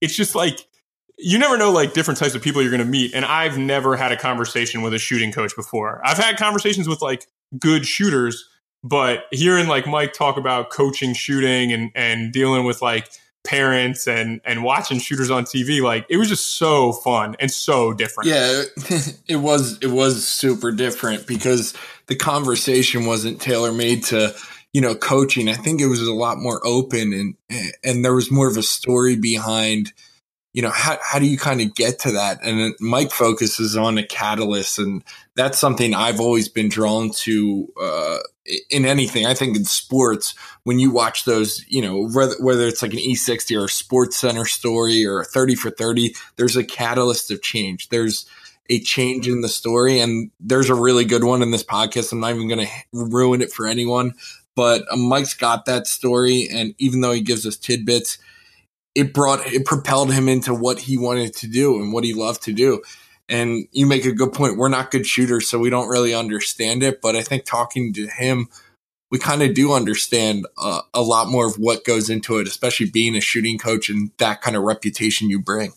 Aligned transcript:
it's 0.00 0.14
just 0.14 0.34
like 0.34 0.66
you 1.18 1.38
never 1.38 1.56
know 1.56 1.72
like 1.72 1.94
different 1.94 2.20
types 2.20 2.34
of 2.34 2.42
people 2.42 2.60
you're 2.60 2.70
going 2.70 2.84
to 2.84 2.84
meet. 2.84 3.14
And 3.14 3.24
I've 3.24 3.56
never 3.56 3.96
had 3.96 4.12
a 4.12 4.16
conversation 4.16 4.82
with 4.82 4.92
a 4.92 4.98
shooting 4.98 5.32
coach 5.32 5.56
before. 5.56 6.02
I've 6.04 6.18
had 6.18 6.36
conversations 6.36 6.86
with 6.86 7.00
like 7.00 7.26
good 7.58 7.86
shooters 7.86 8.46
but 8.86 9.24
hearing 9.32 9.66
like 9.66 9.86
Mike 9.86 10.12
talk 10.12 10.36
about 10.36 10.70
coaching 10.70 11.12
shooting 11.12 11.72
and 11.72 11.90
and 11.94 12.32
dealing 12.32 12.64
with 12.64 12.80
like 12.80 13.08
parents 13.44 14.06
and 14.06 14.40
and 14.44 14.62
watching 14.62 14.98
shooters 14.98 15.30
on 15.30 15.44
TV 15.44 15.82
like 15.82 16.06
it 16.08 16.16
was 16.16 16.28
just 16.28 16.58
so 16.58 16.92
fun 16.92 17.36
and 17.40 17.50
so 17.50 17.92
different. 17.92 18.30
Yeah, 18.30 18.62
it 19.28 19.36
was 19.36 19.78
it 19.82 19.90
was 19.90 20.26
super 20.26 20.70
different 20.70 21.26
because 21.26 21.74
the 22.06 22.16
conversation 22.16 23.06
wasn't 23.06 23.40
tailor 23.40 23.72
made 23.72 24.04
to 24.04 24.34
you 24.72 24.80
know 24.80 24.94
coaching. 24.94 25.48
I 25.48 25.54
think 25.54 25.80
it 25.80 25.88
was 25.88 26.00
a 26.00 26.12
lot 26.12 26.38
more 26.38 26.64
open 26.64 27.12
and 27.12 27.74
and 27.82 28.04
there 28.04 28.14
was 28.14 28.30
more 28.30 28.48
of 28.48 28.56
a 28.56 28.62
story 28.62 29.16
behind 29.16 29.92
you 30.52 30.62
know 30.62 30.70
how 30.70 30.96
how 31.02 31.18
do 31.18 31.26
you 31.26 31.36
kind 31.36 31.60
of 31.60 31.74
get 31.74 31.98
to 31.98 32.12
that 32.12 32.38
and 32.42 32.74
mike 32.80 33.10
focuses 33.10 33.76
on 33.76 33.98
a 33.98 34.02
catalyst 34.02 34.78
and 34.78 35.04
that's 35.34 35.58
something 35.58 35.92
i've 35.92 36.18
always 36.18 36.48
been 36.48 36.70
drawn 36.70 37.10
to 37.10 37.70
uh, 37.78 38.16
in 38.70 38.84
anything 38.84 39.26
i 39.26 39.34
think 39.34 39.56
in 39.56 39.64
sports 39.64 40.34
when 40.64 40.78
you 40.78 40.90
watch 40.90 41.24
those 41.24 41.64
you 41.68 41.82
know 41.82 42.08
whether, 42.08 42.34
whether 42.40 42.66
it's 42.66 42.82
like 42.82 42.92
an 42.92 42.98
e60 42.98 43.60
or 43.60 43.66
a 43.66 43.68
sports 43.68 44.16
center 44.16 44.44
story 44.44 45.04
or 45.04 45.24
30 45.24 45.54
for 45.54 45.70
30 45.70 46.14
there's 46.36 46.56
a 46.56 46.64
catalyst 46.64 47.30
of 47.30 47.42
change 47.42 47.88
there's 47.88 48.26
a 48.68 48.80
change 48.80 49.28
in 49.28 49.42
the 49.42 49.48
story 49.48 50.00
and 50.00 50.30
there's 50.40 50.70
a 50.70 50.74
really 50.74 51.04
good 51.04 51.24
one 51.24 51.42
in 51.42 51.50
this 51.50 51.64
podcast 51.64 52.12
i'm 52.12 52.20
not 52.20 52.34
even 52.34 52.48
going 52.48 52.66
to 52.66 52.72
ruin 52.92 53.42
it 53.42 53.52
for 53.52 53.66
anyone 53.66 54.12
but 54.54 54.82
uh, 54.90 54.96
mike's 54.96 55.34
got 55.34 55.64
that 55.66 55.86
story 55.86 56.48
and 56.52 56.74
even 56.78 57.00
though 57.00 57.12
he 57.12 57.20
gives 57.20 57.46
us 57.46 57.56
tidbits 57.56 58.18
it 58.96 59.12
brought 59.12 59.46
it 59.46 59.66
propelled 59.66 60.12
him 60.12 60.26
into 60.26 60.54
what 60.54 60.80
he 60.80 60.96
wanted 60.96 61.34
to 61.34 61.46
do 61.46 61.76
and 61.80 61.92
what 61.92 62.02
he 62.02 62.14
loved 62.14 62.42
to 62.42 62.52
do. 62.52 62.82
And 63.28 63.66
you 63.72 63.86
make 63.86 64.04
a 64.04 64.12
good 64.12 64.32
point. 64.32 64.56
We're 64.56 64.68
not 64.68 64.90
good 64.90 65.06
shooters, 65.06 65.48
so 65.48 65.58
we 65.58 65.70
don't 65.70 65.88
really 65.88 66.14
understand 66.14 66.82
it. 66.82 67.00
But 67.00 67.16
I 67.16 67.22
think 67.22 67.44
talking 67.44 67.92
to 67.94 68.06
him, 68.06 68.48
we 69.10 69.18
kind 69.18 69.42
of 69.42 69.54
do 69.54 69.72
understand 69.72 70.46
uh, 70.58 70.82
a 70.94 71.02
lot 71.02 71.28
more 71.28 71.46
of 71.46 71.56
what 71.56 71.84
goes 71.84 72.08
into 72.08 72.38
it, 72.38 72.46
especially 72.46 72.90
being 72.90 73.16
a 73.16 73.20
shooting 73.20 73.58
coach 73.58 73.88
and 73.88 74.10
that 74.18 74.42
kind 74.42 74.56
of 74.56 74.62
reputation 74.62 75.28
you 75.28 75.40
bring. 75.40 75.72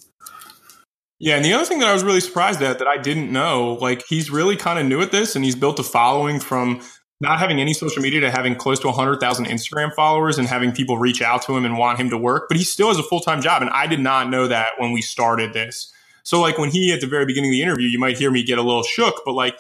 Yeah, 1.20 1.36
and 1.36 1.44
the 1.44 1.54
other 1.54 1.66
thing 1.66 1.80
that 1.80 1.90
I 1.90 1.94
was 1.94 2.04
really 2.04 2.22
surprised 2.22 2.62
at 2.62 2.80
that 2.80 2.88
I 2.88 2.98
didn't 2.98 3.32
know, 3.32 3.74
like 3.82 4.06
he's 4.08 4.32
really 4.32 4.56
kind 4.56 4.80
of 4.80 4.86
new 4.86 5.02
at 5.02 5.12
this 5.12 5.36
and 5.36 5.44
he's 5.44 5.56
built 5.56 5.78
a 5.78 5.84
following 5.84 6.40
from 6.40 6.82
not 7.22 7.40
having 7.40 7.60
any 7.60 7.74
social 7.74 8.02
media 8.02 8.22
to 8.22 8.32
having 8.32 8.56
close 8.56 8.80
to 8.80 8.88
100,000 8.88 9.46
Instagram 9.46 9.94
followers 9.94 10.38
and 10.38 10.48
having 10.48 10.72
people 10.72 10.98
reach 10.98 11.22
out 11.22 11.42
to 11.44 11.58
him 11.58 11.66
and 11.66 11.78
want 11.78 12.00
him 12.00 12.10
to 12.10 12.18
work, 12.18 12.46
but 12.48 12.56
he 12.56 12.64
still 12.64 12.88
has 12.88 12.98
a 12.98 13.04
full 13.04 13.20
time 13.20 13.42
job. 13.42 13.62
And 13.62 13.70
I 13.72 13.88
did 13.88 14.00
not 14.00 14.30
know 14.30 14.48
that 14.48 14.70
when 14.78 14.94
we 14.94 15.02
started 15.02 15.52
this. 15.52 15.94
So, 16.30 16.40
like 16.40 16.60
when 16.60 16.70
he 16.70 16.94
at 16.94 17.02
the 17.02 17.08
very 17.08 17.26
beginning 17.26 17.50
of 17.50 17.54
the 17.54 17.64
interview, 17.64 17.88
you 17.88 17.98
might 17.98 18.16
hear 18.16 18.30
me 18.30 18.44
get 18.44 18.60
a 18.60 18.62
little 18.62 18.84
shook, 18.84 19.24
but 19.26 19.34
like 19.34 19.60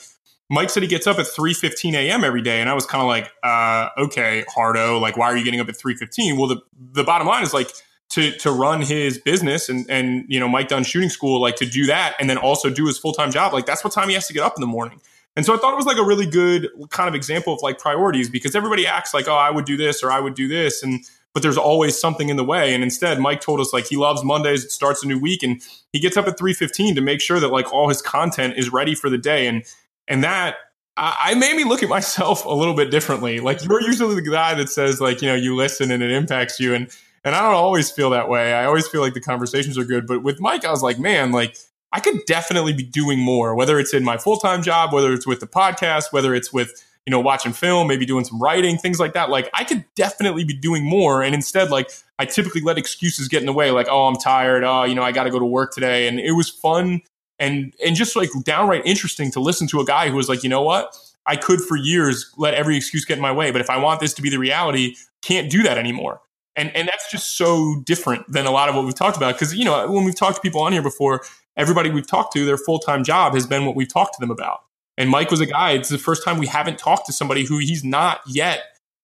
Mike 0.51 0.69
said 0.69 0.83
he 0.83 0.87
gets 0.87 1.07
up 1.07 1.17
at 1.17 1.25
3:15 1.25 1.95
a.m. 1.95 2.23
every 2.23 2.43
day, 2.43 2.61
and 2.61 2.69
I 2.69 2.75
was 2.75 2.85
kind 2.85 3.01
of 3.01 3.07
like, 3.07 3.31
uh, 3.41 3.89
okay, 3.97 4.45
Hardo, 4.53 4.99
like 4.99 5.17
why 5.17 5.25
are 5.25 5.35
you 5.35 5.43
getting 5.43 5.59
up 5.59 5.67
at 5.67 5.75
3:15? 5.79 6.37
Well, 6.37 6.45
the 6.45 6.61
the 6.91 7.03
bottom 7.03 7.25
line 7.25 7.41
is 7.41 7.55
like 7.55 7.71
to 8.09 8.37
to 8.37 8.51
run 8.51 8.83
his 8.83 9.17
business 9.17 9.67
and 9.67 9.89
and 9.89 10.25
you 10.27 10.39
know 10.39 10.47
Mike 10.47 10.67
Dunn 10.67 10.83
Shooting 10.83 11.09
School, 11.09 11.41
like 11.41 11.55
to 11.55 11.65
do 11.65 11.87
that, 11.87 12.15
and 12.19 12.29
then 12.29 12.37
also 12.37 12.69
do 12.69 12.85
his 12.85 12.99
full 12.99 13.13
time 13.13 13.31
job. 13.31 13.51
Like 13.51 13.65
that's 13.65 13.83
what 13.83 13.91
time 13.91 14.07
he 14.07 14.13
has 14.13 14.27
to 14.27 14.33
get 14.33 14.43
up 14.43 14.53
in 14.55 14.61
the 14.61 14.67
morning. 14.67 15.01
And 15.35 15.47
so 15.47 15.55
I 15.55 15.57
thought 15.57 15.73
it 15.73 15.77
was 15.77 15.87
like 15.87 15.97
a 15.97 16.05
really 16.05 16.27
good 16.27 16.69
kind 16.91 17.09
of 17.09 17.15
example 17.15 17.51
of 17.51 17.63
like 17.63 17.79
priorities 17.79 18.29
because 18.29 18.55
everybody 18.55 18.85
acts 18.85 19.11
like, 19.11 19.27
oh, 19.27 19.33
I 19.33 19.49
would 19.49 19.65
do 19.65 19.75
this 19.75 20.03
or 20.03 20.11
I 20.11 20.19
would 20.19 20.35
do 20.35 20.47
this. 20.47 20.83
And, 20.83 21.03
but 21.33 21.43
there's 21.43 21.57
always 21.57 21.97
something 21.97 22.29
in 22.29 22.37
the 22.37 22.43
way. 22.43 22.73
And 22.73 22.83
instead, 22.83 23.19
Mike 23.19 23.41
told 23.41 23.59
us 23.59 23.71
like 23.71 23.87
he 23.87 23.97
loves 23.97 24.23
Mondays. 24.23 24.65
It 24.65 24.71
starts 24.71 25.03
a 25.03 25.07
new 25.07 25.19
week 25.19 25.43
and 25.43 25.61
he 25.93 25.99
gets 25.99 26.17
up 26.17 26.27
at 26.27 26.37
315 26.37 26.95
to 26.95 27.01
make 27.01 27.21
sure 27.21 27.39
that 27.39 27.49
like 27.49 27.71
all 27.71 27.89
his 27.89 28.01
content 28.01 28.55
is 28.57 28.71
ready 28.71 28.95
for 28.95 29.09
the 29.09 29.17
day. 29.17 29.47
And, 29.47 29.63
and 30.07 30.23
that 30.23 30.55
I, 30.97 31.33
made 31.35 31.55
me 31.55 31.63
look 31.63 31.83
at 31.83 31.89
myself 31.97 32.45
a 32.45 32.53
little 32.53 32.73
bit 32.73 32.91
differently. 32.91 33.39
Like 33.39 33.63
you're 33.63 33.81
usually 33.81 34.15
the 34.15 34.21
guy 34.21 34.55
that 34.55 34.69
says 34.69 34.99
like, 34.99 35.21
you 35.21 35.27
know, 35.27 35.35
you 35.35 35.55
listen 35.55 35.91
and 35.91 36.01
it 36.01 36.11
impacts 36.11 36.59
you. 36.59 36.73
And, 36.73 36.89
and 37.23 37.35
I 37.35 37.41
don't 37.41 37.53
always 37.53 37.91
feel 37.91 38.09
that 38.11 38.29
way. 38.29 38.53
I 38.53 38.65
always 38.65 38.87
feel 38.87 39.01
like 39.01 39.13
the 39.13 39.21
conversations 39.21 39.77
are 39.77 39.85
good. 39.85 40.07
But 40.07 40.23
with 40.23 40.39
Mike, 40.39 40.65
I 40.65 40.71
was 40.71 40.81
like, 40.81 40.99
man, 40.99 41.31
like, 41.31 41.57
I 41.91 41.99
could 41.99 42.25
definitely 42.27 42.73
be 42.73 42.83
doing 42.83 43.19
more, 43.19 43.55
whether 43.55 43.79
it's 43.79 43.93
in 43.93 44.03
my 44.03 44.17
full 44.17 44.37
time 44.37 44.61
job, 44.61 44.93
whether 44.93 45.11
it's 45.11 45.25
with 45.25 45.39
the 45.39 45.47
podcast, 45.47 46.11
whether 46.11 46.35
it's 46.35 46.53
with, 46.53 46.85
you 47.05 47.11
know, 47.11 47.19
watching 47.19 47.53
film, 47.53 47.87
maybe 47.87 48.05
doing 48.05 48.23
some 48.23 48.41
writing, 48.41 48.77
things 48.77 48.99
like 48.99 49.13
that. 49.13 49.29
Like 49.29 49.49
I 49.53 49.63
could 49.63 49.85
definitely 49.95 50.43
be 50.43 50.53
doing 50.53 50.83
more. 50.83 51.23
And 51.23 51.33
instead, 51.33 51.71
like 51.71 51.89
I 52.19 52.25
typically 52.25 52.61
let 52.61 52.77
excuses 52.77 53.27
get 53.27 53.41
in 53.41 53.45
the 53.45 53.53
way, 53.53 53.71
like, 53.71 53.87
oh, 53.89 54.05
I'm 54.05 54.15
tired. 54.15 54.63
Oh, 54.63 54.83
you 54.83 54.95
know, 54.95 55.03
I 55.03 55.11
got 55.11 55.23
to 55.23 55.31
go 55.31 55.39
to 55.39 55.45
work 55.45 55.73
today. 55.73 56.07
And 56.07 56.19
it 56.19 56.33
was 56.33 56.49
fun 56.49 57.01
and, 57.39 57.73
and 57.83 57.95
just 57.95 58.15
like 58.15 58.29
downright 58.43 58.85
interesting 58.85 59.31
to 59.31 59.39
listen 59.39 59.67
to 59.69 59.79
a 59.79 59.85
guy 59.85 60.09
who 60.09 60.17
was 60.17 60.29
like, 60.29 60.43
you 60.43 60.49
know 60.49 60.61
what? 60.61 60.95
I 61.25 61.35
could 61.35 61.61
for 61.61 61.77
years 61.77 62.31
let 62.37 62.53
every 62.53 62.75
excuse 62.75 63.05
get 63.05 63.17
in 63.17 63.21
my 63.21 63.31
way. 63.31 63.51
But 63.51 63.61
if 63.61 63.69
I 63.69 63.77
want 63.77 64.01
this 64.01 64.13
to 64.15 64.21
be 64.21 64.29
the 64.29 64.39
reality, 64.39 64.95
can't 65.21 65.49
do 65.49 65.63
that 65.63 65.77
anymore. 65.77 66.21
And, 66.55 66.75
and 66.75 66.87
that's 66.87 67.09
just 67.09 67.37
so 67.37 67.81
different 67.85 68.29
than 68.31 68.45
a 68.45 68.51
lot 68.51 68.67
of 68.67 68.75
what 68.75 68.83
we've 68.83 68.95
talked 68.95 69.15
about. 69.15 69.37
Cause, 69.37 69.53
you 69.53 69.63
know, 69.63 69.89
when 69.89 70.03
we've 70.03 70.15
talked 70.15 70.35
to 70.35 70.41
people 70.41 70.61
on 70.61 70.73
here 70.73 70.81
before, 70.81 71.21
everybody 71.55 71.89
we've 71.89 72.07
talked 72.07 72.33
to, 72.33 72.45
their 72.45 72.57
full 72.57 72.79
time 72.79 73.03
job 73.03 73.33
has 73.33 73.47
been 73.47 73.65
what 73.65 73.75
we've 73.75 73.91
talked 73.91 74.15
to 74.15 74.19
them 74.19 74.31
about. 74.31 74.63
And 74.99 75.09
Mike 75.09 75.31
was 75.31 75.39
a 75.39 75.45
guy, 75.45 75.71
it's 75.71 75.87
the 75.87 75.97
first 75.97 76.25
time 76.25 76.37
we 76.37 76.45
haven't 76.45 76.77
talked 76.77 77.05
to 77.05 77.13
somebody 77.13 77.45
who 77.45 77.57
he's 77.57 77.85
not 77.85 78.19
yet. 78.27 78.61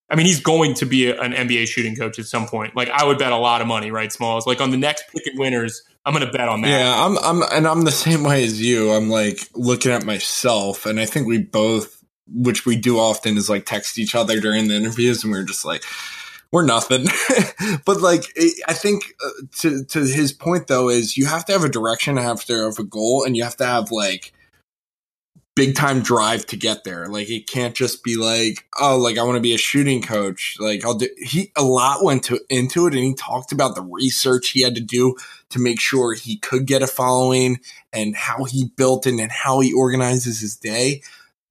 I 0.10 0.16
mean, 0.16 0.26
he's 0.26 0.42
going 0.42 0.74
to 0.76 0.86
be 0.86 1.10
a, 1.10 1.20
an 1.20 1.32
NBA 1.32 1.68
shooting 1.68 1.96
coach 1.96 2.20
at 2.20 2.26
some 2.26 2.48
point. 2.48 2.76
Like, 2.76 2.90
I 2.90 3.06
would 3.06 3.18
bet 3.18 3.32
a 3.32 3.38
lot 3.38 3.62
of 3.62 3.68
money, 3.68 3.92
right, 3.92 4.12
Smalls? 4.12 4.46
Like, 4.46 4.60
on 4.60 4.72
the 4.72 4.78
next 4.78 5.06
Picking 5.14 5.40
Winners, 5.40 5.82
I'm 6.06 6.14
going 6.14 6.26
to 6.26 6.32
bet 6.32 6.50
on 6.50 6.62
that. 6.62 6.68
Yeah, 6.68 7.06
I'm, 7.06 7.18
I'm, 7.20 7.42
and 7.50 7.66
I'm 7.66 7.86
the 7.86 7.92
same 7.92 8.24
way 8.24 8.44
as 8.44 8.62
you. 8.62 8.92
I'm 8.92 9.10
like 9.10 9.50
looking 9.56 9.94
at 9.94 10.06
myself, 10.06 10.86
and 10.86 11.00
I 11.00 11.06
think 11.06 11.28
we 11.28 11.40
both, 11.40 12.04
which 12.28 12.66
we 12.66 12.76
do 12.76 13.00
often, 13.00 13.38
is 13.38 13.50
like 13.50 13.66
text 13.66 13.98
each 13.98 14.14
other 14.16 14.42
during 14.42 14.68
the 14.68 14.76
interviews, 14.76 15.24
and 15.24 15.32
we 15.32 15.40
we're 15.40 15.46
just 15.46 15.64
like, 15.64 15.84
we're 16.52 16.66
nothing. 16.66 17.08
but 17.86 18.02
like, 18.02 18.26
I 18.68 18.74
think 18.74 19.14
uh, 19.26 19.30
to 19.60 19.86
to 19.86 20.00
his 20.02 20.34
point 20.34 20.68
though 20.68 20.90
is 20.90 21.18
you 21.18 21.26
have 21.26 21.46
to 21.46 21.54
have 21.54 21.64
a 21.64 21.70
direction, 21.70 22.18
have 22.18 22.44
to 22.46 22.66
have 22.66 22.80
a 22.80 22.84
goal, 22.84 23.24
and 23.24 23.36
you 23.36 23.44
have 23.44 23.58
to 23.58 23.66
have 23.66 23.92
like 23.92 24.34
big 25.56 25.76
time 25.76 26.02
drive 26.02 26.46
to 26.48 26.58
get 26.58 26.84
there. 26.84 27.08
Like 27.08 27.30
it 27.30 27.48
can't 27.48 27.76
just 27.76 28.04
be 28.04 28.18
like, 28.18 28.66
oh, 28.80 28.98
like 28.98 29.18
I 29.18 29.24
want 29.24 29.38
to 29.38 29.42
be 29.42 29.56
a 29.56 29.58
shooting 29.58 30.02
coach. 30.02 30.58
Like 30.60 30.86
I'll 30.86 30.96
do. 30.96 31.10
He 31.18 31.52
a 31.56 31.64
lot 31.64 32.04
went 32.04 32.24
to 32.26 32.40
into 32.50 32.88
it, 32.88 32.94
and 32.94 33.04
he 33.04 33.14
talked 33.14 33.52
about 33.52 33.76
the 33.76 33.82
research 33.82 34.50
he 34.50 34.62
had 34.62 34.76
to 34.76 34.82
do 34.82 35.16
to 35.50 35.60
make 35.60 35.80
sure 35.80 36.14
he 36.14 36.38
could 36.38 36.66
get 36.66 36.82
a 36.82 36.88
following 36.88 37.60
and 37.94 38.16
how 38.16 38.44
he 38.44 38.72
built 38.76 39.08
it 39.08 39.20
and 39.20 39.32
how 39.32 39.62
he 39.62 39.74
organizes 39.74 40.40
his 40.40 40.56
day. 40.56 41.02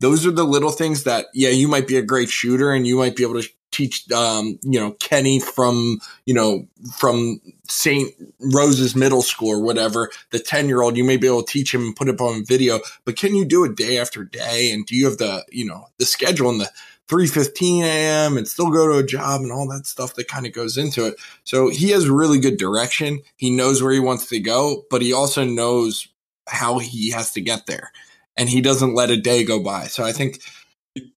Those 0.00 0.26
are 0.26 0.30
the 0.32 0.44
little 0.44 0.72
things 0.72 1.04
that, 1.04 1.26
yeah, 1.32 1.50
you 1.50 1.68
might 1.68 1.86
be 1.86 1.96
a 1.96 2.02
great 2.02 2.28
shooter 2.28 2.72
and 2.72 2.86
you 2.86 2.96
might 2.96 3.16
be 3.16 3.22
able 3.22 3.40
to 3.40 3.48
teach, 3.74 4.10
um, 4.12 4.58
you 4.62 4.78
know, 4.78 4.92
Kenny 4.92 5.40
from, 5.40 5.98
you 6.26 6.34
know, 6.34 6.66
from 6.96 7.40
St. 7.68 8.12
Rose's 8.54 8.94
Middle 8.94 9.22
School 9.22 9.50
or 9.50 9.60
whatever, 9.60 10.10
the 10.30 10.38
10 10.38 10.68
year 10.68 10.82
old, 10.82 10.96
you 10.96 11.04
may 11.04 11.16
be 11.16 11.26
able 11.26 11.42
to 11.42 11.52
teach 11.52 11.74
him 11.74 11.82
and 11.82 11.96
put 11.96 12.08
it 12.08 12.20
on 12.20 12.44
video, 12.44 12.80
but 13.04 13.16
can 13.16 13.34
you 13.34 13.44
do 13.44 13.64
it 13.64 13.76
day 13.76 13.98
after 13.98 14.24
day? 14.24 14.70
And 14.72 14.86
do 14.86 14.96
you 14.96 15.06
have 15.06 15.18
the, 15.18 15.44
you 15.50 15.64
know, 15.64 15.88
the 15.98 16.06
schedule 16.06 16.50
and 16.50 16.60
the 16.60 16.70
3.15 17.08 17.82
a.m. 17.82 18.36
and 18.38 18.48
still 18.48 18.70
go 18.70 18.86
to 18.86 18.98
a 18.98 19.06
job 19.06 19.42
and 19.42 19.52
all 19.52 19.68
that 19.68 19.86
stuff 19.86 20.14
that 20.14 20.28
kind 20.28 20.46
of 20.46 20.52
goes 20.52 20.78
into 20.78 21.06
it. 21.06 21.16
So 21.44 21.68
he 21.68 21.90
has 21.90 22.08
really 22.08 22.38
good 22.38 22.56
direction. 22.56 23.20
He 23.36 23.50
knows 23.50 23.82
where 23.82 23.92
he 23.92 24.00
wants 24.00 24.26
to 24.28 24.40
go, 24.40 24.84
but 24.90 25.02
he 25.02 25.12
also 25.12 25.44
knows 25.44 26.08
how 26.48 26.78
he 26.78 27.10
has 27.10 27.32
to 27.32 27.40
get 27.40 27.66
there 27.66 27.92
and 28.36 28.48
he 28.48 28.60
doesn't 28.60 28.94
let 28.94 29.10
a 29.10 29.16
day 29.16 29.44
go 29.44 29.62
by. 29.62 29.84
So 29.84 30.04
I 30.04 30.12
think 30.12 30.40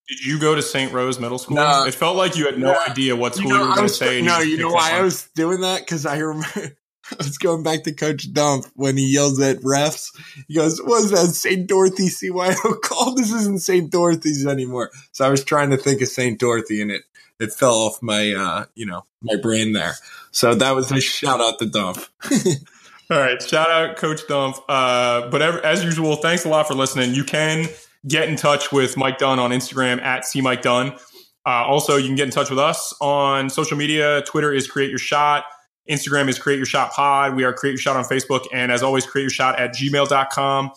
Did 0.08 0.26
you 0.26 0.40
go 0.40 0.56
to 0.56 0.62
St. 0.62 0.92
Rose 0.94 1.20
Middle 1.20 1.38
School? 1.38 1.58
No. 1.58 1.86
it 1.86 1.94
felt 1.94 2.16
like 2.16 2.36
you 2.38 2.46
had 2.46 2.58
no 2.58 2.72
No. 2.74 2.80
idea 2.88 3.16
what 3.16 3.36
You 3.36 3.42
school 3.44 3.50
know, 3.52 3.64
you 3.64 3.70
were 3.70 3.76
going 3.76 3.88
to 3.88 3.94
say. 3.94 4.22
no, 4.22 4.36
just 4.38 4.48
you 4.48 4.58
know 4.58 4.70
why. 4.70 4.92
I 4.98 5.02
was 5.02 5.28
doing 5.36 5.62
that? 5.62 5.80
Because 5.82 6.06
I 6.06 6.18
remember 6.18 6.48
I 7.12 7.16
was 7.18 7.38
going 7.38 7.64
back 7.64 7.84
to 7.84 7.94
Coach 7.94 8.32
Dump 8.34 8.66
when 8.76 8.98
he 8.98 9.14
yells 9.14 9.40
at 9.42 9.58
refs. 9.62 10.10
He 10.48 10.56
goes, 10.56 10.80
"What 10.82 11.04
is 11.06 11.12
that 11.12 11.28
St. 11.34 11.66
Dorothy 11.68 12.10
CYO 12.10 12.82
call? 12.84 13.16
This 13.16 13.32
isn't 13.32 13.62
St. 13.62 13.90
Dorothy's 13.90 14.46
anymore." 14.46 14.92
So 15.14 15.26
I 15.26 15.30
was 15.30 15.44
trying 15.44 15.70
to 15.70 15.78
think 15.78 16.02
of 16.02 16.10
St. 16.10 16.38
Dorothy, 16.38 16.82
and 16.82 16.92
it 16.92 17.04
it 17.40 17.54
fell 17.54 17.76
off 17.76 18.02
my 18.02 18.34
uh, 18.34 18.66
you 18.76 18.86
know 18.86 19.06
my 19.22 19.36
brain 19.38 19.72
there. 19.72 19.94
So 20.32 20.54
that 20.56 20.76
was 20.76 20.92
a 20.92 21.00
shout 21.00 21.40
out 21.40 21.60
to 21.60 21.66
Dump. 21.66 22.00
All 23.10 23.18
right, 23.18 23.42
shout 23.42 23.70
out 23.70 23.96
Coach 23.96 24.28
Dump. 24.28 24.58
Uh, 24.68 25.30
but 25.30 25.42
ever, 25.42 25.66
as 25.66 25.84
usual, 25.86 26.18
thanks 26.18 26.44
a 26.44 26.50
lot 26.50 26.68
for 26.68 26.74
listening. 26.74 27.14
You 27.14 27.24
can 27.24 27.70
get 28.08 28.28
in 28.28 28.36
touch 28.36 28.72
with 28.72 28.98
Mike 28.98 29.18
Dunn 29.18 29.40
on 29.40 29.52
Instagram 29.52 30.02
at 30.02 30.26
Mike 30.36 30.62
Dunn. 30.62 30.94
Uh, 31.46 31.64
also, 31.66 31.96
you 31.96 32.08
can 32.08 32.16
get 32.16 32.26
in 32.26 32.32
touch 32.32 32.50
with 32.50 32.60
us 32.60 32.94
on 33.00 33.50
social 33.50 33.78
media. 33.78 34.22
Twitter 34.24 34.54
is 34.54 34.68
Create 34.68 34.90
Your 34.90 35.00
Shot. 35.00 35.46
Instagram 35.90 36.28
is 36.28 36.38
Create 36.38 36.58
Your 36.58 36.66
Shot 36.66 36.92
Pod. 36.92 37.36
We 37.36 37.46
are 37.46 37.54
Create 37.54 37.72
Your 37.72 37.80
Shot 37.80 37.96
on 37.96 38.04
Facebook. 38.04 38.46
And 38.54 38.72
as 38.72 38.84
always, 38.84 39.06
create 39.06 39.24
your 39.24 39.30
shot 39.30 39.58
at 39.58 39.74
gmail.com. 39.74 40.72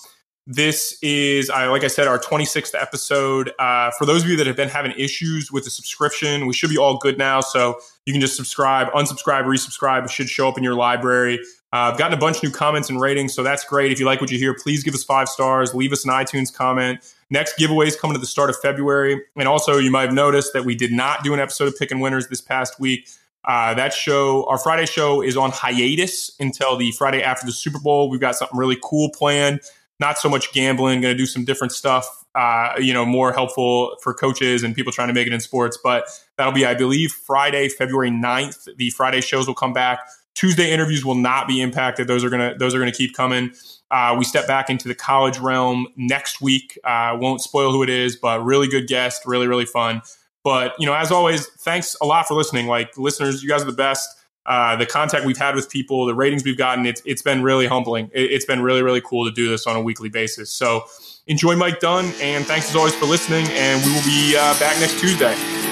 This 0.47 0.99
is, 1.03 1.51
uh, 1.51 1.71
like 1.71 1.85
I 1.85 1.89
said, 1.89 2.09
our 2.09 2.19
26th 2.19 2.81
episode. 2.81 3.53
Uh, 3.59 3.91
for 3.99 4.07
those 4.07 4.23
of 4.23 4.29
you 4.29 4.37
that 4.37 4.47
have 4.47 4.57
been 4.57 4.69
having 4.69 4.93
issues 4.93 5.53
with 5.53 5.65
the 5.65 5.71
subscription, 5.71 6.47
we 6.47 6.55
should 6.55 6.71
be 6.71 6.79
all 6.79 6.99
good 6.99 7.19
now. 7.19 7.41
So 7.41 7.79
you 8.07 8.13
can 8.13 8.21
just 8.21 8.37
subscribe, 8.37 8.89
unsubscribe, 8.93 9.45
resubscribe. 9.45 10.05
It 10.05 10.11
should 10.11 10.29
show 10.29 10.49
up 10.49 10.57
in 10.57 10.65
your 10.65 10.75
library. 10.75 11.41
Uh, 11.73 11.93
I've 11.93 11.99
gotten 11.99 12.17
a 12.17 12.21
bunch 12.21 12.39
of 12.39 12.43
new 12.43 12.51
comments 12.51 12.91
and 12.91 13.01
ratings, 13.01 13.33
so 13.33 13.45
that's 13.45 13.65
great. 13.65 13.93
If 13.93 14.01
you 14.01 14.07
like 14.07 14.21
what 14.21 14.31
you 14.31 14.39
hear, 14.39 14.55
please 14.55 14.83
give 14.83 14.95
us 14.95 15.05
five 15.05 15.29
stars. 15.29 15.73
Leave 15.73 15.93
us 15.93 16.05
an 16.05 16.11
iTunes 16.11 16.53
comment. 16.53 17.15
Next 17.31 17.57
giveaway 17.57 17.87
is 17.87 17.95
coming 17.95 18.15
to 18.15 18.21
the 18.21 18.27
start 18.27 18.51
of 18.51 18.57
February. 18.61 19.23
And 19.37 19.47
also, 19.47 19.79
you 19.79 19.91
might 19.91 20.07
have 20.07 20.15
noticed 20.15 20.53
that 20.53 20.65
we 20.65 20.75
did 20.75 20.91
not 20.91 21.23
do 21.23 21.33
an 21.33 21.39
episode 21.39 21.69
of 21.69 21.79
Picking 21.79 22.01
Winners 22.01 22.27
this 22.27 22.41
past 22.41 22.81
week. 22.81 23.09
Uh, 23.45 23.73
that 23.75 23.95
show, 23.95 24.45
our 24.49 24.59
Friday 24.59 24.85
show, 24.85 25.23
is 25.23 25.37
on 25.37 25.51
hiatus 25.53 26.33
until 26.41 26.77
the 26.77 26.91
Friday 26.93 27.23
after 27.23 27.47
the 27.47 27.53
Super 27.53 27.79
Bowl. 27.79 28.11
We've 28.11 28.21
got 28.21 28.35
something 28.35 28.59
really 28.59 28.79
cool 28.83 29.11
planned. 29.11 29.61
Not 30.01 30.19
so 30.19 30.29
much 30.29 30.53
gambling. 30.53 31.01
Going 31.01 31.15
to 31.15 31.19
do 31.19 31.27
some 31.27 31.45
different 31.45 31.73
stuff. 31.73 32.25
Uh, 32.35 32.75
you 32.79 32.93
know, 32.93 33.05
more 33.05 33.33
helpful 33.33 33.97
for 34.03 34.13
coaches 34.13 34.63
and 34.63 34.75
people 34.75 34.93
trying 34.93 35.09
to 35.09 35.15
make 35.15 35.27
it 35.27 35.33
in 35.33 35.41
sports. 35.41 35.79
But 35.83 36.09
that'll 36.37 36.53
be, 36.53 36.67
I 36.67 36.75
believe, 36.75 37.13
Friday, 37.13 37.69
February 37.69 38.11
9th. 38.11 38.77
The 38.77 38.91
Friday 38.91 39.21
shows 39.21 39.47
will 39.47 39.55
come 39.55 39.73
back. 39.73 40.01
Tuesday 40.35 40.71
interviews 40.71 41.05
will 41.05 41.17
not 41.17 41.49
be 41.49 41.61
impacted. 41.61 42.07
Those 42.07 42.25
are 42.25 42.31
gonna 42.31 42.55
those 42.59 42.75
are 42.75 42.79
gonna 42.79 42.93
keep 42.93 43.15
coming. 43.15 43.53
Uh, 43.91 44.15
we 44.17 44.25
step 44.25 44.47
back 44.47 44.71
into 44.71 44.87
the 44.87 44.95
college 44.95 45.39
realm 45.39 45.89
next 45.97 46.41
week. 46.41 46.79
Uh, 46.85 47.17
won't 47.21 47.41
spoil 47.41 47.73
who 47.73 47.83
it 47.83 47.91
is, 47.91 48.17
but 48.17 48.43
really 48.45 48.69
good 48.69 48.87
guest, 48.87 49.23
really 49.27 49.47
really 49.47 49.67
fun. 49.67 50.03
But 50.43 50.75
you 50.79 50.87
know, 50.87 50.95
as 50.95 51.11
always, 51.11 51.47
thanks 51.47 51.97
a 52.01 52.07
lot 52.07 52.27
for 52.27 52.35
listening. 52.35 52.67
Like 52.67 52.97
listeners, 52.97 53.43
you 53.43 53.49
guys 53.49 53.63
are 53.63 53.67
the 53.67 53.73
best. 53.73 54.09
Uh, 54.47 54.75
the 54.75 54.87
contact 54.87 55.27
we've 55.27 55.37
had 55.37 55.55
with 55.55 55.69
people, 55.69 56.07
the 56.07 56.15
ratings 56.15 56.45
we've 56.45 56.57
gotten, 56.57 56.87
it's 56.87 57.03
it's 57.05 57.23
been 57.23 57.43
really 57.43 57.67
humbling. 57.67 58.11
It, 58.15 58.33
it's 58.33 58.45
been 58.47 58.63
really 58.63 58.83
really 58.83 59.03
cool 59.03 59.27
to 59.27 59.31
do 59.31 59.49
this 59.49 59.67
on 59.67 59.77
a 59.77 59.83
weekly 59.83 60.09
basis. 60.09 60.51
So 60.51 60.85
enjoy 61.27 61.57
Mike 61.57 61.81
Dunn, 61.81 62.07
and 62.21 62.47
thanks 62.47 62.71
as 62.71 62.77
always 62.77 62.95
for 62.95 63.07
listening. 63.07 63.47
And 63.51 63.85
we 63.85 63.93
will 63.93 64.05
be 64.05 64.37
uh, 64.37 64.59
back 64.59 64.79
next 64.81 64.99
Tuesday. 64.99 65.70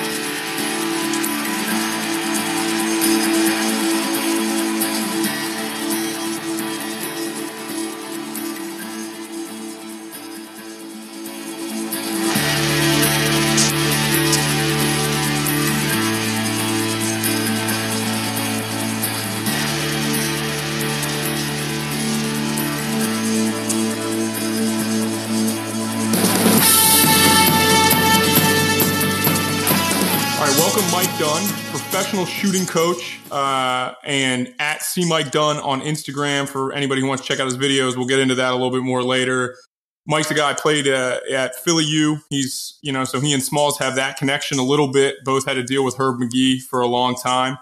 Professional 32.08 32.24
shooting 32.24 32.66
coach, 32.66 33.20
uh, 33.30 33.92
and 34.02 34.54
at 34.58 34.82
C 34.82 35.06
Mike 35.06 35.30
Dunn 35.30 35.58
on 35.58 35.82
Instagram 35.82 36.48
for 36.48 36.72
anybody 36.72 37.02
who 37.02 37.06
wants 37.06 37.22
to 37.22 37.28
check 37.28 37.38
out 37.38 37.44
his 37.44 37.58
videos. 37.58 37.98
We'll 37.98 38.06
get 38.06 38.18
into 38.18 38.34
that 38.36 38.50
a 38.50 38.54
little 38.54 38.70
bit 38.70 38.80
more 38.80 39.02
later. 39.02 39.58
Mike's 40.06 40.30
a 40.30 40.34
guy 40.34 40.48
I 40.48 40.54
played 40.54 40.88
uh, 40.88 41.20
at 41.30 41.54
Philly 41.56 41.84
U. 41.84 42.20
He's 42.30 42.78
you 42.80 42.92
know 42.92 43.04
so 43.04 43.20
he 43.20 43.34
and 43.34 43.42
Smalls 43.42 43.78
have 43.78 43.94
that 43.96 44.16
connection 44.16 44.58
a 44.58 44.62
little 44.62 44.90
bit. 44.90 45.16
Both 45.22 45.44
had 45.44 45.54
to 45.54 45.62
deal 45.62 45.84
with 45.84 45.96
Herb 45.98 46.18
Magee 46.18 46.60
for 46.60 46.80
a 46.80 46.86
long 46.86 47.14
time. 47.14 47.58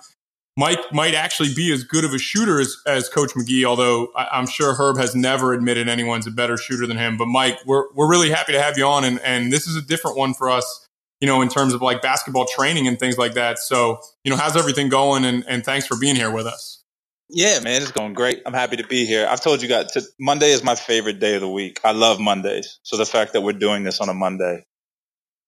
Mike 0.57 0.93
might 0.93 1.15
actually 1.15 1.53
be 1.53 1.73
as 1.73 1.83
good 1.83 2.05
of 2.05 2.15
a 2.15 2.19
shooter 2.19 2.61
as, 2.61 2.77
as 2.87 3.09
Coach 3.09 3.35
Magee, 3.35 3.65
although 3.65 4.13
I, 4.15 4.29
I'm 4.31 4.47
sure 4.47 4.75
Herb 4.75 4.97
has 4.97 5.17
never 5.17 5.55
admitted 5.55 5.89
anyone's 5.89 6.29
a 6.29 6.31
better 6.31 6.57
shooter 6.57 6.87
than 6.87 6.99
him. 6.99 7.17
But 7.17 7.27
Mike, 7.27 7.59
we're 7.67 7.93
we're 7.95 8.09
really 8.09 8.31
happy 8.31 8.53
to 8.53 8.63
have 8.63 8.79
you 8.79 8.87
on, 8.87 9.03
and 9.03 9.19
and 9.23 9.53
this 9.53 9.67
is 9.67 9.75
a 9.75 9.83
different 9.83 10.17
one 10.17 10.35
for 10.35 10.49
us 10.49 10.86
you 11.21 11.27
know, 11.27 11.43
in 11.43 11.49
terms 11.49 11.73
of 11.73 11.83
like 11.83 12.03
basketball 12.03 12.47
training 12.47 12.87
and 12.87 12.99
things 12.99 13.19
like 13.19 13.35
that. 13.35 13.59
So, 13.59 14.01
you 14.25 14.31
know, 14.31 14.37
how's 14.37 14.57
everything 14.57 14.89
going? 14.89 15.25
And, 15.25 15.45
and 15.49 15.65
thanks 15.65 15.87
for 15.87 15.97
being 15.99 16.17
here 16.17 16.31
with 16.31 16.47
us. 16.47 16.83
Yeah, 17.29 17.59
man, 17.61 17.83
it's 17.83 17.91
going 17.91 18.15
great. 18.15 18.43
I'm 18.47 18.53
happy 18.53 18.77
to 18.77 18.87
be 18.87 19.05
here. 19.05 19.27
I've 19.29 19.41
told 19.41 19.61
you 19.61 19.69
guys, 19.69 19.87
Monday 20.21 20.53
is 20.53 20.63
my 20.63 20.77
favorite 20.77 21.19
day 21.19 21.35
of 21.35 21.41
the 21.41 21.49
week. 21.49 21.81
I 21.85 21.93
love 21.93 22.21
Mondays. 22.21 22.79
So 22.83 22.97
the 22.97 23.07
fact 23.07 23.33
that 23.33 23.41
we're 23.41 23.53
doing 23.53 23.83
this 23.83 24.01
on 24.01 24.09
a 24.09 24.15
Monday 24.15 24.65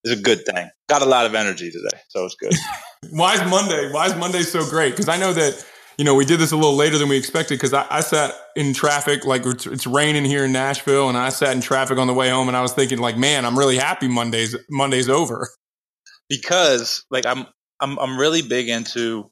is 0.03 0.19
a 0.19 0.21
good 0.21 0.45
thing. 0.45 0.69
Got 0.89 1.03
a 1.03 1.07
lot 1.07 1.27
of 1.27 1.35
energy 1.35 1.71
today, 1.71 2.01
so 2.09 2.25
it's 2.25 2.35
good. 2.35 2.55
Why 3.11 3.35
is 3.35 3.49
Monday? 3.49 3.93
Why 3.93 4.07
is 4.07 4.17
Monday 4.17 4.43
so 4.43 4.69
great? 4.69 4.91
Because 4.91 5.09
I 5.09 5.19
know 5.19 5.33
that, 5.33 5.65
you 5.99 6.05
know, 6.05 6.15
we 6.15 6.25
did 6.25 6.39
this 6.39 6.53
a 6.53 6.57
little 6.57 6.77
later 6.77 6.97
than 6.97 7.09
we 7.09 7.17
expected 7.17 7.57
because 7.57 7.75
I, 7.75 7.85
I 7.91 8.01
sat 8.01 8.33
in 8.57 8.73
traffic, 8.73 9.27
like 9.27 9.45
it's, 9.45 9.67
it's 9.67 9.87
raining 9.87 10.25
here 10.25 10.45
in 10.45 10.53
Nashville, 10.53 11.09
and 11.09 11.19
I 11.19 11.29
sat 11.29 11.55
in 11.55 11.61
traffic 11.61 11.99
on 11.99 12.07
the 12.07 12.15
way 12.15 12.31
home, 12.31 12.47
and 12.49 12.57
I 12.57 12.63
was 12.63 12.73
thinking, 12.73 12.99
like, 12.99 13.17
man, 13.17 13.45
I'm 13.45 13.59
really 13.59 13.77
happy 13.77 14.09
Monday's 14.09 14.57
Monday's 14.71 15.09
over. 15.09 15.49
because 16.29 17.05
like 17.11 17.27
I'm 17.27 17.47
I'm 17.81 17.99
I'm 17.99 18.19
really 18.19 18.43
big 18.43 18.69
into 18.69 19.31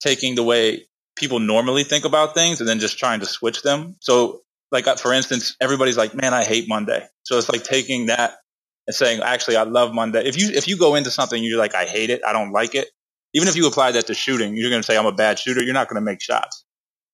taking 0.00 0.34
the 0.34 0.42
way 0.42 0.86
people 1.16 1.40
normally 1.40 1.84
think 1.84 2.04
about 2.04 2.34
things 2.34 2.60
and 2.60 2.68
then 2.68 2.78
just 2.78 2.98
trying 2.98 3.20
to 3.20 3.26
switch 3.26 3.62
them. 3.62 3.96
So 4.00 4.40
like 4.70 4.86
uh, 4.86 4.96
for 4.96 5.12
instance, 5.12 5.56
everybody's 5.60 5.96
like, 5.96 6.14
"Man, 6.14 6.34
I 6.34 6.44
hate 6.44 6.68
Monday." 6.68 7.06
So 7.24 7.38
it's 7.38 7.48
like 7.48 7.64
taking 7.64 8.06
that 8.06 8.34
and 8.86 8.94
saying, 8.94 9.20
"Actually, 9.22 9.56
I 9.56 9.64
love 9.64 9.94
Monday." 9.94 10.26
If 10.26 10.38
you 10.38 10.50
if 10.50 10.68
you 10.68 10.78
go 10.78 10.94
into 10.94 11.10
something 11.10 11.42
you're 11.42 11.58
like, 11.58 11.74
"I 11.74 11.84
hate 11.84 12.10
it. 12.10 12.22
I 12.26 12.32
don't 12.32 12.52
like 12.52 12.74
it." 12.74 12.88
Even 13.36 13.48
if 13.48 13.54
you 13.56 13.66
apply 13.68 13.92
that 13.92 14.06
to 14.08 14.14
shooting, 14.14 14.56
you're 14.56 14.70
going 14.70 14.82
to 14.82 14.86
say, 14.86 14.96
"I'm 14.96 15.06
a 15.06 15.12
bad 15.12 15.38
shooter." 15.38 15.62
You're 15.62 15.74
not 15.74 15.88
going 15.88 16.00
to 16.02 16.04
make 16.10 16.20
shots. 16.20 16.64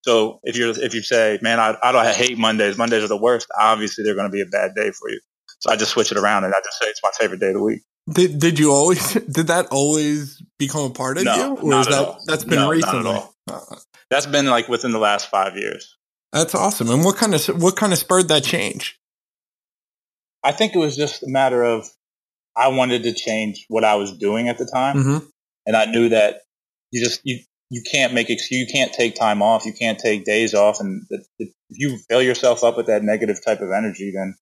So 0.05 0.41
if 0.45 0.57
you're 0.57 0.71
if 0.71 0.95
you 0.95 1.03
say, 1.03 1.39
"Man, 1.43 1.59
I 1.61 1.77
I 1.83 1.93
don't 1.93 2.07
I 2.07 2.13
hate 2.13 2.39
Mondays. 2.39 2.79
Mondays 2.79 3.03
are 3.05 3.09
the 3.09 3.17
worst." 3.17 3.49
Obviously, 3.59 4.05
they're 4.05 4.15
going 4.15 4.31
to 4.31 4.33
be 4.33 4.41
a 4.41 4.47
bad 4.47 4.75
day 4.75 4.91
for 4.93 5.11
you. 5.11 5.21
So 5.59 5.71
I 5.71 5.77
just 5.77 5.91
switch 5.93 6.11
it 6.13 6.19
around 6.19 6.45
and 6.45 6.55
I 6.55 6.59
just 6.65 6.79
say 6.81 6.87
it's 6.87 7.01
my 7.03 7.11
favorite 7.19 7.41
day 7.41 7.49
of 7.49 7.55
the 7.55 7.63
week. 7.63 7.83
Did 8.13 8.39
did 8.39 8.59
you 8.59 8.73
always 8.73 9.13
did 9.31 9.49
that 9.49 9.67
always 9.71 10.41
become 10.59 10.85
a 10.85 10.91
part 10.91 11.19
of 11.19 11.25
No, 11.25 11.35
you, 11.37 11.57
or 11.75 11.81
is 11.81 11.87
at 11.87 11.91
that 11.93 12.05
all. 12.05 12.19
that's 12.27 12.45
been 12.45 12.59
No, 12.59 12.71
recently? 12.71 13.11
all. 13.11 13.35
Uh, 13.51 13.61
That's 14.11 14.27
been 14.27 14.47
like 14.47 14.69
within 14.69 14.93
the 14.93 14.99
last 14.99 15.29
five 15.31 15.57
years. 15.57 15.97
That's 16.33 16.55
awesome. 16.55 16.89
And 16.91 17.05
what 17.05 17.17
kind 17.17 17.35
of 17.35 17.47
what 17.63 17.77
kind 17.77 17.93
of 17.93 17.99
spurred 17.99 18.29
that 18.29 18.43
change? 18.45 18.99
I 20.45 20.53
think 20.53 20.75
it 20.75 20.79
was 20.79 20.97
just 20.97 21.23
a 21.23 21.29
matter 21.29 21.63
of 21.63 21.89
I 22.57 22.69
wanted 22.69 23.05
to 23.05 23.13
change 23.15 23.65
what 23.69 23.85
I 23.85 23.95
was 23.95 24.17
doing 24.19 24.49
at 24.49 24.59
the 24.59 24.67
time, 24.67 24.97
Mm-hmm. 24.97 25.27
And 25.67 25.77
I 25.77 25.87
knew 25.87 26.09
that 26.11 26.41
you 26.91 27.03
just 27.03 27.21
you 27.25 27.41
you 27.71 27.83
can't 27.91 28.13
make 28.13 28.29
excuse, 28.29 28.61
you 28.61 28.67
can't 28.73 28.93
take 28.93 29.15
time 29.15 29.41
off, 29.41 29.65
you 29.65 29.73
can't 29.73 29.99
take 29.99 30.25
days 30.25 30.55
off, 30.55 30.81
and 30.81 31.07
if 31.39 31.49
you 31.69 31.99
fill 32.09 32.23
yourself 32.23 32.63
up 32.63 32.77
with 32.77 32.87
that 32.87 33.03
negative 33.03 33.43
type 33.45 33.61
of 33.61 33.71
energy, 33.71 34.13
then 34.15 34.35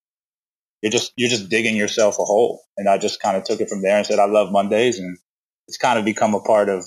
you're 0.82 0.90
just 0.90 1.12
you're 1.16 1.30
just 1.30 1.48
digging 1.48 1.76
yourself 1.76 2.18
a 2.18 2.24
hole. 2.24 2.62
And 2.76 2.88
I 2.88 2.98
just 2.98 3.20
kind 3.20 3.36
of 3.36 3.44
took 3.44 3.60
it 3.60 3.68
from 3.68 3.82
there 3.82 3.96
and 3.96 4.06
said 4.06 4.18
I 4.18 4.26
love 4.26 4.50
Mondays, 4.50 4.98
and 4.98 5.16
it's 5.68 5.76
kind 5.76 5.98
of 5.98 6.04
become 6.04 6.34
a 6.34 6.40
part 6.40 6.68
of 6.68 6.84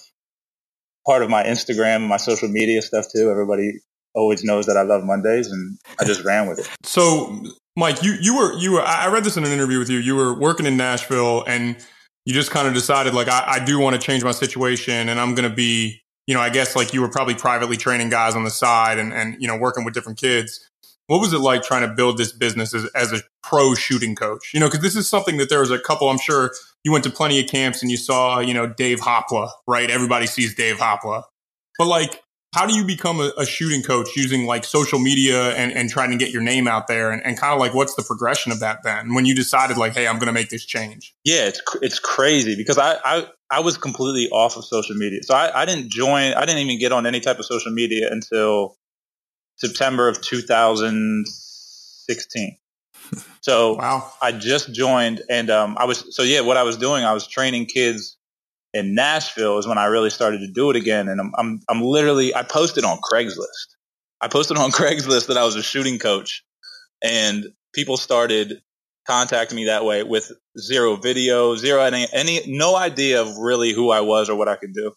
part 1.05 1.23
of 1.23 1.29
my 1.29 1.43
Instagram 1.43 1.97
and 1.97 2.07
my 2.07 2.17
social 2.17 2.49
media 2.49 2.81
stuff 2.81 3.05
too. 3.13 3.29
Everybody 3.29 3.79
always 4.15 4.43
knows 4.43 4.65
that 4.65 4.77
I 4.77 4.83
love 4.83 5.03
Mondays, 5.03 5.51
and 5.51 5.77
I 5.99 6.05
just 6.05 6.23
ran 6.23 6.47
with 6.47 6.59
it. 6.59 6.69
So, 6.83 7.41
Mike, 7.75 8.03
you 8.03 8.13
you 8.19 8.35
were 8.35 8.53
you 8.53 8.73
were. 8.73 8.81
I 8.81 9.07
read 9.07 9.23
this 9.23 9.37
in 9.37 9.43
an 9.43 9.51
interview 9.51 9.79
with 9.79 9.89
you. 9.89 9.99
You 9.99 10.15
were 10.15 10.37
working 10.37 10.65
in 10.65 10.77
Nashville, 10.77 11.43
and 11.47 11.77
you 12.25 12.33
just 12.33 12.51
kind 12.51 12.67
of 12.67 12.73
decided 12.73 13.13
like 13.13 13.27
I, 13.27 13.43
I 13.47 13.65
do 13.65 13.79
want 13.79 13.99
to 13.99 14.01
change 14.01 14.23
my 14.23 14.31
situation, 14.31 15.09
and 15.09 15.19
I'm 15.19 15.35
going 15.35 15.49
to 15.49 15.55
be, 15.55 16.01
you 16.27 16.33
know, 16.33 16.41
I 16.41 16.49
guess 16.49 16.75
like 16.75 16.93
you 16.93 17.01
were 17.01 17.09
probably 17.09 17.35
privately 17.35 17.77
training 17.77 18.09
guys 18.09 18.35
on 18.35 18.43
the 18.43 18.49
side, 18.49 18.97
and 18.97 19.13
and 19.13 19.35
you 19.39 19.47
know 19.47 19.57
working 19.57 19.83
with 19.83 19.93
different 19.93 20.19
kids. 20.19 20.69
What 21.07 21.19
was 21.19 21.33
it 21.33 21.39
like 21.39 21.63
trying 21.63 21.87
to 21.87 21.93
build 21.93 22.17
this 22.17 22.31
business 22.31 22.73
as, 22.73 22.85
as 22.95 23.11
a 23.11 23.21
pro 23.41 23.75
shooting 23.75 24.15
coach? 24.15 24.51
You 24.53 24.61
know, 24.61 24.67
because 24.67 24.81
this 24.81 24.95
is 24.95 25.07
something 25.07 25.35
that 25.37 25.49
there 25.49 25.59
was 25.59 25.69
a 25.69 25.79
couple. 25.79 26.09
I'm 26.09 26.17
sure 26.17 26.51
you 26.85 26.93
went 26.93 27.03
to 27.03 27.09
plenty 27.09 27.41
of 27.41 27.47
camps 27.47 27.81
and 27.81 27.91
you 27.91 27.97
saw, 27.97 28.39
you 28.39 28.53
know, 28.53 28.67
Dave 28.67 29.01
Hopla, 29.01 29.49
right? 29.67 29.89
Everybody 29.89 30.27
sees 30.27 30.55
Dave 30.55 30.77
Hopla, 30.77 31.23
but 31.77 31.87
like 31.87 32.23
how 32.53 32.67
do 32.67 32.75
you 32.75 32.85
become 32.85 33.19
a, 33.19 33.31
a, 33.37 33.45
shooting 33.45 33.81
coach 33.81 34.09
using 34.15 34.45
like 34.45 34.63
social 34.63 34.99
media 34.99 35.55
and, 35.55 35.71
and 35.71 35.89
trying 35.89 36.11
to 36.11 36.17
get 36.17 36.29
your 36.31 36.43
name 36.43 36.67
out 36.67 36.87
there 36.87 37.11
and, 37.11 37.25
and 37.25 37.37
kind 37.37 37.53
of 37.53 37.59
like 37.59 37.73
what's 37.73 37.95
the 37.95 38.03
progression 38.03 38.51
of 38.51 38.59
that 38.59 38.83
then 38.83 39.13
when 39.13 39.25
you 39.25 39.33
decided 39.35 39.77
like 39.77 39.93
hey 39.93 40.05
i'm 40.07 40.19
going 40.19 40.27
to 40.27 40.33
make 40.33 40.49
this 40.49 40.65
change 40.65 41.15
yeah 41.23 41.45
it's 41.45 41.61
it's 41.81 41.99
crazy 41.99 42.55
because 42.55 42.77
I, 42.77 42.97
I 43.03 43.27
i 43.51 43.59
was 43.59 43.77
completely 43.77 44.29
off 44.29 44.55
of 44.57 44.65
social 44.65 44.95
media. 44.95 45.21
So 45.23 45.35
I, 45.35 45.61
I 45.61 45.65
didn't 45.65 45.89
join 45.89 46.33
i 46.33 46.45
didn't 46.45 46.61
even 46.61 46.79
get 46.79 46.91
on 46.91 47.05
any 47.05 47.19
type 47.19 47.37
of 47.39 47.45
social 47.45 47.71
media 47.71 48.11
until 48.11 48.75
september 49.55 50.07
of 50.07 50.21
2016 50.21 52.57
so 53.41 53.75
wow. 53.75 54.11
i 54.21 54.31
just 54.31 54.73
joined 54.73 55.21
and 55.29 55.49
um, 55.49 55.75
i 55.79 55.85
was 55.85 56.15
so 56.15 56.23
yeah 56.23 56.41
what 56.41 56.57
i 56.57 56.63
was 56.63 56.77
doing 56.77 57.03
i 57.03 57.13
was 57.13 57.27
training 57.27 57.65
kids 57.65 58.17
in 58.73 58.95
Nashville 58.95 59.59
is 59.59 59.67
when 59.67 59.77
I 59.77 59.85
really 59.85 60.09
started 60.09 60.39
to 60.39 60.47
do 60.47 60.69
it 60.69 60.75
again. 60.75 61.07
And 61.07 61.19
I'm, 61.19 61.31
I'm, 61.37 61.59
I'm 61.69 61.81
literally, 61.81 62.33
I 62.35 62.43
posted 62.43 62.83
on 62.83 62.97
Craigslist. 62.99 63.75
I 64.19 64.27
posted 64.27 64.57
on 64.57 64.71
Craigslist 64.71 65.27
that 65.27 65.37
I 65.37 65.43
was 65.43 65.55
a 65.55 65.63
shooting 65.63 65.99
coach 65.99 66.43
and 67.03 67.45
people 67.73 67.97
started 67.97 68.61
contacting 69.05 69.57
me 69.57 69.65
that 69.65 69.85
way 69.85 70.03
with 70.03 70.31
zero 70.57 70.95
video, 70.95 71.55
zero, 71.55 71.81
any, 71.81 72.07
any, 72.13 72.41
no 72.47 72.75
idea 72.75 73.21
of 73.21 73.37
really 73.37 73.73
who 73.73 73.91
I 73.91 74.01
was 74.01 74.29
or 74.29 74.35
what 74.35 74.47
I 74.47 74.55
could 74.55 74.73
do. 74.73 74.93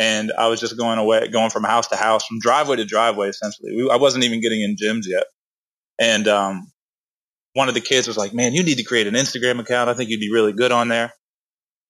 And 0.00 0.32
I 0.38 0.48
was 0.48 0.60
just 0.60 0.76
going 0.76 0.98
away, 0.98 1.28
going 1.28 1.50
from 1.50 1.64
house 1.64 1.88
to 1.88 1.96
house, 1.96 2.24
from 2.26 2.38
driveway 2.40 2.76
to 2.76 2.84
driveway, 2.84 3.28
essentially. 3.28 3.74
We, 3.74 3.90
I 3.90 3.96
wasn't 3.96 4.24
even 4.24 4.40
getting 4.40 4.60
in 4.60 4.76
gyms 4.76 5.06
yet. 5.06 5.24
And, 5.98 6.28
um, 6.28 6.70
one 7.54 7.68
of 7.68 7.74
the 7.74 7.80
kids 7.80 8.06
was 8.06 8.16
like, 8.16 8.32
man, 8.32 8.54
you 8.54 8.62
need 8.62 8.76
to 8.78 8.84
create 8.84 9.08
an 9.08 9.14
Instagram 9.14 9.58
account. 9.58 9.90
I 9.90 9.94
think 9.94 10.10
you'd 10.10 10.20
be 10.20 10.32
really 10.32 10.52
good 10.52 10.70
on 10.70 10.88
there. 10.88 11.12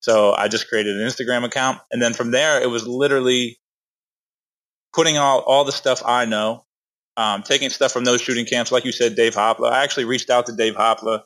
So 0.01 0.33
I 0.35 0.49
just 0.49 0.69
created 0.69 0.97
an 0.97 1.07
Instagram 1.07 1.45
account. 1.45 1.81
And 1.91 2.01
then 2.01 2.15
from 2.15 2.31
there, 2.31 2.63
it 2.63 2.71
was 2.71 2.87
literally 2.87 3.59
putting 4.95 5.19
all, 5.19 5.41
all 5.41 5.65
the 5.65 5.73
stuff 5.73 6.03
I 6.05 6.25
know, 6.25 6.65
um, 7.17 7.43
taking 7.43 7.71
stuff 7.71 7.93
from 7.93 8.05
those 8.05 8.21
shooting 8.21 8.47
camps. 8.47 8.73
Like 8.73 8.85
you 8.85 8.93
said, 8.93 9.17
Dave 9.17 9.35
Hopla. 9.35 9.71
I 9.71 9.83
actually 9.83 10.05
reached 10.05 10.31
out 10.31 10.47
to 10.47 10.53
Dave 10.53 10.75
Hopla 10.75 11.23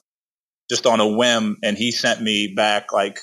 just 0.71 0.87
on 0.87 1.00
a 1.00 1.07
whim 1.07 1.59
and 1.62 1.76
he 1.76 1.93
sent 1.93 2.23
me 2.23 2.55
back 2.55 2.93
like 2.93 3.21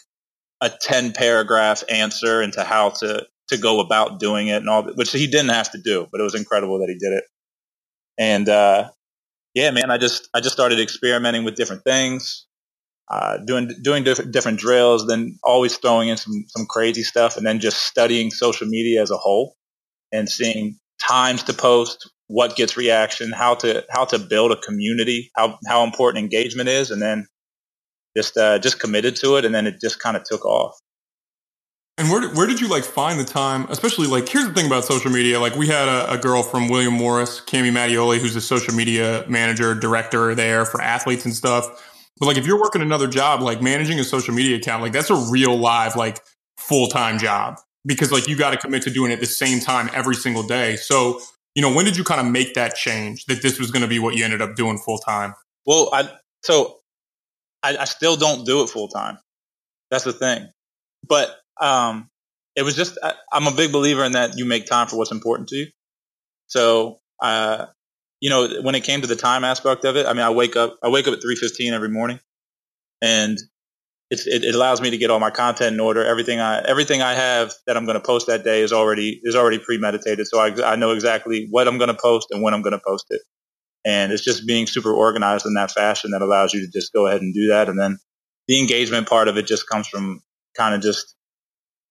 a 0.61 0.69
10 0.69 1.13
paragraph 1.13 1.83
answer 1.89 2.41
into 2.41 2.63
how 2.63 2.89
to, 2.89 3.25
to 3.49 3.57
go 3.57 3.79
about 3.79 4.19
doing 4.19 4.49
it 4.49 4.57
and 4.57 4.69
all 4.69 4.83
that, 4.83 4.97
which 4.97 5.11
he 5.11 5.27
didn't 5.27 5.49
have 5.49 5.71
to 5.71 5.79
do, 5.83 6.07
but 6.11 6.21
it 6.21 6.23
was 6.23 6.35
incredible 6.35 6.79
that 6.79 6.89
he 6.89 6.95
did 6.95 7.13
it. 7.13 7.23
And, 8.17 8.49
uh, 8.49 8.89
yeah, 9.55 9.71
man, 9.71 9.89
I 9.89 9.97
just, 9.97 10.29
I 10.33 10.41
just 10.41 10.53
started 10.53 10.79
experimenting 10.79 11.43
with 11.43 11.55
different 11.55 11.83
things 11.83 12.45
uh, 13.09 13.37
doing 13.37 13.71
doing 13.81 14.03
different, 14.03 14.31
different 14.31 14.59
drills, 14.59 15.07
then 15.07 15.37
always 15.43 15.75
throwing 15.77 16.09
in 16.09 16.17
some 16.17 16.45
some 16.47 16.65
crazy 16.67 17.03
stuff, 17.03 17.37
and 17.37 17.45
then 17.45 17.59
just 17.59 17.83
studying 17.83 18.29
social 18.29 18.67
media 18.67 19.01
as 19.01 19.11
a 19.11 19.17
whole 19.17 19.55
and 20.11 20.29
seeing 20.29 20.77
times 21.01 21.43
to 21.43 21.53
post, 21.53 22.09
what 22.27 22.55
gets 22.55 22.77
reaction, 22.77 23.31
how 23.31 23.55
to 23.55 23.83
how 23.89 24.05
to 24.05 24.19
build 24.19 24.51
a 24.51 24.57
community, 24.57 25.31
how 25.35 25.57
how 25.67 25.83
important 25.83 26.23
engagement 26.23 26.69
is, 26.69 26.91
and 26.91 27.01
then 27.01 27.25
just 28.15 28.37
uh, 28.37 28.59
just 28.59 28.79
committed 28.79 29.15
to 29.15 29.37
it, 29.37 29.45
and 29.45 29.55
then 29.55 29.65
it 29.65 29.81
just 29.81 29.99
kind 29.99 30.15
of 30.15 30.23
took 30.23 30.45
off. 30.45 30.77
And 31.97 32.09
where, 32.09 32.29
where 32.29 32.47
did 32.47 32.61
you 32.61 32.69
like 32.69 32.85
find 32.85 33.19
the 33.19 33.25
time? 33.25 33.65
Especially 33.69 34.07
like, 34.07 34.29
here's 34.29 34.45
the 34.45 34.53
thing 34.53 34.67
about 34.67 34.85
social 34.85 35.11
media. 35.11 35.37
Like 35.37 35.57
we 35.57 35.67
had 35.67 35.89
a, 35.89 36.13
a 36.13 36.17
girl 36.17 36.43
from 36.43 36.69
William 36.69 36.93
Morris, 36.93 37.41
Cami 37.41 37.73
Mattioli, 37.73 38.19
who's 38.19 38.37
a 38.37 38.41
social 38.41 38.73
media 38.73 39.25
manager, 39.27 39.75
director 39.75 40.33
there 40.33 40.63
for 40.63 40.81
athletes 40.81 41.25
and 41.25 41.35
stuff 41.35 41.88
but 42.19 42.27
like 42.27 42.37
if 42.37 42.45
you're 42.45 42.59
working 42.59 42.81
another 42.81 43.07
job, 43.07 43.41
like 43.41 43.61
managing 43.61 43.99
a 43.99 44.03
social 44.03 44.33
media 44.33 44.57
account, 44.57 44.81
like 44.81 44.91
that's 44.91 45.09
a 45.09 45.15
real 45.31 45.57
live, 45.57 45.95
like 45.95 46.19
full 46.57 46.87
time 46.87 47.17
job 47.17 47.59
because 47.85 48.11
like 48.11 48.27
you 48.27 48.35
got 48.35 48.51
to 48.51 48.57
commit 48.57 48.83
to 48.83 48.89
doing 48.89 49.11
it 49.11 49.19
the 49.19 49.25
same 49.25 49.59
time 49.59 49.89
every 49.93 50.15
single 50.15 50.43
day. 50.43 50.75
So, 50.75 51.21
you 51.55 51.61
know, 51.61 51.73
when 51.73 51.85
did 51.85 51.97
you 51.97 52.03
kind 52.03 52.21
of 52.21 52.27
make 52.27 52.53
that 52.55 52.75
change 52.75 53.25
that 53.25 53.41
this 53.41 53.59
was 53.59 53.71
going 53.71 53.81
to 53.81 53.87
be 53.87 53.99
what 53.99 54.15
you 54.15 54.23
ended 54.23 54.41
up 54.41 54.55
doing 54.55 54.77
full 54.77 54.97
time? 54.97 55.33
Well, 55.65 55.89
I, 55.93 56.09
so 56.43 56.77
I, 57.63 57.77
I 57.77 57.85
still 57.85 58.15
don't 58.15 58.45
do 58.45 58.63
it 58.63 58.69
full 58.69 58.87
time. 58.87 59.17
That's 59.89 60.03
the 60.03 60.13
thing. 60.13 60.47
But, 61.07 61.35
um, 61.59 62.09
it 62.55 62.63
was 62.63 62.75
just, 62.75 62.97
I, 63.01 63.13
I'm 63.31 63.47
a 63.47 63.51
big 63.51 63.71
believer 63.71 64.03
in 64.03 64.11
that 64.13 64.37
you 64.37 64.45
make 64.45 64.65
time 64.65 64.87
for 64.87 64.97
what's 64.97 65.11
important 65.11 65.49
to 65.49 65.55
you. 65.55 65.67
So, 66.47 66.99
uh, 67.21 67.67
you 68.19 68.29
know, 68.29 68.61
when 68.61 68.75
it 68.75 68.83
came 68.83 69.01
to 69.01 69.07
the 69.07 69.15
time 69.15 69.43
aspect 69.43 69.85
of 69.85 69.95
it, 69.95 70.05
I 70.05 70.13
mean, 70.13 70.23
I 70.23 70.29
wake 70.29 70.55
up, 70.55 70.77
I 70.83 70.89
wake 70.89 71.07
up 71.07 71.13
at 71.13 71.21
3.15 71.21 71.71
every 71.71 71.89
morning 71.89 72.19
and 73.01 73.37
it, 74.09 74.21
it, 74.25 74.55
allows 74.55 74.81
me 74.81 74.89
to 74.89 74.97
get 74.97 75.11
all 75.11 75.19
my 75.19 75.29
content 75.29 75.73
in 75.73 75.79
order. 75.79 76.03
Everything 76.03 76.39
I, 76.39 76.59
everything 76.61 77.01
I 77.01 77.13
have 77.13 77.53
that 77.67 77.77
I'm 77.77 77.85
going 77.85 77.95
to 77.99 78.03
post 78.05 78.27
that 78.27 78.43
day 78.43 78.61
is 78.61 78.73
already, 78.73 79.21
is 79.23 79.35
already 79.35 79.59
premeditated. 79.59 80.27
So 80.27 80.39
I, 80.39 80.73
I 80.73 80.75
know 80.75 80.91
exactly 80.91 81.47
what 81.49 81.67
I'm 81.67 81.77
going 81.77 81.89
to 81.89 81.99
post 81.99 82.27
and 82.31 82.41
when 82.41 82.53
I'm 82.53 82.61
going 82.61 82.77
to 82.77 82.81
post 82.85 83.05
it. 83.09 83.21
And 83.85 84.11
it's 84.11 84.23
just 84.23 84.45
being 84.45 84.67
super 84.67 84.91
organized 84.91 85.45
in 85.45 85.53
that 85.53 85.71
fashion 85.71 86.11
that 86.11 86.21
allows 86.21 86.53
you 86.53 86.61
to 86.61 86.71
just 86.71 86.91
go 86.91 87.07
ahead 87.07 87.21
and 87.21 87.33
do 87.33 87.47
that. 87.49 87.69
And 87.69 87.79
then 87.79 87.99
the 88.47 88.59
engagement 88.59 89.07
part 89.07 89.27
of 89.27 89.37
it 89.37 89.47
just 89.47 89.69
comes 89.69 89.87
from 89.87 90.21
kind 90.57 90.75
of 90.75 90.81
just, 90.81 91.15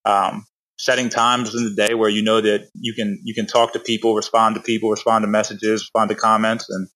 um, 0.04 0.44
setting 0.78 1.08
times 1.08 1.54
in 1.54 1.64
the 1.64 1.74
day 1.74 1.94
where 1.94 2.08
you 2.08 2.22
know 2.22 2.40
that 2.40 2.68
you 2.74 2.94
can 2.94 3.18
you 3.22 3.34
can 3.34 3.46
talk 3.46 3.72
to 3.72 3.80
people, 3.80 4.14
respond 4.14 4.54
to 4.54 4.60
people, 4.60 4.90
respond 4.90 5.22
to 5.22 5.28
messages, 5.28 5.82
respond 5.82 6.10
to 6.10 6.14
comments, 6.14 6.68
and 6.68 6.88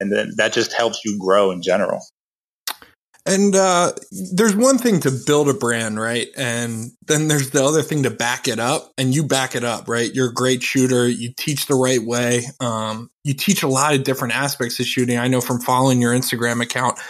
and 0.00 0.12
then 0.12 0.32
that 0.36 0.52
just 0.52 0.72
helps 0.72 1.04
you 1.04 1.18
grow 1.18 1.50
in 1.50 1.62
general. 1.62 2.00
And 3.28 3.56
uh, 3.56 3.92
there's 4.32 4.54
one 4.54 4.78
thing 4.78 5.00
to 5.00 5.10
build 5.10 5.48
a 5.48 5.54
brand, 5.54 5.98
right? 5.98 6.28
And 6.36 6.92
then 7.06 7.26
there's 7.26 7.50
the 7.50 7.64
other 7.64 7.82
thing 7.82 8.04
to 8.04 8.10
back 8.10 8.46
it 8.46 8.60
up, 8.60 8.92
and 8.96 9.12
you 9.12 9.24
back 9.24 9.56
it 9.56 9.64
up, 9.64 9.88
right? 9.88 10.14
You're 10.14 10.30
a 10.30 10.34
great 10.34 10.62
shooter. 10.62 11.08
You 11.08 11.32
teach 11.36 11.66
the 11.66 11.74
right 11.74 12.00
way. 12.00 12.44
Um, 12.60 13.10
you 13.24 13.34
teach 13.34 13.64
a 13.64 13.68
lot 13.68 13.94
of 13.94 14.04
different 14.04 14.36
aspects 14.36 14.78
of 14.78 14.86
shooting. 14.86 15.18
I 15.18 15.26
know 15.26 15.40
from 15.40 15.60
following 15.60 16.00
your 16.00 16.14
Instagram 16.14 16.62
account 16.62 17.00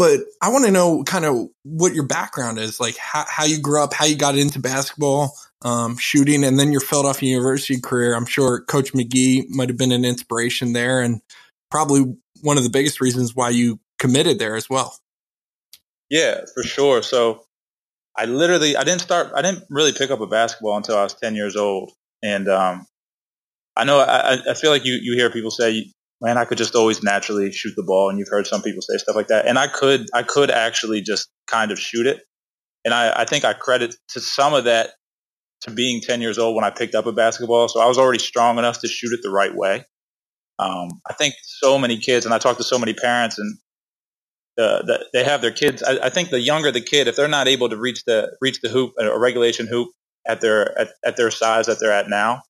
but 0.00 0.20
I 0.40 0.48
want 0.48 0.64
to 0.64 0.70
know 0.70 1.04
kind 1.04 1.26
of 1.26 1.48
what 1.62 1.92
your 1.92 2.06
background 2.06 2.58
is, 2.58 2.80
like 2.80 2.96
how, 2.96 3.26
how 3.28 3.44
you 3.44 3.60
grew 3.60 3.82
up, 3.82 3.92
how 3.92 4.06
you 4.06 4.16
got 4.16 4.34
into 4.34 4.58
basketball, 4.58 5.36
um, 5.60 5.98
shooting, 5.98 6.42
and 6.42 6.58
then 6.58 6.72
your 6.72 6.80
Philadelphia 6.80 7.28
University 7.28 7.78
career. 7.78 8.16
I'm 8.16 8.24
sure 8.24 8.64
Coach 8.64 8.94
Magee 8.94 9.44
might 9.50 9.68
have 9.68 9.76
been 9.76 9.92
an 9.92 10.06
inspiration 10.06 10.72
there, 10.72 11.02
and 11.02 11.20
probably 11.70 12.16
one 12.40 12.56
of 12.56 12.64
the 12.64 12.70
biggest 12.70 13.02
reasons 13.02 13.36
why 13.36 13.50
you 13.50 13.78
committed 13.98 14.38
there 14.38 14.56
as 14.56 14.70
well. 14.70 14.96
Yeah, 16.08 16.40
for 16.54 16.62
sure. 16.62 17.02
So 17.02 17.42
I 18.16 18.24
literally, 18.24 18.78
I 18.78 18.84
didn't 18.84 19.02
start, 19.02 19.32
I 19.36 19.42
didn't 19.42 19.64
really 19.68 19.92
pick 19.92 20.10
up 20.10 20.22
a 20.22 20.26
basketball 20.26 20.78
until 20.78 20.96
I 20.96 21.02
was 21.02 21.12
10 21.12 21.34
years 21.34 21.56
old. 21.56 21.92
And, 22.22 22.48
um, 22.48 22.86
I 23.76 23.84
know, 23.84 23.98
I, 23.98 24.38
I 24.48 24.54
feel 24.54 24.70
like 24.70 24.86
you, 24.86 24.94
you 24.94 25.12
hear 25.12 25.28
people 25.28 25.50
say 25.50 25.92
man, 26.20 26.38
I 26.38 26.44
could 26.44 26.58
just 26.58 26.74
always 26.74 27.02
naturally 27.02 27.50
shoot 27.52 27.74
the 27.76 27.82
ball. 27.82 28.10
And 28.10 28.18
you've 28.18 28.28
heard 28.28 28.46
some 28.46 28.62
people 28.62 28.82
say 28.82 28.98
stuff 28.98 29.16
like 29.16 29.28
that. 29.28 29.46
And 29.46 29.58
I 29.58 29.68
could, 29.68 30.06
I 30.14 30.22
could 30.22 30.50
actually 30.50 31.00
just 31.00 31.28
kind 31.46 31.70
of 31.70 31.78
shoot 31.78 32.06
it. 32.06 32.22
And 32.84 32.94
I, 32.94 33.22
I 33.22 33.24
think 33.24 33.44
I 33.44 33.52
credit 33.52 33.94
to 34.10 34.20
some 34.20 34.54
of 34.54 34.64
that 34.64 34.90
to 35.62 35.70
being 35.70 36.00
10 36.00 36.20
years 36.20 36.38
old 36.38 36.56
when 36.56 36.64
I 36.64 36.70
picked 36.70 36.94
up 36.94 37.06
a 37.06 37.12
basketball. 37.12 37.68
So 37.68 37.80
I 37.80 37.86
was 37.86 37.98
already 37.98 38.18
strong 38.18 38.58
enough 38.58 38.80
to 38.80 38.88
shoot 38.88 39.12
it 39.12 39.20
the 39.22 39.30
right 39.30 39.54
way. 39.54 39.84
Um, 40.58 41.00
I 41.08 41.14
think 41.14 41.34
so 41.42 41.78
many 41.78 41.98
kids, 41.98 42.26
and 42.26 42.34
I 42.34 42.38
talk 42.38 42.58
to 42.58 42.62
so 42.62 42.78
many 42.78 42.92
parents, 42.92 43.38
and 43.38 43.56
the, 44.58 44.82
the, 44.86 45.06
they 45.14 45.24
have 45.24 45.40
their 45.40 45.52
kids. 45.52 45.82
I, 45.82 46.06
I, 46.06 46.10
think 46.10 46.28
the 46.28 46.40
younger 46.40 46.70
the 46.70 46.82
kid, 46.82 47.08
if 47.08 47.16
they're 47.16 47.28
not 47.28 47.48
able 47.48 47.70
to 47.70 47.78
reach 47.78 48.04
the 48.04 48.36
reach 48.42 48.60
the 48.60 48.68
hoop, 48.68 48.92
a 48.98 49.18
regulation 49.18 49.66
hoop 49.66 49.88
at 50.28 50.42
their 50.42 50.78
at, 50.78 50.88
at 51.02 51.16
their 51.16 51.30
size 51.30 51.64
that 51.64 51.80
they're 51.80 51.92
at 51.92 52.10
now, 52.10 52.42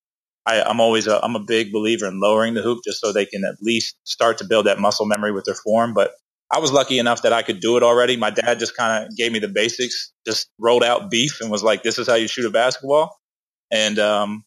I, 0.45 0.69
am 0.69 0.79
always 0.79 1.07
a, 1.07 1.19
I'm 1.23 1.35
a 1.35 1.39
big 1.39 1.71
believer 1.71 2.07
in 2.07 2.19
lowering 2.19 2.53
the 2.53 2.61
hoop 2.61 2.79
just 2.83 2.99
so 2.99 3.11
they 3.11 3.25
can 3.25 3.43
at 3.43 3.55
least 3.61 3.95
start 4.03 4.37
to 4.39 4.45
build 4.45 4.65
that 4.65 4.79
muscle 4.79 5.05
memory 5.05 5.31
with 5.31 5.45
their 5.45 5.55
form. 5.55 5.93
But 5.93 6.11
I 6.51 6.59
was 6.59 6.71
lucky 6.71 6.99
enough 6.99 7.21
that 7.21 7.33
I 7.33 7.43
could 7.43 7.59
do 7.59 7.77
it 7.77 7.83
already. 7.83 8.17
My 8.17 8.29
dad 8.29 8.59
just 8.59 8.75
kind 8.75 9.05
of 9.05 9.15
gave 9.15 9.31
me 9.31 9.39
the 9.39 9.47
basics, 9.47 10.11
just 10.25 10.49
rolled 10.59 10.83
out 10.83 11.09
beef 11.09 11.39
and 11.39 11.49
was 11.49 11.63
like, 11.63 11.83
"This 11.83 11.97
is 11.97 12.07
how 12.07 12.15
you 12.15 12.27
shoot 12.27 12.45
a 12.45 12.49
basketball," 12.49 13.17
and 13.71 13.97
um, 13.99 14.43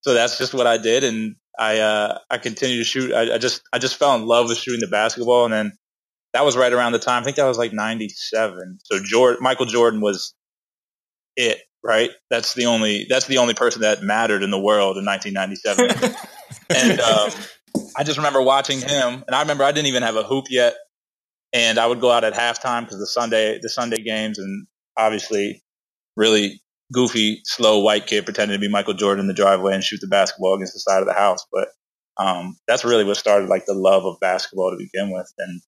so 0.00 0.14
that's 0.14 0.36
just 0.36 0.54
what 0.54 0.66
I 0.66 0.78
did. 0.78 1.04
And 1.04 1.36
I 1.58 1.78
uh, 1.78 2.18
I 2.30 2.38
continued 2.38 2.78
to 2.78 2.84
shoot. 2.84 3.12
I, 3.12 3.34
I 3.34 3.38
just 3.38 3.62
I 3.72 3.78
just 3.78 3.96
fell 3.96 4.16
in 4.16 4.26
love 4.26 4.48
with 4.48 4.58
shooting 4.58 4.80
the 4.80 4.88
basketball, 4.88 5.44
and 5.44 5.54
then 5.54 5.72
that 6.32 6.44
was 6.44 6.56
right 6.56 6.72
around 6.72 6.92
the 6.92 6.98
time. 6.98 7.22
I 7.22 7.24
think 7.24 7.36
that 7.36 7.46
was 7.46 7.58
like 7.58 7.72
'97. 7.72 8.78
So 8.82 8.98
Jordan, 9.04 9.38
Michael 9.40 9.66
Jordan 9.66 10.00
was 10.00 10.34
it 11.36 11.60
right? 11.84 12.10
That's 12.30 12.54
the 12.54 12.66
only 12.66 13.06
that's 13.08 13.26
the 13.26 13.38
only 13.38 13.54
person 13.54 13.82
that 13.82 14.02
mattered 14.02 14.42
in 14.42 14.50
the 14.50 14.58
world 14.58 14.96
in 14.96 15.04
1997. 15.04 16.14
and 16.74 17.00
um, 17.00 17.30
I 17.96 18.02
just 18.02 18.16
remember 18.16 18.42
watching 18.42 18.80
him, 18.80 19.22
and 19.26 19.34
I 19.34 19.40
remember 19.42 19.64
I 19.64 19.72
didn't 19.72 19.88
even 19.88 20.02
have 20.02 20.16
a 20.16 20.22
hoop 20.22 20.46
yet, 20.48 20.74
and 21.52 21.78
I 21.78 21.86
would 21.86 22.00
go 22.00 22.10
out 22.10 22.24
at 22.24 22.32
halftime 22.32 22.82
because 22.82 22.98
the 22.98 23.06
Sunday 23.06 23.58
the 23.60 23.68
Sunday 23.68 24.02
games, 24.02 24.38
and 24.38 24.66
obviously 24.96 25.62
really 26.16 26.60
goofy, 26.92 27.40
slow 27.44 27.80
white 27.80 28.06
kid 28.06 28.24
pretending 28.24 28.56
to 28.56 28.60
be 28.60 28.70
Michael 28.70 28.94
Jordan 28.94 29.24
in 29.24 29.26
the 29.26 29.34
driveway 29.34 29.74
and 29.74 29.84
shoot 29.84 30.00
the 30.00 30.06
basketball 30.06 30.54
against 30.54 30.72
the 30.72 30.80
side 30.80 31.00
of 31.00 31.06
the 31.06 31.14
house. 31.14 31.44
But 31.52 31.68
um, 32.16 32.56
that's 32.66 32.84
really 32.84 33.04
what 33.04 33.16
started 33.16 33.48
like 33.48 33.66
the 33.66 33.74
love 33.74 34.04
of 34.04 34.20
basketball 34.20 34.70
to 34.70 34.76
begin 34.78 35.12
with, 35.12 35.30
and 35.38 35.60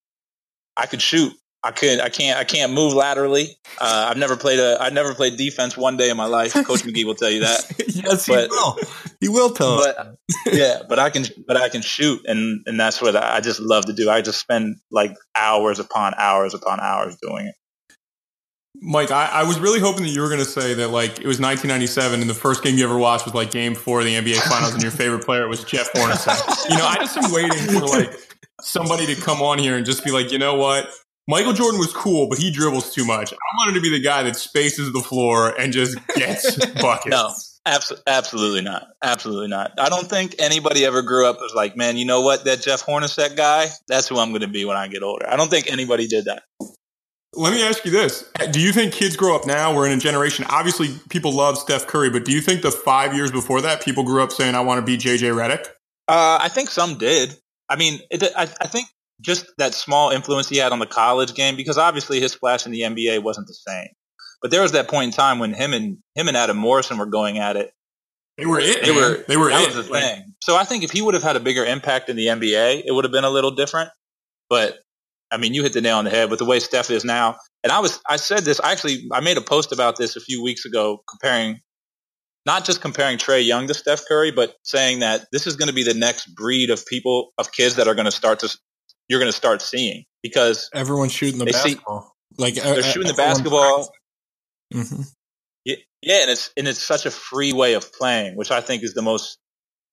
I 0.76 0.86
could 0.86 1.02
shoot 1.02 1.32
I 1.62 1.72
could 1.72 2.00
I 2.00 2.08
can't 2.08 2.38
I 2.38 2.44
can't 2.44 2.72
move 2.72 2.92
laterally. 2.92 3.56
Uh, 3.80 4.06
I've 4.10 4.16
never 4.16 4.36
played 4.36 4.60
a 4.60 4.76
I've 4.80 4.92
never 4.92 5.14
played 5.14 5.36
defense 5.36 5.76
one 5.76 5.96
day 5.96 6.10
in 6.10 6.16
my 6.16 6.26
life. 6.26 6.52
Coach 6.52 6.84
Magee 6.84 7.04
will 7.04 7.14
tell 7.14 7.30
you 7.30 7.40
that. 7.40 7.64
yes, 7.88 8.28
but, 8.28 8.42
he 8.42 8.48
will. 8.48 8.78
He 9.20 9.28
will 9.28 9.50
tell 9.50 9.78
but, 9.78 10.16
yeah, 10.52 10.82
but 10.88 10.98
I 10.98 11.10
can 11.10 11.24
but 11.46 11.56
I 11.56 11.68
can 11.68 11.82
shoot, 11.82 12.20
and 12.26 12.62
and 12.66 12.78
that's 12.78 13.02
what 13.02 13.16
I 13.16 13.40
just 13.40 13.58
love 13.58 13.86
to 13.86 13.92
do. 13.92 14.08
I 14.08 14.22
just 14.22 14.38
spend 14.38 14.76
like 14.90 15.16
hours 15.36 15.78
upon 15.80 16.14
hours 16.16 16.54
upon 16.54 16.78
hours 16.80 17.16
doing 17.20 17.46
it. 17.46 17.54
Mike, 18.82 19.10
I, 19.10 19.26
I, 19.26 19.44
was 19.44 19.58
really 19.58 19.80
hoping 19.80 20.02
that 20.02 20.10
you 20.10 20.20
were 20.20 20.28
going 20.28 20.40
to 20.40 20.44
say 20.44 20.74
that 20.74 20.88
like 20.88 21.18
it 21.18 21.26
was 21.26 21.40
1997 21.40 22.20
and 22.20 22.28
the 22.28 22.34
first 22.34 22.62
game 22.62 22.76
you 22.76 22.84
ever 22.84 22.98
watched 22.98 23.24
was 23.24 23.34
like 23.34 23.50
Game 23.50 23.74
Four 23.74 24.00
of 24.00 24.04
the 24.04 24.14
NBA 24.14 24.36
Finals, 24.48 24.74
and 24.74 24.82
your 24.82 24.92
favorite 24.92 25.24
player 25.24 25.48
was 25.48 25.64
Jeff 25.64 25.90
Hornacek. 25.92 26.70
you 26.70 26.76
know, 26.76 26.84
I 26.84 26.96
just 26.96 27.16
am 27.16 27.32
waiting 27.32 27.58
for 27.58 27.86
like 27.86 28.12
somebody 28.60 29.06
to 29.06 29.20
come 29.20 29.40
on 29.42 29.58
here 29.58 29.76
and 29.76 29.86
just 29.86 30.04
be 30.04 30.10
like, 30.10 30.30
you 30.30 30.38
know 30.38 30.54
what, 30.54 30.88
Michael 31.28 31.52
Jordan 31.52 31.80
was 31.80 31.92
cool, 31.92 32.28
but 32.28 32.38
he 32.38 32.50
dribbles 32.52 32.94
too 32.94 33.04
much. 33.04 33.32
I 33.32 33.36
wanted 33.58 33.74
to 33.74 33.80
be 33.80 33.90
the 33.90 34.00
guy 34.00 34.22
that 34.22 34.36
spaces 34.36 34.92
the 34.92 35.00
floor 35.00 35.48
and 35.58 35.72
just 35.72 35.98
gets 36.14 36.56
buckets. 36.80 37.08
no, 37.08 37.32
abso- 37.66 38.00
absolutely 38.06 38.62
not. 38.62 38.86
Absolutely 39.02 39.48
not. 39.48 39.72
I 39.78 39.88
don't 39.88 40.08
think 40.08 40.36
anybody 40.38 40.84
ever 40.84 41.02
grew 41.02 41.26
up 41.26 41.38
as 41.44 41.52
like, 41.52 41.76
man, 41.76 41.96
you 41.96 42.04
know 42.04 42.20
what? 42.20 42.44
That 42.44 42.60
Jeff 42.60 42.84
Hornacek 42.86 43.36
guy, 43.36 43.66
that's 43.88 44.06
who 44.06 44.18
I'm 44.18 44.28
going 44.28 44.42
to 44.42 44.48
be 44.48 44.64
when 44.64 44.76
I 44.76 44.86
get 44.86 45.02
older. 45.02 45.28
I 45.28 45.36
don't 45.36 45.50
think 45.50 45.70
anybody 45.70 46.06
did 46.06 46.26
that. 46.26 46.44
Let 47.34 47.52
me 47.52 47.62
ask 47.62 47.84
you 47.84 47.90
this. 47.90 48.30
Do 48.52 48.60
you 48.60 48.72
think 48.72 48.94
kids 48.94 49.16
grow 49.16 49.34
up 49.36 49.46
now? 49.46 49.74
We're 49.74 49.86
in 49.86 49.92
a 49.92 50.00
generation. 50.00 50.46
Obviously, 50.48 50.88
people 51.10 51.32
love 51.32 51.58
Steph 51.58 51.86
Curry, 51.86 52.08
but 52.08 52.24
do 52.24 52.32
you 52.32 52.40
think 52.40 52.62
the 52.62 52.70
five 52.70 53.14
years 53.14 53.30
before 53.30 53.60
that, 53.62 53.82
people 53.82 54.04
grew 54.04 54.22
up 54.22 54.32
saying, 54.32 54.54
I 54.54 54.60
want 54.60 54.78
to 54.78 54.86
be 54.86 54.96
JJ 54.96 55.34
Redick? 55.34 55.66
Uh, 56.08 56.38
I 56.40 56.48
think 56.48 56.70
some 56.70 56.96
did. 56.98 57.36
I 57.68 57.76
mean, 57.76 57.98
it, 58.10 58.22
I, 58.36 58.42
I 58.42 58.66
think 58.68 58.86
just 59.20 59.46
that 59.58 59.74
small 59.74 60.10
influence 60.10 60.48
he 60.48 60.58
had 60.58 60.72
on 60.72 60.78
the 60.78 60.86
college 60.86 61.34
game, 61.34 61.56
because 61.56 61.78
obviously 61.78 62.20
his 62.20 62.32
splash 62.32 62.66
in 62.66 62.72
the 62.72 62.80
NBA 62.80 63.22
wasn't 63.22 63.46
the 63.46 63.54
same. 63.54 63.88
But 64.42 64.50
there 64.50 64.62
was 64.62 64.72
that 64.72 64.88
point 64.88 65.06
in 65.06 65.12
time 65.12 65.38
when 65.38 65.54
him 65.54 65.72
and 65.72 65.98
him 66.14 66.28
and 66.28 66.36
Adam 66.36 66.56
Morrison 66.56 66.98
were 66.98 67.06
going 67.06 67.38
at 67.38 67.56
it. 67.56 67.70
They 68.36 68.44
were 68.44 68.60
it. 68.60 68.84
They 68.84 68.92
man. 68.92 68.96
were. 68.96 69.24
They 69.26 69.36
were. 69.36 69.48
That 69.48 69.62
it. 69.62 69.74
was 69.74 69.86
the 69.86 69.92
like, 69.92 70.02
thing. 70.02 70.34
So 70.42 70.56
I 70.56 70.64
think 70.64 70.84
if 70.84 70.90
he 70.90 71.00
would 71.00 71.14
have 71.14 71.22
had 71.22 71.36
a 71.36 71.40
bigger 71.40 71.64
impact 71.64 72.10
in 72.10 72.16
the 72.16 72.26
NBA, 72.26 72.82
it 72.84 72.92
would 72.92 73.04
have 73.04 73.12
been 73.12 73.24
a 73.24 73.30
little 73.30 73.52
different. 73.52 73.90
But 74.50 74.78
I 75.30 75.38
mean, 75.38 75.54
you 75.54 75.62
hit 75.62 75.72
the 75.72 75.80
nail 75.80 75.96
on 75.96 76.04
the 76.04 76.10
head 76.10 76.30
with 76.30 76.38
the 76.38 76.44
way 76.44 76.60
Steph 76.60 76.90
is 76.90 77.04
now. 77.04 77.36
And 77.64 77.72
I 77.72 77.80
was, 77.80 78.00
I 78.08 78.16
said 78.16 78.44
this, 78.44 78.60
I 78.60 78.72
actually, 78.72 79.08
I 79.12 79.20
made 79.20 79.36
a 79.36 79.42
post 79.42 79.72
about 79.72 79.96
this 79.96 80.16
a 80.16 80.20
few 80.20 80.42
weeks 80.42 80.64
ago, 80.64 81.02
comparing, 81.08 81.60
not 82.44 82.64
just 82.64 82.80
comparing 82.80 83.18
Trae 83.18 83.44
Young 83.44 83.66
to 83.66 83.74
Steph 83.74 84.06
Curry, 84.06 84.30
but 84.30 84.54
saying 84.62 85.00
that 85.00 85.26
this 85.32 85.46
is 85.46 85.56
going 85.56 85.68
to 85.68 85.74
be 85.74 85.82
the 85.82 85.94
next 85.94 86.26
breed 86.34 86.70
of 86.70 86.86
people, 86.86 87.32
of 87.38 87.50
kids 87.50 87.76
that 87.76 87.88
are 87.88 87.94
going 87.94 88.04
to 88.04 88.12
start 88.12 88.38
to, 88.40 88.56
you're 89.08 89.20
going 89.20 89.30
to 89.30 89.36
start 89.36 89.62
seeing 89.62 90.04
because 90.22 90.70
everyone's 90.74 91.12
shooting 91.12 91.38
the 91.38 91.46
basketball. 91.46 92.14
See, 92.36 92.42
like 92.42 92.54
they're 92.54 92.82
shooting 92.82 93.08
the 93.08 93.14
basketball. 93.14 93.90
Mm-hmm. 94.74 95.02
Yeah, 95.64 95.76
yeah, 96.02 96.22
and 96.22 96.30
it's 96.30 96.50
and 96.56 96.68
it's 96.68 96.82
such 96.82 97.06
a 97.06 97.10
free 97.10 97.52
way 97.52 97.74
of 97.74 97.92
playing, 97.92 98.36
which 98.36 98.50
I 98.50 98.60
think 98.60 98.82
is 98.82 98.94
the 98.94 99.02
most 99.02 99.38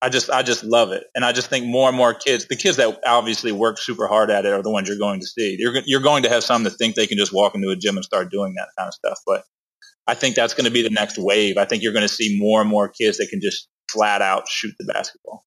I 0.03 0.10
just 0.10 0.29
I 0.29 0.43
just 0.43 0.65
love 0.65 0.91
it, 0.91 1.05
and 1.15 1.24
I 1.24 1.32
just 1.32 1.50
think 1.50 1.65
more 1.65 1.88
and 1.88 1.98
more 1.98 2.13
kids, 2.13 2.48
the 2.48 2.58
kids 2.58 2.75
that 2.75 3.00
obviously 3.05 3.53
work 3.53 3.77
super 3.77 4.05
hard 4.05 4.29
at 4.29 4.46
it, 4.46 4.51
are 4.51 4.62
the 4.62 4.70
ones 4.70 4.89
you're 4.89 4.98
going 4.98 5.22
to 5.22 5.25
see. 5.25 5.55
You're 5.58 5.74
you're 5.86 6.01
going 6.01 6.24
to 6.24 6.29
have 6.29 6.43
some 6.43 6.63
that 6.63 6.72
think 6.72 6.96
they 6.96 7.08
can 7.08 7.17
just 7.17 7.34
walk 7.34 7.55
into 7.55 7.70
a 7.70 7.77
gym 7.77 7.96
and 7.96 8.03
start 8.03 8.29
doing 8.29 8.53
that 8.55 8.67
kind 8.77 8.89
of 8.89 8.93
stuff, 8.93 9.20
but 9.25 9.46
I 10.05 10.13
think 10.13 10.36
that's 10.36 10.53
going 10.53 10.65
to 10.65 10.72
be 10.72 10.82
the 10.82 10.89
next 10.89 11.17
wave. 11.17 11.58
I 11.58 11.63
think 11.63 11.84
you're 11.84 11.93
going 11.93 12.08
to 12.08 12.13
see 12.13 12.38
more 12.38 12.60
and 12.60 12.70
more 12.70 12.89
kids 12.89 13.17
that 13.17 13.29
can 13.29 13.39
just 13.39 13.70
flat 13.89 14.22
out 14.22 14.50
shoot 14.50 14.75
the 14.77 14.91
basketball. 14.91 15.46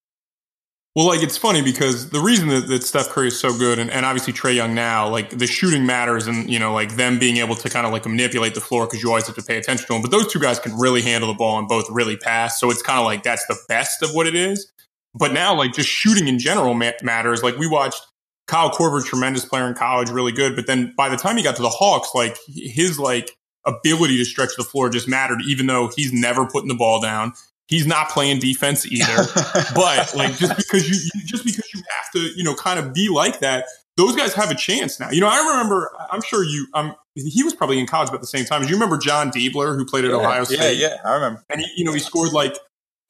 Well, 0.96 1.08
like 1.08 1.22
it's 1.22 1.36
funny 1.36 1.60
because 1.60 2.08
the 2.08 2.20
reason 2.20 2.48
that, 2.48 2.68
that 2.68 2.82
Steph 2.82 3.10
Curry 3.10 3.28
is 3.28 3.38
so 3.38 3.56
good, 3.56 3.78
and, 3.78 3.90
and 3.90 4.06
obviously 4.06 4.32
Trae 4.32 4.54
Young 4.54 4.74
now, 4.74 5.06
like 5.06 5.28
the 5.28 5.46
shooting 5.46 5.84
matters, 5.84 6.26
and 6.26 6.48
you 6.48 6.58
know, 6.58 6.72
like 6.72 6.96
them 6.96 7.18
being 7.18 7.36
able 7.36 7.54
to 7.54 7.68
kind 7.68 7.86
of 7.86 7.92
like 7.92 8.06
manipulate 8.06 8.54
the 8.54 8.62
floor 8.62 8.86
because 8.86 9.02
you 9.02 9.10
always 9.10 9.26
have 9.26 9.36
to 9.36 9.42
pay 9.42 9.58
attention 9.58 9.86
to 9.88 9.92
them. 9.92 10.00
But 10.00 10.10
those 10.10 10.32
two 10.32 10.40
guys 10.40 10.58
can 10.58 10.74
really 10.78 11.02
handle 11.02 11.28
the 11.28 11.36
ball 11.36 11.58
and 11.58 11.68
both 11.68 11.84
really 11.90 12.16
pass, 12.16 12.58
so 12.58 12.70
it's 12.70 12.80
kind 12.80 12.98
of 12.98 13.04
like 13.04 13.22
that's 13.24 13.46
the 13.46 13.58
best 13.68 14.02
of 14.02 14.14
what 14.14 14.26
it 14.26 14.34
is. 14.34 14.72
But 15.14 15.32
now, 15.34 15.54
like 15.54 15.74
just 15.74 15.90
shooting 15.90 16.28
in 16.28 16.38
general 16.38 16.72
ma- 16.72 16.92
matters. 17.02 17.42
Like 17.42 17.58
we 17.58 17.66
watched 17.68 18.00
Kyle 18.46 18.70
Korver, 18.70 19.04
tremendous 19.04 19.44
player 19.44 19.68
in 19.68 19.74
college, 19.74 20.08
really 20.08 20.32
good. 20.32 20.56
But 20.56 20.66
then 20.66 20.94
by 20.96 21.10
the 21.10 21.18
time 21.18 21.36
he 21.36 21.42
got 21.42 21.56
to 21.56 21.62
the 21.62 21.68
Hawks, 21.68 22.14
like 22.14 22.38
his 22.48 22.98
like 22.98 23.32
ability 23.66 24.16
to 24.16 24.24
stretch 24.24 24.56
the 24.56 24.64
floor 24.64 24.88
just 24.88 25.08
mattered, 25.08 25.42
even 25.46 25.66
though 25.66 25.90
he's 25.94 26.14
never 26.14 26.46
putting 26.46 26.68
the 26.68 26.74
ball 26.74 27.02
down. 27.02 27.34
He's 27.68 27.86
not 27.86 28.10
playing 28.10 28.38
defense 28.38 28.86
either. 28.86 29.24
but 29.74 30.14
like 30.14 30.36
just 30.36 30.56
because 30.56 30.88
you, 30.88 31.22
just 31.24 31.44
because 31.44 31.68
you 31.74 31.82
have 31.98 32.12
to, 32.12 32.20
you 32.36 32.44
know, 32.44 32.54
kind 32.54 32.78
of 32.78 32.94
be 32.94 33.08
like 33.08 33.40
that, 33.40 33.66
those 33.96 34.14
guys 34.14 34.34
have 34.34 34.50
a 34.50 34.54
chance 34.54 35.00
now. 35.00 35.10
You 35.10 35.20
know, 35.20 35.28
I 35.28 35.38
remember, 35.38 35.90
I'm 36.10 36.22
sure 36.22 36.44
you, 36.44 36.66
um, 36.74 36.94
he 37.14 37.42
was 37.42 37.54
probably 37.54 37.78
in 37.78 37.86
college 37.86 38.08
about 38.08 38.20
the 38.20 38.26
same 38.26 38.44
time. 38.44 38.62
Do 38.62 38.68
you 38.68 38.74
remember 38.74 38.98
Jon 38.98 39.30
Diebler 39.30 39.76
who 39.76 39.84
played 39.84 40.04
at 40.04 40.10
yeah, 40.10 40.16
Ohio 40.16 40.44
State? 40.44 40.76
Yeah, 40.78 40.88
yeah, 40.88 40.96
I 41.04 41.14
remember. 41.14 41.44
And 41.48 41.60
he, 41.60 41.66
you 41.76 41.84
know, 41.84 41.92
he 41.92 41.98
scored 41.98 42.32
like 42.32 42.56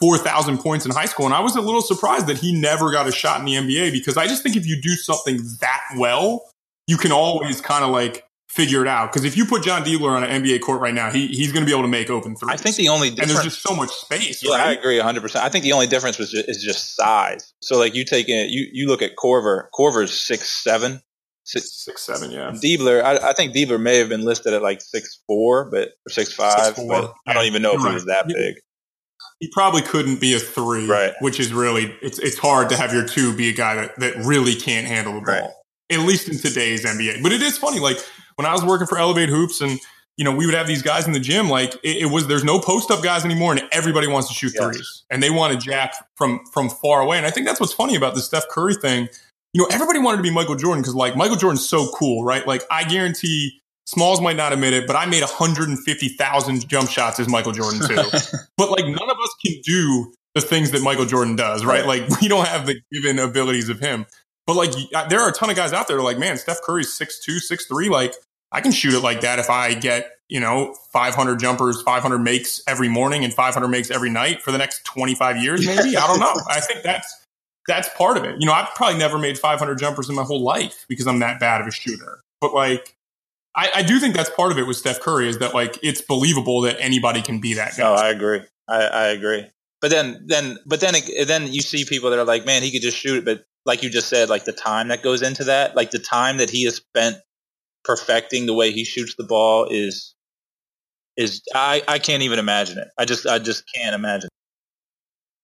4,000 0.01 0.59
points 0.59 0.87
in 0.87 0.93
high 0.93 1.07
school. 1.07 1.27
And 1.27 1.35
I 1.35 1.41
was 1.41 1.57
a 1.57 1.61
little 1.61 1.83
surprised 1.83 2.27
that 2.29 2.39
he 2.39 2.59
never 2.59 2.93
got 2.93 3.09
a 3.09 3.13
shot 3.13 3.41
in 3.41 3.47
the 3.47 3.55
NBA 3.55 3.93
because 3.93 4.17
I 4.17 4.27
just 4.27 4.43
think 4.43 4.57
if 4.57 4.67
you 4.67 4.81
do 4.81 4.91
something 4.91 5.41
that 5.61 5.83
well, 5.97 6.45
you 6.87 6.97
can 6.97 7.13
always 7.13 7.61
kind 7.61 7.85
of 7.85 7.91
like 7.91 8.26
figure 8.57 8.81
it 8.81 8.89
out. 8.89 9.13
Because 9.13 9.25
if 9.25 9.37
you 9.37 9.45
put 9.45 9.63
Jon 9.63 9.85
Diebler 9.85 10.11
on 10.11 10.25
an 10.25 10.43
NBA 10.43 10.63
court 10.63 10.81
right 10.81 10.95
now, 10.95 11.11
he, 11.11 11.27
he's 11.27 11.53
going 11.53 11.63
to 11.65 11.67
be 11.67 11.73
able 11.73 11.83
to 11.83 11.89
make 11.89 12.09
open 12.09 12.35
threes. 12.35 12.53
I 12.53 12.57
think 12.57 12.77
the 12.77 12.89
only 12.89 13.11
difference, 13.11 13.31
and 13.31 13.37
there's 13.37 13.55
just 13.55 13.63
so 13.63 13.77
much 13.77 13.91
space. 13.91 14.43
Yeah, 14.43 14.57
right? 14.57 14.69
I 14.69 14.73
agree 14.73 14.97
100. 14.97 15.21
percent 15.21 15.45
I 15.45 15.51
think 15.51 15.63
the 15.63 15.73
only 15.73 15.87
difference 15.87 16.19
was 16.19 16.31
just, 16.31 16.49
is 16.49 16.63
just 16.63 16.97
size. 16.97 17.53
So 17.61 17.79
like 17.79 17.95
you 17.95 18.05
take 18.05 18.29
it, 18.29 18.51
you 18.51 18.67
you 18.73 18.89
look 18.89 19.03
at 19.03 19.17
Korver. 19.17 19.65
Korver's 19.79 20.19
six 20.19 20.49
seven. 20.49 21.03
Six, 21.45 21.85
six 21.85 22.03
seven, 22.03 22.33
yeah. 22.33 22.51
Diebler, 22.51 23.05
I, 23.05 23.29
I, 23.29 23.33
think 23.33 23.55
Diebler 23.55 23.81
may 23.81 23.99
have 23.99 24.09
been 24.09 24.25
listed 24.25 24.53
at 24.53 24.63
like 24.63 24.81
six 24.81 25.21
four, 25.29 25.71
but 25.71 25.91
or 26.05 26.11
six 26.11 26.33
five, 26.33 26.75
six, 26.75 26.83
but 26.89 27.15
I 27.25 27.35
don't 27.35 27.45
even 27.45 27.63
know 27.63 27.71
You're 27.71 27.79
if 27.79 27.85
right. 27.85 27.91
he 27.91 27.95
was 27.95 28.07
that 28.07 28.27
big. 28.27 28.57
He 29.39 29.49
probably 29.53 29.83
couldn't 29.83 30.21
be 30.21 30.35
a 30.35 30.41
three, 30.41 30.89
right? 30.89 31.13
Which 31.21 31.39
is 31.39 31.53
really 31.53 31.97
it's 32.03 32.19
it's 32.19 32.37
hard 32.37 32.71
to 32.71 32.77
have 32.77 32.93
your 32.93 33.07
two 33.07 33.37
be 33.37 33.49
a 33.49 33.53
guy 33.53 33.77
that, 33.77 34.01
that 34.01 34.17
really 34.25 34.57
can't 34.57 34.89
handle 34.89 35.15
the 35.15 35.21
ball, 35.21 35.35
right. 35.35 35.51
at 35.93 36.01
least 36.01 36.29
in 36.29 36.37
today's 36.37 36.85
NBA. 36.85 37.23
But 37.23 37.31
it 37.31 37.43
is 37.43 37.57
funny, 37.57 37.79
like 37.79 37.99
when 38.37 38.47
I 38.47 38.53
was 38.53 38.65
working 38.65 38.87
for 38.87 38.99
Elevate 38.99 39.29
Hoops 39.29 39.61
and 39.61 39.81
you 40.17 40.25
know, 40.25 40.35
we 40.35 40.47
would 40.47 40.55
have 40.55 40.67
these 40.67 40.83
guys 40.83 41.07
in 41.07 41.13
the 41.13 41.21
gym. 41.21 41.51
Like 41.51 41.75
it, 41.83 42.03
it 42.03 42.07
was, 42.07 42.27
there's 42.27 42.45
no 42.45 42.59
post 42.59 42.91
up 42.91 43.03
guys 43.03 43.25
anymore, 43.25 43.53
and 43.53 43.63
everybody 43.71 44.07
wants 44.07 44.29
to 44.29 44.35
shoot 44.35 44.53
yes. 44.55 44.65
threes, 44.65 45.05
and 45.11 45.23
they 45.23 45.31
want 45.31 45.53
to 45.53 45.59
jack 45.59 45.95
from 46.17 46.41
from 46.53 46.71
far 46.71 47.03
away. 47.03 47.19
And 47.19 47.27
I 47.27 47.31
think 47.31 47.47
that's 47.47 47.61
what's 47.61 47.73
funny 47.73 47.97
about 47.97 48.15
the 48.15 48.21
Steph 48.21 48.49
Curry 48.49 48.75
thing. 48.75 49.09
You 49.53 49.63
know, 49.63 49.69
everybody 49.71 49.99
wanted 49.99 50.19
to 50.19 50.23
be 50.23 50.31
Michael 50.31 50.57
Jordan 50.57 50.83
because 50.83 50.95
like 50.95 51.17
Michael 51.17 51.37
Jordan's 51.37 51.69
so 51.69 51.89
cool, 51.89 52.25
right? 52.25 52.47
Like 52.47 52.63
I 52.71 52.85
guarantee 52.85 53.61
Smalls 53.87 54.21
might 54.21 54.37
not 54.37 54.53
admit 54.53 54.73
it, 54.73 54.87
but 54.87 54.97
I 54.97 55.07
made 55.07 55.23
150,000 55.23 56.69
jump 56.69 56.91
shots 56.91 57.21
as 57.21 57.29
Michael 57.29 57.53
Jordan 57.53 57.81
too. 57.87 57.97
but 58.57 58.71
like 58.71 58.85
none 58.85 59.11
of 59.11 59.17
us 59.23 59.35
can 59.45 59.61
do 59.63 60.13
the 60.35 60.41
things 60.41 60.73
that 60.73 60.83
Michael 60.83 61.07
Jordan 61.07 61.37
does, 61.37 61.65
right? 61.65 61.85
right? 61.85 62.01
Like 62.01 62.21
we 62.21 62.29
don't 62.29 62.49
have 62.49 62.67
the 62.67 62.81
given 62.91 63.19
abilities 63.19 63.69
of 63.69 63.81
him. 63.81 64.07
But 64.47 64.57
like 64.57 64.73
there 65.09 65.21
are 65.21 65.29
a 65.29 65.33
ton 65.33 65.51
of 65.51 65.57
guys 65.57 65.73
out 65.73 65.89
there 65.89 66.01
like, 66.01 66.19
man, 66.19 66.39
Steph 66.39 66.63
Curry's 66.63 66.93
six 66.93 67.21
two, 67.25 67.39
six 67.39 67.67
three. 67.67 67.89
Like 67.89 68.15
I 68.57 68.63
can 68.63 68.73
shoot 68.73 68.95
it 68.95 69.01
like 69.01 69.21
that 69.21 69.39
if 69.39 69.51
I 69.51 69.75
get, 69.75 70.13
you 70.31 70.41
know, 70.41 70.75
500 70.91 71.39
jumpers, 71.39 71.83
500 71.83 72.19
makes 72.19 72.63
every 72.67 72.89
morning 72.89 73.23
and 73.23 73.35
500 73.35 73.69
makes 73.69 73.91
every 73.91 74.09
night 74.09 74.41
for 74.41 74.51
the 74.51 74.57
next 74.57 74.83
25 74.87 75.37
years, 75.37 75.67
maybe. 75.67 75.95
I 75.95 76.07
don't 76.07 76.19
know. 76.19 76.33
I 76.49 76.61
think 76.61 76.83
that's, 76.83 77.23
that's 77.69 77.91
part 77.91 78.17
of 78.17 78.25
it. 78.25 78.37
You 78.39 78.47
know, 78.47 78.55
I've 78.55 78.75
probably 78.75 78.99
never 78.99 79.19
made 79.19 79.39
500 79.39 79.79
jumpers 79.79 80.09
in 80.09 80.15
my 80.15 80.23
whole 80.23 80.41
life 80.41 80.87
because 80.89 81.07
I'm 81.07 81.19
that 81.19 81.39
bad 81.39 81.61
of 81.61 81.67
a 81.67 81.71
shooter. 81.71 82.21
But 82.41 82.55
like, 82.55 82.97
I, 83.55 83.71
I 83.75 83.83
do 83.83 84.01
think 84.01 84.17
that's 84.17 84.31
part 84.31 84.53
of 84.53 84.59
it 84.59 84.67
with 84.67 84.79
Steph 84.79 85.01
Curry 85.01 85.29
is 85.29 85.37
that 85.41 85.53
like 85.53 85.79
it's 85.83 86.01
believable 86.01 86.63
that 86.63 86.79
anybody 86.81 87.21
can 87.21 87.39
be 87.39 87.53
that 87.55 87.77
guy. 87.77 87.83
No, 87.83 87.93
I 87.93 88.09
agree. 88.09 88.41
I, 88.67 88.81
I 88.85 89.07
agree. 89.09 89.45
But 89.83 89.91
then, 89.91 90.25
then, 90.25 90.57
but 90.65 90.81
then, 90.81 90.95
then 91.27 91.53
you 91.53 91.61
see 91.61 91.85
people 91.85 92.09
that 92.09 92.19
are 92.19 92.25
like, 92.25 92.47
man, 92.47 92.63
he 92.63 92.73
could 92.73 92.81
just 92.81 92.97
shoot 92.97 93.19
it. 93.19 93.25
But 93.27 93.45
like 93.67 93.83
you 93.83 93.91
just 93.91 94.09
said, 94.09 94.31
like 94.31 94.47
the 94.47 94.53
time 94.55 94.89
that 94.89 95.03
goes 95.03 95.21
into 95.21 95.45
that, 95.45 95.77
like 95.77 95.91
the 95.91 95.99
time 95.99 96.39
that 96.39 96.49
he 96.49 96.65
has 96.65 96.77
spent 96.77 97.19
perfecting 97.87 98.47
the 98.47 98.55
way 98.55 98.73
he 98.73 98.85
shoots 98.85 99.15
the 99.17 99.25
ball 99.25 99.67
is 99.71 100.15
is 101.17 101.41
I, 101.55 101.83
I 101.89 101.99
can't 101.99 102.23
even 102.23 102.39
imagine 102.39 102.79
it. 102.79 102.89
I 102.99 103.05
just 103.05 103.27
I 103.27 103.39
just 103.39 103.65
can't 103.75 103.95
imagine. 103.95 104.29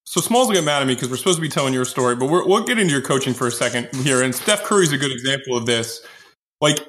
So 0.05 0.21
Smalls 0.21 0.49
will 0.49 0.55
get 0.55 0.65
mad 0.65 0.83
at 0.83 0.89
me 0.89 0.95
because 0.95 1.09
we're 1.09 1.17
supposed 1.17 1.39
to 1.39 1.43
be 1.43 1.49
telling 1.49 1.73
your 1.73 1.87
story, 1.87 2.15
but 2.17 2.27
we 2.27 2.33
will 2.43 2.65
get 2.65 2.79
into 2.79 2.93
your 2.93 3.01
coaching 3.01 3.33
for 3.33 3.47
a 3.47 3.51
second 3.51 3.89
here. 4.03 4.23
And 4.23 4.35
Steph 4.35 4.63
Curry's 4.65 4.93
a 4.93 4.99
good 4.99 5.13
example 5.13 5.57
of 5.57 5.65
this. 5.65 6.05
Like, 6.61 6.81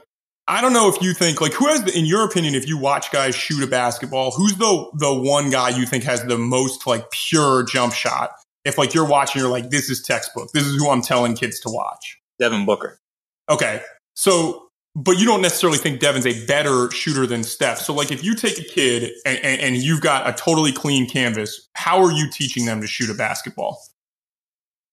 I 0.47 0.59
don't 0.59 0.73
know 0.73 0.89
if 0.89 1.01
you 1.01 1.13
think 1.13 1.39
like 1.39 1.53
who 1.53 1.67
has 1.67 1.83
the, 1.83 1.97
in 1.97 2.05
your 2.05 2.25
opinion, 2.25 2.53
if 2.53 2.67
you 2.67 2.77
watch 2.77 3.11
guys 3.11 3.33
shoot 3.33 3.63
a 3.63 3.67
basketball, 3.67 4.31
who's 4.31 4.55
the 4.55 4.89
the 4.95 5.13
one 5.13 5.49
guy 5.49 5.69
you 5.69 5.85
think 5.85 6.03
has 6.03 6.23
the 6.25 6.37
most 6.37 6.85
like 6.85 7.09
pure 7.11 7.63
jump 7.63 7.93
shot? 7.93 8.31
If 8.65 8.77
like 8.77 8.93
you're 8.93 9.07
watching, 9.07 9.41
you're 9.41 9.51
like, 9.51 9.69
this 9.69 9.89
is 9.89 10.01
textbook. 10.01 10.51
This 10.51 10.65
is 10.65 10.75
who 10.75 10.89
I'm 10.89 11.01
telling 11.01 11.35
kids 11.35 11.59
to 11.61 11.69
watch. 11.69 12.19
Devin 12.39 12.65
Booker. 12.65 12.99
Okay, 13.49 13.81
so 14.15 14.62
but 14.95 15.19
you 15.19 15.25
don't 15.25 15.41
necessarily 15.41 15.79
think 15.79 15.99
Devin's 15.99 16.27
a 16.27 16.45
better 16.45 16.91
shooter 16.91 17.25
than 17.25 17.43
Steph. 17.43 17.79
So, 17.79 17.93
like, 17.93 18.11
if 18.11 18.23
you 18.23 18.35
take 18.35 18.59
a 18.59 18.63
kid 18.63 19.11
and, 19.25 19.39
and, 19.39 19.61
and, 19.61 19.77
you've 19.77 20.01
got 20.01 20.29
a 20.29 20.33
totally 20.33 20.71
clean 20.71 21.09
canvas, 21.09 21.67
how 21.73 22.03
are 22.03 22.11
you 22.11 22.29
teaching 22.29 22.65
them 22.65 22.79
to 22.81 22.87
shoot 22.87 23.09
a 23.09 23.15
basketball? 23.15 23.81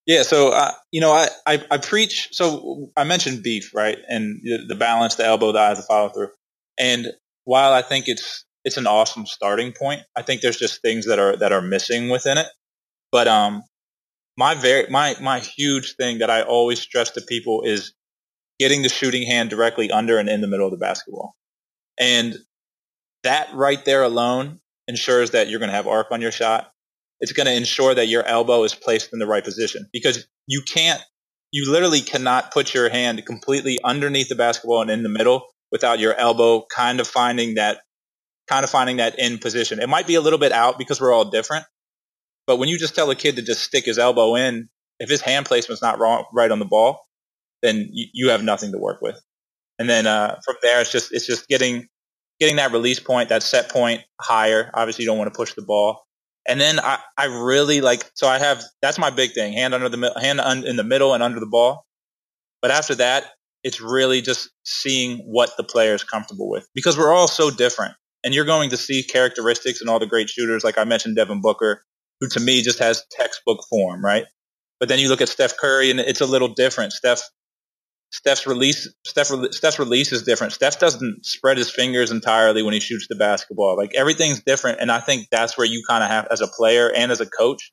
Yeah, 0.07 0.23
so 0.23 0.53
uh, 0.53 0.73
you 0.91 1.01
know, 1.01 1.13
I, 1.13 1.29
I, 1.47 1.63
I 1.71 1.79
preach. 1.79 2.29
So 2.33 2.91
I 2.97 3.05
mentioned 3.05 3.43
beef, 3.43 3.75
right, 3.75 3.99
and 4.09 4.41
the, 4.43 4.75
balance, 4.75 5.17
the 5.17 5.25
elbow, 5.27 5.53
the 5.53 5.59
eyes, 5.59 5.77
the 5.77 5.83
follow 5.83 6.09
through. 6.09 6.31
And 6.79 7.09
while 7.45 7.73
I 7.73 7.83
think 7.83 8.09
it's 8.09 8.45
it's 8.65 8.79
an 8.79 8.87
awesome 8.87 9.27
starting 9.27 9.73
point, 9.73 10.03
I 10.17 10.23
think 10.23 10.41
there's 10.41 10.59
just 10.59 10.81
things 10.81 11.07
that 11.07 11.19
are 11.19 11.37
that 11.37 11.53
are 11.53 11.61
missing 11.61 12.09
within 12.09 12.39
it. 12.39 12.47
But 13.13 13.29
um, 13.29 13.63
my 14.39 14.55
very 14.55 14.89
my 14.89 15.15
my 15.21 15.41
huge 15.41 15.97
thing 15.97 16.19
that 16.19 16.31
I 16.31 16.43
always 16.43 16.81
stress 16.81 17.11
to 17.11 17.21
people 17.21 17.63
is 17.63 17.93
getting 18.61 18.83
the 18.83 18.89
shooting 18.89 19.27
hand 19.27 19.51
directly 19.51 19.91
under 19.91 20.19
and 20.19 20.29
in 20.29 20.41
the 20.41 20.47
middle 20.47 20.67
of 20.67 20.73
the 20.73 20.79
basketball, 20.79 21.35
and 21.99 22.37
that 23.25 23.49
right 23.55 23.85
there 23.85 24.05
alone 24.05 24.61
ensures 24.87 25.33
that 25.33 25.49
you're 25.49 25.59
going 25.59 25.71
to 25.71 25.77
have 25.77 25.89
arc 25.89 26.13
on 26.13 26.21
your 26.21 26.33
shot 26.33 26.71
it's 27.21 27.33
going 27.33 27.47
to 27.47 27.55
ensure 27.55 27.95
that 27.95 28.09
your 28.09 28.25
elbow 28.25 28.65
is 28.65 28.75
placed 28.75 29.13
in 29.13 29.19
the 29.19 29.27
right 29.27 29.45
position 29.45 29.89
because 29.93 30.27
you 30.47 30.63
can't, 30.63 31.01
you 31.53 31.71
literally 31.71 32.01
cannot 32.01 32.51
put 32.53 32.73
your 32.75 32.89
hand 32.89 33.25
completely 33.27 33.79
underneath 33.85 34.29
the 34.29 34.35
basketball 34.35 34.83
and 34.83 34.91
in 34.91 35.03
the 35.03 35.09
middle 35.09 35.47
without 35.71 35.99
your 35.99 36.15
elbow 36.15 36.65
kind 36.75 36.99
of 36.99 37.07
finding 37.07 37.55
that, 37.55 37.81
kind 38.49 38.65
of 38.65 38.71
finding 38.71 38.97
that 38.97 39.19
in 39.19 39.39
position. 39.39 39.81
It 39.81 39.89
might 39.89 40.07
be 40.07 40.15
a 40.15 40.21
little 40.21 40.39
bit 40.39 40.53
out 40.53 40.79
because 40.79 41.01
we're 41.01 41.13
all 41.13 41.31
different, 41.31 41.67
but 42.47 42.57
when 42.57 42.69
you 42.69 42.79
just 42.79 42.95
tell 42.95 43.11
a 43.11 43.15
kid 43.15 43.37
to 43.37 43.43
just 43.43 43.63
stick 43.63 43.85
his 43.85 43.99
elbow 43.99 44.35
in, 44.35 44.69
if 44.99 45.09
his 45.09 45.21
hand 45.21 45.47
placement's 45.47 45.83
not 45.83 45.99
wrong, 45.99 46.25
right 46.33 46.51
on 46.51 46.59
the 46.59 46.65
ball, 46.65 47.01
then 47.63 47.89
you, 47.91 48.07
you 48.13 48.31
have 48.31 48.43
nothing 48.43 48.73
to 48.73 48.79
work 48.79 49.01
with. 49.03 49.21
And 49.79 49.89
then 49.89 50.07
uh, 50.07 50.39
from 50.45 50.57
there, 50.63 50.81
it's 50.81 50.93
just 50.93 51.13
it's 51.13 51.27
just 51.27 51.49
getting 51.49 51.89
getting 52.39 52.57
that 52.57 52.73
release 52.73 53.01
point, 53.01 53.29
that 53.29 53.43
set 53.43 53.71
point 53.71 54.03
higher. 54.21 54.71
Obviously, 54.75 55.05
you 55.05 55.11
don't 55.11 55.19
want 55.19 55.33
to 55.33 55.37
push 55.37 55.55
the 55.55 55.63
ball, 55.63 56.03
and 56.49 56.61
then 56.61 56.81
I, 56.81 56.99
I 57.17 57.27
really 57.27 57.81
like, 57.81 58.11
so 58.15 58.27
I 58.27 58.39
have, 58.39 58.63
that's 58.83 58.99
my 58.99 59.11
big 59.11 59.33
thing, 59.33 59.53
hand 59.53 59.75
under 59.75 59.89
the, 59.89 60.13
hand 60.21 60.41
un, 60.41 60.67
in 60.67 60.77
the 60.77 60.85
middle 60.85 61.15
and 61.15 61.23
under 61.23 61.41
the 61.41 61.47
ball. 61.47 61.87
But 62.63 62.71
after 62.71 62.95
that, 62.97 63.25
it's 63.63 63.81
really 63.81 64.23
just 64.23 64.51
seeing 64.65 65.19
what 65.19 65.51
the 65.57 65.65
player 65.65 65.95
is 65.95 66.03
comfortable 66.03 66.49
with 66.49 66.67
because 66.75 66.97
we're 66.97 67.13
all 67.13 67.29
so 67.29 67.51
different. 67.51 67.95
And 68.25 68.35
you're 68.35 68.45
going 68.45 68.71
to 68.71 68.77
see 68.77 69.03
characteristics 69.03 69.81
in 69.81 69.89
all 69.89 69.99
the 69.99 70.07
great 70.07 70.29
shooters. 70.29 70.65
Like 70.65 70.77
I 70.77 70.85
mentioned, 70.85 71.17
Devin 71.17 71.41
Booker, 71.41 71.85
who 72.21 72.29
to 72.29 72.41
me 72.41 72.63
just 72.63 72.79
has 72.79 73.05
textbook 73.11 73.61
form, 73.69 74.05
right? 74.05 74.25
But 74.79 74.89
then 74.89 74.99
you 74.99 75.09
look 75.09 75.21
at 75.21 75.29
Steph 75.29 75.57
Curry 75.57 75.91
and 75.91 76.01
it's 76.01 76.21
a 76.21 76.27
little 76.27 76.49
different. 76.49 76.93
Steph 76.93 77.23
Steph's 78.13 78.47
release, 78.47 78.89
Steph, 79.05 79.29
Steph's 79.53 79.79
release 79.79 80.13
is 80.13 80.25
different. 80.25 80.53
Steph 80.53 80.81
doesn't 80.81 81.25
spread 81.25 81.57
his 81.57 81.71
fingers 81.71 82.11
entirely 82.11 82.63
when 82.63 82.75
he 82.75 82.81
shoots 82.81 83.07
the 83.09 83.15
basketball. 83.15 83.77
Like 83.77 83.95
everything's 83.95 84.43
different, 84.43 84.81
and 84.81 84.91
I 84.91 85.01
think 85.01 85.29
that's 85.31 85.57
where 85.57 85.67
you 85.67 85.83
kind 85.89 86.03
of 86.03 86.11
have, 86.11 86.27
as 86.31 86.41
a 86.41 86.49
player 86.49 86.91
and 86.93 87.13
as 87.13 87.21
a 87.21 87.27
coach, 87.27 87.73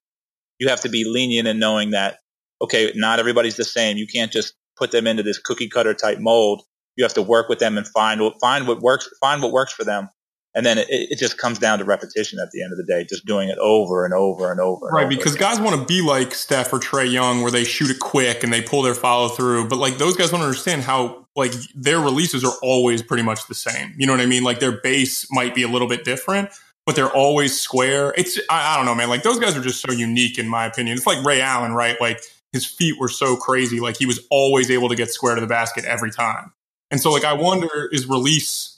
you 0.60 0.70
have 0.70 0.82
to 0.82 0.90
be 0.90 1.06
lenient 1.06 1.48
in 1.48 1.60
knowing 1.60 1.92
that 1.92 2.20
okay, 2.62 2.92
not 2.96 3.20
everybody's 3.20 3.58
the 3.58 3.64
same. 3.64 3.98
You 3.98 4.08
can't 4.08 4.32
just 4.32 4.54
put 4.78 4.92
them 4.92 5.08
into 5.08 5.24
this 5.24 5.38
cookie 5.38 5.70
cutter 5.70 5.94
type 5.94 6.20
mold. 6.20 6.64
You 6.96 7.04
have 7.04 7.14
to 7.14 7.22
work 7.22 7.50
with 7.50 7.60
them 7.60 7.78
and 7.78 7.88
find 7.88 8.22
find 8.42 8.68
what 8.68 8.82
works, 8.82 9.10
find 9.20 9.42
what 9.42 9.52
works 9.52 9.74
for 9.74 9.84
them, 9.84 10.10
and 10.58 10.66
then 10.66 10.80
it, 10.80 10.88
it, 10.90 11.20
just 11.20 11.38
comes 11.38 11.60
down 11.60 11.78
to 11.78 11.86
repetition 11.86 12.40
at 12.40 12.50
the 12.50 12.64
end 12.64 12.72
of 12.72 12.80
the 12.80 12.84
day, 12.84 13.06
just 13.08 13.28
doing 13.28 13.48
it 13.48 13.60
over 13.60 14.04
and 14.06 14.14
over 14.16 14.52
and 14.52 14.60
over. 14.60 14.88
And 14.88 14.96
right, 14.96 15.06
over 15.06 15.16
because 15.16 15.36
again. 15.36 15.52
guys 15.52 15.62
want 15.62 15.80
to 15.80 15.86
be 15.86 16.02
like 16.02 16.34
Steph 16.34 16.74
or 16.74 16.80
Trae 16.80 17.10
Young, 17.10 17.44
where 17.44 17.52
they 17.52 17.64
shoot 17.64 17.92
it 17.92 18.00
quick 18.00 18.44
and 18.44 18.52
they 18.52 18.64
pull 18.64 18.82
their 18.82 18.96
follow 18.96 19.30
through. 19.30 19.68
But 19.68 19.78
like 19.78 20.00
those 20.00 20.18
guys 20.18 20.32
don't 20.32 20.42
understand 20.42 20.82
how 20.82 21.28
like 21.36 21.52
their 21.76 22.00
releases 22.00 22.44
are 22.44 22.56
always 22.64 23.04
pretty 23.04 23.22
much 23.22 23.48
the 23.48 23.54
same. 23.54 23.94
You 24.00 24.08
know 24.08 24.14
what 24.14 24.20
I 24.20 24.26
mean? 24.26 24.44
Like 24.44 24.60
their 24.60 24.82
base 24.82 25.32
might 25.32 25.54
be 25.54 25.62
a 25.62 25.68
little 25.68 25.88
bit 25.88 26.04
different, 26.04 26.50
but 26.88 26.96
they're 26.96 27.12
always 27.12 27.62
square. 27.62 28.16
It's 28.18 28.40
I, 28.50 28.74
I 28.74 28.78
don't 28.78 28.88
know, 28.88 28.96
man. 28.96 29.10
Like 29.10 29.22
those 29.22 29.38
guys 29.38 29.56
are 29.56 29.62
just 29.62 29.80
so 29.80 29.94
unique 29.94 30.40
in 30.40 30.50
my 30.50 30.66
opinion. 30.66 30.98
It's 30.98 31.06
like 31.06 31.24
Ray 31.24 31.40
Allen, 31.40 31.74
right? 31.74 32.02
Like 32.02 32.20
his 32.52 32.66
feet 32.66 33.00
were 33.00 33.10
so 33.10 33.36
crazy. 33.36 33.80
Like 33.80 33.98
he 33.98 34.08
was 34.08 34.26
always 34.32 34.72
able 34.72 34.90
to 34.90 34.96
get 34.96 35.12
square 35.12 35.36
to 35.36 35.42
the 35.42 35.46
basket 35.46 35.86
every 35.86 36.10
time. 36.10 36.52
And 36.90 37.00
so 37.00 37.12
like 37.12 37.26
I 37.26 37.34
wonder 37.34 37.90
is 37.92 38.10
release 38.10 38.77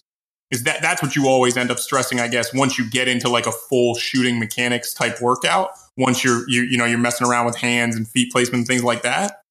is 0.52 0.64
that 0.64 0.82
that's 0.82 1.02
what 1.02 1.16
you 1.16 1.28
always 1.28 1.58
end 1.58 1.72
up 1.72 1.80
stressing, 1.80 2.20
I 2.20 2.28
guess, 2.28 2.54
once 2.54 2.78
you 2.78 2.90
get 2.90 3.08
into 3.08 3.30
like 3.30 3.46
a 3.46 3.52
full 3.52 3.96
shooting 3.96 4.40
mechanics 4.40 4.94
type 4.94 5.22
workout, 5.22 5.72
once 5.98 6.24
you're 6.24 6.50
you 6.50 6.64
you 6.64 6.78
know 6.78 6.86
you're 6.86 6.98
messing 6.98 7.28
around 7.28 7.46
with 7.46 7.58
hands 7.58 7.96
and 7.96 8.08
feet 8.08 8.32
placement 8.32 8.62
and 8.62 8.68
things 8.68 8.84
like 8.84 9.04
that. 9.04 9.42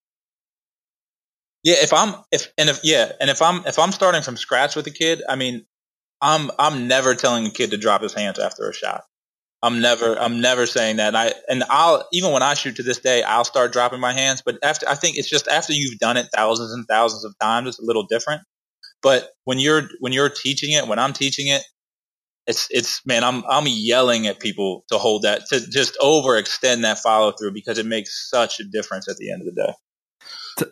Yeah, 1.62 1.76
if 1.80 1.92
I'm 1.92 2.14
if 2.32 2.52
and 2.56 2.68
if 2.68 2.80
yeah, 2.82 3.12
and 3.20 3.30
if 3.30 3.42
I'm 3.42 3.64
if 3.66 3.78
I'm 3.78 3.92
starting 3.92 4.22
from 4.22 4.36
scratch 4.36 4.74
with 4.74 4.86
a 4.86 4.90
kid, 4.90 5.22
I 5.28 5.36
mean, 5.36 5.66
I'm 6.20 6.50
I'm 6.58 6.88
never 6.88 7.14
telling 7.14 7.46
a 7.46 7.50
kid 7.50 7.70
to 7.70 7.76
drop 7.76 8.02
his 8.02 8.14
hands 8.14 8.38
after 8.38 8.68
a 8.68 8.74
shot. 8.74 9.04
I'm 9.62 9.80
never 9.80 10.18
I'm 10.18 10.40
never 10.40 10.66
saying 10.66 10.96
that. 10.96 11.08
And 11.08 11.16
I 11.16 11.32
and 11.48 11.64
I'll 11.68 12.06
even 12.12 12.32
when 12.32 12.42
I 12.42 12.54
shoot 12.54 12.76
to 12.76 12.82
this 12.82 12.98
day, 12.98 13.22
I'll 13.22 13.44
start 13.44 13.72
dropping 13.72 14.00
my 14.00 14.12
hands. 14.12 14.40
But 14.44 14.58
after 14.62 14.88
I 14.88 14.94
think 14.94 15.16
it's 15.16 15.28
just 15.28 15.48
after 15.48 15.72
you've 15.72 15.98
done 15.98 16.16
it 16.16 16.28
thousands 16.34 16.72
and 16.72 16.86
thousands 16.86 17.24
of 17.24 17.36
times, 17.40 17.68
it's 17.68 17.78
a 17.80 17.84
little 17.84 18.04
different. 18.04 18.42
But 19.02 19.30
when 19.44 19.58
you're 19.58 19.88
when 20.00 20.12
you're 20.12 20.28
teaching 20.28 20.72
it, 20.72 20.86
when 20.86 20.98
I'm 20.98 21.12
teaching 21.12 21.48
it, 21.48 21.62
it's 22.46 22.66
it's 22.70 23.04
man, 23.06 23.24
I'm 23.24 23.44
I'm 23.48 23.64
yelling 23.66 24.26
at 24.26 24.40
people 24.40 24.84
to 24.88 24.98
hold 24.98 25.22
that 25.22 25.46
to 25.50 25.60
just 25.70 25.96
overextend 26.00 26.82
that 26.82 26.98
follow 26.98 27.32
through 27.32 27.52
because 27.52 27.78
it 27.78 27.86
makes 27.86 28.28
such 28.30 28.58
a 28.60 28.64
difference 28.64 29.08
at 29.08 29.16
the 29.16 29.30
end 29.30 29.42
of 29.42 29.54
the 29.54 29.66
day. 29.66 29.72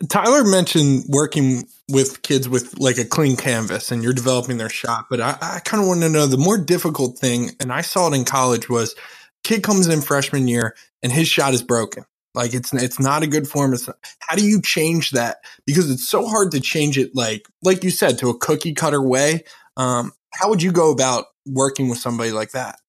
Tyler 0.09 0.43
mentioned 0.43 1.05
working 1.07 1.63
with 1.89 2.21
kids 2.21 2.49
with 2.49 2.77
like 2.77 2.97
a 2.97 3.05
clean 3.05 3.37
canvas 3.37 3.91
and 3.91 4.03
you're 4.03 4.11
developing 4.11 4.57
their 4.57 4.69
shot, 4.69 5.05
but 5.09 5.21
I, 5.21 5.37
I 5.41 5.59
kind 5.63 5.81
of 5.81 5.87
want 5.87 6.01
to 6.01 6.09
know 6.09 6.25
the 6.25 6.37
more 6.37 6.57
difficult 6.57 7.17
thing, 7.17 7.51
and 7.61 7.71
I 7.71 7.81
saw 7.81 8.11
it 8.11 8.15
in 8.15 8.25
college 8.25 8.67
was 8.67 8.95
kid 9.43 9.63
comes 9.63 9.87
in 9.87 10.01
freshman 10.01 10.47
year 10.47 10.75
and 11.01 11.11
his 11.11 11.27
shot 11.27 11.53
is 11.53 11.63
broken. 11.63 12.03
Like 12.37 12.53
it's 12.53 12.73
it's 12.73 12.99
not 12.99 13.23
a 13.23 13.27
good 13.27 13.47
form. 13.47 13.73
It's 13.73 13.87
not, 13.87 13.97
how 14.19 14.35
do 14.35 14.47
you 14.47 14.61
change 14.61 15.11
that? 15.11 15.37
Because 15.65 15.91
it's 15.91 16.07
so 16.07 16.25
hard 16.27 16.51
to 16.51 16.59
change 16.59 16.97
it. 16.97 17.11
Like 17.15 17.47
like 17.63 17.83
you 17.83 17.91
said, 17.91 18.19
to 18.19 18.29
a 18.29 18.37
cookie 18.37 18.73
cutter 18.73 19.01
way. 19.01 19.43
Um, 19.75 20.13
how 20.33 20.49
would 20.49 20.61
you 20.61 20.71
go 20.71 20.91
about 20.91 21.25
working 21.45 21.89
with 21.89 21.97
somebody 21.97 22.31
like 22.31 22.51
that? 22.51 22.79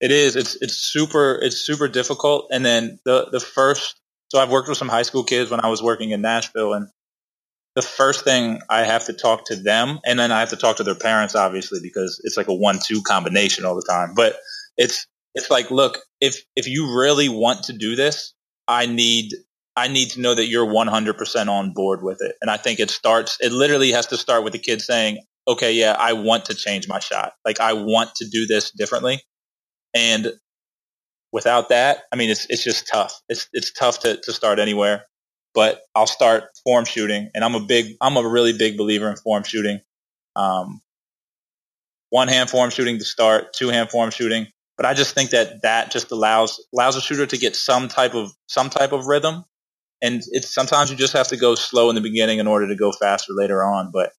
It 0.00 0.10
is. 0.10 0.36
It's 0.36 0.56
it's 0.60 0.76
super. 0.76 1.38
It's 1.40 1.58
super 1.58 1.88
difficult. 1.88 2.48
And 2.50 2.64
then 2.64 2.98
the 3.04 3.28
the 3.30 3.40
first. 3.40 4.00
So 4.30 4.40
I've 4.40 4.50
worked 4.50 4.68
with 4.68 4.78
some 4.78 4.88
high 4.88 5.02
school 5.02 5.22
kids 5.22 5.50
when 5.50 5.60
I 5.60 5.68
was 5.68 5.82
working 5.82 6.10
in 6.10 6.20
Nashville, 6.20 6.72
and 6.72 6.88
the 7.76 7.82
first 7.82 8.24
thing 8.24 8.60
I 8.68 8.82
have 8.84 9.06
to 9.06 9.12
talk 9.12 9.46
to 9.46 9.56
them, 9.56 10.00
and 10.04 10.18
then 10.18 10.32
I 10.32 10.40
have 10.40 10.50
to 10.50 10.56
talk 10.56 10.76
to 10.76 10.82
their 10.82 10.94
parents, 10.94 11.34
obviously, 11.34 11.80
because 11.82 12.20
it's 12.24 12.36
like 12.36 12.48
a 12.48 12.54
one-two 12.54 13.02
combination 13.02 13.64
all 13.64 13.76
the 13.76 13.86
time. 13.88 14.14
But 14.14 14.36
it's 14.76 15.06
it's 15.34 15.50
like, 15.50 15.70
look, 15.70 15.98
if 16.20 16.42
if 16.56 16.66
you 16.66 16.98
really 16.98 17.28
want 17.28 17.64
to 17.64 17.72
do 17.72 17.96
this, 17.96 18.32
I 18.68 18.86
need 18.86 19.34
I 19.76 19.88
need 19.88 20.10
to 20.10 20.20
know 20.20 20.34
that 20.34 20.46
you're 20.46 20.66
100% 20.66 21.48
on 21.48 21.72
board 21.72 22.02
with 22.02 22.22
it. 22.22 22.36
And 22.40 22.50
I 22.50 22.56
think 22.56 22.78
it 22.78 22.90
starts 22.90 23.38
it 23.40 23.52
literally 23.52 23.92
has 23.92 24.06
to 24.08 24.16
start 24.16 24.44
with 24.44 24.52
the 24.52 24.58
kid 24.58 24.80
saying, 24.80 25.18
"Okay, 25.48 25.72
yeah, 25.72 25.96
I 25.98 26.12
want 26.12 26.46
to 26.46 26.54
change 26.54 26.88
my 26.88 27.00
shot. 27.00 27.34
Like 27.44 27.60
I 27.60 27.72
want 27.72 28.14
to 28.16 28.28
do 28.28 28.46
this 28.46 28.70
differently." 28.70 29.20
And 29.94 30.32
without 31.32 31.68
that, 31.70 32.04
I 32.12 32.16
mean 32.16 32.30
it's 32.30 32.46
it's 32.50 32.64
just 32.64 32.86
tough. 32.88 33.20
It's 33.28 33.48
it's 33.52 33.72
tough 33.72 34.00
to 34.00 34.18
to 34.18 34.32
start 34.32 34.58
anywhere. 34.58 35.06
But 35.54 35.82
I'll 35.94 36.06
start 36.08 36.44
form 36.64 36.84
shooting 36.84 37.30
and 37.34 37.44
I'm 37.44 37.54
a 37.54 37.60
big 37.60 37.96
I'm 38.00 38.16
a 38.16 38.26
really 38.28 38.52
big 38.52 38.76
believer 38.76 39.08
in 39.10 39.16
form 39.16 39.44
shooting. 39.44 39.80
Um, 40.36 40.80
one 42.10 42.28
hand 42.28 42.50
form 42.50 42.70
shooting 42.70 42.98
to 42.98 43.04
start, 43.04 43.54
two 43.54 43.68
hand 43.68 43.90
form 43.90 44.10
shooting, 44.10 44.46
but 44.76 44.86
I 44.86 44.94
just 44.94 45.14
think 45.14 45.30
that 45.30 45.62
that 45.62 45.90
just 45.90 46.10
allows 46.10 46.64
allows 46.74 46.96
a 46.96 47.00
shooter 47.00 47.26
to 47.26 47.38
get 47.38 47.56
some 47.56 47.88
type 47.88 48.14
of 48.14 48.32
some 48.46 48.70
type 48.70 48.92
of 48.92 49.06
rhythm. 49.06 49.44
And 50.02 50.22
it's 50.32 50.52
sometimes 50.52 50.90
you 50.90 50.96
just 50.96 51.12
have 51.14 51.28
to 51.28 51.36
go 51.36 51.54
slow 51.54 51.88
in 51.88 51.94
the 51.94 52.00
beginning 52.00 52.38
in 52.38 52.46
order 52.46 52.68
to 52.68 52.74
go 52.74 52.92
faster 52.92 53.32
later 53.32 53.62
on. 53.62 53.90
But 53.92 54.12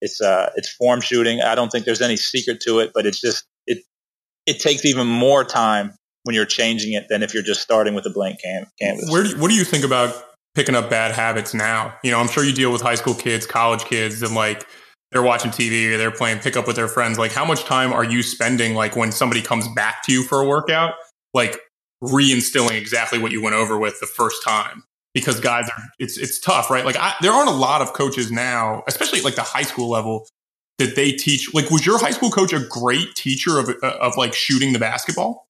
it's 0.00 0.20
uh 0.20 0.50
it's 0.56 0.70
form 0.70 1.00
shooting. 1.00 1.40
I 1.40 1.54
don't 1.54 1.70
think 1.70 1.84
there's 1.84 2.00
any 2.00 2.16
secret 2.16 2.60
to 2.62 2.80
it, 2.80 2.92
but 2.94 3.06
it's 3.06 3.20
just 3.20 3.44
it 3.66 3.84
it 4.46 4.60
takes 4.60 4.84
even 4.84 5.06
more 5.06 5.44
time 5.44 5.94
when 6.24 6.34
you're 6.34 6.46
changing 6.46 6.94
it 6.94 7.06
than 7.08 7.22
if 7.22 7.34
you're 7.34 7.42
just 7.42 7.60
starting 7.60 7.94
with 7.94 8.06
a 8.06 8.10
blank 8.10 8.40
can- 8.42 8.66
canvas. 8.80 9.10
Where 9.10 9.24
do 9.24 9.38
what 9.38 9.48
do 9.48 9.54
you 9.54 9.64
think 9.64 9.84
about 9.84 10.14
picking 10.54 10.74
up 10.74 10.88
bad 10.90 11.14
habits 11.14 11.54
now? 11.54 11.94
You 12.02 12.10
know, 12.10 12.18
I'm 12.18 12.28
sure 12.28 12.44
you 12.44 12.52
deal 12.52 12.72
with 12.72 12.80
high 12.80 12.96
school 12.96 13.14
kids, 13.14 13.46
college 13.46 13.84
kids, 13.84 14.22
and 14.22 14.34
like 14.34 14.66
they're 15.12 15.22
watching 15.22 15.50
TV 15.50 15.92
or 15.92 15.96
they're 15.96 16.10
playing 16.10 16.38
pickup 16.40 16.66
with 16.66 16.76
their 16.76 16.88
friends, 16.88 17.18
like 17.18 17.32
how 17.32 17.44
much 17.44 17.64
time 17.64 17.92
are 17.92 18.04
you 18.04 18.22
spending 18.22 18.74
like 18.74 18.96
when 18.96 19.12
somebody 19.12 19.42
comes 19.42 19.66
back 19.68 20.02
to 20.04 20.12
you 20.12 20.22
for 20.22 20.40
a 20.40 20.46
workout, 20.46 20.94
like 21.34 21.58
reinstilling 22.02 22.76
exactly 22.76 23.18
what 23.18 23.32
you 23.32 23.42
went 23.42 23.56
over 23.56 23.78
with 23.78 24.00
the 24.00 24.06
first 24.06 24.42
time? 24.44 24.84
Because 25.14 25.40
guys 25.40 25.68
are 25.68 25.82
it's 25.98 26.18
it's 26.18 26.38
tough, 26.38 26.70
right? 26.70 26.84
Like 26.84 26.96
I, 26.96 27.14
there 27.22 27.32
aren't 27.32 27.48
a 27.48 27.54
lot 27.54 27.80
of 27.80 27.94
coaches 27.94 28.30
now, 28.30 28.84
especially 28.86 29.20
at 29.20 29.24
like 29.24 29.34
the 29.34 29.42
high 29.42 29.62
school 29.62 29.88
level, 29.88 30.26
that 30.78 30.94
they 30.96 31.12
teach. 31.12 31.52
Like, 31.54 31.70
was 31.70 31.84
your 31.84 31.98
high 31.98 32.12
school 32.12 32.30
coach 32.30 32.52
a 32.52 32.60
great 32.60 33.14
teacher 33.14 33.58
of 33.58 33.68
of 33.82 34.16
like 34.16 34.34
shooting 34.34 34.72
the 34.72 34.78
basketball? 34.78 35.47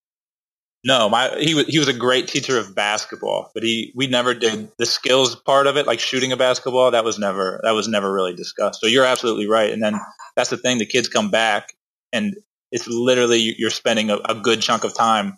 No, 0.84 1.08
my 1.08 1.36
he 1.38 1.54
was 1.54 1.66
he 1.66 1.78
was 1.78 1.88
a 1.88 1.92
great 1.92 2.28
teacher 2.28 2.58
of 2.58 2.74
basketball, 2.74 3.50
but 3.54 3.62
he 3.64 3.92
we 3.96 4.06
never 4.06 4.32
did 4.34 4.70
the 4.78 4.86
skills 4.86 5.34
part 5.34 5.66
of 5.66 5.76
it, 5.76 5.86
like 5.86 6.00
shooting 6.00 6.32
a 6.32 6.36
basketball. 6.36 6.92
That 6.92 7.04
was 7.04 7.18
never 7.18 7.60
that 7.64 7.72
was 7.72 7.88
never 7.88 8.12
really 8.12 8.34
discussed. 8.34 8.80
So 8.80 8.86
you're 8.86 9.04
absolutely 9.04 9.48
right. 9.48 9.72
And 9.72 9.82
then 9.82 10.00
that's 10.36 10.50
the 10.50 10.56
thing: 10.56 10.78
the 10.78 10.86
kids 10.86 11.08
come 11.08 11.30
back, 11.30 11.74
and 12.12 12.34
it's 12.70 12.86
literally 12.86 13.54
you're 13.58 13.70
spending 13.70 14.10
a, 14.10 14.16
a 14.18 14.34
good 14.36 14.60
chunk 14.60 14.84
of 14.84 14.94
time 14.94 15.36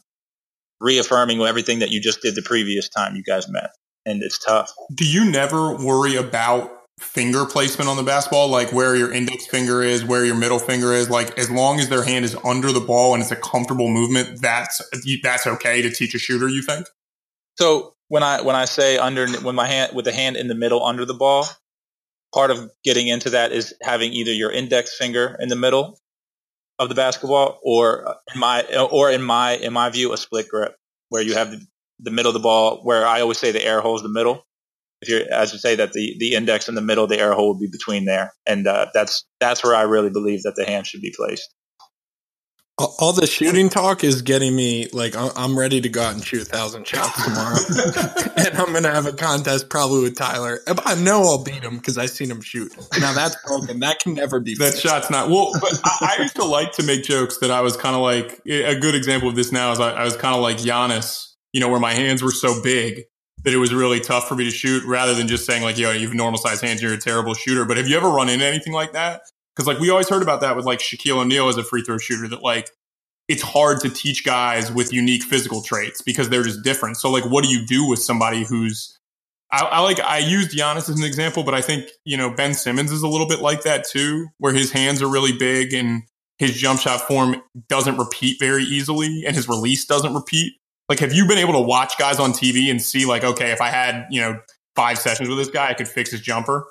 reaffirming 0.81 1.41
everything 1.41 1.81
that 1.81 1.91
you 1.91 2.01
just 2.01 2.23
did 2.23 2.35
the 2.35 2.43
previous 2.43 2.89
time 2.89 3.17
you 3.17 3.23
guys 3.23 3.49
met. 3.49 3.71
and 4.07 4.23
it's 4.23 4.39
tough. 4.39 4.73
Do 4.95 5.07
you 5.07 5.25
never 5.25 5.75
worry 5.77 6.17
about 6.17 6.71
finger 7.01 7.45
placement 7.47 7.89
on 7.89 7.97
the 7.97 8.03
basketball, 8.03 8.49
like 8.49 8.73
where 8.73 8.95
your 8.95 9.13
index 9.13 9.47
finger 9.47 9.83
is, 9.83 10.05
where 10.05 10.25
your 10.25 10.37
middle 10.37 10.59
finger 10.59 10.93
is? 10.93 11.11
Like 11.11 11.37
as 11.39 11.51
long 11.51 11.81
as 11.81 11.89
their 11.89 12.05
hand 12.05 12.25
is 12.25 12.37
under 12.45 12.73
the 12.73 12.81
ball 12.81 13.15
and 13.15 13.23
it's 13.23 13.33
a 13.33 13.37
comfortable 13.37 13.89
movement, 13.89 14.41
that's 14.41 14.81
that's 15.23 15.47
okay 15.47 15.83
to 15.83 15.91
teach 15.91 16.15
a 16.15 16.19
shooter. 16.19 16.49
You 16.49 16.63
think? 16.63 16.87
So 17.59 17.95
when 18.09 18.23
I 18.23 18.43
when 18.43 18.57
I 18.57 18.67
say 18.67 18.99
under 18.99 19.29
when 19.41 19.55
my 19.55 19.67
hand 19.67 19.95
with 19.95 20.05
the 20.05 20.13
hand 20.13 20.37
in 20.37 20.49
the 20.49 20.55
middle 20.55 20.85
under 20.85 21.05
the 21.05 21.15
ball, 21.15 21.47
part 22.35 22.51
of 22.51 22.71
getting 22.85 23.09
into 23.09 23.31
that 23.31 23.53
is 23.53 23.75
having 23.83 24.13
either 24.13 24.33
your 24.33 24.51
index 24.51 24.97
finger 24.97 25.37
in 25.41 25.49
the 25.49 25.57
middle 25.57 25.99
of 26.79 26.89
the 26.89 26.95
basketball 26.95 27.61
or 27.63 28.17
in 28.35 28.41
my 28.41 28.65
or 28.91 29.11
in 29.11 29.23
my 29.23 29.53
in 29.53 29.73
my 29.73 29.91
view 29.91 30.13
a 30.13 30.17
split 30.17 30.49
grip 30.49 30.77
where 31.09 31.23
you 31.23 31.35
have 31.35 31.51
the, 31.51 31.61
the 31.99 32.11
middle 32.11 32.31
of 32.31 32.35
the 32.35 32.41
ball 32.41 32.81
where 32.83 33.07
I 33.07 33.21
always 33.21 33.39
say 33.39 33.53
the 33.53 33.65
air 33.65 33.81
hole 33.81 33.97
is 33.97 34.03
the 34.03 34.09
middle. 34.09 34.47
If 35.03 35.09
you're 35.09 35.33
as 35.33 35.53
you 35.53 35.59
say 35.59 35.75
that 35.77 35.93
the 35.93 36.17
the 36.19 36.35
index 36.35 36.69
in 36.69 36.75
the 36.75 36.83
middle, 36.83 37.05
of 37.05 37.11
the 37.11 37.19
air 37.19 37.33
hole 37.33 37.55
would 37.55 37.61
be 37.61 37.69
between 37.69 38.05
there, 38.05 38.33
and 38.47 38.67
uh, 38.67 38.87
that's 38.93 39.25
that's 39.41 39.65
where 39.65 39.75
I 39.75 39.83
really 39.83 40.11
believe 40.11 40.43
that 40.43 40.57
the 40.57 40.65
hand 40.65 40.87
should 40.87 41.01
be 41.01 41.13
placed 41.17 41.49
all 42.99 43.13
the 43.13 43.27
shooting 43.27 43.69
talk 43.69 44.05
is 44.05 44.23
getting 44.23 44.55
me 44.55 44.89
like 44.93 45.15
I'm 45.17 45.59
ready 45.59 45.81
to 45.81 45.89
go 45.89 46.03
out 46.03 46.15
and 46.15 46.25
shoot 46.25 46.43
a 46.43 46.45
thousand 46.45 46.87
shots 46.87 47.25
tomorrow, 47.25 47.57
and 48.37 48.57
I'm 48.57 48.73
gonna 48.73 48.93
have 48.93 49.07
a 49.07 49.13
contest 49.13 49.69
probably 49.69 50.03
with 50.03 50.17
Tyler. 50.17 50.61
I 50.67 50.95
know 50.95 51.23
I'll 51.23 51.45
beat 51.45 51.63
him 51.63 51.77
because 51.77 51.99
I 51.99 52.07
seen 52.07 52.31
him 52.31 52.41
shoot. 52.41 52.75
Now 52.99 53.13
that's 53.13 53.37
broken. 53.47 53.81
That 53.81 53.99
can 54.01 54.15
never 54.15 54.41
be. 54.41 54.55
That 54.55 54.79
shot's 54.79 55.11
not 55.11 55.29
well. 55.29 55.53
But 55.61 55.81
I, 55.85 56.17
I, 56.19 56.23
used 56.23 56.37
to 56.37 56.45
like 56.45 56.73
to 56.73 56.83
make 56.83 57.03
jokes 57.03 57.39
that 57.39 57.51
I 57.51 57.61
was 57.61 57.77
kind 57.77 57.95
of 57.95 58.03
like 58.03 58.41
a 58.47 58.79
good 58.79 58.95
example 58.95 59.29
of 59.29 59.37
this 59.37 59.53
now 59.53 59.73
is 59.73 59.81
I, 59.81 59.93
I 59.93 60.05
was 60.05 60.17
kind 60.17 60.35
of 60.35 60.43
like 60.43 60.57
Giannis. 60.59 61.27
You 61.53 61.61
know, 61.61 61.69
where 61.69 61.81
my 61.81 61.95
hands 61.95 62.23
were 62.23 62.31
so 62.31 62.63
big 62.63 63.07
that 63.45 63.55
it 63.55 63.59
was 63.59 63.73
really 63.73 64.01
tough 64.01 64.29
for 64.29 64.35
me 64.35 64.45
to 64.45 64.51
shoot, 64.51 64.85
rather 64.85 65.15
than 65.15 65.29
just 65.29 65.47
saying 65.47 65.63
like, 65.63 65.79
"Yo, 65.79 65.93
you 65.93 66.07
have 66.07 66.15
normal 66.15 66.39
sized 66.39 66.63
hands, 66.63 66.83
you're 66.83 66.93
a 66.93 66.99
terrible 66.99 67.35
shooter." 67.35 67.65
But 67.65 67.77
have 67.77 67.89
you 67.89 67.97
ever 67.97 68.09
run 68.09 68.29
into 68.29 68.45
anything 68.45 68.73
like 68.73 68.93
that? 68.93 69.23
Because 69.55 69.67
like 69.67 69.79
we 69.79 69.91
always 69.91 70.09
heard 70.09 70.23
about 70.23 70.41
that 70.41 70.57
with 70.57 70.65
like 70.65 70.79
Shaquille 70.79 71.19
O'Neal 71.19 71.49
as 71.49 71.57
a 71.57 71.65
free 71.65 71.83
throw 71.83 71.99
shooter 71.99 72.29
that 72.29 72.43
like 72.43 72.71
it's 73.29 73.43
hard 73.43 73.81
to 73.81 73.89
teach 73.89 74.25
guys 74.25 74.73
with 74.73 74.93
unique 74.93 75.23
physical 75.23 75.63
traits 75.63 76.03
because 76.03 76.29
they're 76.29 76.43
just 76.43 76.65
different. 76.65 76.97
So 76.97 77.11
like 77.11 77.25
what 77.25 77.45
do 77.45 77.51
you 77.51 77.65
do 77.65 77.87
with 77.89 78.01
somebody 78.01 78.45
who's 78.45 78.99
I, 79.53 79.63
I, 79.63 79.81
like 79.81 80.01
I 80.01 80.19
used 80.19 80.57
Giannis 80.57 80.89
as 80.89 80.99
an 80.99 81.05
example, 81.05 81.43
but 81.43 81.55
I 81.55 81.61
think, 81.61 81.89
you 82.05 82.17
know, 82.17 82.31
Ben 82.31 82.55
Simmons 82.55 82.93
is 82.93 83.03
a 83.03 83.09
little 83.09 83.27
bit 83.27 83.41
like 83.41 83.63
that 83.63 83.85
too, 83.85 84.29
where 84.39 84.53
his 84.53 84.71
hands 84.71 85.03
are 85.03 85.09
really 85.09 85.33
big 85.33 85.73
and 85.73 86.03
his 86.39 86.57
jump 86.57 86.81
shot 86.81 87.01
form 87.03 87.43
doesn't 87.69 87.99
repeat 87.99 88.39
very 88.41 88.63
easily 88.63 89.25
and 89.27 89.35
his 89.35 89.49
release 89.49 89.85
doesn't 89.85 90.15
repeat. 90.15 90.55
Like 90.91 90.99
have 90.99 91.13
you 91.13 91.25
been 91.25 91.39
able 91.39 91.53
to 91.53 91.61
watch 91.61 91.97
guys 91.99 92.19
on 92.19 92.33
TV 92.33 92.69
and 92.69 92.83
see 92.83 93.07
like, 93.07 93.23
okay, 93.23 93.53
if 93.53 93.61
I 93.61 93.69
had, 93.69 94.09
you 94.11 94.21
know, 94.21 94.41
five 94.75 94.99
sessions 94.99 95.29
with 95.29 95.39
this 95.39 95.49
guy, 95.49 95.69
I 95.69 95.75
could 95.75 95.87
fix 95.87 96.11
his 96.11 96.21
jumper? 96.21 96.67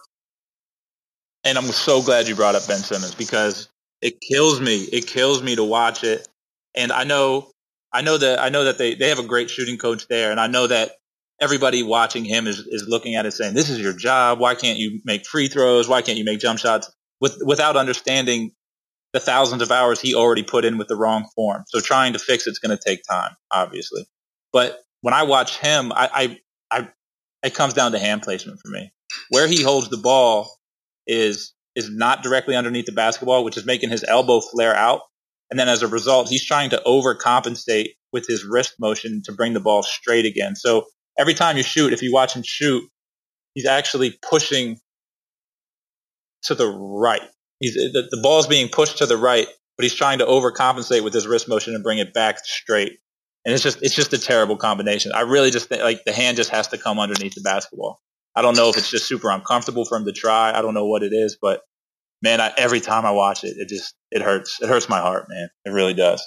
And 1.45 1.57
I'm 1.57 1.63
so 1.63 2.01
glad 2.01 2.27
you 2.27 2.35
brought 2.35 2.53
up 2.53 2.67
Ben 2.67 2.79
Simmons 2.79 3.15
because 3.15 3.69
it 4.01 4.19
kills 4.19 4.59
me. 4.59 4.83
It 4.91 5.07
kills 5.07 5.41
me 5.41 5.55
to 5.55 5.63
watch 5.63 6.03
it. 6.03 6.27
And 6.75 6.91
I 6.91 7.05
know, 7.05 7.49
I 7.93 8.01
know 8.01 8.17
that 8.17 8.39
I 8.39 8.49
know 8.49 8.65
that 8.65 8.77
they, 8.77 8.93
they 8.93 9.07
have 9.07 9.19
a 9.19 9.23
great 9.23 9.49
shooting 9.49 9.77
coach 9.77 10.05
there, 10.09 10.31
and 10.31 10.39
I 10.39 10.47
know 10.47 10.67
that 10.67 10.91
everybody 11.39 11.81
watching 11.81 12.25
him 12.25 12.45
is, 12.45 12.59
is 12.59 12.87
looking 12.89 13.15
at 13.15 13.25
it 13.25 13.31
saying, 13.31 13.53
"This 13.53 13.69
is 13.69 13.79
your 13.79 13.93
job. 13.93 14.39
Why 14.39 14.53
can't 14.53 14.77
you 14.77 14.99
make 15.05 15.25
free 15.25 15.47
throws? 15.47 15.87
Why 15.87 16.01
can't 16.01 16.17
you 16.17 16.25
make 16.25 16.39
jump 16.39 16.59
shots?" 16.59 16.91
With 17.21 17.37
without 17.43 17.77
understanding 17.77 18.51
the 19.13 19.19
thousands 19.19 19.61
of 19.61 19.71
hours 19.71 19.99
he 19.99 20.13
already 20.13 20.43
put 20.43 20.65
in 20.65 20.77
with 20.77 20.87
the 20.87 20.95
wrong 20.95 21.27
form. 21.35 21.63
So 21.67 21.79
trying 21.79 22.13
to 22.13 22.19
fix 22.19 22.45
it's 22.47 22.59
going 22.59 22.75
to 22.75 22.83
take 22.83 23.03
time, 23.03 23.35
obviously. 23.51 24.05
But 24.53 24.79
when 25.01 25.13
I 25.13 25.23
watch 25.23 25.57
him, 25.57 25.91
I, 25.93 26.37
I, 26.71 26.79
I, 26.79 26.87
it 27.43 27.55
comes 27.55 27.73
down 27.73 27.91
to 27.93 27.99
hand 27.99 28.21
placement 28.21 28.59
for 28.63 28.69
me. 28.69 28.91
Where 29.29 29.47
he 29.47 29.63
holds 29.63 29.89
the 29.89 29.97
ball 29.97 30.57
is 31.07 31.53
is 31.75 31.89
not 31.89 32.23
directly 32.23 32.55
underneath 32.55 32.85
the 32.85 32.91
basketball, 32.91 33.43
which 33.43 33.55
is 33.55 33.65
making 33.65 33.89
his 33.89 34.03
elbow 34.03 34.41
flare 34.41 34.75
out. 34.75 35.01
And 35.49 35.59
then 35.59 35.69
as 35.69 35.81
a 35.81 35.87
result, 35.87 36.27
he's 36.27 36.45
trying 36.45 36.69
to 36.71 36.81
overcompensate 36.85 37.89
with 38.11 38.27
his 38.27 38.43
wrist 38.43 38.73
motion 38.79 39.21
to 39.23 39.31
bring 39.31 39.53
the 39.53 39.59
ball 39.59 39.83
straight 39.83 40.25
again. 40.25 40.55
So 40.55 40.85
every 41.17 41.33
time 41.33 41.57
you 41.57 41.63
shoot, 41.63 41.93
if 41.93 42.01
you 42.01 42.11
watch 42.11 42.35
him 42.35 42.43
shoot, 42.43 42.83
he's 43.53 43.65
actually 43.65 44.19
pushing 44.27 44.77
to 46.43 46.55
the 46.55 46.67
right. 46.67 47.27
He's, 47.59 47.73
the, 47.73 48.07
the 48.09 48.19
ball 48.21 48.39
is 48.39 48.47
being 48.47 48.69
pushed 48.69 48.99
to 48.99 49.05
the 49.05 49.17
right, 49.17 49.47
but 49.77 49.83
he's 49.83 49.93
trying 49.93 50.19
to 50.19 50.25
overcompensate 50.25 51.03
with 51.03 51.13
his 51.13 51.27
wrist 51.27 51.47
motion 51.47 51.75
and 51.75 51.83
bring 51.83 51.99
it 51.99 52.13
back 52.13 52.39
straight. 52.45 52.99
And 53.45 53.53
it's 53.53 53.63
just 53.63 53.81
it's 53.81 53.95
just 53.95 54.13
a 54.13 54.17
terrible 54.17 54.57
combination. 54.57 55.11
I 55.13 55.21
really 55.21 55.49
just 55.49 55.69
think 55.69 55.81
like 55.81 56.03
the 56.05 56.11
hand 56.11 56.37
just 56.37 56.49
has 56.49 56.67
to 56.69 56.77
come 56.77 56.99
underneath 56.99 57.35
the 57.35 57.41
basketball. 57.41 58.01
I 58.35 58.41
don't 58.41 58.55
know 58.55 58.69
if 58.69 58.77
it's 58.77 58.89
just 58.89 59.07
super 59.07 59.29
uncomfortable 59.29 59.85
for 59.85 59.97
him 59.97 60.05
to 60.05 60.11
try. 60.11 60.57
I 60.57 60.61
don't 60.61 60.73
know 60.73 60.85
what 60.85 61.03
it 61.03 61.13
is, 61.13 61.37
but 61.41 61.61
man, 62.21 62.41
I, 62.41 62.53
every 62.57 62.79
time 62.79 63.05
I 63.05 63.11
watch 63.11 63.43
it, 63.43 63.55
it 63.57 63.69
just 63.69 63.95
it 64.11 64.21
hurts. 64.21 64.61
It 64.61 64.69
hurts 64.69 64.89
my 64.89 64.99
heart, 64.99 65.27
man. 65.29 65.49
It 65.65 65.71
really 65.71 65.93
does. 65.93 66.25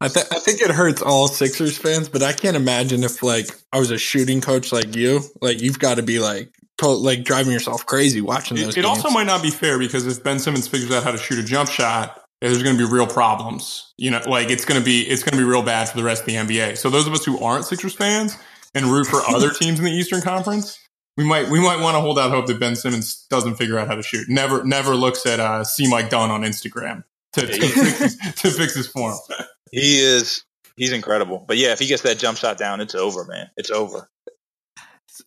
I, 0.00 0.08
th- 0.08 0.26
I 0.30 0.38
think 0.38 0.62
it 0.62 0.70
hurts 0.70 1.02
all 1.02 1.28
Sixers 1.28 1.76
fans, 1.76 2.08
but 2.08 2.22
I 2.22 2.32
can't 2.32 2.56
imagine 2.56 3.04
if 3.04 3.22
like 3.22 3.50
I 3.72 3.78
was 3.78 3.90
a 3.90 3.98
shooting 3.98 4.40
coach 4.40 4.72
like 4.72 4.96
you, 4.96 5.20
like 5.42 5.60
you've 5.60 5.78
got 5.78 5.96
to 5.96 6.02
be 6.02 6.18
like 6.18 6.54
to- 6.80 6.88
like 6.88 7.24
driving 7.24 7.52
yourself 7.52 7.86
crazy 7.86 8.20
watching 8.20 8.56
those. 8.56 8.76
It, 8.76 8.80
it 8.80 8.84
also 8.84 9.10
might 9.10 9.26
not 9.26 9.42
be 9.42 9.50
fair 9.50 9.78
because 9.78 10.06
if 10.06 10.22
Ben 10.22 10.38
Simmons 10.38 10.68
figures 10.68 10.90
out 10.90 11.04
how 11.04 11.12
to 11.12 11.18
shoot 11.18 11.38
a 11.38 11.42
jump 11.42 11.70
shot, 11.70 12.20
there's 12.40 12.62
going 12.62 12.76
to 12.76 12.86
be 12.86 12.90
real 12.90 13.06
problems. 13.06 13.92
You 13.96 14.10
know, 14.10 14.22
like 14.26 14.50
it's 14.50 14.64
going 14.64 14.80
to 14.80 14.84
be 14.84 15.02
it's 15.02 15.22
going 15.22 15.32
to 15.32 15.38
be 15.38 15.44
real 15.44 15.62
bad 15.62 15.88
for 15.88 15.96
the 15.96 16.04
rest 16.04 16.22
of 16.22 16.26
the 16.26 16.34
NBA. 16.34 16.78
So 16.78 16.90
those 16.90 17.06
of 17.06 17.12
us 17.12 17.24
who 17.24 17.38
aren't 17.42 17.64
Sixers 17.66 17.94
fans 17.94 18.36
and 18.74 18.86
root 18.86 19.06
for 19.06 19.20
other 19.28 19.50
teams 19.50 19.78
in 19.78 19.84
the 19.84 19.92
Eastern 19.92 20.22
Conference, 20.22 20.78
we 21.16 21.24
might 21.24 21.48
we 21.48 21.60
might 21.60 21.80
want 21.80 21.96
to 21.96 22.00
hold 22.00 22.18
out 22.18 22.30
hope 22.30 22.46
that 22.46 22.58
Ben 22.58 22.76
Simmons 22.76 23.26
doesn't 23.30 23.56
figure 23.56 23.78
out 23.78 23.88
how 23.88 23.94
to 23.94 24.02
shoot. 24.02 24.28
Never 24.28 24.64
never 24.64 24.94
looks 24.94 25.26
at 25.26 25.40
uh, 25.40 25.64
see 25.64 25.88
Mike 25.88 26.10
Dunn 26.10 26.30
on 26.30 26.42
Instagram 26.42 27.04
to, 27.34 27.46
to, 27.46 27.52
fix, 27.52 27.98
his, 27.98 28.16
to 28.16 28.50
fix 28.50 28.74
his 28.74 28.88
form. 28.88 29.16
He 29.70 30.00
is 30.00 30.44
he's 30.76 30.92
incredible. 30.92 31.44
But 31.46 31.58
yeah, 31.58 31.72
if 31.72 31.78
he 31.78 31.86
gets 31.86 32.02
that 32.02 32.18
jump 32.18 32.38
shot 32.38 32.58
down, 32.58 32.80
it's 32.80 32.94
over, 32.94 33.24
man. 33.24 33.50
It's 33.56 33.70
over. 33.70 34.08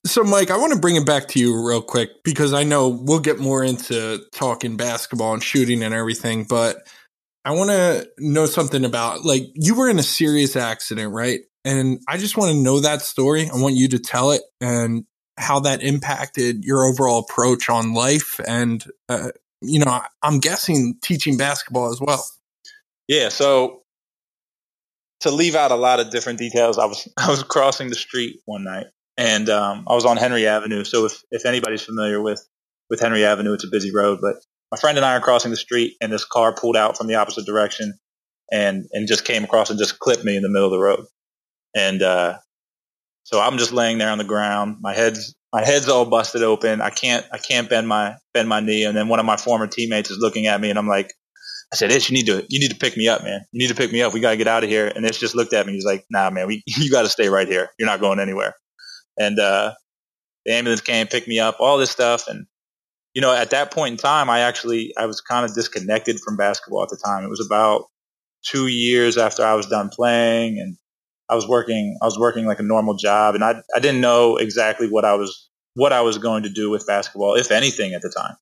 So, 0.05 0.23
Mike, 0.23 0.51
I 0.51 0.57
want 0.57 0.73
to 0.73 0.79
bring 0.79 0.97
it 0.97 1.05
back 1.05 1.29
to 1.29 1.39
you 1.39 1.65
real 1.65 1.81
quick 1.81 2.23
because 2.23 2.53
I 2.53 2.63
know 2.63 2.89
we'll 2.89 3.19
get 3.19 3.39
more 3.39 3.63
into 3.63 4.21
talking 4.33 4.75
basketball 4.75 5.33
and 5.33 5.41
shooting 5.41 5.81
and 5.81 5.93
everything, 5.93 6.43
but 6.43 6.85
I 7.45 7.51
want 7.51 7.69
to 7.69 8.09
know 8.19 8.45
something 8.45 8.83
about 8.83 9.23
like 9.23 9.43
you 9.53 9.75
were 9.75 9.89
in 9.89 9.99
a 9.99 10.03
serious 10.03 10.55
accident, 10.55 11.13
right? 11.13 11.41
And 11.65 12.01
I 12.07 12.17
just 12.17 12.35
want 12.35 12.51
to 12.51 12.61
know 12.61 12.81
that 12.81 13.01
story. 13.01 13.49
I 13.49 13.55
want 13.55 13.75
you 13.75 13.87
to 13.89 13.99
tell 13.99 14.31
it 14.31 14.41
and 14.59 15.05
how 15.37 15.59
that 15.61 15.81
impacted 15.81 16.63
your 16.63 16.85
overall 16.85 17.19
approach 17.19 17.69
on 17.69 17.93
life 17.93 18.39
and 18.47 18.85
uh, 19.09 19.29
you 19.61 19.79
know 19.79 20.01
i'm 20.21 20.39
guessing 20.39 20.95
teaching 21.01 21.37
basketball 21.37 21.91
as 21.91 21.99
well 21.99 22.23
yeah 23.07 23.29
so 23.29 23.81
to 25.21 25.31
leave 25.31 25.55
out 25.55 25.71
a 25.71 25.75
lot 25.75 25.99
of 25.99 26.09
different 26.11 26.37
details 26.37 26.77
i 26.77 26.85
was 26.85 27.07
i 27.17 27.29
was 27.29 27.43
crossing 27.43 27.89
the 27.89 27.95
street 27.95 28.39
one 28.45 28.63
night 28.63 28.85
and 29.17 29.49
um, 29.49 29.85
i 29.89 29.95
was 29.95 30.05
on 30.05 30.17
henry 30.17 30.47
avenue 30.47 30.83
so 30.83 31.05
if, 31.05 31.21
if 31.31 31.45
anybody's 31.45 31.83
familiar 31.83 32.21
with 32.21 32.45
with 32.89 32.99
henry 33.01 33.25
avenue 33.25 33.53
it's 33.53 33.65
a 33.65 33.69
busy 33.71 33.93
road 33.93 34.19
but 34.21 34.35
my 34.71 34.77
friend 34.79 34.97
and 34.97 35.05
i 35.05 35.15
are 35.15 35.21
crossing 35.21 35.51
the 35.51 35.57
street 35.57 35.95
and 36.01 36.11
this 36.11 36.25
car 36.25 36.53
pulled 36.55 36.77
out 36.77 36.97
from 36.97 37.07
the 37.07 37.15
opposite 37.15 37.45
direction 37.45 37.93
and 38.51 38.85
and 38.93 39.07
just 39.07 39.25
came 39.25 39.43
across 39.43 39.69
and 39.69 39.79
just 39.79 39.99
clipped 39.99 40.25
me 40.25 40.35
in 40.37 40.43
the 40.43 40.49
middle 40.49 40.67
of 40.67 40.71
the 40.73 40.79
road 40.79 41.05
and 41.75 42.01
uh, 42.03 42.33
so 43.25 43.41
I'm 43.41 43.59
just 43.59 43.73
laying 43.73 43.99
there 43.99 44.11
on 44.11 44.19
the 44.19 44.25
ground. 44.25 44.77
My 44.81 44.93
head's 44.95 45.35
my 45.53 45.65
head's 45.65 45.89
all 45.89 46.05
busted 46.05 46.43
open. 46.43 46.81
I 46.81 46.91
can't 46.91 47.25
I 47.33 47.39
can't 47.39 47.69
bend 47.69 47.87
my 47.89 48.15
bend 48.33 48.49
my 48.49 48.61
knee. 48.61 48.85
And 48.85 48.97
then 48.97 49.09
one 49.09 49.21
of 49.21 49.27
my 49.27 49.37
former 49.37 49.67
teammates 49.67 50.11
is 50.11 50.19
looking 50.19 50.47
at 50.47 50.61
me, 50.61 50.71
and 50.71 50.79
I'm 50.79 50.89
like, 50.89 51.13
I 51.73 51.77
said, 51.77 51.91
Ish, 51.91 52.09
you 52.11 52.15
need 52.17 52.27
to 52.27 52.45
you 52.49 52.59
need 52.59 52.71
to 52.71 52.77
pick 52.77 52.97
me 52.97 53.07
up, 53.09 53.23
man. 53.23 53.41
You 53.51 53.59
need 53.59 53.69
to 53.69 53.75
pick 53.75 53.91
me 53.93 54.01
up. 54.01 54.13
We 54.13 54.21
gotta 54.21 54.37
get 54.37 54.47
out 54.47 54.63
of 54.63 54.69
here. 54.71 54.87
And 54.95 55.05
Ish 55.05 55.19
just 55.19 55.35
looked 55.35 55.53
at 55.53 55.65
me. 55.67 55.73
He's 55.73 55.85
like, 55.85 56.05
Nah, 56.11 56.29
man, 56.31 56.47
we 56.47 56.63
you 56.67 56.91
got 56.91 57.03
to 57.03 57.09
stay 57.09 57.29
right 57.29 57.47
here. 57.47 57.69
You're 57.79 57.87
not 57.89 58.01
going 58.01 58.19
anywhere. 58.19 58.55
And 59.17 59.39
uh, 59.39 59.73
the 60.45 60.53
ambulance 60.53 60.81
came, 60.81 61.07
picked 61.07 61.27
me 61.27 61.39
up, 61.39 61.57
all 61.59 61.77
this 61.77 61.91
stuff, 61.91 62.27
and 62.27 62.45
you 63.13 63.21
know, 63.21 63.33
at 63.33 63.51
that 63.51 63.71
point 63.71 63.91
in 63.91 63.97
time, 63.97 64.29
I 64.29 64.39
actually 64.39 64.91
I 64.97 65.05
was 65.05 65.21
kind 65.21 65.45
of 65.45 65.53
disconnected 65.53 66.19
from 66.19 66.35
basketball 66.35 66.83
at 66.83 66.89
the 66.89 66.97
time. 66.97 67.23
It 67.23 67.29
was 67.29 67.45
about 67.45 67.85
two 68.43 68.67
years 68.67 69.17
after 69.17 69.45
I 69.45 69.53
was 69.53 69.67
done 69.67 69.89
playing, 69.89 70.59
and 70.59 70.77
I 71.29 71.35
was 71.35 71.47
working 71.47 71.97
I 72.01 72.05
was 72.05 72.19
working 72.19 72.45
like 72.45 72.59
a 72.59 72.63
normal 72.63 72.95
job 72.95 73.35
and 73.35 73.43
I 73.43 73.61
I 73.75 73.79
didn't 73.79 74.01
know 74.01 74.37
exactly 74.37 74.87
what 74.87 75.05
I 75.05 75.13
was 75.13 75.49
what 75.75 75.93
I 75.93 76.01
was 76.01 76.17
going 76.17 76.43
to 76.43 76.49
do 76.49 76.69
with 76.69 76.85
basketball, 76.85 77.35
if 77.35 77.51
anything 77.51 77.93
at 77.93 78.01
the 78.01 78.13
time. 78.15 78.35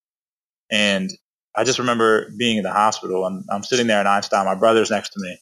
And 0.69 1.11
I 1.55 1.63
just 1.63 1.79
remember 1.79 2.29
being 2.37 2.57
in 2.57 2.63
the 2.63 2.71
hospital 2.71 3.25
and 3.25 3.45
I'm 3.49 3.63
sitting 3.63 3.87
there 3.87 4.01
in 4.01 4.07
Einstein, 4.07 4.45
my 4.45 4.55
brother's 4.55 4.91
next 4.91 5.09
to 5.09 5.19
me. 5.19 5.37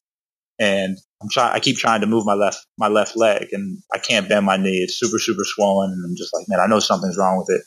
And 0.59 0.97
I'm 1.21 1.29
trying 1.29 1.53
I 1.53 1.59
keep 1.59 1.77
trying 1.77 2.01
to 2.01 2.07
move 2.07 2.25
my 2.25 2.33
left 2.33 2.65
my 2.77 2.87
left 2.87 3.15
leg 3.15 3.47
and 3.51 3.77
I 3.93 3.97
can't 3.97 4.27
bend 4.27 4.45
my 4.45 4.57
knee. 4.57 4.79
It's 4.79 4.99
super, 4.99 5.19
super 5.19 5.43
swollen 5.43 5.91
and 5.91 6.03
I'm 6.05 6.15
just 6.17 6.33
like, 6.33 6.45
man, 6.47 6.59
I 6.59 6.67
know 6.67 6.79
something's 6.79 7.17
wrong 7.17 7.37
with 7.37 7.49
it. 7.55 7.63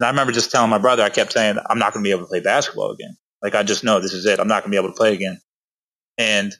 And 0.00 0.06
I 0.06 0.10
remember 0.10 0.32
just 0.32 0.50
telling 0.50 0.70
my 0.70 0.78
brother, 0.78 1.02
I 1.02 1.10
kept 1.10 1.32
saying, 1.32 1.58
I'm 1.68 1.78
not 1.78 1.92
gonna 1.92 2.02
be 2.04 2.10
able 2.10 2.22
to 2.22 2.28
play 2.28 2.40
basketball 2.40 2.90
again. 2.90 3.16
Like 3.42 3.54
I 3.54 3.62
just 3.62 3.84
know 3.84 4.00
this 4.00 4.14
is 4.14 4.26
it. 4.26 4.40
I'm 4.40 4.48
not 4.48 4.62
gonna 4.62 4.70
be 4.70 4.78
able 4.78 4.88
to 4.88 4.96
play 4.96 5.14
again. 5.14 5.38
And 6.18 6.54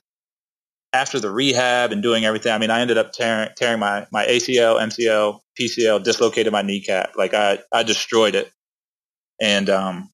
after 0.92 1.20
the 1.20 1.30
rehab 1.30 1.92
and 1.92 2.02
doing 2.02 2.24
everything, 2.24 2.52
I 2.52 2.58
mean, 2.58 2.70
I 2.70 2.80
ended 2.80 2.98
up 2.98 3.12
tearing, 3.12 3.48
tearing 3.56 3.78
my, 3.78 4.06
my 4.10 4.26
ACL, 4.26 4.80
MCL, 4.80 5.38
PCL, 5.58 6.02
dislocated 6.02 6.52
my 6.52 6.62
kneecap. 6.62 7.12
Like 7.16 7.34
I, 7.34 7.58
I 7.72 7.82
destroyed 7.82 8.34
it. 8.34 8.50
And, 9.40 9.70
um, 9.70 10.10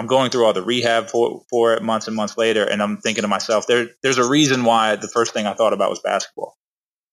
I'm 0.00 0.06
going 0.06 0.30
through 0.30 0.46
all 0.46 0.54
the 0.54 0.62
rehab 0.62 1.10
for, 1.10 1.42
for 1.50 1.74
it 1.74 1.82
months 1.82 2.06
and 2.06 2.16
months 2.16 2.38
later. 2.38 2.64
And 2.64 2.82
I'm 2.82 2.96
thinking 2.96 3.20
to 3.20 3.28
myself, 3.28 3.66
there, 3.66 3.88
there's 4.02 4.16
a 4.16 4.26
reason 4.26 4.64
why 4.64 4.96
the 4.96 5.08
first 5.08 5.34
thing 5.34 5.46
I 5.46 5.52
thought 5.52 5.74
about 5.74 5.90
was 5.90 6.00
basketball. 6.00 6.56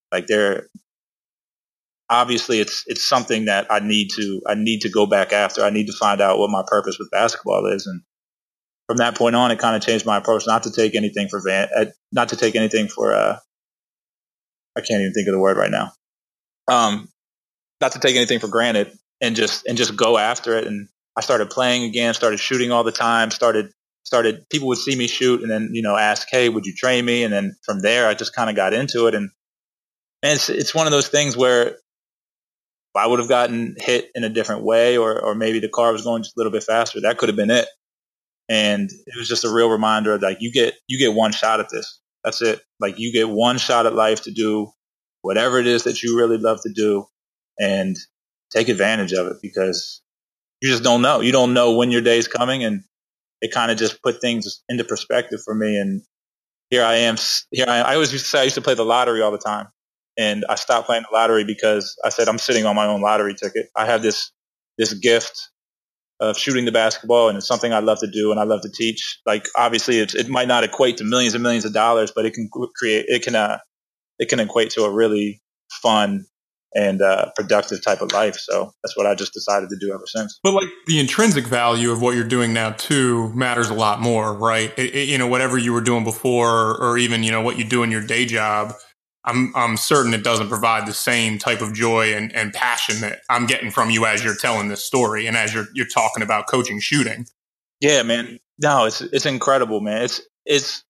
Like 0.09 0.27
there, 0.27 0.67
obviously 2.09 2.61
it's, 2.61 2.85
it's 2.87 3.05
something 3.05 3.45
that 3.45 3.67
I 3.69 3.79
need 3.79 4.11
to, 4.15 4.41
I 4.47 4.55
need 4.55 4.81
to 4.83 4.89
go 4.89 5.05
back 5.05 5.33
after. 5.33 5.63
I 5.63 5.69
need 5.69 5.87
to 5.87 5.97
find 5.99 6.21
out 6.21 6.39
what 6.39 6.49
my 6.49 6.63
purpose 6.65 6.97
with 6.97 7.11
basketball 7.11 7.65
is. 7.65 7.85
And, 7.85 8.01
from 8.87 8.97
that 8.99 9.17
point 9.17 9.35
on, 9.35 9.51
it 9.51 9.59
kind 9.59 9.75
of 9.75 9.81
changed 9.81 10.05
my 10.05 10.15
approach 10.15 10.47
not 10.47 10.63
to 10.63 10.71
take 10.71 10.95
anything 10.95 11.27
for 11.27 11.41
van, 11.41 11.67
uh, 11.75 11.85
not 12.13 12.29
to 12.29 12.37
take 12.37 12.55
anything 12.55 12.87
for, 12.87 13.13
uh, 13.13 13.37
I 14.77 14.79
can't 14.79 15.01
even 15.01 15.11
think 15.11 15.27
of 15.27 15.33
the 15.33 15.41
word 15.41 15.57
right 15.57 15.69
now. 15.69 15.91
Um, 16.69 17.09
not 17.81 17.91
to 17.91 17.99
take 17.99 18.15
anything 18.15 18.39
for 18.39 18.47
granted 18.47 18.97
and 19.19 19.35
just, 19.35 19.65
and 19.65 19.77
just 19.77 19.97
go 19.97 20.17
after 20.17 20.57
it. 20.57 20.67
And 20.67 20.87
I 21.17 21.21
started 21.21 21.49
playing 21.49 21.83
again, 21.83 22.13
started 22.13 22.39
shooting 22.39 22.71
all 22.71 22.83
the 22.83 22.91
time, 22.91 23.31
started, 23.31 23.71
started, 24.03 24.47
people 24.49 24.67
would 24.69 24.77
see 24.77 24.95
me 24.95 25.07
shoot 25.07 25.41
and 25.41 25.49
then, 25.49 25.71
you 25.73 25.81
know, 25.81 25.97
ask, 25.97 26.27
Hey, 26.29 26.47
would 26.49 26.65
you 26.65 26.73
train 26.73 27.03
me? 27.03 27.23
And 27.23 27.33
then 27.33 27.55
from 27.63 27.79
there, 27.79 28.07
I 28.07 28.13
just 28.13 28.35
kind 28.35 28.49
of 28.49 28.55
got 28.55 28.73
into 28.73 29.07
it. 29.07 29.15
And, 29.15 29.31
and 30.23 30.33
it's, 30.33 30.49
it's 30.49 30.75
one 30.75 30.87
of 30.87 30.91
those 30.91 31.07
things 31.07 31.35
where 31.35 31.77
I 32.95 33.07
would 33.07 33.19
have 33.19 33.29
gotten 33.29 33.75
hit 33.79 34.09
in 34.15 34.23
a 34.23 34.29
different 34.29 34.63
way 34.63 34.97
or, 34.97 35.19
or 35.21 35.35
maybe 35.35 35.59
the 35.59 35.69
car 35.69 35.91
was 35.91 36.03
going 36.03 36.23
just 36.23 36.37
a 36.37 36.39
little 36.39 36.51
bit 36.51 36.63
faster, 36.63 37.01
that 37.01 37.17
could 37.17 37.29
have 37.29 37.35
been 37.35 37.51
it 37.51 37.67
and 38.49 38.89
it 38.91 39.17
was 39.17 39.27
just 39.27 39.43
a 39.43 39.53
real 39.53 39.69
reminder 39.69 40.17
like 40.19 40.37
you 40.39 40.51
get 40.51 40.75
you 40.87 40.97
get 40.97 41.15
one 41.15 41.31
shot 41.31 41.59
at 41.59 41.69
this 41.69 41.99
that's 42.23 42.41
it 42.41 42.61
like 42.79 42.97
you 42.97 43.11
get 43.11 43.29
one 43.29 43.57
shot 43.57 43.85
at 43.85 43.95
life 43.95 44.23
to 44.23 44.31
do 44.31 44.71
whatever 45.21 45.59
it 45.59 45.67
is 45.67 45.83
that 45.83 46.01
you 46.01 46.17
really 46.17 46.37
love 46.37 46.61
to 46.61 46.71
do 46.73 47.05
and 47.59 47.97
take 48.51 48.69
advantage 48.69 49.13
of 49.13 49.27
it 49.27 49.37
because 49.41 50.01
you 50.61 50.69
just 50.69 50.83
don't 50.83 51.01
know 51.01 51.21
you 51.21 51.31
don't 51.31 51.53
know 51.53 51.75
when 51.75 51.91
your 51.91 52.01
day 52.01 52.17
is 52.17 52.27
coming 52.27 52.63
and 52.63 52.83
it 53.41 53.51
kind 53.51 53.71
of 53.71 53.77
just 53.77 54.01
put 54.01 54.21
things 54.21 54.63
into 54.69 54.83
perspective 54.83 55.39
for 55.43 55.55
me 55.55 55.77
and 55.77 56.01
here 56.69 56.83
i 56.83 56.95
am 56.95 57.15
here 57.51 57.65
i, 57.67 57.77
am. 57.77 57.85
I 57.85 57.93
always 57.95 58.11
used 58.11 58.25
to 58.25 58.29
say 58.29 58.41
i 58.41 58.43
used 58.43 58.55
to 58.55 58.61
play 58.61 58.73
the 58.73 58.85
lottery 58.85 59.21
all 59.21 59.31
the 59.31 59.37
time 59.37 59.67
and 60.17 60.45
i 60.49 60.55
stopped 60.55 60.87
playing 60.87 61.03
the 61.09 61.15
lottery 61.15 61.43
because 61.43 61.95
i 62.05 62.09
said 62.09 62.27
i'm 62.27 62.39
sitting 62.39 62.65
on 62.65 62.75
my 62.75 62.87
own 62.87 63.01
lottery 63.01 63.35
ticket 63.35 63.67
i 63.75 63.85
have 63.85 64.01
this 64.01 64.31
this 64.77 64.93
gift 64.93 65.49
of 66.19 66.37
shooting 66.37 66.65
the 66.65 66.71
basketball, 66.71 67.29
and 67.29 67.37
it's 67.37 67.47
something 67.47 67.73
I 67.73 67.79
love 67.79 67.99
to 67.99 68.07
do 68.07 68.31
and 68.31 68.39
I 68.39 68.43
love 68.43 68.61
to 68.61 68.71
teach. 68.71 69.19
Like 69.25 69.47
obviously, 69.55 69.99
it 69.99 70.29
might 70.29 70.47
not 70.47 70.63
equate 70.63 70.97
to 70.97 71.03
millions 71.03 71.35
and 71.35 71.43
millions 71.43 71.65
of 71.65 71.73
dollars, 71.73 72.11
but 72.15 72.25
it 72.25 72.33
can 72.33 72.49
create 72.75 73.05
it 73.07 73.23
can 73.23 73.35
uh, 73.35 73.59
it 74.19 74.29
can 74.29 74.39
equate 74.39 74.71
to 74.71 74.83
a 74.83 74.91
really 74.91 75.41
fun 75.81 76.25
and 76.77 77.01
uh, 77.01 77.31
productive 77.35 77.81
type 77.81 78.01
of 78.01 78.11
life. 78.11 78.37
So 78.37 78.71
that's 78.83 78.95
what 78.95 79.07
I 79.07 79.15
just 79.15 79.33
decided 79.33 79.69
to 79.69 79.77
do 79.79 79.93
ever 79.93 80.05
since. 80.05 80.39
But 80.43 80.53
like 80.53 80.69
the 80.85 80.99
intrinsic 80.99 81.45
value 81.45 81.91
of 81.91 82.01
what 82.01 82.15
you're 82.15 82.27
doing 82.27 82.53
now 82.53 82.71
too 82.71 83.33
matters 83.33 83.69
a 83.69 83.73
lot 83.73 83.99
more, 83.99 84.33
right? 84.33 84.71
It, 84.77 84.95
it, 84.95 85.09
you 85.09 85.17
know, 85.17 85.27
whatever 85.27 85.57
you 85.57 85.73
were 85.73 85.81
doing 85.81 86.03
before, 86.03 86.81
or 86.81 86.97
even 86.97 87.23
you 87.23 87.31
know 87.31 87.41
what 87.41 87.57
you 87.57 87.63
do 87.63 87.83
in 87.83 87.91
your 87.91 88.05
day 88.05 88.25
job 88.25 88.73
I'm 89.27 89.51
I'm 89.55 89.77
certain 89.77 90.13
it 90.13 90.23
doesn't 90.23 90.47
provide 90.47 90.87
the 90.87 90.93
same 90.93 91.37
type 91.37 91.61
of 91.61 91.73
joy 91.73 92.13
and, 92.13 92.33
and 92.33 92.53
passion 92.53 93.01
that 93.01 93.19
I'm 93.29 93.45
getting 93.45 93.71
from 93.71 93.89
you 93.89 94.05
as 94.05 94.23
you're 94.23 94.37
telling 94.37 94.69
this 94.69 94.83
story 94.83 95.27
and 95.27 95.35
as 95.35 95.53
you're 95.53 95.67
you're 95.73 95.87
talking 95.87 96.23
about 96.23 96.47
coaching 96.47 96.79
shooting. 96.79 97.27
Yeah, 97.81 98.03
man. 98.03 98.39
No, 98.57 98.85
it's 98.85 99.01
it's 99.01 99.25
incredible, 99.25 99.81
man. 99.81 100.03
It's 100.03 100.21
it's 100.45 100.83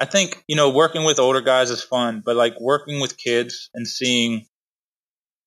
I 0.00 0.06
think, 0.06 0.42
you 0.48 0.56
know, 0.56 0.70
working 0.70 1.04
with 1.04 1.18
older 1.18 1.42
guys 1.42 1.70
is 1.70 1.82
fun, 1.82 2.22
but 2.24 2.36
like 2.36 2.58
working 2.58 3.00
with 3.00 3.18
kids 3.18 3.68
and 3.74 3.86
seeing 3.86 4.46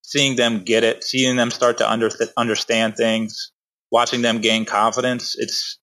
seeing 0.01 0.35
them 0.35 0.63
get 0.63 0.83
it, 0.83 1.03
seeing 1.03 1.35
them 1.35 1.51
start 1.51 1.77
to 1.79 1.89
under, 1.89 2.09
understand 2.37 2.95
things, 2.95 3.51
watching 3.91 4.21
them 4.21 4.41
gain 4.41 4.65
confidence, 4.65 5.35
it's 5.37 5.77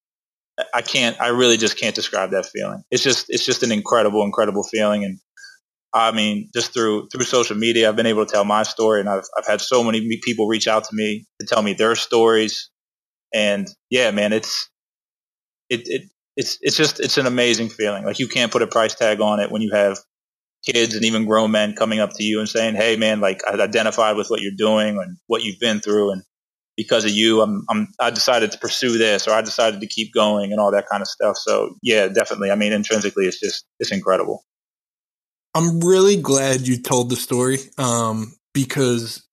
I 0.74 0.82
can't 0.82 1.20
I 1.20 1.28
really 1.28 1.56
just 1.56 1.78
can't 1.78 1.94
describe 1.94 2.30
that 2.30 2.46
feeling. 2.46 2.82
It's 2.90 3.02
just 3.02 3.26
it's 3.28 3.46
just 3.46 3.62
an 3.62 3.70
incredible 3.70 4.24
incredible 4.24 4.64
feeling 4.64 5.04
and 5.04 5.20
I 5.94 6.12
mean, 6.12 6.50
just 6.54 6.74
through 6.74 7.08
through 7.08 7.24
social 7.24 7.56
media, 7.56 7.88
I've 7.88 7.96
been 7.96 8.06
able 8.06 8.26
to 8.26 8.30
tell 8.30 8.44
my 8.44 8.62
story, 8.62 9.00
and 9.00 9.08
I've 9.08 9.24
I've 9.38 9.46
had 9.46 9.60
so 9.60 9.82
many 9.82 10.06
people 10.22 10.46
reach 10.46 10.68
out 10.68 10.84
to 10.84 10.94
me 10.94 11.26
to 11.40 11.46
tell 11.46 11.62
me 11.62 11.72
their 11.72 11.94
stories, 11.94 12.70
and 13.32 13.66
yeah, 13.90 14.10
man, 14.10 14.32
it's 14.32 14.68
it 15.70 15.82
it 15.86 16.02
it's 16.36 16.58
it's 16.60 16.76
just 16.76 17.00
it's 17.00 17.16
an 17.16 17.26
amazing 17.26 17.70
feeling. 17.70 18.04
Like 18.04 18.18
you 18.18 18.28
can't 18.28 18.52
put 18.52 18.62
a 18.62 18.66
price 18.66 18.94
tag 18.94 19.20
on 19.20 19.40
it 19.40 19.50
when 19.50 19.62
you 19.62 19.72
have 19.72 19.98
kids 20.68 20.94
and 20.94 21.04
even 21.04 21.26
grown 21.26 21.50
men 21.50 21.74
coming 21.74 22.00
up 22.00 22.12
to 22.14 22.24
you 22.24 22.40
and 22.40 22.48
saying, 22.48 22.74
"Hey, 22.74 22.96
man, 22.96 23.20
like 23.20 23.42
I 23.46 23.52
identified 23.54 24.16
with 24.16 24.28
what 24.28 24.40
you're 24.40 24.52
doing 24.56 24.98
and 24.98 25.16
what 25.26 25.42
you've 25.42 25.60
been 25.60 25.80
through, 25.80 26.12
and 26.12 26.22
because 26.76 27.04
of 27.04 27.10
you, 27.10 27.40
I'm 27.40 27.64
I'm 27.68 27.88
I 28.00 28.10
decided 28.10 28.52
to 28.52 28.58
pursue 28.58 28.98
this, 28.98 29.26
or 29.26 29.32
I 29.32 29.42
decided 29.42 29.80
to 29.80 29.86
keep 29.86 30.12
going, 30.12 30.52
and 30.52 30.60
all 30.60 30.72
that 30.72 30.88
kind 30.90 31.02
of 31.02 31.08
stuff." 31.08 31.36
So 31.36 31.76
yeah, 31.82 32.08
definitely. 32.08 32.50
I 32.50 32.56
mean, 32.56 32.72
intrinsically, 32.72 33.26
it's 33.26 33.40
just 33.40 33.64
it's 33.78 33.92
incredible. 33.92 34.44
I'm 35.54 35.80
really 35.80 36.16
glad 36.20 36.68
you 36.68 36.80
told 36.80 37.10
the 37.10 37.16
story 37.16 37.58
um, 37.78 38.34
because 38.52 39.26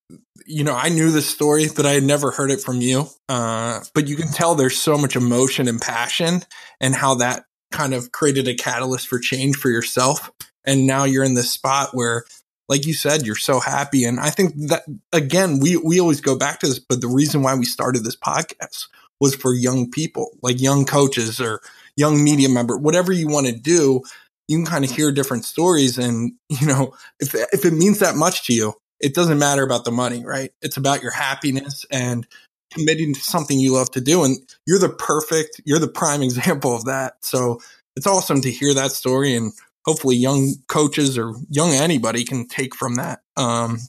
you 0.46 0.64
know 0.64 0.76
I 0.76 0.90
knew 0.90 1.12
the 1.12 1.22
story, 1.22 1.68
but 1.76 1.86
I 1.86 1.92
had 1.92 2.04
never 2.04 2.32
heard 2.32 2.52
it 2.52 2.62
from 2.62 2.82
you. 2.82 3.08
Uh, 3.28 3.82
but 3.94 4.08
you 4.08 4.16
can 4.16 4.32
tell 4.32 4.56
there's 4.56 4.78
so 4.78 4.98
much 4.98 5.16
emotion 5.16 5.68
and 5.68 5.82
passion, 5.82 6.42
and 6.80 6.96
how 6.96 7.16
that 7.16 7.44
kind 7.76 7.94
of 7.94 8.12
created 8.12 8.48
a 8.48 8.56
catalyst 8.56 9.08
for 9.08 9.20
change 9.20 9.58
for 9.58 9.70
yourself. 9.70 10.32
And 10.66 10.88
now 10.88 11.04
you're 11.04 11.24
in 11.24 11.36
this 11.36 11.52
spot 11.52 11.90
where, 11.94 12.26
like 12.68 12.86
you 12.86 12.94
said, 12.94 13.26
you're 13.26 13.36
so 13.36 13.60
happy. 13.60 14.04
And 14.06 14.20
I 14.20 14.30
think 14.30 14.54
that 14.70 14.84
again, 15.14 15.60
we 15.60 15.78
we 15.78 16.00
always 16.00 16.22
go 16.22 16.38
back 16.38 16.60
to 16.60 16.68
this, 16.68 16.80
but 16.80 17.02
the 17.02 17.08
reason 17.08 17.44
why 17.44 17.56
we 17.56 17.66
started 17.66 18.04
this 18.04 18.18
podcast 18.18 18.88
was 19.20 19.36
for 19.36 19.54
young 19.54 19.90
people, 19.90 20.32
like 20.42 20.62
young 20.62 20.86
coaches 20.86 21.40
or 21.40 21.62
young 21.96 22.24
media 22.24 22.50
member, 22.50 22.78
whatever 22.78 23.14
you 23.14 23.28
want 23.28 23.48
to 23.48 23.54
do 23.54 24.04
you 24.48 24.58
can 24.58 24.66
kind 24.66 24.86
of 24.86 24.92
hear 24.92 25.12
different 25.12 25.46
stories. 25.46 25.98
And, 25.98 26.34
you 26.50 26.68
know, 26.68 26.94
if, 27.20 27.34
if 27.36 27.66
it 27.66 27.74
means 27.74 28.00
that 28.00 28.16
much 28.16 28.46
to 28.48 28.54
you, 28.54 28.74
it 29.00 29.14
doesn't 29.14 29.40
matter 29.40 29.64
about 29.64 29.86
the 29.86 29.92
money, 29.92 30.24
right? 30.26 30.52
It's 30.62 30.78
about 30.78 31.02
your 31.02 31.12
happiness 31.12 31.86
and 31.92 32.26
committing 32.72 33.14
to 33.14 33.20
something 33.20 33.60
you 33.60 33.74
love 33.74 33.92
to 33.92 34.02
do. 34.02 34.24
And 34.24 34.38
you're 34.66 34.80
the 34.80 34.90
perfect, 34.90 35.62
you're 35.66 35.80
the 35.80 35.88
prime 35.88 36.22
example 36.22 36.76
of 36.76 36.86
that. 36.86 37.16
So 37.22 37.60
it's 37.96 38.08
awesome 38.08 38.42
to 38.42 38.52
hear 38.52 38.74
that 38.74 38.92
story. 38.92 39.36
And 39.36 39.54
hopefully 39.86 40.16
young 40.16 40.56
coaches 40.68 41.18
or 41.18 41.34
young 41.50 41.72
anybody 41.72 42.26
can 42.26 42.48
take 42.48 42.76
from 42.76 42.96
that. 42.96 43.22
Um, 43.38 43.80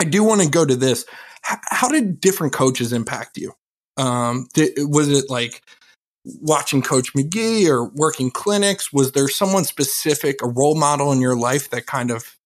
I 0.00 0.04
do 0.04 0.24
want 0.24 0.40
to 0.42 0.48
go 0.48 0.64
to 0.64 0.74
this. 0.74 1.04
H- 1.50 1.58
how 1.70 1.88
did 1.88 2.20
different 2.20 2.52
coaches 2.52 2.92
impact 2.92 3.36
you? 3.36 3.52
Um, 3.96 4.48
did, 4.54 4.72
was 4.78 5.08
it 5.10 5.28
like 5.28 5.62
watching 6.24 6.82
Coach 6.82 7.14
Magee 7.14 7.68
or 7.68 7.88
working 7.90 8.30
clinics? 8.30 8.92
Was 8.92 9.12
there 9.12 9.28
someone 9.28 9.64
specific, 9.64 10.42
a 10.42 10.48
role 10.48 10.74
model 10.74 11.12
in 11.12 11.20
your 11.20 11.36
life 11.36 11.70
that 11.70 11.86
kind 11.86 12.10
of 12.10 12.36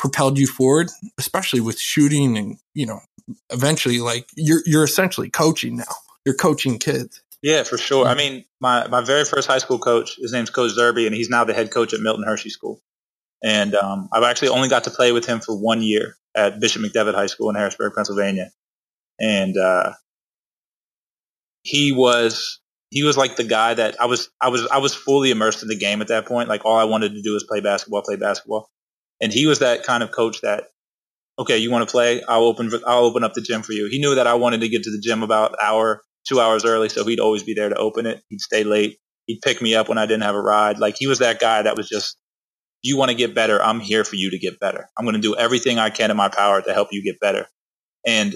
propelled 0.00 0.38
you 0.38 0.46
forward, 0.46 0.90
especially 1.18 1.60
with 1.60 1.78
shooting 1.78 2.36
and, 2.38 2.56
you 2.74 2.86
know, 2.86 3.00
eventually 3.50 4.00
like 4.00 4.28
you're 4.34 4.62
you're 4.66 4.82
essentially 4.82 5.30
coaching 5.30 5.76
now. 5.76 5.94
You're 6.24 6.34
coaching 6.34 6.78
kids. 6.78 7.22
Yeah, 7.42 7.62
for 7.62 7.78
sure. 7.78 8.06
I 8.06 8.14
mean, 8.14 8.44
my, 8.60 8.86
my 8.88 9.02
very 9.02 9.24
first 9.24 9.48
high 9.48 9.58
school 9.58 9.78
coach, 9.78 10.16
his 10.16 10.32
name's 10.32 10.50
Coach 10.50 10.72
Zerby, 10.72 11.06
and 11.06 11.14
he's 11.14 11.30
now 11.30 11.44
the 11.44 11.54
head 11.54 11.70
coach 11.70 11.94
at 11.94 12.00
Milton 12.00 12.24
Hershey 12.24 12.50
School. 12.50 12.82
And 13.42 13.74
um, 13.74 14.08
I've 14.12 14.24
actually 14.24 14.48
only 14.48 14.68
got 14.68 14.84
to 14.84 14.90
play 14.90 15.12
with 15.12 15.24
him 15.24 15.40
for 15.40 15.56
one 15.56 15.82
year 15.82 16.16
at 16.34 16.60
Bishop 16.60 16.82
McDevitt 16.82 17.14
High 17.14 17.28
School 17.28 17.48
in 17.48 17.56
Harrisburg, 17.56 17.94
Pennsylvania. 17.94 18.50
And 19.18 19.56
uh, 19.56 19.92
he 21.62 21.92
was 21.92 22.60
he 22.90 23.02
was 23.02 23.16
like 23.16 23.36
the 23.36 23.44
guy 23.44 23.74
that 23.74 24.00
I 24.00 24.06
was 24.06 24.28
I 24.40 24.48
was 24.48 24.66
I 24.66 24.78
was 24.78 24.94
fully 24.94 25.30
immersed 25.30 25.62
in 25.62 25.68
the 25.68 25.78
game 25.78 26.02
at 26.02 26.08
that 26.08 26.26
point. 26.26 26.48
Like 26.48 26.64
all 26.64 26.76
I 26.76 26.84
wanted 26.84 27.14
to 27.14 27.22
do 27.22 27.32
was 27.32 27.44
play 27.44 27.60
basketball, 27.60 28.02
play 28.02 28.16
basketball. 28.16 28.68
And 29.20 29.32
he 29.32 29.46
was 29.46 29.58
that 29.60 29.84
kind 29.84 30.02
of 30.02 30.10
coach 30.10 30.40
that 30.42 30.64
okay, 31.38 31.56
you 31.56 31.70
want 31.70 31.88
to 31.88 31.90
play? 31.90 32.22
I'll 32.28 32.44
open 32.44 32.70
I'll 32.86 33.04
open 33.04 33.24
up 33.24 33.34
the 33.34 33.40
gym 33.40 33.62
for 33.62 33.72
you. 33.72 33.88
He 33.90 33.98
knew 33.98 34.14
that 34.14 34.26
I 34.26 34.34
wanted 34.34 34.60
to 34.60 34.68
get 34.68 34.82
to 34.84 34.90
the 34.90 35.00
gym 35.00 35.22
about 35.22 35.56
hour, 35.62 36.02
2 36.28 36.38
hours 36.38 36.64
early, 36.64 36.88
so 36.88 37.04
he'd 37.04 37.20
always 37.20 37.42
be 37.42 37.54
there 37.54 37.68
to 37.70 37.76
open 37.76 38.06
it. 38.06 38.22
He'd 38.28 38.40
stay 38.40 38.64
late. 38.64 38.98
He'd 39.26 39.40
pick 39.42 39.62
me 39.62 39.74
up 39.74 39.88
when 39.88 39.98
I 39.98 40.06
didn't 40.06 40.24
have 40.24 40.34
a 40.34 40.40
ride. 40.40 40.78
Like 40.78 40.96
he 40.98 41.06
was 41.06 41.20
that 41.20 41.40
guy 41.40 41.62
that 41.62 41.76
was 41.76 41.88
just 41.88 42.16
you 42.82 42.96
want 42.96 43.10
to 43.10 43.16
get 43.16 43.34
better, 43.34 43.62
I'm 43.62 43.80
here 43.80 44.04
for 44.04 44.16
you 44.16 44.30
to 44.30 44.38
get 44.38 44.58
better. 44.58 44.88
I'm 44.96 45.04
going 45.04 45.14
to 45.14 45.20
do 45.20 45.36
everything 45.36 45.78
I 45.78 45.90
can 45.90 46.10
in 46.10 46.16
my 46.16 46.28
power 46.28 46.62
to 46.62 46.72
help 46.72 46.88
you 46.92 47.02
get 47.04 47.20
better. 47.20 47.46
And 48.06 48.34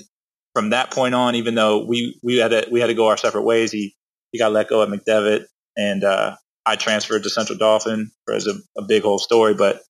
from 0.54 0.70
that 0.70 0.90
point 0.90 1.14
on, 1.14 1.34
even 1.34 1.54
though 1.54 1.86
we 1.86 2.18
we 2.22 2.36
had 2.36 2.50
to 2.50 2.68
we 2.70 2.80
had 2.80 2.88
to 2.88 2.94
go 2.94 3.08
our 3.08 3.16
separate 3.16 3.42
ways, 3.42 3.72
he 3.72 3.94
he 4.32 4.38
got 4.38 4.52
let 4.52 4.68
go 4.68 4.82
at 4.82 4.88
McDevitt, 4.88 5.44
and 5.76 6.04
uh, 6.04 6.36
I 6.66 6.76
transferred 6.76 7.22
to 7.22 7.30
Central 7.30 7.58
Dauphin 7.58 8.10
as 8.32 8.46
a, 8.46 8.54
a 8.76 8.82
big 8.82 9.02
whole 9.02 9.18
story. 9.18 9.54
But 9.54 9.82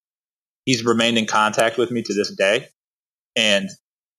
he's 0.65 0.85
remained 0.85 1.19
in 1.19 1.27
contact 1.27 1.79
with 1.79 1.91
me 1.91 2.03
to 2.03 2.15
this 2.15 2.35
day, 2.35 2.69
and 3.37 3.69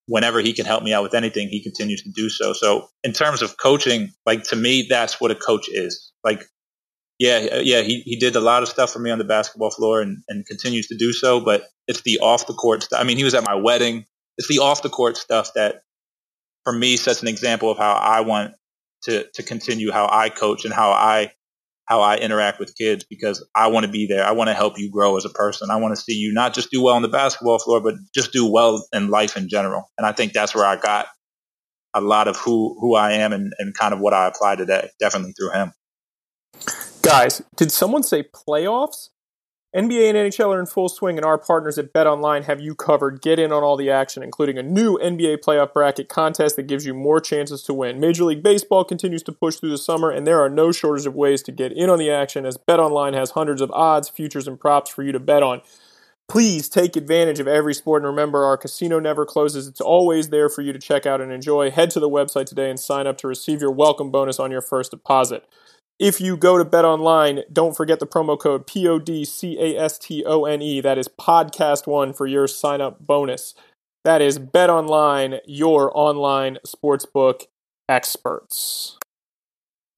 whenever 0.07 0.39
he 0.39 0.53
can 0.53 0.65
help 0.65 0.83
me 0.83 0.93
out 0.93 1.03
with 1.03 1.15
anything, 1.15 1.49
he 1.49 1.63
continues 1.63 2.03
to 2.03 2.11
do 2.11 2.29
so. 2.29 2.53
So 2.53 2.87
in 3.03 3.13
terms 3.13 3.41
of 3.41 3.57
coaching, 3.57 4.11
like 4.25 4.43
to 4.45 4.55
me, 4.55 4.87
that's 4.89 5.19
what 5.19 5.31
a 5.31 5.35
coach 5.35 5.67
is. 5.69 6.11
Like 6.23 6.43
yeah, 7.19 7.59
yeah, 7.61 7.81
he, 7.81 8.01
he 8.01 8.17
did 8.17 8.35
a 8.35 8.41
lot 8.41 8.61
of 8.61 8.69
stuff 8.69 8.91
for 8.91 8.99
me 8.99 9.09
on 9.09 9.17
the 9.17 9.23
basketball 9.23 9.69
floor 9.69 10.01
and, 10.01 10.17
and 10.27 10.45
continues 10.45 10.87
to 10.87 10.97
do 10.97 11.13
so. 11.13 11.39
But 11.39 11.63
it's 11.87 12.01
the 12.01 12.19
off 12.19 12.47
the 12.47 12.53
court 12.53 12.83
stuff. 12.83 12.99
I 12.99 13.03
mean, 13.03 13.17
he 13.17 13.23
was 13.23 13.33
at 13.33 13.45
my 13.45 13.55
wedding. 13.55 14.05
It's 14.37 14.49
the 14.49 14.59
off 14.59 14.81
the 14.81 14.89
court 14.89 15.15
stuff 15.15 15.51
that, 15.55 15.83
for 16.65 16.73
me, 16.73 16.97
sets 16.97 17.21
an 17.21 17.29
example 17.29 17.71
of 17.71 17.77
how 17.77 17.93
I 17.93 18.21
want 18.21 18.53
to 19.03 19.25
to 19.33 19.43
continue 19.43 19.91
how 19.91 20.09
I 20.11 20.29
coach 20.29 20.65
and 20.65 20.73
how 20.73 20.91
I 20.91 21.31
how 21.85 22.01
I 22.01 22.17
interact 22.17 22.59
with 22.59 22.75
kids 22.75 23.03
because 23.03 23.45
I 23.55 23.67
want 23.67 23.85
to 23.85 23.91
be 23.91 24.07
there. 24.07 24.25
I 24.25 24.31
want 24.31 24.49
to 24.49 24.53
help 24.53 24.79
you 24.79 24.89
grow 24.89 25.17
as 25.17 25.25
a 25.25 25.29
person. 25.29 25.69
I 25.69 25.75
want 25.75 25.95
to 25.95 26.01
see 26.01 26.13
you 26.13 26.33
not 26.33 26.53
just 26.53 26.71
do 26.71 26.81
well 26.81 26.95
on 26.95 27.01
the 27.01 27.07
basketball 27.07 27.59
floor, 27.59 27.79
but 27.79 27.95
just 28.13 28.31
do 28.33 28.51
well 28.51 28.85
in 28.91 29.09
life 29.09 29.37
in 29.37 29.49
general. 29.49 29.91
And 29.97 30.05
I 30.05 30.11
think 30.11 30.33
that's 30.33 30.55
where 30.55 30.65
I 30.65 30.77
got 30.77 31.07
a 31.93 32.01
lot 32.01 32.27
of 32.27 32.37
who 32.37 32.75
who 32.79 32.95
I 32.95 33.13
am 33.13 33.33
and, 33.33 33.53
and 33.59 33.73
kind 33.73 33.93
of 33.93 33.99
what 33.99 34.13
I 34.13 34.27
apply 34.27 34.55
today, 34.55 34.89
definitely 34.99 35.33
through 35.33 35.51
him. 35.51 35.71
Guys, 37.01 37.41
did 37.55 37.71
someone 37.71 38.03
say 38.03 38.23
playoffs? 38.23 39.09
NBA 39.75 40.07
and 40.07 40.17
NHL 40.17 40.55
are 40.55 40.59
in 40.61 40.67
full 40.67 40.87
swing, 40.87 41.17
and 41.17 41.25
our 41.25 41.37
partners 41.37 41.77
at 41.77 41.91
BetOnline 41.91 42.45
have 42.45 42.61
you 42.61 42.75
covered. 42.75 43.21
Get 43.21 43.39
in 43.39 43.51
on 43.51 43.61
all 43.61 43.75
the 43.75 43.91
action, 43.91 44.23
including 44.23 44.57
a 44.57 44.63
new 44.63 44.97
NBA 44.97 45.39
playoff 45.43 45.73
bracket 45.73 46.07
contest 46.07 46.55
that 46.55 46.63
gives 46.63 46.85
you 46.85 46.93
more 46.93 47.19
chances 47.19 47.61
to 47.63 47.73
win. 47.73 47.99
Major 47.99 48.23
League 48.23 48.41
Baseball 48.41 48.85
continues 48.85 49.21
to 49.23 49.33
push 49.33 49.57
through 49.57 49.71
the 49.71 49.77
summer, 49.77 50.09
and 50.09 50.25
there 50.25 50.39
are 50.39 50.49
no 50.49 50.71
shortage 50.71 51.05
of 51.05 51.13
ways 51.13 51.41
to 51.43 51.51
get 51.51 51.73
in 51.73 51.89
on 51.89 51.99
the 51.99 52.09
action 52.09 52.45
as 52.45 52.57
BetOnline 52.57 53.15
has 53.15 53.31
hundreds 53.31 53.59
of 53.59 53.69
odds, 53.71 54.07
futures, 54.07 54.47
and 54.47 54.57
props 54.57 54.89
for 54.89 55.03
you 55.03 55.11
to 55.11 55.19
bet 55.19 55.43
on. 55.43 55.61
Please 56.29 56.69
take 56.69 56.95
advantage 56.95 57.41
of 57.41 57.47
every 57.47 57.73
sport, 57.73 58.01
and 58.01 58.09
remember, 58.09 58.45
our 58.45 58.55
casino 58.55 59.01
never 59.01 59.25
closes. 59.25 59.67
It's 59.67 59.81
always 59.81 60.29
there 60.29 60.47
for 60.47 60.61
you 60.61 60.71
to 60.71 60.79
check 60.79 61.05
out 61.05 61.19
and 61.19 61.33
enjoy. 61.33 61.69
Head 61.69 61.91
to 61.91 61.99
the 61.99 62.09
website 62.09 62.45
today 62.45 62.69
and 62.69 62.79
sign 62.79 63.07
up 63.07 63.17
to 63.17 63.27
receive 63.27 63.59
your 63.59 63.71
welcome 63.71 64.09
bonus 64.09 64.39
on 64.39 64.51
your 64.51 64.61
first 64.61 64.91
deposit. 64.91 65.45
If 65.97 66.19
you 66.19 66.35
go 66.35 66.57
to 66.57 66.65
Bet 66.65 66.83
Online, 66.83 67.43
don't 67.51 67.75
forget 67.75 67.99
the 67.99 68.07
promo 68.07 68.37
code 68.37 68.67
P 68.67 68.87
O 68.87 68.99
D 68.99 69.23
C 69.23 69.57
A 69.59 69.79
S 69.79 69.97
T 69.97 70.23
O 70.25 70.43
N 70.43 70.61
E. 70.61 70.81
That 70.81 70.97
is 70.97 71.07
podcast 71.07 71.87
one 71.87 72.11
for 72.11 72.27
your 72.27 72.47
sign 72.47 72.81
up 72.81 72.99
bonus. 72.99 73.53
That 74.03 74.21
is 74.21 74.37
Bet 74.37 74.69
Online, 74.69 75.39
your 75.45 75.91
online 75.97 76.57
sportsbook 76.67 77.45
experts. 77.87 78.97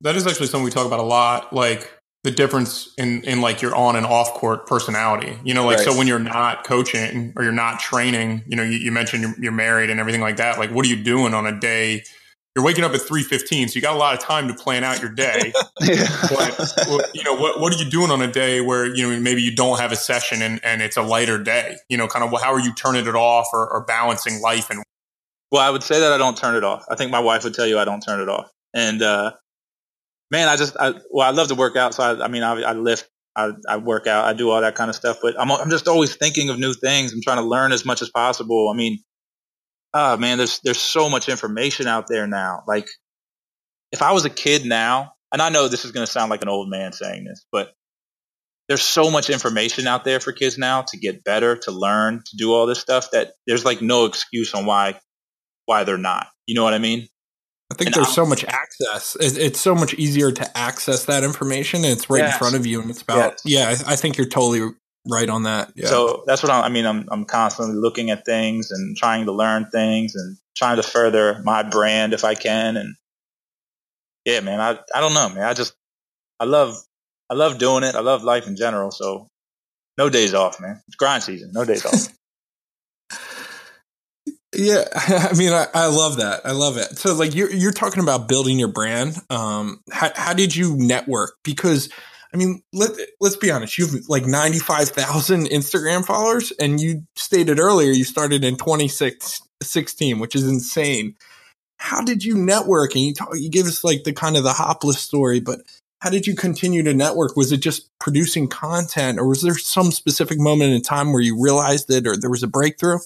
That 0.02 0.16
is 0.16 0.28
actually 0.28 0.48
something 0.48 0.66
we 0.66 0.72
talk 0.72 0.86
about 0.86 1.00
a 1.00 1.04
lot, 1.04 1.52
like 1.52 1.92
the 2.24 2.30
difference 2.30 2.94
in 3.00 3.24
in 3.24 3.42
like 3.42 3.64
your 3.64 3.76
on 3.76 3.96
and 3.96 4.06
off 4.06 4.36
court 4.36 4.68
personality. 4.68 5.36
You 5.44 5.56
know, 5.56 5.66
like 5.66 5.78
right. 5.78 5.88
so 5.88 5.98
when 5.98 6.06
you're 6.06 6.20
not 6.20 6.64
coaching 6.64 7.34
or 7.36 7.44
you're 7.44 7.52
not 7.52 7.80
training, 7.80 8.44
you 8.48 8.56
know, 8.56 8.64
you, 8.64 8.78
you 8.78 8.92
mentioned 8.92 9.24
you're, 9.24 9.36
you're 9.40 9.52
married 9.52 9.90
and 9.90 10.00
everything 10.00 10.22
like 10.22 10.38
that. 10.38 10.60
Like, 10.60 10.70
what 10.70 10.86
are 10.86 10.90
you 10.90 11.02
doing 11.02 11.34
on 11.34 11.48
a 11.48 11.60
day? 11.60 12.04
You're 12.58 12.66
waking 12.66 12.84
up 12.84 12.92
at 12.92 13.02
3.15 13.02 13.70
so 13.70 13.76
you 13.76 13.82
got 13.82 13.96
a 13.96 14.00
lot 14.00 14.16
of 14.16 14.20
time 14.20 14.48
to 14.48 14.54
plan 14.56 14.84
out 14.84 15.00
your 15.00 15.12
day. 15.12 15.54
But 15.80 17.12
you 17.14 17.24
know 17.24 17.36
what, 17.36 17.60
what 17.60 17.72
are 17.72 17.78
you 17.78 17.88
doing 17.88 18.10
on 18.10 18.20
a 18.24 18.32
day 18.32 18.62
where 18.62 18.86
you 18.88 19.08
know 19.08 19.20
maybe 19.20 19.44
you 19.44 19.56
don't 19.56 19.80
have 19.80 19.92
a 19.92 19.96
session 19.96 20.42
and, 20.42 20.60
and 20.64 20.82
it's 20.82 20.98
a 20.98 21.04
lighter 21.04 21.38
day? 21.38 21.76
You 21.88 21.98
know 21.98 22.08
kind 22.08 22.26
of 22.26 22.42
how 22.42 22.52
are 22.52 22.60
you 22.60 22.74
turning 22.74 23.06
it 23.06 23.16
off 23.16 23.50
or, 23.54 23.72
or 23.72 23.84
balancing 23.84 24.42
life 24.42 24.72
and 24.72 24.82
well 25.52 25.62
i 25.62 25.70
would 25.70 25.84
say 25.84 26.00
that 26.00 26.12
i 26.12 26.18
don't 26.18 26.36
turn 26.36 26.56
it 26.56 26.64
off. 26.64 26.86
I 26.90 26.96
think 26.96 27.12
my 27.12 27.20
wife 27.20 27.44
would 27.44 27.54
tell 27.54 27.68
you 27.68 27.78
i 27.78 27.86
don't 27.86 28.02
turn 28.02 28.20
it 28.20 28.28
off. 28.28 28.50
And 28.74 29.04
uh, 29.04 29.34
man 30.32 30.50
i 30.50 30.56
just 30.56 30.76
I, 30.80 30.96
well 31.12 31.28
i 31.28 31.32
love 31.32 31.50
to 31.50 31.56
work 31.56 31.76
out 31.76 31.94
so 31.94 32.04
i, 32.04 32.26
I 32.26 32.28
mean 32.28 32.42
I, 32.42 32.60
I 32.62 32.74
lift 32.74 33.08
I, 33.36 33.52
I, 33.70 33.78
work 33.78 34.08
out 34.08 34.26
i 34.26 34.34
do 34.34 34.50
all 34.50 34.62
that 34.62 34.74
kind 34.74 34.90
of 34.90 34.96
stuff 34.96 35.20
but 35.22 35.40
I'm, 35.40 35.52
I'm 35.52 35.70
just 35.70 35.88
always 35.88 36.16
thinking 36.16 36.50
of 36.50 36.58
new 36.58 36.74
things 36.74 37.14
i'm 37.14 37.22
trying 37.22 37.38
to 37.38 37.46
learn 37.46 37.72
as 37.72 37.86
much 37.86 38.02
as 38.02 38.10
possible. 38.10 38.72
I 38.74 38.76
mean 38.76 39.00
oh 39.98 40.18
man, 40.18 40.38
there's 40.38 40.60
there's 40.60 40.80
so 40.80 41.10
much 41.10 41.28
information 41.28 41.88
out 41.88 42.08
there 42.08 42.28
now. 42.28 42.64
Like 42.68 42.88
if 43.92 44.02
I 44.02 44.12
was 44.12 44.26
a 44.26 44.30
kid 44.30 44.66
now, 44.66 45.14
and 45.34 45.42
I 45.42 45.50
know 45.50 45.68
this 45.68 45.86
is 45.86 45.92
going 45.92 46.06
to 46.06 46.12
sound 46.12 46.30
like 46.30 46.44
an 46.44 46.50
old 46.50 46.70
man 46.70 46.94
saying 46.94 47.26
this, 47.26 47.46
but 47.52 47.74
there's 48.68 48.82
so 48.82 49.10
much 49.10 49.30
information 49.30 49.88
out 49.88 50.04
there 50.04 50.20
for 50.20 50.34
kids 50.34 50.58
now 50.58 50.84
to 50.84 50.98
get 50.98 51.24
better, 51.24 51.56
to 51.56 51.72
learn, 51.72 52.22
to 52.24 52.38
do 52.38 52.54
all 52.54 52.68
this 52.68 52.80
stuff 52.80 53.10
that 53.12 53.34
there's 53.48 53.66
like 53.66 53.82
no 53.82 54.06
excuse 54.06 54.54
on 54.54 54.66
why 54.66 55.00
why 55.66 55.84
they're 55.84 55.98
not. 55.98 56.28
You 56.46 56.56
know 56.56 56.64
what 56.64 56.76
I 56.76 56.80
mean? 56.80 57.08
I 57.72 57.76
think 57.76 57.88
and 57.88 57.96
there's 57.96 58.08
I'm, 58.08 58.14
so 58.14 58.26
much 58.26 58.46
access. 58.46 59.18
It's 59.20 59.60
so 59.60 59.74
much 59.74 59.96
easier 59.96 60.32
to 60.32 60.58
access 60.58 61.06
that 61.06 61.24
information, 61.24 61.84
and 61.84 61.94
it's 61.94 62.10
right 62.10 62.20
yes. 62.20 62.36
in 62.36 62.40
front 62.40 62.56
of 62.56 62.66
you. 62.68 62.82
And 62.82 62.90
it's 62.92 63.02
about 63.02 63.42
yes. 63.44 63.82
yeah. 63.82 63.92
I 63.92 63.96
think 63.96 64.18
you're 64.18 64.28
totally 64.28 64.74
right 65.06 65.30
on 65.30 65.44
that. 65.44 65.72
Yeah. 65.76 65.88
So 65.88 66.24
that's 66.26 66.44
what 66.44 66.52
I'm, 66.52 66.64
I 66.64 66.70
mean. 66.70 66.86
I'm 66.86 67.08
I'm 67.12 67.26
constantly 67.26 67.76
looking 67.76 68.10
at 68.10 68.26
things 68.26 68.72
and 68.72 68.96
trying 68.98 69.26
to 69.26 69.32
learn 69.32 69.70
things 69.70 70.16
and 70.16 70.38
trying 70.56 70.78
to 70.78 70.84
further 70.84 71.42
my 71.44 71.64
brand 71.64 72.14
if 72.14 72.24
I 72.24 72.36
can. 72.36 72.78
And 72.78 72.96
yeah, 74.26 74.40
man, 74.42 74.60
I 74.60 74.80
I 74.94 75.02
don't 75.02 75.14
know, 75.14 75.30
man. 75.30 75.44
I 75.44 75.54
just 75.54 75.74
I 76.40 76.46
love 76.46 76.78
I 77.30 77.34
love 77.34 77.58
doing 77.58 77.84
it. 77.84 77.96
I 77.96 78.02
love 78.02 78.24
life 78.24 78.48
in 78.48 78.56
general. 78.56 78.92
So 78.92 79.28
no 79.98 80.10
days 80.10 80.34
off, 80.34 80.60
man. 80.62 80.82
It's 80.88 80.96
grind 80.96 81.24
season. 81.24 81.52
No 81.54 81.66
days 81.66 81.86
off. 81.86 82.14
Yeah, 84.56 84.86
I 84.96 85.34
mean, 85.34 85.52
I, 85.52 85.68
I 85.74 85.88
love 85.88 86.18
that. 86.18 86.42
I 86.46 86.52
love 86.52 86.78
it. 86.78 86.98
So, 86.98 87.14
like, 87.14 87.36
you're 87.36 87.52
you're 87.52 87.72
talking 87.72 88.02
about 88.02 88.28
building 88.28 88.58
your 88.58 88.70
brand. 88.70 89.18
Um, 89.30 89.82
how 89.92 90.10
how 90.16 90.34
did 90.34 90.56
you 90.56 90.76
network? 90.76 91.36
Because 91.44 91.90
I 92.34 92.38
mean, 92.38 92.62
let 92.74 92.92
let's 93.20 93.36
be 93.38 93.52
honest. 93.52 93.78
You 93.78 93.88
have 93.88 93.96
like 94.08 94.26
ninety 94.26 94.60
five 94.60 94.90
thousand 94.90 95.48
Instagram 95.48 96.06
followers, 96.06 96.52
and 96.60 96.80
you 96.80 97.04
stated 97.16 97.60
earlier 97.60 97.92
you 97.92 98.04
started 98.04 98.44
in 98.44 98.58
2016, 98.58 100.20
which 100.20 100.36
is 100.36 100.48
insane. 100.48 101.16
How 101.78 102.02
did 102.02 102.24
you 102.24 102.36
network? 102.36 102.96
And 102.96 103.06
you 103.06 103.14
talk, 103.14 103.30
you 103.34 103.50
give 103.50 103.68
us 103.68 103.84
like 103.84 104.04
the 104.04 104.14
kind 104.14 104.36
of 104.36 104.44
the 104.44 104.54
Hopla's 104.54 105.00
story, 105.00 105.40
but 105.40 105.60
how 106.00 106.10
did 106.10 106.28
you 106.28 106.36
continue 106.36 106.84
to 106.84 106.94
network? 106.94 107.36
Was 107.36 107.52
it 107.52 107.58
just 107.58 107.90
producing 108.00 108.48
content, 108.48 109.20
or 109.20 109.28
was 109.28 109.42
there 109.42 109.58
some 109.58 109.92
specific 109.92 110.40
moment 110.40 110.74
in 110.74 110.82
time 110.82 111.14
where 111.14 111.22
you 111.22 111.42
realized 111.42 111.90
it, 111.92 112.06
or 112.06 112.18
there 112.18 112.30
was 112.30 112.44
a 112.44 112.48
breakthrough? 112.48 113.00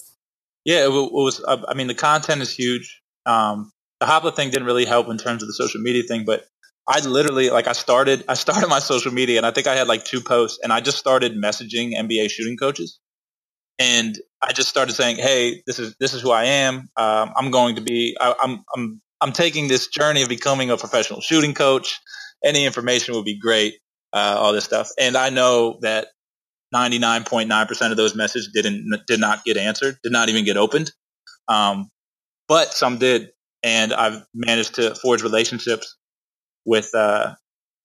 Yeah, 0.65 0.85
it 0.85 0.91
was. 0.91 1.43
I 1.47 1.73
mean, 1.73 1.87
the 1.87 1.95
content 1.95 2.41
is 2.41 2.53
huge. 2.53 3.01
Um, 3.25 3.71
the 3.99 4.07
Hopla 4.07 4.35
thing 4.35 4.49
didn't 4.49 4.65
really 4.65 4.85
help 4.85 5.09
in 5.09 5.17
terms 5.17 5.43
of 5.43 5.47
the 5.47 5.53
social 5.53 5.79
media 5.79 6.03
thing, 6.03 6.25
but 6.25 6.47
I 6.87 6.99
literally 7.01 7.49
like 7.49 7.67
I 7.67 7.73
started 7.73 8.25
I 8.27 8.35
started 8.35 8.69
my 8.69 8.79
social 8.79 9.13
media 9.13 9.37
and 9.37 9.45
I 9.45 9.51
think 9.51 9.67
I 9.67 9.75
had 9.75 9.87
like 9.87 10.05
two 10.05 10.21
posts 10.21 10.59
and 10.63 10.73
I 10.73 10.81
just 10.81 10.97
started 10.97 11.33
messaging 11.33 11.93
NBA 11.93 12.31
shooting 12.31 12.57
coaches 12.57 12.99
and 13.79 14.17
I 14.41 14.53
just 14.53 14.69
started 14.69 14.93
saying, 14.93 15.17
"Hey, 15.17 15.63
this 15.67 15.79
is 15.79 15.95
this 15.99 16.13
is 16.13 16.21
who 16.21 16.31
I 16.31 16.45
am. 16.45 16.89
Um, 16.97 17.33
I'm 17.35 17.51
going 17.51 17.75
to 17.75 17.81
be. 17.81 18.15
I, 18.19 18.33
I'm 18.41 18.63
I'm 18.75 19.01
I'm 19.21 19.31
taking 19.31 19.67
this 19.67 19.87
journey 19.87 20.21
of 20.21 20.29
becoming 20.29 20.69
a 20.69 20.77
professional 20.77 21.21
shooting 21.21 21.53
coach. 21.53 21.99
Any 22.43 22.65
information 22.65 23.15
would 23.15 23.25
be 23.25 23.39
great. 23.39 23.75
Uh, 24.13 24.35
all 24.37 24.53
this 24.53 24.65
stuff, 24.65 24.89
and 24.99 25.15
I 25.17 25.29
know 25.29 25.79
that 25.81 26.07
99.9% 26.75 27.91
of 27.91 27.97
those 27.97 28.15
messages 28.15 28.49
didn't 28.53 28.89
did 29.07 29.19
not 29.19 29.43
get 29.43 29.57
answered, 29.57 29.97
did 30.03 30.11
not 30.11 30.29
even 30.29 30.45
get 30.45 30.57
opened. 30.57 30.91
Um, 31.47 31.89
but 32.47 32.73
some 32.73 32.97
did, 32.99 33.31
and 33.63 33.93
I've 33.93 34.23
managed 34.33 34.75
to 34.75 34.95
forge 34.95 35.23
relationships 35.23 35.97
with 36.65 36.93
uh, 36.93 37.35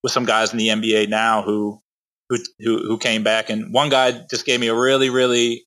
with 0.03 0.13
some 0.13 0.25
guys 0.25 0.53
in 0.53 0.59
the 0.59 0.69
NBA 0.69 1.09
now 1.09 1.43
who 1.43 1.81
who 2.29 2.39
who 2.59 2.99
came 2.99 3.23
back, 3.23 3.51
and 3.51 3.73
one 3.73 3.89
guy 3.89 4.25
just 4.31 4.47
gave 4.47 4.61
me 4.61 4.69
a 4.69 4.75
really 4.75 5.11
really 5.11 5.65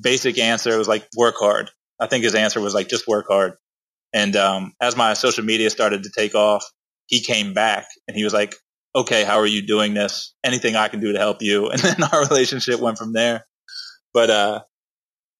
basic 0.00 0.38
answer. 0.38 0.70
It 0.70 0.78
was 0.78 0.88
like 0.88 1.06
work 1.16 1.36
hard. 1.38 1.70
I 2.00 2.06
think 2.06 2.24
his 2.24 2.34
answer 2.34 2.60
was 2.60 2.74
like 2.74 2.88
just 2.88 3.06
work 3.06 3.26
hard. 3.28 3.54
And 4.12 4.34
um, 4.36 4.72
as 4.80 4.96
my 4.96 5.14
social 5.14 5.44
media 5.44 5.70
started 5.70 6.02
to 6.04 6.10
take 6.10 6.34
off, 6.34 6.64
he 7.06 7.20
came 7.20 7.54
back 7.54 7.86
and 8.08 8.16
he 8.16 8.24
was 8.24 8.32
like, 8.32 8.54
"Okay, 8.94 9.24
how 9.24 9.38
are 9.38 9.46
you 9.46 9.66
doing 9.66 9.94
this? 9.94 10.34
Anything 10.42 10.76
I 10.76 10.88
can 10.88 11.00
do 11.00 11.12
to 11.12 11.18
help 11.18 11.42
you?" 11.42 11.68
And 11.70 11.80
then 11.80 12.02
our 12.02 12.26
relationship 12.26 12.80
went 12.80 12.98
from 12.98 13.12
there. 13.12 13.46
But 14.12 14.30
uh, 14.30 14.60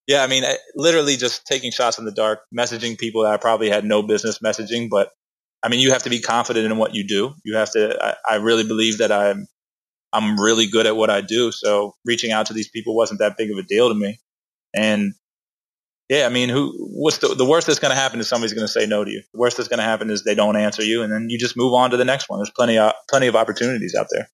yeah, 0.07 0.23
I 0.23 0.27
mean, 0.27 0.43
literally 0.75 1.17
just 1.17 1.45
taking 1.45 1.71
shots 1.71 1.99
in 1.99 2.05
the 2.05 2.11
dark, 2.11 2.41
messaging 2.57 2.97
people 2.97 3.23
that 3.23 3.33
I 3.33 3.37
probably 3.37 3.69
had 3.69 3.85
no 3.85 4.03
business 4.03 4.39
messaging, 4.39 4.89
but 4.89 5.11
I 5.63 5.69
mean, 5.69 5.79
you 5.79 5.91
have 5.91 6.03
to 6.03 6.09
be 6.09 6.19
confident 6.19 6.65
in 6.65 6.77
what 6.77 6.95
you 6.95 7.05
do. 7.05 7.35
You 7.43 7.55
have 7.55 7.71
to. 7.71 7.97
I, 8.03 8.33
I, 8.33 8.35
really 8.37 8.63
believe 8.63 8.97
that 8.97 9.11
I'm 9.11 9.47
I'm 10.11 10.39
really 10.39 10.67
good 10.67 10.87
at 10.87 10.95
what 10.95 11.09
I 11.09 11.21
do. 11.21 11.51
So 11.51 11.95
reaching 12.03 12.31
out 12.31 12.47
to 12.47 12.53
these 12.53 12.69
people 12.69 12.95
wasn't 12.95 13.19
that 13.19 13.37
big 13.37 13.51
of 13.51 13.57
a 13.57 13.63
deal 13.63 13.89
to 13.89 13.95
me. 13.95 14.19
And 14.73 15.13
yeah, 16.09 16.25
I 16.25 16.29
mean, 16.29 16.49
who? 16.49 16.73
What's 16.79 17.19
the 17.19 17.35
the 17.35 17.45
worst 17.45 17.67
that's 17.67 17.79
going 17.79 17.93
to 17.93 17.99
happen 17.99 18.19
is 18.19 18.27
somebody's 18.27 18.53
going 18.53 18.65
to 18.65 18.71
say 18.71 18.85
no 18.85 19.03
to 19.03 19.11
you. 19.11 19.21
The 19.33 19.39
worst 19.39 19.57
that's 19.57 19.69
going 19.69 19.77
to 19.77 19.83
happen 19.83 20.09
is 20.09 20.23
they 20.23 20.35
don't 20.35 20.57
answer 20.57 20.83
you, 20.83 21.03
and 21.03 21.13
then 21.13 21.27
you 21.29 21.37
just 21.37 21.55
move 21.55 21.73
on 21.73 21.91
to 21.91 21.97
the 21.97 22.05
next 22.05 22.27
one. 22.27 22.39
There's 22.39 22.49
plenty 22.49 22.77
of 22.77 22.93
plenty 23.09 23.27
of 23.27 23.35
opportunities 23.35 23.95
out 23.95 24.07
there. 24.09 24.29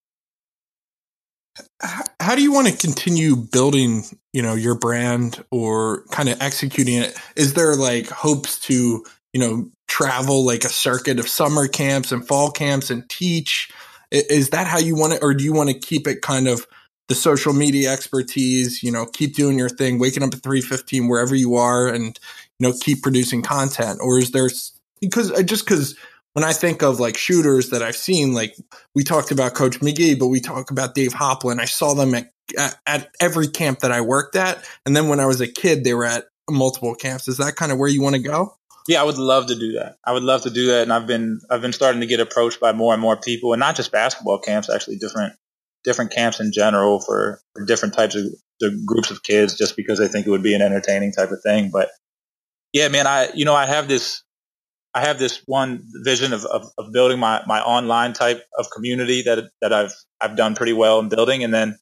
How 2.20 2.36
do 2.36 2.42
you 2.42 2.54
want 2.54 2.68
to 2.68 2.78
continue 2.78 3.36
building, 3.36 4.04
you 4.32 4.42
know, 4.42 4.54
your 4.54 4.76
brand 4.76 5.44
or 5.52 6.06
kind 6.12 6.30
of 6.30 6.42
executing 6.42 6.96
it? 6.96 7.18
Is 7.36 7.54
there 7.54 7.76
like 7.76 8.08
hopes 8.10 8.60
to 8.62 9.04
you 9.38 9.40
know, 9.40 9.70
travel 9.88 10.46
like 10.46 10.64
a 10.64 10.70
circuit 10.70 11.20
of 11.20 11.28
summer 11.28 11.68
camps 11.68 12.12
and 12.12 12.28
fall 12.28 12.52
camps 12.52 12.90
and 12.90 13.08
teach? 13.10 13.70
Is 14.12 14.50
that 14.52 14.68
how 14.68 14.80
you 14.80 14.96
want 14.96 15.14
it? 15.14 15.24
Or 15.24 15.34
do 15.34 15.44
you 15.44 15.54
want 15.54 15.70
to 15.70 15.78
keep 15.78 16.08
it 16.08 16.22
kind 16.22 16.48
of 16.48 16.66
the 17.08 17.16
social 17.16 17.54
media 17.54 17.92
expertise, 17.92 18.84
you 18.84 18.92
know, 18.92 19.06
keep 19.06 19.36
doing 19.36 19.58
your 19.58 19.70
thing, 19.70 19.98
waking 19.98 20.24
up 20.24 20.34
at 20.34 20.44
315 20.44 21.08
wherever 21.08 21.36
you 21.36 21.56
are 21.56 21.88
and, 21.88 22.20
you 22.60 22.68
know, 22.68 22.74
keep 22.80 23.02
producing 23.02 23.42
content? 23.42 24.00
Or 24.02 24.18
is 24.18 24.32
there, 24.32 24.50
because 25.02 25.32
just 25.44 25.66
because 25.66 25.96
when 26.34 26.44
I 26.44 26.54
think 26.54 26.84
of 26.84 27.00
like 27.00 27.18
shooters 27.18 27.70
that 27.70 27.82
I've 27.82 27.96
seen, 27.96 28.34
like 28.34 28.56
we 28.94 29.04
talked 29.04 29.32
about 29.32 29.54
Coach 29.54 29.82
Magee, 29.82 30.16
but 30.16 30.28
we 30.28 30.40
talk 30.40 30.70
about 30.70 30.96
Dave 30.96 31.14
Hopla. 31.14 31.60
I 31.60 31.66
saw 31.66 31.94
them 31.94 32.14
at, 32.14 32.32
at, 32.58 32.78
at 32.86 33.10
every 33.20 33.48
camp 33.48 33.80
that 33.80 33.92
I 33.92 34.02
worked 34.02 34.36
at. 34.36 34.64
And 34.86 34.96
then 34.96 35.08
when 35.08 35.20
I 35.20 35.26
was 35.26 35.42
a 35.42 35.48
kid, 35.48 35.84
they 35.84 35.94
were 35.94 36.06
at 36.06 36.26
multiple 36.50 36.94
camps. 36.96 37.28
Is 37.28 37.38
that 37.38 37.56
kind 37.56 37.72
of 37.72 37.78
where 37.78 37.90
you 37.90 38.02
want 38.02 38.16
to 38.16 38.22
go? 38.22 38.57
Yeah, 38.88 39.02
I 39.02 39.04
would 39.04 39.18
love 39.18 39.48
to 39.48 39.56
do 39.56 39.74
that. 39.74 39.98
I 40.06 40.14
would 40.14 40.24
love 40.24 40.44
to 40.44 40.50
do 40.50 40.68
that, 40.68 40.84
and 40.84 40.94
I've 40.94 41.08
been 41.08 41.42
I've 41.50 41.62
been 41.62 41.74
starting 41.74 42.02
to 42.02 42.08
get 42.08 42.20
approached 42.22 42.60
by 42.60 42.72
more 42.72 42.94
and 42.94 43.02
more 43.02 43.18
people, 43.18 43.54
and 43.54 43.60
not 43.60 43.76
just 43.76 43.92
basketball 43.92 44.40
camps, 44.40 44.70
actually 44.70 44.98
different 44.98 45.34
different 45.84 46.12
camps 46.12 46.40
in 46.40 46.52
general 46.52 47.00
for, 47.00 47.42
for 47.54 47.66
different 47.66 47.94
types 47.94 48.16
of 48.16 48.26
groups 48.86 49.12
of 49.12 49.24
kids, 49.24 49.56
just 49.56 49.76
because 49.76 50.00
they 50.00 50.08
think 50.08 50.26
it 50.26 50.30
would 50.32 50.44
be 50.44 50.56
an 50.56 50.62
entertaining 50.62 51.12
type 51.12 51.32
of 51.32 51.42
thing. 51.44 51.70
But 51.72 51.90
yeah, 52.74 52.88
man, 52.88 53.08
I 53.08 53.30
you 53.34 53.46
know 53.46 53.56
I 53.56 53.66
have 53.66 53.88
this 53.88 54.24
I 54.94 55.02
have 55.02 55.20
this 55.20 55.42
one 55.46 55.84
vision 56.04 56.34
of, 56.34 56.46
of, 56.46 56.72
of 56.78 56.92
building 56.92 57.20
my, 57.20 57.44
my 57.46 57.62
online 57.62 58.14
type 58.14 58.44
of 58.58 58.68
community 58.72 59.22
that 59.24 59.52
that 59.62 59.74
I've 59.74 59.94
I've 60.22 60.38
done 60.38 60.56
pretty 60.56 60.74
well 60.74 61.00
in 61.00 61.10
building, 61.10 61.44
and 61.44 61.54
then 61.54 61.78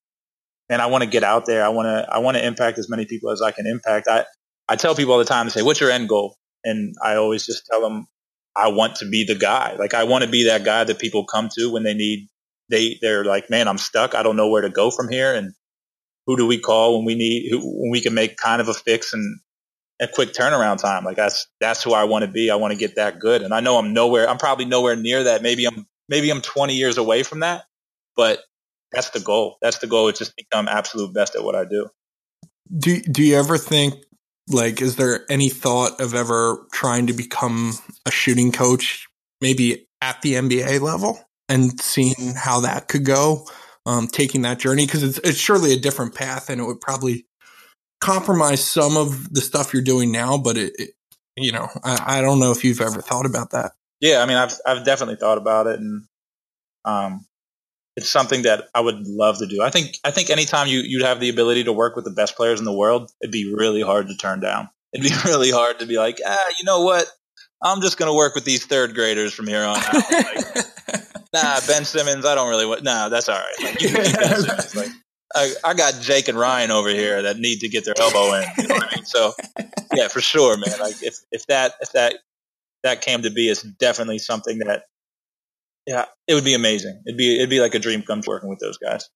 and 0.70 0.82
I 0.82 0.88
want 0.88 1.04
to 1.04 1.10
get 1.10 1.24
out 1.24 1.46
there. 1.46 1.64
I 1.64 1.70
want 1.70 1.86
to 1.86 2.08
I 2.12 2.20
want 2.20 2.38
to 2.38 2.46
impact 2.46 2.80
as 2.80 2.90
many 2.90 3.06
people 3.06 3.32
as 3.32 3.42
I 3.42 3.52
can 3.52 3.68
impact. 3.68 4.08
I 4.08 4.26
I 4.68 4.76
tell 4.76 4.96
people 4.96 5.14
all 5.14 5.20
the 5.20 5.26
time 5.26 5.46
to 5.46 5.52
say, 5.52 5.62
"What's 5.62 5.80
your 5.80 5.92
end 5.92 6.10
goal?" 6.10 6.36
And 6.66 6.94
I 7.04 7.16
always 7.16 7.46
just 7.46 7.66
tell 7.66 7.82
them, 7.82 8.08
"I 8.56 8.68
want 8.68 8.98
to 8.98 9.06
be 9.10 9.24
the 9.24 9.36
guy. 9.36 9.76
Like 9.80 9.94
I 9.94 10.04
want 10.04 10.24
to 10.26 10.30
be 10.30 10.46
that 10.46 10.66
guy 10.66 10.84
that 10.84 11.00
people 11.00 11.26
come 11.26 11.50
to 11.58 11.72
when 11.72 11.84
they 11.84 11.94
need 11.94 12.28
they 12.70 12.98
they're 13.02 13.24
like, 13.24 13.50
man, 13.50 13.68
I'm 13.68 13.78
stuck. 13.78 14.16
I 14.16 14.24
don't 14.24 14.36
know 14.36 14.50
where 14.50 14.62
to 14.62 14.70
go 14.70 14.92
from 14.92 15.10
here, 15.10 15.34
and 15.34 15.54
who 16.26 16.38
do 16.38 16.48
we 16.48 16.60
call 16.60 16.98
when 16.98 17.06
we 17.06 17.16
need 17.16 17.50
who, 17.50 17.60
when 17.60 17.92
we 17.92 18.02
can 18.02 18.14
make 18.14 18.38
kind 18.38 18.62
of 18.62 18.68
a 18.68 18.74
fix 18.74 19.14
and 19.14 19.40
a 20.02 20.08
quick 20.08 20.34
turnaround 20.34 20.82
time. 20.82 21.04
Like 21.06 21.18
that's 21.18 21.48
that's 21.60 21.84
who 21.84 21.94
I 21.94 22.04
want 22.06 22.26
to 22.26 22.32
be. 22.32 22.50
I 22.50 22.56
want 22.56 22.74
to 22.74 22.80
get 22.80 22.96
that 22.96 23.20
good, 23.20 23.42
and 23.42 23.54
I 23.54 23.60
know 23.60 23.78
I'm 23.78 23.94
nowhere. 23.94 24.30
I'm 24.30 24.38
probably 24.38 24.66
nowhere 24.66 24.96
near 24.96 25.24
that. 25.26 25.42
Maybe 25.42 25.66
I'm 25.66 25.88
maybe 26.10 26.30
I'm 26.30 26.42
20 26.42 26.76
years 26.76 26.98
away 26.98 27.24
from 27.24 27.42
that, 27.42 27.66
but 28.16 28.42
that's 28.92 29.10
the 29.12 29.20
goal. 29.20 29.58
That's 29.62 29.80
the 29.80 29.88
goal. 29.88 30.08
Is 30.08 30.18
just 30.18 30.36
become 30.36 30.68
absolute 30.68 31.14
best 31.14 31.36
at 31.36 31.44
what 31.44 31.56
I 31.56 31.66
do. 31.66 31.90
Do 32.78 33.00
Do 33.02 33.24
you 33.24 33.36
ever 33.38 33.58
think 33.58 33.96
like 34.50 34.82
is 34.82 34.96
there 34.96 35.26
any 35.30 35.50
thought 35.50 36.00
of 36.00 36.14
ever 36.14 36.66
trying 36.72 37.08
to 37.08 37.14
become 37.14 37.74
a 38.06 38.12
shooting 38.12 38.52
coach, 38.52 39.08
maybe 39.42 39.88
at 40.02 40.22
the 40.22 40.34
NBA 40.34 40.82
level, 40.82 41.20
and 41.50 41.80
seeing 41.80 42.34
how 42.36 42.62
that 42.62 42.88
could 42.88 43.06
go? 43.06 43.48
Um, 43.88 44.08
taking 44.08 44.42
that 44.42 44.58
journey 44.58 44.88
because 44.88 45.04
it's 45.04 45.20
it's 45.20 45.38
surely 45.38 45.72
a 45.74 45.80
different 45.80 46.16
path, 46.16 46.50
and 46.50 46.60
it 46.60 46.64
would 46.64 46.82
probably 46.82 47.26
compromise 48.02 48.64
some 48.64 48.98
of 48.98 49.32
the 49.34 49.42
stuff 49.42 49.74
you're 49.74 49.84
doing 49.84 50.12
now, 50.12 50.38
but 50.38 50.58
it, 50.58 50.74
it 50.78 50.90
you 51.36 51.52
know, 51.52 51.68
I, 51.84 52.18
I, 52.18 52.22
don't 52.22 52.40
know 52.40 52.52
if 52.52 52.64
you've 52.64 52.82
ever 52.82 53.02
thought 53.02 53.26
about 53.26 53.52
that. 53.52 53.74
Yeah, 54.00 54.22
I 54.22 54.26
mean, 54.26 54.38
I've 54.38 54.54
I've 54.66 54.86
definitely 54.86 55.18
thought 55.18 55.38
about 55.38 55.68
it, 55.68 55.80
and 55.80 56.04
um, 56.84 57.26
it's 57.96 58.10
something 58.10 58.44
that 58.44 58.68
I 58.74 58.82
would 58.82 59.08
love 59.08 59.40
to 59.40 59.48
do. 59.48 59.62
I 59.62 59.70
think 59.70 59.98
I 60.04 60.12
think 60.12 60.30
anytime 60.30 60.68
you 60.68 60.80
you'd 60.80 61.04
have 61.04 61.20
the 61.20 61.30
ability 61.30 61.66
to 61.66 61.74
work 61.74 61.96
with 61.96 62.06
the 62.06 62.12
best 62.12 62.36
players 62.36 62.60
in 62.60 62.66
the 62.66 62.74
world, 62.74 63.12
it'd 63.22 63.32
be 63.32 63.54
really 63.54 63.82
hard 63.82 64.08
to 64.10 64.16
turn 64.16 64.40
down. 64.40 64.70
It'd 64.94 65.06
be 65.06 65.16
really 65.26 65.52
hard 65.52 65.80
to 65.80 65.86
be 65.86 65.98
like, 65.98 66.20
ah, 66.26 66.48
you 66.60 66.66
know 66.66 66.84
what? 66.84 67.08
I'm 67.64 67.82
just 67.82 67.98
going 67.98 68.12
to 68.12 68.16
work 68.16 68.36
with 68.36 68.46
these 68.46 68.66
third 68.66 68.94
graders 68.94 69.34
from 69.34 69.48
here 69.48 69.64
on 69.64 69.78
out. 69.78 69.94
Like, 70.12 70.66
nah, 71.34 71.60
Ben 71.68 71.86
Simmons, 71.86 72.26
I 72.26 72.36
don't 72.36 72.50
really 72.50 72.66
want. 72.66 72.84
Nah, 72.84 73.10
that's 73.10 73.30
all 73.30 73.40
right. 73.40 73.64
Like, 73.64 73.82
you 73.82 73.90
can 73.90 74.06
keep 74.06 74.20
Ben 74.20 74.42
Simmons. 74.42 74.76
Like, 74.76 74.90
I, 75.34 75.54
I, 75.64 75.74
got 75.74 76.02
Jake 76.02 76.28
and 76.28 76.38
Ryan 76.38 76.72
over 76.72 76.90
here 76.90 77.24
that 77.24 77.38
need 77.38 77.62
to 77.62 77.70
get 77.70 77.86
their 77.86 77.96
elbow 78.00 78.36
in. 78.36 78.44
You 78.58 78.68
know 78.68 78.76
what 78.76 78.94
I 78.94 78.96
mean? 78.96 79.06
So, 79.06 79.34
yeah, 79.94 80.08
for 80.10 80.22
sure, 80.22 80.58
man. 80.58 80.80
Like 80.80 81.02
if 81.02 81.18
if 81.32 81.48
that 81.48 81.74
if 81.82 81.92
that 81.94 82.16
that 82.84 83.02
came 83.02 83.24
to 83.24 83.32
be, 83.32 83.50
it's 83.50 83.64
definitely 83.64 84.20
something 84.20 84.60
that, 84.60 84.84
yeah, 85.88 86.06
it 86.28 86.34
would 86.34 86.44
be 86.44 86.54
amazing. 86.54 87.02
It'd 87.06 87.18
be 87.18 87.36
it'd 87.36 87.50
be 87.50 87.62
like 87.62 87.76
a 87.76 87.80
dream 87.80 88.02
come 88.02 88.22
true 88.22 88.34
working 88.34 88.50
with 88.50 88.60
those 88.60 88.78
guys. 88.78 89.10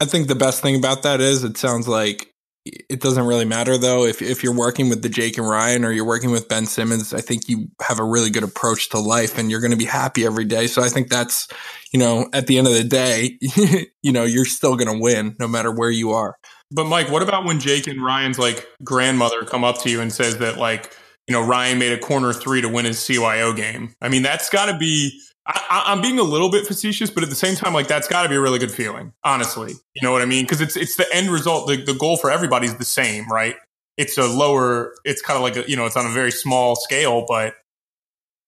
I 0.00 0.06
think 0.06 0.28
the 0.28 0.34
best 0.34 0.62
thing 0.62 0.76
about 0.76 1.02
that 1.02 1.20
is 1.20 1.44
it 1.44 1.58
sounds 1.58 1.86
like 1.86 2.32
it 2.66 3.00
doesn't 3.00 3.24
really 3.24 3.44
matter 3.44 3.78
though 3.78 4.04
if 4.04 4.20
if 4.20 4.42
you're 4.42 4.54
working 4.54 4.88
with 4.90 5.02
the 5.02 5.08
Jake 5.08 5.38
and 5.38 5.48
Ryan 5.48 5.84
or 5.84 5.92
you're 5.92 6.06
working 6.06 6.30
with 6.30 6.48
Ben 6.48 6.66
Simmons. 6.66 7.14
I 7.14 7.20
think 7.20 7.48
you 7.48 7.68
have 7.80 7.98
a 7.98 8.04
really 8.04 8.30
good 8.30 8.42
approach 8.42 8.90
to 8.90 8.98
life 8.98 9.38
and 9.38 9.50
you're 9.50 9.60
going 9.60 9.70
to 9.70 9.76
be 9.76 9.86
happy 9.86 10.26
every 10.26 10.44
day. 10.44 10.66
So 10.66 10.82
I 10.82 10.88
think 10.88 11.08
that's 11.08 11.48
you 11.92 11.98
know 11.98 12.28
at 12.32 12.46
the 12.46 12.58
end 12.58 12.66
of 12.66 12.74
the 12.74 12.84
day, 12.84 13.38
you 14.02 14.12
know 14.12 14.24
you're 14.24 14.44
still 14.44 14.76
going 14.76 14.92
to 14.92 15.02
win 15.02 15.36
no 15.38 15.48
matter 15.48 15.72
where 15.72 15.90
you 15.90 16.10
are. 16.10 16.36
But 16.70 16.84
Mike, 16.84 17.10
what 17.10 17.22
about 17.22 17.44
when 17.44 17.58
Jake 17.58 17.86
and 17.86 18.04
Ryan's 18.04 18.38
like 18.38 18.66
grandmother 18.84 19.44
come 19.44 19.64
up 19.64 19.80
to 19.82 19.90
you 19.90 20.00
and 20.00 20.12
says 20.12 20.38
that 20.38 20.58
like 20.58 20.94
you 21.26 21.32
know 21.32 21.44
Ryan 21.44 21.78
made 21.78 21.92
a 21.92 21.98
corner 21.98 22.32
three 22.32 22.60
to 22.60 22.68
win 22.68 22.84
his 22.84 22.98
CYO 22.98 23.56
game? 23.56 23.94
I 24.02 24.08
mean 24.08 24.22
that's 24.22 24.50
got 24.50 24.66
to 24.66 24.76
be 24.76 25.18
I, 25.52 25.92
am 25.92 26.02
being 26.02 26.18
a 26.18 26.24
little 26.24 26.50
bit 26.50 26.66
facetious, 26.66 27.10
but 27.10 27.22
at 27.22 27.30
the 27.30 27.36
same 27.36 27.54
time, 27.54 27.72
like 27.72 27.88
that's 27.88 28.08
got 28.08 28.24
to 28.24 28.28
be 28.28 28.34
a 28.34 28.40
really 28.40 28.58
good 28.58 28.70
feeling, 28.70 29.12
honestly. 29.24 29.72
You 29.94 30.02
know 30.02 30.12
what 30.12 30.22
I 30.22 30.26
mean? 30.26 30.44
Because 30.44 30.60
it's 30.60 30.76
it's 30.76 30.96
the 30.96 31.06
end 31.14 31.30
result. 31.30 31.68
The, 31.68 31.82
the 31.82 31.94
goal 31.94 32.16
for 32.16 32.30
everybody 32.30 32.66
is 32.66 32.76
the 32.76 32.84
same, 32.84 33.26
right? 33.30 33.56
It's 33.96 34.18
a 34.18 34.26
lower. 34.26 34.94
It's 35.04 35.22
kind 35.22 35.36
of 35.36 35.42
like 35.42 35.56
a 35.56 35.68
you 35.70 35.76
know, 35.76 35.86
it's 35.86 35.96
on 35.96 36.06
a 36.06 36.10
very 36.10 36.30
small 36.30 36.76
scale, 36.76 37.24
but 37.26 37.54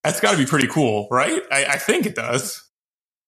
that's 0.04 0.20
got 0.20 0.32
to 0.32 0.36
be 0.36 0.46
pretty 0.46 0.68
cool, 0.68 1.08
right? 1.10 1.42
I, 1.50 1.64
I 1.64 1.76
think 1.78 2.06
it 2.06 2.14
does. 2.14 2.62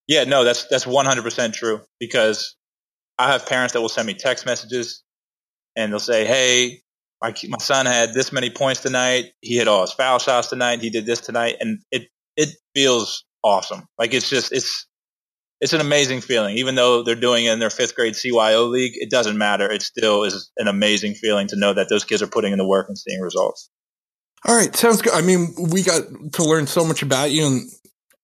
Yeah, 0.07 0.25
no, 0.25 0.43
that's 0.43 0.67
that's 0.67 0.85
100 0.85 1.23
percent 1.23 1.55
true 1.55 1.81
because 1.99 2.55
I 3.17 3.31
have 3.31 3.45
parents 3.45 3.73
that 3.73 3.81
will 3.81 3.89
send 3.89 4.07
me 4.07 4.13
text 4.13 4.45
messages 4.45 5.03
and 5.75 5.91
they'll 5.91 5.99
say, 5.99 6.25
"Hey, 6.25 6.81
my 7.21 7.33
my 7.47 7.57
son 7.57 7.85
had 7.85 8.13
this 8.13 8.31
many 8.31 8.49
points 8.49 8.81
tonight. 8.81 9.31
He 9.41 9.57
hit 9.57 9.67
all 9.67 9.81
his 9.81 9.91
foul 9.91 10.19
shots 10.19 10.49
tonight. 10.49 10.81
He 10.81 10.89
did 10.89 11.05
this 11.05 11.21
tonight," 11.21 11.55
and 11.59 11.79
it 11.91 12.07
it 12.37 12.49
feels 12.75 13.25
awesome. 13.45 13.87
Like 13.97 14.13
it's 14.13 14.29
just 14.29 14.51
it's 14.51 14.87
it's 15.61 15.71
an 15.71 15.79
amazing 15.79 16.19
feeling. 16.21 16.57
Even 16.57 16.75
though 16.75 17.03
they're 17.03 17.15
doing 17.15 17.45
it 17.45 17.53
in 17.53 17.59
their 17.59 17.69
fifth 17.69 17.95
grade 17.95 18.15
CYO 18.15 18.69
league, 18.69 18.93
it 18.95 19.09
doesn't 19.09 19.37
matter. 19.37 19.71
It 19.71 19.83
still 19.83 20.23
is 20.23 20.51
an 20.57 20.67
amazing 20.67 21.13
feeling 21.13 21.47
to 21.47 21.55
know 21.55 21.73
that 21.73 21.87
those 21.89 22.03
kids 22.03 22.21
are 22.21 22.27
putting 22.27 22.51
in 22.51 22.57
the 22.57 22.67
work 22.67 22.87
and 22.89 22.97
seeing 22.97 23.21
results. 23.21 23.69
All 24.45 24.55
right, 24.55 24.75
sounds 24.75 25.01
good. 25.01 25.13
I 25.13 25.21
mean, 25.21 25.55
we 25.57 25.81
got 25.81 26.03
to 26.33 26.43
learn 26.43 26.67
so 26.67 26.85
much 26.85 27.01
about 27.01 27.31
you, 27.31 27.47
and 27.47 27.69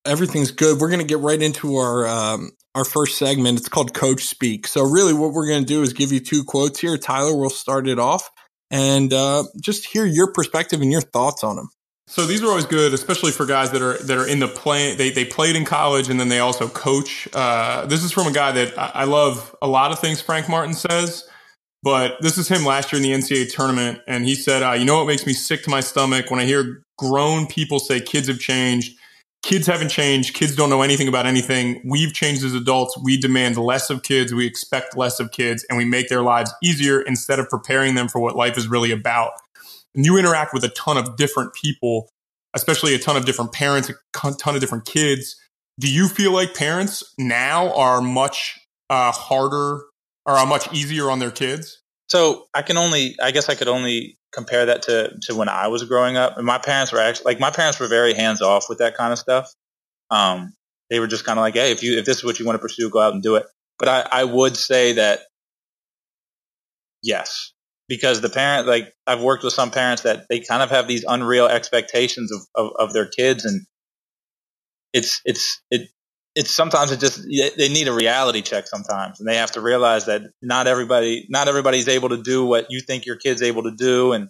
everything's 0.06 0.52
good. 0.52 0.80
We're 0.80 0.90
going 0.90 1.00
to 1.00 1.06
get 1.06 1.20
right 1.20 1.42
into 1.42 1.78
our 1.78 2.08
um, 2.08 2.52
our 2.76 2.86
first 2.86 3.18
segment. 3.18 3.60
It's 3.60 3.70
called 3.70 3.94
Coach 3.94 4.26
Speak. 4.26 4.68
So, 4.68 4.84
really, 4.84 5.14
what 5.14 5.32
we're 5.32 5.48
going 5.48 5.62
to 5.62 5.66
do 5.66 5.82
is 5.82 5.94
give 5.94 6.12
you 6.12 6.20
two 6.20 6.44
quotes 6.44 6.80
here. 6.80 6.98
Tyler 6.98 7.36
we'll 7.36 7.50
start 7.50 7.88
it 7.88 7.98
off, 7.98 8.30
and 8.70 9.12
uh, 9.12 9.46
just 9.60 9.86
hear 9.86 10.06
your 10.06 10.32
perspective 10.32 10.82
and 10.82 10.92
your 10.92 11.02
thoughts 11.02 11.44
on 11.44 11.56
them. 11.56 11.70
So 12.12 12.26
these 12.26 12.44
are 12.44 12.48
always 12.48 12.66
good, 12.66 12.94
especially 12.94 13.32
for 13.32 13.46
guys 13.46 13.72
that 13.72 13.82
are 13.82 13.98
that 14.00 14.18
are 14.18 14.28
in 14.28 14.40
the 14.40 14.50
play. 14.50 14.96
They 14.96 15.12
they 15.12 15.24
played 15.24 15.56
in 15.56 15.64
college 15.64 16.10
and 16.10 16.20
then 16.20 16.28
they 16.28 16.40
also 16.40 16.68
coach. 16.68 17.26
Uh, 17.34 17.86
this 17.86 18.04
is 18.04 18.12
from 18.12 18.28
a 18.28 18.34
guy 18.34 18.52
that 18.52 18.78
I, 18.78 19.06
love 19.06 19.56
a 19.62 19.68
lot 19.68 19.94
of 19.94 20.00
things 20.00 20.20
Frank 20.20 20.50
Martin 20.50 20.74
says, 20.74 21.24
but 21.84 22.18
this 22.20 22.38
is 22.38 22.50
him 22.50 22.66
last 22.66 22.92
year 22.92 23.02
in 23.02 23.10
the 23.10 23.14
NCAA 23.14 23.54
tournament, 23.54 24.02
and 24.10 24.26
he 24.26 24.36
said, 24.36 24.62
uh, 24.62 24.74
"You 24.74 24.84
know 24.84 24.98
what 24.98 25.08
makes 25.08 25.26
me 25.26 25.32
sick 25.32 25.64
to 25.64 25.70
my 25.70 25.80
stomach 25.80 26.30
when 26.30 26.42
I 26.42 26.44
hear 26.44 26.84
grown 26.98 27.48
people 27.48 27.80
say 27.80 28.02
kids 28.02 28.28
have 28.28 28.40
changed." 28.40 28.98
Kids 29.42 29.66
haven't 29.66 29.90
changed. 29.90 30.36
Kids 30.36 30.54
don't 30.56 30.70
know 30.70 30.82
anything 30.82 31.08
about 31.08 31.26
anything. 31.26 31.82
We've 31.84 32.14
changed 32.14 32.44
as 32.44 32.54
adults. 32.54 32.96
We 33.02 33.18
demand 33.18 33.58
less 33.58 33.90
of 33.90 34.04
kids. 34.04 34.34
We 34.34 34.46
expect 34.46 34.98
less 34.98 35.20
of 35.22 35.32
kids, 35.32 35.66
and 35.70 35.78
we 35.78 35.86
make 35.86 36.10
their 36.10 36.22
lives 36.22 36.54
easier 36.62 37.02
instead 37.02 37.40
of 37.40 37.50
preparing 37.50 37.96
them 37.96 38.10
for 38.10 38.20
what 38.20 38.36
life 38.36 38.58
is 38.58 38.68
really 38.68 38.92
about 38.92 39.32
and 39.96 40.06
you 40.06 40.18
interact 40.18 40.54
with 40.54 40.64
a 40.64 40.70
ton 40.70 40.98
of 40.98 41.16
different 41.18 41.54
people, 41.54 42.10
especially 42.54 42.94
a 42.96 43.00
ton 43.00 43.18
of 43.18 43.26
different 43.26 43.52
parents, 43.52 43.90
a 43.90 44.32
ton 44.34 44.56
of 44.56 44.62
different 44.62 44.86
kids. 44.86 45.36
Do 45.80 45.92
you 45.92 46.08
feel 46.08 46.32
like 46.32 46.54
parents 46.54 47.14
now 47.18 47.74
are 47.74 48.02
much 48.02 48.60
uh, 48.90 49.12
harder 49.12 49.84
or 50.26 50.34
are 50.34 50.46
much 50.46 50.72
easier 50.74 51.10
on 51.10 51.20
their 51.20 51.32
kids? 51.32 51.82
So 52.08 52.46
I 52.54 52.62
can 52.62 52.78
only, 52.78 53.16
I 53.22 53.32
guess 53.32 53.48
I 53.48 53.56
could 53.56 53.70
only 53.70 54.18
compare 54.34 54.66
that 54.68 54.84
to, 54.84 55.18
to 55.24 55.36
when 55.36 55.50
I 55.50 55.68
was 55.68 55.84
growing 55.86 56.18
up. 56.18 56.38
And 56.38 56.46
my 56.46 56.58
parents 56.58 56.92
were 56.92 57.00
actually, 57.00 57.26
like, 57.26 57.40
my 57.40 57.52
parents 57.52 57.80
were 57.80 57.88
very 57.88 58.14
hands 58.14 58.42
off 58.42 58.66
with 58.70 58.80
that 58.80 58.96
kind 58.96 59.14
of 59.14 59.20
stuff. 59.20 59.50
Um, 60.10 60.54
they 60.90 61.00
were 61.00 61.08
just 61.08 61.26
kind 61.26 61.40
of 61.40 61.42
like, 61.42 61.54
hey, 61.54 61.72
if 61.72 61.84
you, 61.84 61.98
if 61.98 62.06
this 62.06 62.18
is 62.18 62.24
what 62.24 62.38
you 62.38 62.46
want 62.46 62.58
to 62.58 62.62
pursue, 62.62 62.90
go 62.90 63.00
out 63.00 63.14
and 63.14 63.24
do 63.24 63.36
it. 63.36 63.46
But 63.80 63.88
I, 63.88 64.08
I 64.12 64.24
would 64.26 64.58
say 64.58 64.94
that 64.94 65.22
yes, 67.02 67.54
because 67.92 68.22
the 68.22 68.30
parent 68.30 68.68
like 68.68 68.94
I've 69.06 69.22
worked 69.22 69.44
with 69.44 69.52
some 69.52 69.70
parents 69.70 70.04
that 70.04 70.28
they 70.30 70.40
kind 70.40 70.64
of 70.64 70.70
have 70.70 70.88
these 70.88 71.04
unreal 71.06 71.48
expectations 71.48 72.32
of, 72.32 72.40
of, 72.56 72.72
of 72.80 72.94
their 72.94 73.06
kids 73.06 73.44
and 73.44 73.66
it's 74.94 75.20
it's 75.26 75.62
it 75.70 75.90
it's 76.34 76.52
sometimes 76.52 76.94
it 76.94 77.02
just 77.02 77.22
they 77.58 77.68
need 77.68 77.90
a 77.90 77.94
reality 77.94 78.42
check 78.42 78.66
sometimes 78.66 79.20
and 79.20 79.28
they 79.28 79.36
have 79.36 79.52
to 79.52 79.60
realize 79.60 80.06
that 80.06 80.22
not 80.42 80.68
everybody 80.68 81.28
not 81.30 81.50
everybody's 81.50 81.90
able 81.90 82.08
to 82.08 82.24
do 82.24 82.46
what 82.46 82.68
you 82.70 82.80
think 82.80 83.06
your 83.06 83.18
kid's 83.18 83.42
able 83.42 83.64
to 83.64 83.72
do 83.72 84.14
and 84.14 84.30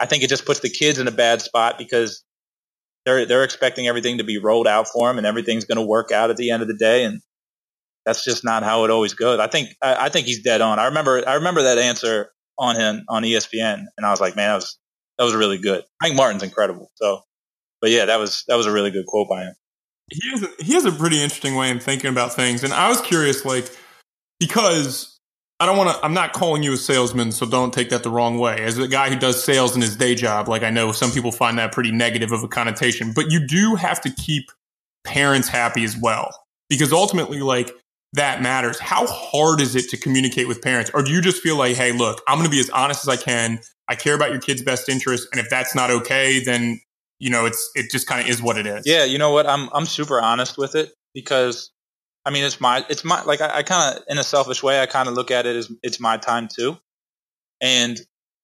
I 0.00 0.06
think 0.06 0.22
it 0.22 0.30
just 0.30 0.46
puts 0.46 0.60
the 0.60 0.70
kids 0.70 0.98
in 0.98 1.06
a 1.06 1.10
bad 1.12 1.42
spot 1.42 1.76
because 1.76 2.24
they're 3.04 3.26
they're 3.26 3.44
expecting 3.44 3.88
everything 3.88 4.16
to 4.16 4.24
be 4.24 4.38
rolled 4.38 4.66
out 4.66 4.88
for 4.88 5.06
them 5.06 5.18
and 5.18 5.26
everything's 5.26 5.66
going 5.66 5.76
to 5.76 5.84
work 5.84 6.12
out 6.12 6.30
at 6.30 6.38
the 6.38 6.50
end 6.50 6.62
of 6.62 6.68
the 6.68 6.78
day 6.78 7.04
and 7.04 7.20
that's 8.06 8.24
just 8.24 8.42
not 8.42 8.62
how 8.62 8.84
it 8.84 8.90
always 8.90 9.12
goes. 9.12 9.38
I 9.38 9.48
think 9.48 9.76
I, 9.82 10.06
I 10.06 10.08
think 10.08 10.26
he's 10.26 10.42
dead 10.42 10.62
on. 10.62 10.78
I 10.78 10.86
remember 10.86 11.22
I 11.28 11.34
remember 11.34 11.64
that 11.64 11.76
answer 11.76 12.30
on 12.58 12.76
him 12.76 13.04
on 13.08 13.22
ESPN, 13.22 13.84
and 13.96 14.06
I 14.06 14.10
was 14.10 14.20
like, 14.20 14.36
man, 14.36 14.48
that 14.48 14.54
was 14.56 14.78
that 15.18 15.24
was 15.24 15.34
really 15.34 15.58
good. 15.58 15.84
Frank 16.00 16.16
Martin's 16.16 16.42
incredible. 16.42 16.90
So, 16.94 17.22
but 17.80 17.90
yeah, 17.90 18.06
that 18.06 18.18
was 18.18 18.44
that 18.48 18.56
was 18.56 18.66
a 18.66 18.72
really 18.72 18.90
good 18.90 19.06
quote 19.06 19.28
by 19.28 19.44
him. 19.44 19.54
He 20.10 20.30
has 20.30 20.42
a, 20.42 20.48
he 20.62 20.74
has 20.74 20.84
a 20.84 20.92
pretty 20.92 21.22
interesting 21.22 21.56
way 21.56 21.70
in 21.70 21.80
thinking 21.80 22.10
about 22.10 22.34
things, 22.34 22.64
and 22.64 22.72
I 22.72 22.88
was 22.88 23.00
curious, 23.00 23.44
like 23.44 23.70
because 24.38 25.18
I 25.58 25.66
don't 25.66 25.76
want 25.78 25.96
to. 25.96 26.04
I'm 26.04 26.14
not 26.14 26.32
calling 26.32 26.62
you 26.62 26.74
a 26.74 26.76
salesman, 26.76 27.32
so 27.32 27.46
don't 27.46 27.72
take 27.72 27.88
that 27.90 28.02
the 28.02 28.10
wrong 28.10 28.38
way. 28.38 28.60
As 28.60 28.78
a 28.78 28.86
guy 28.86 29.08
who 29.08 29.18
does 29.18 29.42
sales 29.42 29.74
in 29.74 29.80
his 29.80 29.96
day 29.96 30.14
job, 30.14 30.48
like 30.48 30.62
I 30.62 30.70
know 30.70 30.92
some 30.92 31.10
people 31.10 31.32
find 31.32 31.58
that 31.58 31.72
pretty 31.72 31.92
negative 31.92 32.32
of 32.32 32.42
a 32.42 32.48
connotation, 32.48 33.12
but 33.14 33.30
you 33.30 33.46
do 33.46 33.74
have 33.74 34.00
to 34.02 34.10
keep 34.10 34.44
parents 35.04 35.48
happy 35.48 35.84
as 35.84 35.96
well 35.96 36.30
because 36.68 36.92
ultimately, 36.92 37.40
like 37.40 37.72
that 38.12 38.42
matters. 38.42 38.78
How 38.78 39.06
hard 39.06 39.60
is 39.60 39.74
it 39.74 39.88
to 39.90 39.96
communicate 39.96 40.48
with 40.48 40.62
parents, 40.62 40.90
or 40.94 41.02
do 41.02 41.12
you 41.12 41.20
just 41.20 41.42
feel 41.42 41.56
like, 41.56 41.76
hey, 41.76 41.92
look, 41.92 42.22
I'm 42.28 42.38
going 42.38 42.48
to 42.48 42.54
be 42.54 42.60
as 42.60 42.70
honest 42.70 43.06
as 43.06 43.08
I 43.08 43.16
can. 43.22 43.60
I 43.88 43.94
care 43.94 44.14
about 44.14 44.30
your 44.30 44.40
kid's 44.40 44.62
best 44.62 44.88
interest, 44.88 45.28
and 45.32 45.40
if 45.40 45.48
that's 45.50 45.74
not 45.74 45.90
okay, 45.90 46.42
then 46.42 46.80
you 47.18 47.30
know 47.30 47.46
it's 47.46 47.70
it 47.74 47.90
just 47.90 48.06
kind 48.06 48.20
of 48.20 48.28
is 48.28 48.42
what 48.42 48.58
it 48.58 48.66
is. 48.66 48.86
Yeah, 48.86 49.04
you 49.04 49.18
know 49.18 49.32
what? 49.32 49.46
I'm 49.46 49.68
I'm 49.72 49.86
super 49.86 50.20
honest 50.20 50.58
with 50.58 50.74
it 50.74 50.92
because 51.14 51.70
I 52.26 52.30
mean, 52.30 52.42
it's 52.42 52.60
my, 52.60 52.84
it's 52.90 53.04
my, 53.04 53.22
like, 53.22 53.40
I, 53.40 53.58
I 53.58 53.62
kind 53.62 53.96
of, 53.96 54.02
in 54.08 54.18
a 54.18 54.24
selfish 54.24 54.60
way, 54.60 54.82
I 54.82 54.86
kind 54.86 55.08
of 55.08 55.14
look 55.14 55.30
at 55.30 55.46
it 55.46 55.54
as 55.54 55.70
it's 55.84 56.00
my 56.00 56.16
time 56.16 56.48
too. 56.48 56.76
And, 57.60 57.96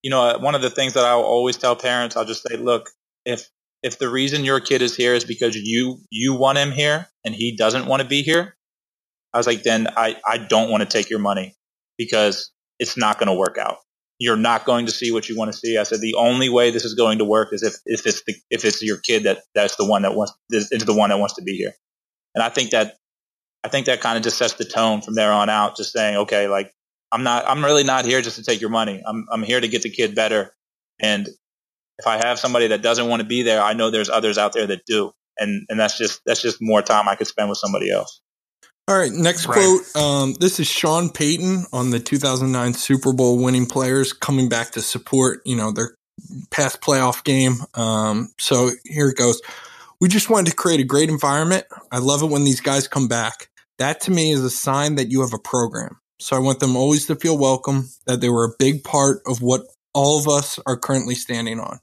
you 0.02 0.10
know, 0.10 0.22
uh, 0.22 0.38
one 0.38 0.54
of 0.54 0.62
the 0.62 0.70
things 0.70 0.92
that 0.92 1.04
I'll 1.04 1.22
always 1.22 1.56
tell 1.56 1.74
parents, 1.74 2.16
I'll 2.16 2.24
just 2.24 2.46
say, 2.48 2.56
look, 2.56 2.90
if, 3.24 3.48
if 3.82 3.98
the 3.98 4.08
reason 4.08 4.44
your 4.44 4.60
kid 4.60 4.82
is 4.82 4.94
here 4.94 5.14
is 5.14 5.24
because 5.24 5.56
you, 5.56 5.98
you 6.10 6.32
want 6.34 6.58
him 6.58 6.70
here 6.70 7.08
and 7.24 7.34
he 7.34 7.56
doesn't 7.56 7.86
want 7.86 8.02
to 8.02 8.08
be 8.08 8.22
here, 8.22 8.56
I 9.32 9.38
was 9.38 9.46
like, 9.46 9.62
then 9.62 9.88
I, 9.96 10.16
I 10.26 10.38
don't 10.38 10.70
want 10.70 10.82
to 10.82 10.88
take 10.88 11.10
your 11.10 11.18
money 11.18 11.54
because 11.96 12.50
it's 12.78 12.96
not 12.96 13.18
going 13.18 13.28
to 13.28 13.34
work 13.34 13.58
out. 13.58 13.78
You're 14.18 14.36
not 14.36 14.64
going 14.64 14.86
to 14.86 14.92
see 14.92 15.10
what 15.10 15.28
you 15.28 15.36
want 15.36 15.52
to 15.52 15.58
see. 15.58 15.78
I 15.78 15.82
said 15.82 16.00
the 16.00 16.14
only 16.14 16.48
way 16.48 16.70
this 16.70 16.84
is 16.84 16.94
going 16.94 17.18
to 17.18 17.24
work 17.24 17.52
is 17.52 17.62
if, 17.62 17.74
if 17.86 18.06
it's 18.06 18.22
the, 18.24 18.34
if 18.50 18.64
it's 18.64 18.82
your 18.82 18.98
kid 18.98 19.24
that 19.24 19.42
that's 19.54 19.76
the 19.76 19.86
one 19.86 20.02
that 20.02 20.14
wants 20.14 20.32
is 20.50 20.68
the 20.68 20.94
one 20.94 21.10
that 21.10 21.18
wants 21.18 21.34
to 21.34 21.42
be 21.42 21.56
here. 21.56 21.72
And 22.34 22.42
I 22.42 22.48
think 22.48 22.70
that 22.70 22.96
I 23.64 23.68
think 23.68 23.86
that 23.86 24.00
kind 24.00 24.16
of 24.16 24.22
just 24.22 24.38
sets 24.38 24.54
the 24.54 24.64
tone 24.64 25.02
from 25.02 25.14
there 25.14 25.32
on 25.32 25.48
out. 25.48 25.76
Just 25.76 25.92
saying, 25.92 26.16
okay, 26.18 26.48
like 26.48 26.72
I'm 27.12 27.22
not, 27.22 27.46
I'm 27.46 27.64
really 27.64 27.84
not 27.84 28.06
here 28.06 28.22
just 28.22 28.36
to 28.36 28.42
take 28.42 28.60
your 28.60 28.70
money. 28.70 29.02
I'm, 29.06 29.26
I'm 29.30 29.42
here 29.42 29.60
to 29.60 29.68
get 29.68 29.82
the 29.82 29.90
kid 29.90 30.14
better. 30.14 30.54
And 31.00 31.28
if 31.98 32.06
I 32.06 32.16
have 32.16 32.38
somebody 32.38 32.68
that 32.68 32.82
doesn't 32.82 33.08
want 33.08 33.20
to 33.20 33.28
be 33.28 33.42
there, 33.42 33.62
I 33.62 33.74
know 33.74 33.90
there's 33.90 34.08
others 34.08 34.38
out 34.38 34.52
there 34.54 34.66
that 34.66 34.86
do. 34.86 35.12
And, 35.38 35.66
and 35.68 35.78
that's 35.78 35.98
just, 35.98 36.20
that's 36.24 36.42
just 36.42 36.58
more 36.60 36.82
time 36.82 37.08
I 37.08 37.14
could 37.14 37.26
spend 37.26 37.48
with 37.48 37.58
somebody 37.58 37.90
else. 37.90 38.20
All 38.88 38.98
right, 38.98 39.12
next 39.12 39.46
right. 39.46 39.54
quote. 39.54 39.96
Um, 39.96 40.34
this 40.40 40.58
is 40.58 40.66
Sean 40.66 41.08
Payton 41.08 41.66
on 41.72 41.90
the 41.90 42.00
2009 42.00 42.74
Super 42.74 43.12
Bowl 43.12 43.40
winning 43.40 43.66
players 43.66 44.12
coming 44.12 44.48
back 44.48 44.72
to 44.72 44.80
support, 44.80 45.40
you 45.44 45.54
know, 45.54 45.70
their 45.70 45.94
past 46.50 46.80
playoff 46.80 47.22
game. 47.22 47.54
Um, 47.74 48.32
so 48.40 48.70
here 48.84 49.08
it 49.08 49.16
goes. 49.16 49.40
We 50.00 50.08
just 50.08 50.28
wanted 50.28 50.50
to 50.50 50.56
create 50.56 50.80
a 50.80 50.84
great 50.84 51.10
environment. 51.10 51.64
I 51.92 51.98
love 51.98 52.22
it 52.24 52.30
when 52.30 52.42
these 52.42 52.60
guys 52.60 52.88
come 52.88 53.06
back. 53.06 53.50
That 53.78 54.00
to 54.02 54.10
me 54.10 54.32
is 54.32 54.42
a 54.42 54.50
sign 54.50 54.96
that 54.96 55.12
you 55.12 55.20
have 55.20 55.32
a 55.32 55.38
program. 55.38 56.00
So 56.18 56.36
I 56.36 56.40
want 56.40 56.58
them 56.58 56.74
always 56.76 57.06
to 57.06 57.14
feel 57.14 57.38
welcome, 57.38 57.88
that 58.06 58.20
they 58.20 58.30
were 58.30 58.44
a 58.44 58.54
big 58.58 58.82
part 58.82 59.22
of 59.26 59.42
what 59.42 59.62
all 59.94 60.18
of 60.18 60.26
us 60.26 60.58
are 60.66 60.76
currently 60.76 61.14
standing 61.14 61.60
on. 61.60 61.78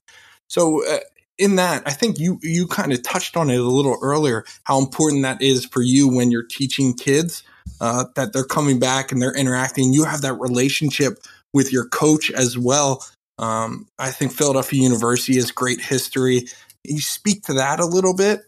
So 0.47 0.85
uh, 0.85 0.99
in 1.39 1.55
that, 1.55 1.81
I 1.85 1.91
think 1.91 2.19
you 2.19 2.37
you 2.43 2.67
kind 2.67 2.91
of 2.91 3.01
touched 3.01 3.37
on 3.37 3.49
it 3.49 3.59
a 3.59 3.63
little 3.63 3.97
earlier, 4.01 4.43
how 4.65 4.77
important 4.77 5.23
that 5.23 5.41
is 5.41 5.65
for 5.65 5.81
you 5.81 6.07
when 6.07 6.31
you're 6.31 6.43
teaching 6.43 6.93
kids 6.93 7.43
uh, 7.81 8.05
that 8.15 8.33
they're 8.33 8.43
coming 8.43 8.77
back 8.77 9.11
and 9.11 9.21
they're 9.21 9.35
interacting. 9.35 9.93
You 9.93 10.03
have 10.03 10.21
that 10.21 10.33
relationship 10.33 11.17
with 11.53 11.71
your 11.71 11.87
coach 11.87 12.29
as 12.29 12.57
well. 12.57 13.05
Um, 13.39 13.87
I 13.97 14.11
think 14.11 14.33
Philadelphia 14.33 14.81
University 14.81 15.35
has 15.35 15.51
great 15.51 15.79
history. 15.79 16.45
You 16.83 16.99
speak 16.99 17.43
to 17.43 17.53
that 17.53 17.79
a 17.79 17.85
little 17.85 18.15
bit. 18.15 18.41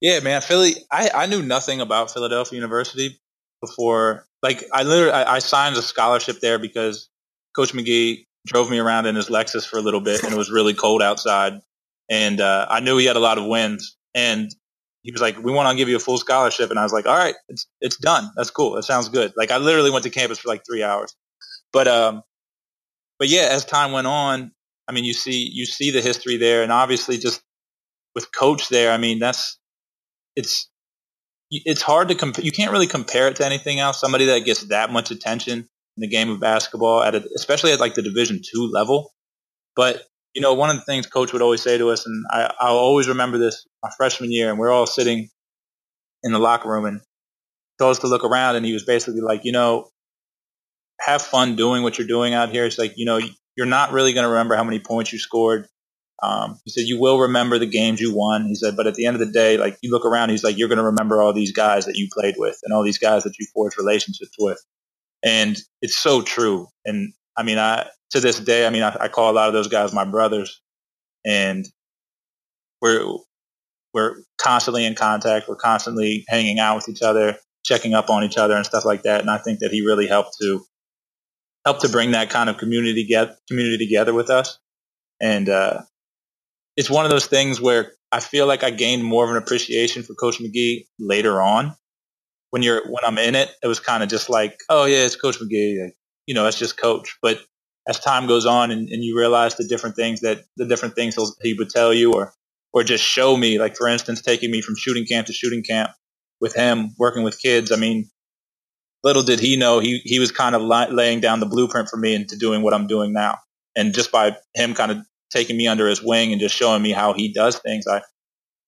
Yeah, 0.00 0.18
man, 0.18 0.42
Philly. 0.42 0.74
I, 0.90 1.10
I 1.14 1.26
knew 1.26 1.42
nothing 1.42 1.80
about 1.80 2.12
Philadelphia 2.12 2.56
University 2.56 3.20
before. 3.60 4.26
Like, 4.42 4.64
I 4.72 4.82
literally 4.82 5.12
I, 5.12 5.36
I 5.36 5.38
signed 5.38 5.76
a 5.76 5.82
scholarship 5.82 6.40
there 6.40 6.58
because 6.58 7.08
Coach 7.54 7.72
Magee 7.72 8.26
drove 8.46 8.70
me 8.70 8.78
around 8.78 9.06
in 9.06 9.14
his 9.14 9.28
Lexus 9.28 9.66
for 9.66 9.78
a 9.78 9.82
little 9.82 10.00
bit, 10.00 10.22
and 10.22 10.32
it 10.32 10.36
was 10.36 10.50
really 10.50 10.74
cold 10.74 11.02
outside. 11.02 11.60
And 12.10 12.40
uh, 12.40 12.66
I 12.68 12.80
knew 12.80 12.98
he 12.98 13.06
had 13.06 13.16
a 13.16 13.20
lot 13.20 13.38
of 13.38 13.46
wins, 13.46 13.96
and 14.14 14.50
he 15.02 15.12
was 15.12 15.20
like, 15.20 15.38
"We 15.42 15.52
want 15.52 15.70
to 15.70 15.76
give 15.76 15.88
you 15.88 15.96
a 15.96 16.00
full 16.00 16.18
scholarship," 16.18 16.70
and 16.70 16.78
I 16.78 16.82
was 16.82 16.92
like, 16.92 17.06
"All 17.06 17.16
right, 17.16 17.34
it's 17.48 17.66
it's 17.80 17.96
done. 17.96 18.30
That's 18.36 18.50
cool. 18.50 18.74
That 18.74 18.82
sounds 18.82 19.08
good." 19.08 19.32
Like, 19.36 19.50
I 19.50 19.58
literally 19.58 19.90
went 19.90 20.04
to 20.04 20.10
campus 20.10 20.38
for 20.38 20.48
like 20.48 20.64
three 20.66 20.82
hours, 20.82 21.14
but 21.72 21.88
um, 21.88 22.22
but 23.18 23.28
yeah, 23.28 23.48
as 23.50 23.64
time 23.64 23.92
went 23.92 24.06
on, 24.06 24.52
I 24.88 24.92
mean, 24.92 25.04
you 25.04 25.14
see 25.14 25.48
you 25.52 25.64
see 25.64 25.90
the 25.90 26.00
history 26.00 26.36
there, 26.36 26.62
and 26.62 26.72
obviously 26.72 27.18
just 27.18 27.42
with 28.14 28.32
coach 28.34 28.68
there, 28.68 28.92
I 28.92 28.98
mean, 28.98 29.18
that's 29.18 29.58
it's 30.36 30.68
it's 31.50 31.82
hard 31.82 32.08
to 32.08 32.14
compare. 32.14 32.44
You 32.44 32.52
can't 32.52 32.72
really 32.72 32.86
compare 32.86 33.28
it 33.28 33.36
to 33.36 33.46
anything 33.46 33.78
else. 33.78 34.00
Somebody 34.00 34.26
that 34.26 34.40
gets 34.40 34.62
that 34.68 34.90
much 34.90 35.10
attention 35.10 35.68
in 35.96 36.00
the 36.00 36.08
game 36.08 36.30
of 36.30 36.40
basketball, 36.40 37.02
at 37.02 37.14
a, 37.14 37.28
especially 37.36 37.72
at 37.72 37.80
like 37.80 37.94
the 37.94 38.02
Division 38.02 38.40
two 38.42 38.70
level. 38.72 39.12
But 39.76 40.02
you 40.34 40.40
know, 40.40 40.54
one 40.54 40.70
of 40.70 40.76
the 40.76 40.84
things 40.84 41.06
Coach 41.06 41.32
would 41.32 41.42
always 41.42 41.62
say 41.62 41.78
to 41.78 41.90
us, 41.90 42.06
and 42.06 42.24
I, 42.30 42.52
I'll 42.58 42.76
always 42.76 43.08
remember 43.08 43.38
this 43.38 43.66
my 43.82 43.90
freshman 43.96 44.32
year, 44.32 44.50
and 44.50 44.58
we're 44.58 44.72
all 44.72 44.86
sitting 44.86 45.28
in 46.22 46.32
the 46.32 46.38
locker 46.38 46.68
room, 46.68 46.86
and 46.86 47.00
told 47.78 47.92
us 47.92 47.98
to 48.00 48.06
look 48.06 48.24
around, 48.24 48.56
and 48.56 48.64
he 48.64 48.72
was 48.72 48.84
basically 48.84 49.20
like, 49.20 49.44
you 49.44 49.52
know, 49.52 49.88
have 51.00 51.22
fun 51.22 51.56
doing 51.56 51.82
what 51.82 51.98
you're 51.98 52.06
doing 52.06 52.34
out 52.34 52.50
here. 52.50 52.64
It's 52.64 52.78
like, 52.78 52.94
you 52.96 53.04
know, 53.04 53.20
you're 53.56 53.66
not 53.66 53.92
really 53.92 54.12
going 54.12 54.24
to 54.24 54.30
remember 54.30 54.54
how 54.56 54.64
many 54.64 54.78
points 54.78 55.12
you 55.12 55.18
scored. 55.18 55.66
Um, 56.22 56.60
he 56.64 56.70
said, 56.70 56.84
you 56.86 57.00
will 57.00 57.18
remember 57.18 57.58
the 57.58 57.66
games 57.66 58.00
you 58.00 58.14
won. 58.14 58.46
He 58.46 58.54
said, 58.54 58.76
but 58.76 58.86
at 58.86 58.94
the 58.94 59.06
end 59.06 59.16
of 59.16 59.20
the 59.20 59.32
day, 59.32 59.56
like 59.56 59.76
you 59.82 59.90
look 59.90 60.06
around, 60.06 60.30
he's 60.30 60.44
like, 60.44 60.56
you're 60.56 60.68
going 60.68 60.78
to 60.78 60.84
remember 60.84 61.20
all 61.20 61.32
these 61.32 61.52
guys 61.52 61.86
that 61.86 61.96
you 61.96 62.08
played 62.12 62.36
with 62.38 62.56
and 62.62 62.72
all 62.72 62.84
these 62.84 62.98
guys 62.98 63.24
that 63.24 63.36
you 63.40 63.46
forged 63.52 63.76
relationships 63.76 64.36
with. 64.38 64.58
And 65.24 65.56
it's 65.80 65.96
so 65.96 66.22
true. 66.22 66.68
And 66.84 67.12
I 67.36 67.42
mean, 67.42 67.58
I, 67.58 67.88
to 68.10 68.20
this 68.20 68.40
day, 68.40 68.66
I 68.66 68.70
mean, 68.70 68.82
I, 68.82 68.96
I 69.00 69.08
call 69.08 69.30
a 69.30 69.34
lot 69.34 69.48
of 69.48 69.54
those 69.54 69.68
guys 69.68 69.92
my 69.92 70.04
brothers 70.04 70.60
and 71.24 71.66
we're, 72.80 73.06
we're 73.94 74.16
constantly 74.38 74.84
in 74.84 74.94
contact. 74.94 75.48
We're 75.48 75.56
constantly 75.56 76.24
hanging 76.28 76.58
out 76.58 76.76
with 76.76 76.88
each 76.88 77.02
other, 77.02 77.36
checking 77.64 77.94
up 77.94 78.10
on 78.10 78.24
each 78.24 78.36
other 78.36 78.56
and 78.56 78.66
stuff 78.66 78.84
like 78.84 79.02
that. 79.02 79.20
And 79.20 79.30
I 79.30 79.38
think 79.38 79.60
that 79.60 79.70
he 79.70 79.86
really 79.86 80.08
helped 80.08 80.36
to 80.40 80.64
help 81.64 81.80
to 81.80 81.88
bring 81.88 82.10
that 82.10 82.30
kind 82.30 82.50
of 82.50 82.58
community 82.58 83.04
get 83.06 83.36
community 83.48 83.78
together 83.86 84.12
with 84.12 84.30
us. 84.30 84.58
And, 85.20 85.48
uh, 85.48 85.82
it's 86.76 86.90
one 86.90 87.04
of 87.04 87.10
those 87.10 87.26
things 87.26 87.60
where 87.60 87.92
I 88.10 88.20
feel 88.20 88.46
like 88.46 88.62
I 88.62 88.70
gained 88.70 89.04
more 89.04 89.24
of 89.24 89.30
an 89.30 89.36
appreciation 89.36 90.02
for 90.02 90.14
Coach 90.14 90.40
Magee 90.40 90.86
later 90.98 91.40
on. 91.40 91.74
When 92.52 92.62
you're 92.64 92.84
when 92.86 93.04
I'm 93.04 93.18
in 93.18 93.36
it, 93.36 93.50
it 93.64 93.68
was 93.68 93.80
kind 93.80 94.04
of 94.04 94.10
just 94.10 94.30
like, 94.30 94.60
oh 94.70 94.86
yeah, 94.86 95.06
it's 95.06 95.16
Coach 95.16 95.38
Magee, 95.42 95.92
you 96.28 96.34
know, 96.34 96.48
it's 96.48 96.58
just 96.60 96.78
Coach. 96.78 97.18
But 97.22 97.40
as 97.88 98.00
time 98.00 98.28
goes 98.28 98.46
on 98.46 98.72
and, 98.72 98.88
and 98.90 99.04
you 99.04 99.18
realize 99.18 99.56
the 99.56 99.68
different 99.68 99.96
things 99.96 100.22
that 100.22 100.44
the 100.58 100.66
different 100.66 100.96
things 100.96 101.16
he 101.42 101.54
would 101.54 101.70
tell 101.70 101.94
you 101.94 102.14
or 102.14 102.34
or 102.74 102.84
just 102.84 103.04
show 103.04 103.36
me, 103.36 103.60
like 103.60 103.76
for 103.76 103.88
instance, 103.88 104.22
taking 104.22 104.52
me 104.52 104.62
from 104.62 104.76
shooting 104.78 105.06
camp 105.06 105.28
to 105.28 105.34
shooting 105.34 105.64
camp 105.64 105.92
with 106.40 106.56
him, 106.56 106.90
working 106.98 107.24
with 107.24 107.42
kids. 107.42 107.72
I 107.72 107.76
mean, 107.76 108.10
little 109.04 109.24
did 109.24 109.40
he 109.40 109.56
know 109.56 109.80
he 109.80 110.00
he 110.04 110.20
was 110.20 110.32
kind 110.32 110.56
of 110.56 110.62
laying 110.92 111.20
down 111.20 111.40
the 111.40 111.46
blueprint 111.46 111.90
for 111.90 111.98
me 111.98 112.14
into 112.14 112.38
doing 112.38 112.62
what 112.62 112.74
I'm 112.74 112.88
doing 112.88 113.14
now. 113.14 113.38
And 113.76 113.94
just 113.94 114.12
by 114.12 114.36
him 114.54 114.74
kind 114.74 114.92
of 114.92 114.98
taking 115.30 115.56
me 115.58 115.68
under 115.68 115.88
his 115.88 116.02
wing 116.02 116.32
and 116.32 116.40
just 116.40 116.56
showing 116.56 116.82
me 116.82 116.92
how 116.92 117.14
he 117.14 117.32
does 117.32 117.58
things, 117.60 117.86
I 117.88 118.02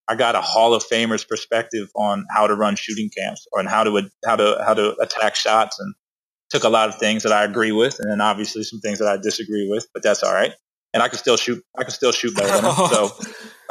I 0.09 0.16
got 0.16 0.34
a 0.34 0.40
Hall 0.40 0.74
of 0.74 0.82
Famer's 0.82 1.24
perspective 1.24 1.88
on 1.96 2.26
how 2.30 2.46
to 2.46 2.55
run 2.55 2.76
shooting 2.76 3.11
camps 3.16 3.46
or 3.52 3.61
on 3.61 3.66
how 3.66 3.84
to 3.84 4.11
how 4.24 4.36
to 4.36 4.62
how 4.64 4.74
to 4.74 4.94
attack 5.00 5.34
shots 5.34 5.78
and 5.78 5.94
took 6.50 6.64
a 6.64 6.68
lot 6.68 6.88
of 6.88 6.96
things 6.96 7.22
that 7.22 7.32
I 7.32 7.44
agree 7.44 7.72
with 7.72 7.98
and 7.98 8.11
then 8.11 8.20
obviously 8.20 8.62
some 8.62 8.80
things 8.80 8.98
that 8.98 9.09
I 9.09 9.16
disagree 9.16 9.68
with, 9.68 9.86
but 9.92 10.02
that's 10.02 10.22
all 10.22 10.32
right. 10.32 10.52
And 10.92 11.02
I 11.02 11.09
can 11.09 11.18
still 11.18 11.36
shoot. 11.36 11.64
I 11.76 11.82
can 11.82 11.90
still 11.90 12.12
shoot 12.12 12.36
better 12.36 12.48
than 12.48 12.64
him. 12.64 12.88
So, 12.88 13.11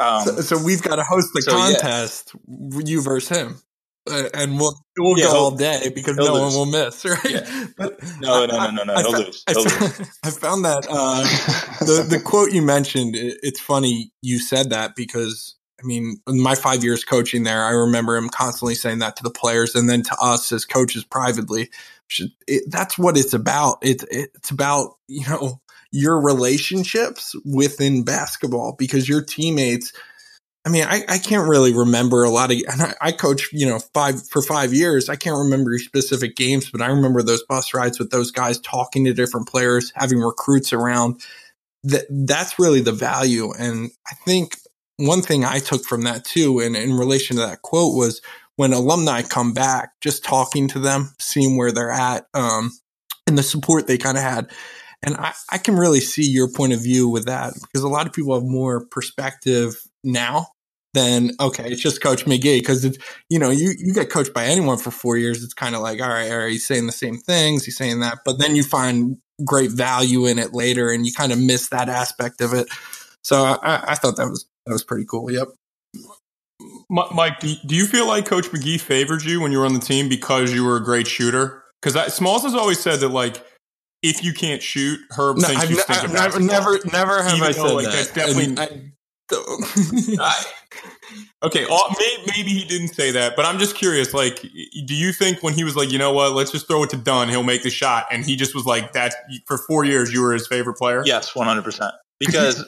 um, 0.00 0.26
so, 0.26 0.40
so, 0.42 0.62
we've 0.62 0.82
got 0.82 0.96
to 0.96 1.02
host 1.02 1.28
the 1.32 1.40
so, 1.40 1.52
contest, 1.52 2.32
yeah. 2.46 2.80
you 2.84 3.00
versus 3.00 3.34
him. 3.34 3.56
Uh, 4.10 4.28
and 4.34 4.60
we'll 4.60 4.78
we'll 4.98 5.18
yeah, 5.18 5.24
go 5.24 5.44
all 5.44 5.50
day 5.50 5.90
because 5.94 6.18
no 6.18 6.34
lose. 6.34 6.40
one 6.42 6.52
will 6.52 6.66
miss, 6.66 7.02
right? 7.06 7.24
Yeah. 7.24 7.66
But 7.78 7.98
no, 8.20 8.44
no, 8.44 8.58
no, 8.58 8.70
no, 8.70 8.84
no, 8.84 8.92
I, 8.92 9.02
he'll 9.02 9.14
I, 9.14 9.18
lose. 9.18 9.42
He'll 9.48 9.60
I, 9.60 9.62
lose. 9.62 10.18
I 10.22 10.30
found 10.30 10.66
that 10.66 10.86
uh, 10.90 11.22
the 11.86 12.06
the 12.06 12.20
quote 12.22 12.52
you 12.52 12.60
mentioned. 12.60 13.16
It, 13.16 13.38
it's 13.42 13.60
funny 13.60 14.12
you 14.20 14.38
said 14.38 14.68
that 14.68 14.94
because 14.94 15.56
I 15.84 15.86
mean, 15.86 16.16
my 16.26 16.54
five 16.54 16.82
years 16.82 17.04
coaching 17.04 17.42
there, 17.42 17.62
I 17.62 17.72
remember 17.72 18.16
him 18.16 18.30
constantly 18.30 18.74
saying 18.74 19.00
that 19.00 19.16
to 19.16 19.22
the 19.22 19.30
players 19.30 19.74
and 19.74 19.88
then 19.88 20.02
to 20.02 20.16
us 20.20 20.50
as 20.50 20.64
coaches 20.64 21.04
privately. 21.04 21.70
It, 22.46 22.64
that's 22.68 22.96
what 22.96 23.18
it's 23.18 23.34
about. 23.34 23.78
It's 23.82 24.04
it's 24.10 24.50
about 24.50 24.96
you 25.08 25.26
know 25.28 25.60
your 25.90 26.20
relationships 26.20 27.34
within 27.44 28.02
basketball 28.02 28.74
because 28.78 29.08
your 29.08 29.22
teammates 29.22 29.92
I 30.66 30.70
mean, 30.70 30.84
I, 30.84 31.04
I 31.08 31.18
can't 31.18 31.46
really 31.46 31.74
remember 31.74 32.24
a 32.24 32.30
lot 32.30 32.50
of, 32.50 32.56
and 32.56 32.80
I, 32.80 32.94
I 33.00 33.12
coached, 33.12 33.52
you 33.52 33.66
know, 33.66 33.80
five 33.92 34.26
for 34.28 34.40
five 34.40 34.72
years. 34.72 35.10
I 35.10 35.16
can't 35.16 35.36
remember 35.36 35.76
specific 35.78 36.36
games, 36.36 36.70
but 36.70 36.80
I 36.80 36.86
remember 36.86 37.22
those 37.22 37.42
bus 37.42 37.74
rides 37.74 37.98
with 37.98 38.10
those 38.10 38.30
guys 38.30 38.58
talking 38.60 39.04
to 39.04 39.12
different 39.12 39.46
players, 39.46 39.92
having 39.94 40.20
recruits 40.20 40.72
around. 40.72 41.20
That 41.82 42.06
that's 42.08 42.58
really 42.58 42.80
the 42.80 42.92
value. 42.92 43.52
And 43.52 43.90
I 44.10 44.14
think 44.24 44.56
one 44.96 45.22
thing 45.22 45.44
I 45.44 45.58
took 45.58 45.84
from 45.84 46.02
that 46.02 46.24
too, 46.24 46.60
and 46.60 46.76
in 46.76 46.94
relation 46.94 47.36
to 47.36 47.42
that 47.42 47.62
quote 47.62 47.96
was 47.96 48.20
when 48.56 48.72
alumni 48.72 49.22
come 49.22 49.52
back, 49.52 49.92
just 50.00 50.24
talking 50.24 50.68
to 50.68 50.78
them, 50.78 51.12
seeing 51.20 51.56
where 51.56 51.72
they're 51.72 51.90
at, 51.90 52.26
um, 52.34 52.70
and 53.26 53.36
the 53.36 53.42
support 53.42 53.86
they 53.86 53.98
kind 53.98 54.16
of 54.16 54.22
had. 54.22 54.50
And 55.02 55.16
I, 55.16 55.32
I 55.50 55.58
can 55.58 55.76
really 55.76 56.00
see 56.00 56.24
your 56.24 56.48
point 56.48 56.72
of 56.72 56.80
view 56.80 57.08
with 57.08 57.26
that 57.26 57.54
because 57.60 57.82
a 57.82 57.88
lot 57.88 58.06
of 58.06 58.12
people 58.12 58.34
have 58.34 58.48
more 58.48 58.86
perspective 58.86 59.82
now 60.02 60.48
than 60.94 61.32
okay, 61.40 61.70
it's 61.70 61.82
just 61.82 62.00
Coach 62.00 62.26
Magee 62.26 62.60
because 62.60 62.84
it's 62.84 62.98
you 63.28 63.38
know 63.38 63.50
you 63.50 63.72
you 63.76 63.92
get 63.92 64.10
coached 64.10 64.32
by 64.32 64.44
anyone 64.44 64.78
for 64.78 64.92
four 64.92 65.16
years, 65.16 65.42
it's 65.42 65.54
kind 65.54 65.74
of 65.74 65.82
like 65.82 66.00
all 66.00 66.08
right, 66.08 66.30
all 66.30 66.38
right, 66.38 66.52
he's 66.52 66.66
saying 66.66 66.86
the 66.86 66.92
same 66.92 67.18
things, 67.18 67.64
he's 67.64 67.76
saying 67.76 68.00
that, 68.00 68.18
but 68.24 68.38
then 68.38 68.54
you 68.54 68.62
find 68.62 69.18
great 69.44 69.72
value 69.72 70.26
in 70.26 70.38
it 70.38 70.54
later, 70.54 70.90
and 70.90 71.04
you 71.04 71.12
kind 71.12 71.32
of 71.32 71.40
miss 71.40 71.68
that 71.68 71.88
aspect 71.88 72.40
of 72.40 72.54
it. 72.54 72.68
So 73.22 73.42
I, 73.42 73.82
I 73.88 73.94
thought 73.96 74.16
that 74.16 74.28
was 74.28 74.46
that 74.66 74.72
was 74.72 74.84
pretty 74.84 75.04
cool. 75.04 75.30
Yep. 75.30 75.48
Mike, 76.88 77.40
do 77.40 77.74
you 77.74 77.86
feel 77.86 78.06
like 78.06 78.26
Coach 78.26 78.52
Magee 78.52 78.78
favored 78.78 79.22
you 79.22 79.40
when 79.40 79.52
you 79.52 79.58
were 79.58 79.66
on 79.66 79.74
the 79.74 79.80
team 79.80 80.08
because 80.08 80.52
you 80.52 80.64
were 80.64 80.76
a 80.76 80.84
great 80.84 81.06
shooter? 81.06 81.64
Because 81.82 82.14
Smalls 82.14 82.42
has 82.42 82.54
always 82.54 82.78
said 82.78 83.00
that 83.00 83.08
like 83.08 83.44
if 84.02 84.22
you 84.22 84.32
can't 84.32 84.62
shoot, 84.62 85.00
Herb 85.10 85.38
no, 85.38 85.48
thinks 85.48 85.64
I've 85.64 85.70
you 85.70 85.76
stink 85.76 86.12
ne- 86.12 86.18
I've 86.18 86.40
never, 86.40 86.78
never 86.92 87.22
have 87.22 87.36
Even 87.36 87.48
I 87.48 87.52
said 87.52 87.62
like, 87.62 87.86
that. 87.86 87.92
That's 87.92 88.12
definitely. 88.12 88.58
I, 88.58 88.90
okay, 91.42 91.66
maybe 92.26 92.50
he 92.50 92.64
didn't 92.66 92.88
say 92.88 93.10
that, 93.12 93.36
but 93.36 93.46
I'm 93.46 93.58
just 93.58 93.74
curious. 93.74 94.12
Like, 94.12 94.42
do 94.42 94.94
you 94.94 95.12
think 95.12 95.42
when 95.42 95.54
he 95.54 95.64
was 95.64 95.76
like, 95.76 95.90
you 95.90 95.98
know 95.98 96.12
what, 96.12 96.32
let's 96.32 96.50
just 96.50 96.68
throw 96.68 96.82
it 96.82 96.90
to 96.90 96.98
Dunn, 96.98 97.30
he'll 97.30 97.42
make 97.42 97.62
the 97.62 97.70
shot, 97.70 98.04
and 98.10 98.24
he 98.24 98.36
just 98.36 98.54
was 98.54 98.66
like, 98.66 98.92
that 98.92 99.14
for 99.46 99.56
four 99.56 99.84
years, 99.84 100.12
you 100.12 100.20
were 100.20 100.34
his 100.34 100.46
favorite 100.46 100.74
player? 100.74 101.02
Yes, 101.06 101.34
100. 101.34 101.62
percent 101.62 101.94
Because 102.20 102.62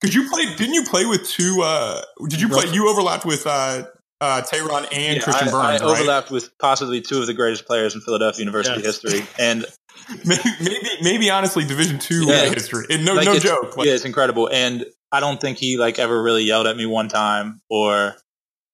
because 0.00 0.14
you 0.14 0.28
played, 0.28 0.56
didn't 0.56 0.74
you 0.74 0.84
play 0.84 1.06
with 1.06 1.28
two? 1.28 1.62
Uh, 1.62 2.02
did 2.28 2.40
you 2.40 2.48
play? 2.48 2.66
You 2.72 2.88
overlapped 2.88 3.24
with 3.24 3.46
uh, 3.46 3.84
uh, 4.20 4.42
and 4.52 4.92
yeah, 4.92 5.18
Christian 5.20 5.48
Burns. 5.48 5.82
I, 5.82 5.84
I 5.84 5.88
overlapped 5.88 6.30
with 6.30 6.56
possibly 6.58 7.00
two 7.00 7.20
of 7.20 7.26
the 7.26 7.34
greatest 7.34 7.66
players 7.66 7.94
in 7.94 8.00
Philadelphia 8.00 8.40
University 8.44 8.82
history, 8.82 9.22
and 9.38 9.64
maybe, 10.24 10.42
maybe, 10.60 10.88
maybe, 11.02 11.30
honestly, 11.30 11.64
Division 11.64 11.98
two 11.98 12.24
yeah, 12.26 12.48
history. 12.48 12.86
no, 12.98 13.14
like 13.14 13.26
no 13.26 13.38
joke. 13.38 13.76
Like, 13.76 13.86
yeah, 13.86 13.94
it's 13.94 14.04
incredible, 14.04 14.48
and 14.52 14.84
I 15.12 15.20
don't 15.20 15.40
think 15.40 15.58
he 15.58 15.78
like 15.78 15.98
ever 15.98 16.22
really 16.22 16.44
yelled 16.44 16.66
at 16.66 16.76
me 16.76 16.86
one 16.86 17.08
time 17.08 17.60
or 17.70 18.14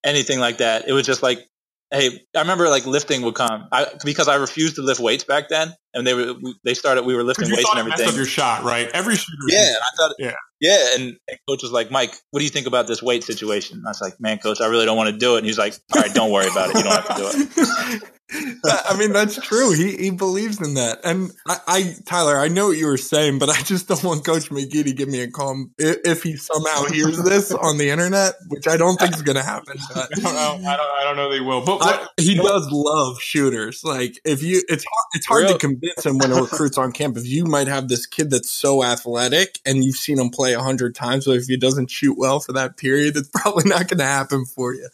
anything 0.05 0.41
like 0.41 0.59
that. 0.59 0.89
It 0.89 0.93
was 0.93 1.07
just 1.07 1.23
like 1.23 1.49
hey, 1.93 2.25
I 2.35 2.41
remember 2.41 2.69
like 2.69 2.87
lifting 2.87 3.23
would 3.23 3.35
come 3.35 3.69
I, 3.71 3.87
because 4.05 4.27
I 4.27 4.37
refused 4.37 4.77
to 4.77 4.83
lift 4.83 4.99
weights 4.99 5.25
back 5.25 5.49
then, 5.49 5.75
and 5.95 6.07
they 6.07 6.15
were 6.15 6.35
they 6.65 6.75
started 6.75 7.05
we 7.05 7.15
were 7.15 7.25
lifting 7.25 7.51
weights 7.51 7.69
and 7.71 7.81
everything. 7.81 8.09
Up 8.09 8.15
your 8.15 8.27
shot, 8.27 8.65
right? 8.65 8.89
Every 8.93 9.17
shooter. 9.17 9.37
Yeah, 9.49 9.69
and 9.69 9.77
I 9.77 9.97
thought, 9.97 10.15
yeah, 10.19 10.35
yeah, 10.61 10.95
and, 10.95 11.17
and, 11.29 11.39
coach 11.49 11.63
was 11.63 11.73
like, 11.73 11.91
Mike, 11.91 12.15
what 12.31 12.39
do 12.39 12.45
you 12.45 12.51
think 12.51 12.69
about 12.69 12.87
this 12.87 13.03
weight 13.03 13.25
situation? 13.25 13.79
And 13.79 13.87
I 13.87 13.91
was 13.91 14.01
like, 14.01 14.21
man, 14.21 14.39
coach, 14.39 14.61
I 14.61 14.67
really 14.67 14.85
don't 14.85 14.97
want 14.97 15.11
to 15.11 15.19
do 15.19 15.35
it. 15.35 15.39
And 15.39 15.47
he's 15.47 15.59
like, 15.59 15.75
all 15.95 16.03
right, 16.03 16.15
don't 16.15 16.31
worry 16.31 16.47
about 16.47 16.71
it. 16.71 16.77
You 16.77 16.83
don't 16.85 16.93
have 16.93 17.09
to 17.09 17.15
do 17.17 17.31
it. 17.33 18.03
I 18.65 18.97
mean, 18.99 19.13
that's 19.13 19.37
true. 19.41 19.73
He 19.73 19.97
he 19.97 20.11
believes 20.11 20.61
in 20.61 20.75
that. 20.75 21.01
And 21.05 21.33
I, 21.47 21.59
I, 21.67 21.95
Tyler, 22.07 22.39
I 22.39 22.49
know 22.49 22.69
what 22.69 22.79
you 22.79 22.87
were 22.87 22.97
saying, 22.97 23.39
but 23.39 23.51
I 23.51 23.61
just 23.63 23.89
don't 23.89 24.03
want 24.05 24.25
Coach 24.25 24.51
Magee 24.51 24.83
to 24.85 24.93
give 24.93 25.09
me 25.09 25.21
a 25.21 25.31
call 25.31 25.67
if, 25.79 25.99
if 26.05 26.23
he 26.23 26.37
somehow 26.37 26.85
hears 26.85 27.23
this 27.23 27.53
on 27.53 27.79
the 27.79 27.91
internet, 27.91 28.35
which 28.49 28.67
I 28.67 28.77
don't 28.77 28.99
think 28.99 29.15
is 29.15 29.23
going 29.23 29.37
to 29.37 29.43
happen. 29.43 29.77
But 29.95 30.09
I 30.17 30.23
don't 30.23 30.63
know. 30.63 30.71
I 30.71 30.77
don't, 30.77 30.91
I 31.01 31.05
don't 31.05 31.17
know 31.17 31.31
they 31.31 31.41
will. 31.41 31.65
But 31.65 31.83
I, 31.83 32.07
he 32.17 32.37
does 32.37 32.69
love 32.71 33.21
shooters. 33.21 33.83
Like 33.85 34.19
if 34.25 34.43
you, 34.43 34.63
it's 34.69 34.85
hard, 34.85 35.07
it's 35.13 35.27
hard 35.27 35.49
to 35.49 35.59
convince 35.83 36.07
him 36.07 36.19
when 36.19 36.33
a 36.33 36.43
recruit's 36.43 36.79
on 36.79 36.93
campus. 36.93 37.27
You 37.27 37.45
might 37.45 37.69
have 37.69 37.89
this 37.89 38.07
kid 38.07 38.31
that's 38.31 38.51
so 38.51 38.85
athletic, 38.85 39.59
and 39.67 39.85
you've 39.85 39.97
seen 39.97 40.19
him 40.19 40.31
play 40.31 40.55
a 40.55 40.61
hundred 40.61 40.95
times, 40.95 41.25
but 41.25 41.37
if 41.37 41.47
he 41.47 41.57
doesn't 41.57 41.91
shoot 41.91 42.17
well 42.17 42.41
for 42.41 42.53
that 42.53 42.77
period, 42.77 43.17
it's 43.17 43.31
probably 43.35 43.69
not 43.69 43.89
going 43.89 43.99
to 43.99 44.05
happen 44.05 44.45
for 44.45 44.75
you. 44.75 44.89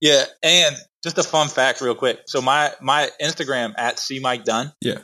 Yeah, 0.00 0.24
and 0.42 0.76
just 1.02 1.18
a 1.18 1.22
fun 1.22 1.48
fact, 1.48 1.80
real 1.80 1.94
quick. 1.94 2.22
So 2.26 2.40
my 2.40 2.72
my 2.80 3.10
Instagram 3.20 3.74
at 3.76 3.98
C 3.98 4.18
Mike 4.18 4.44
Dunn, 4.44 4.72
yeah, 4.80 4.98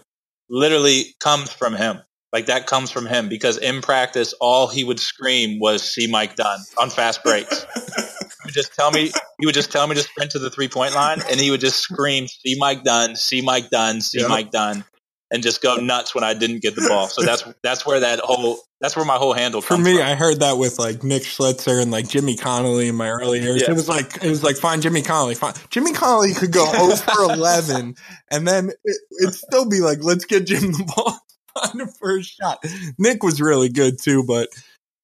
literally 0.49 1.15
comes 1.21 1.53
from 1.53 1.75
him. 1.75 2.01
Like 2.33 2.47
that 2.47 2.67
comes 2.67 2.91
from 2.91 3.07
him 3.07 3.29
because 3.29 3.57
in 3.57 3.81
practice, 3.81 4.35
all 4.35 4.69
he 4.69 4.85
would 4.85 5.01
scream 5.01 5.59
was 5.61 5.83
"See 5.83 6.07
Mike 6.07 6.37
Dunn" 6.37 6.59
on 6.77 6.91
fast 6.91 7.25
breaks. 7.25 7.65
he 7.75 8.27
would 8.45 8.55
just 8.55 8.75
tell 8.75 8.91
me 8.91 9.11
he 9.41 9.47
would 9.47 9.55
just 9.55 9.73
tell 9.73 9.87
me 9.87 9.95
to 9.95 10.03
sprint 10.03 10.33
to 10.33 10.39
the 10.39 10.51
three 10.51 10.69
point 10.69 10.95
line, 10.95 11.23
and 11.31 11.41
he 11.41 11.51
would 11.51 11.61
just 11.61 11.79
scream 11.79 12.29
"See 12.29 12.57
Mike 12.59 12.85
Dunn, 12.85 13.17
see 13.17 13.41
Mike 13.41 13.71
Dunn, 13.71 14.03
see 14.03 14.21
yep. 14.21 14.29
Mike 14.29 14.51
Dunn," 14.51 14.85
and 15.31 15.43
just 15.43 15.63
go 15.63 15.77
nuts 15.77 16.15
when 16.15 16.23
I 16.23 16.35
didn't 16.35 16.61
get 16.61 16.75
the 16.75 16.87
ball. 16.87 17.09
So 17.09 17.23
that's 17.23 17.45
that's 17.63 17.87
where 17.87 18.01
that 18.01 18.19
whole 18.19 18.59
that's 18.83 18.95
where 18.95 19.07
my 19.07 19.17
whole 19.17 19.33
handle 19.33 19.63
for 19.63 19.79
me. 19.79 19.97
From. 19.97 20.07
I 20.07 20.15
heard 20.15 20.41
that 20.41 20.59
with 20.59 20.79
like 20.79 21.03
Nick 21.03 21.23
Schlitzer 21.23 21.81
and 21.81 21.91
like 21.91 22.09
Jimmy 22.09 22.37
Connolly 22.37 22.89
in 22.89 22.95
my 22.95 23.09
early 23.09 23.41
years. 23.41 23.63
Yeah. 23.63 23.71
It 23.71 23.75
was 23.75 23.89
like 23.89 24.23
it 24.23 24.29
was 24.29 24.43
like 24.45 24.57
fine 24.57 24.83
Jimmy 24.83 25.01
Connolly. 25.01 25.35
Fine 25.35 25.55
Jimmy 25.71 25.95
Connolly 25.95 26.35
could 26.35 26.53
go 26.53 26.71
over 26.71 26.95
for 26.95 27.23
eleven, 27.33 27.95
and 28.31 28.47
then 28.47 28.71
it, 28.85 28.97
would 29.21 29.35
still 29.35 29.67
be 29.67 29.81
like 29.81 30.03
let's 30.03 30.27
get 30.27 30.47
Jim 30.47 30.73
the 30.73 30.93
ball 30.95 31.19
on 31.65 31.79
the 31.79 31.87
first 31.87 32.37
shot. 32.37 32.63
Nick 32.99 33.23
was 33.23 33.41
really 33.41 33.69
good 33.69 33.99
too, 34.01 34.25
but 34.25 34.49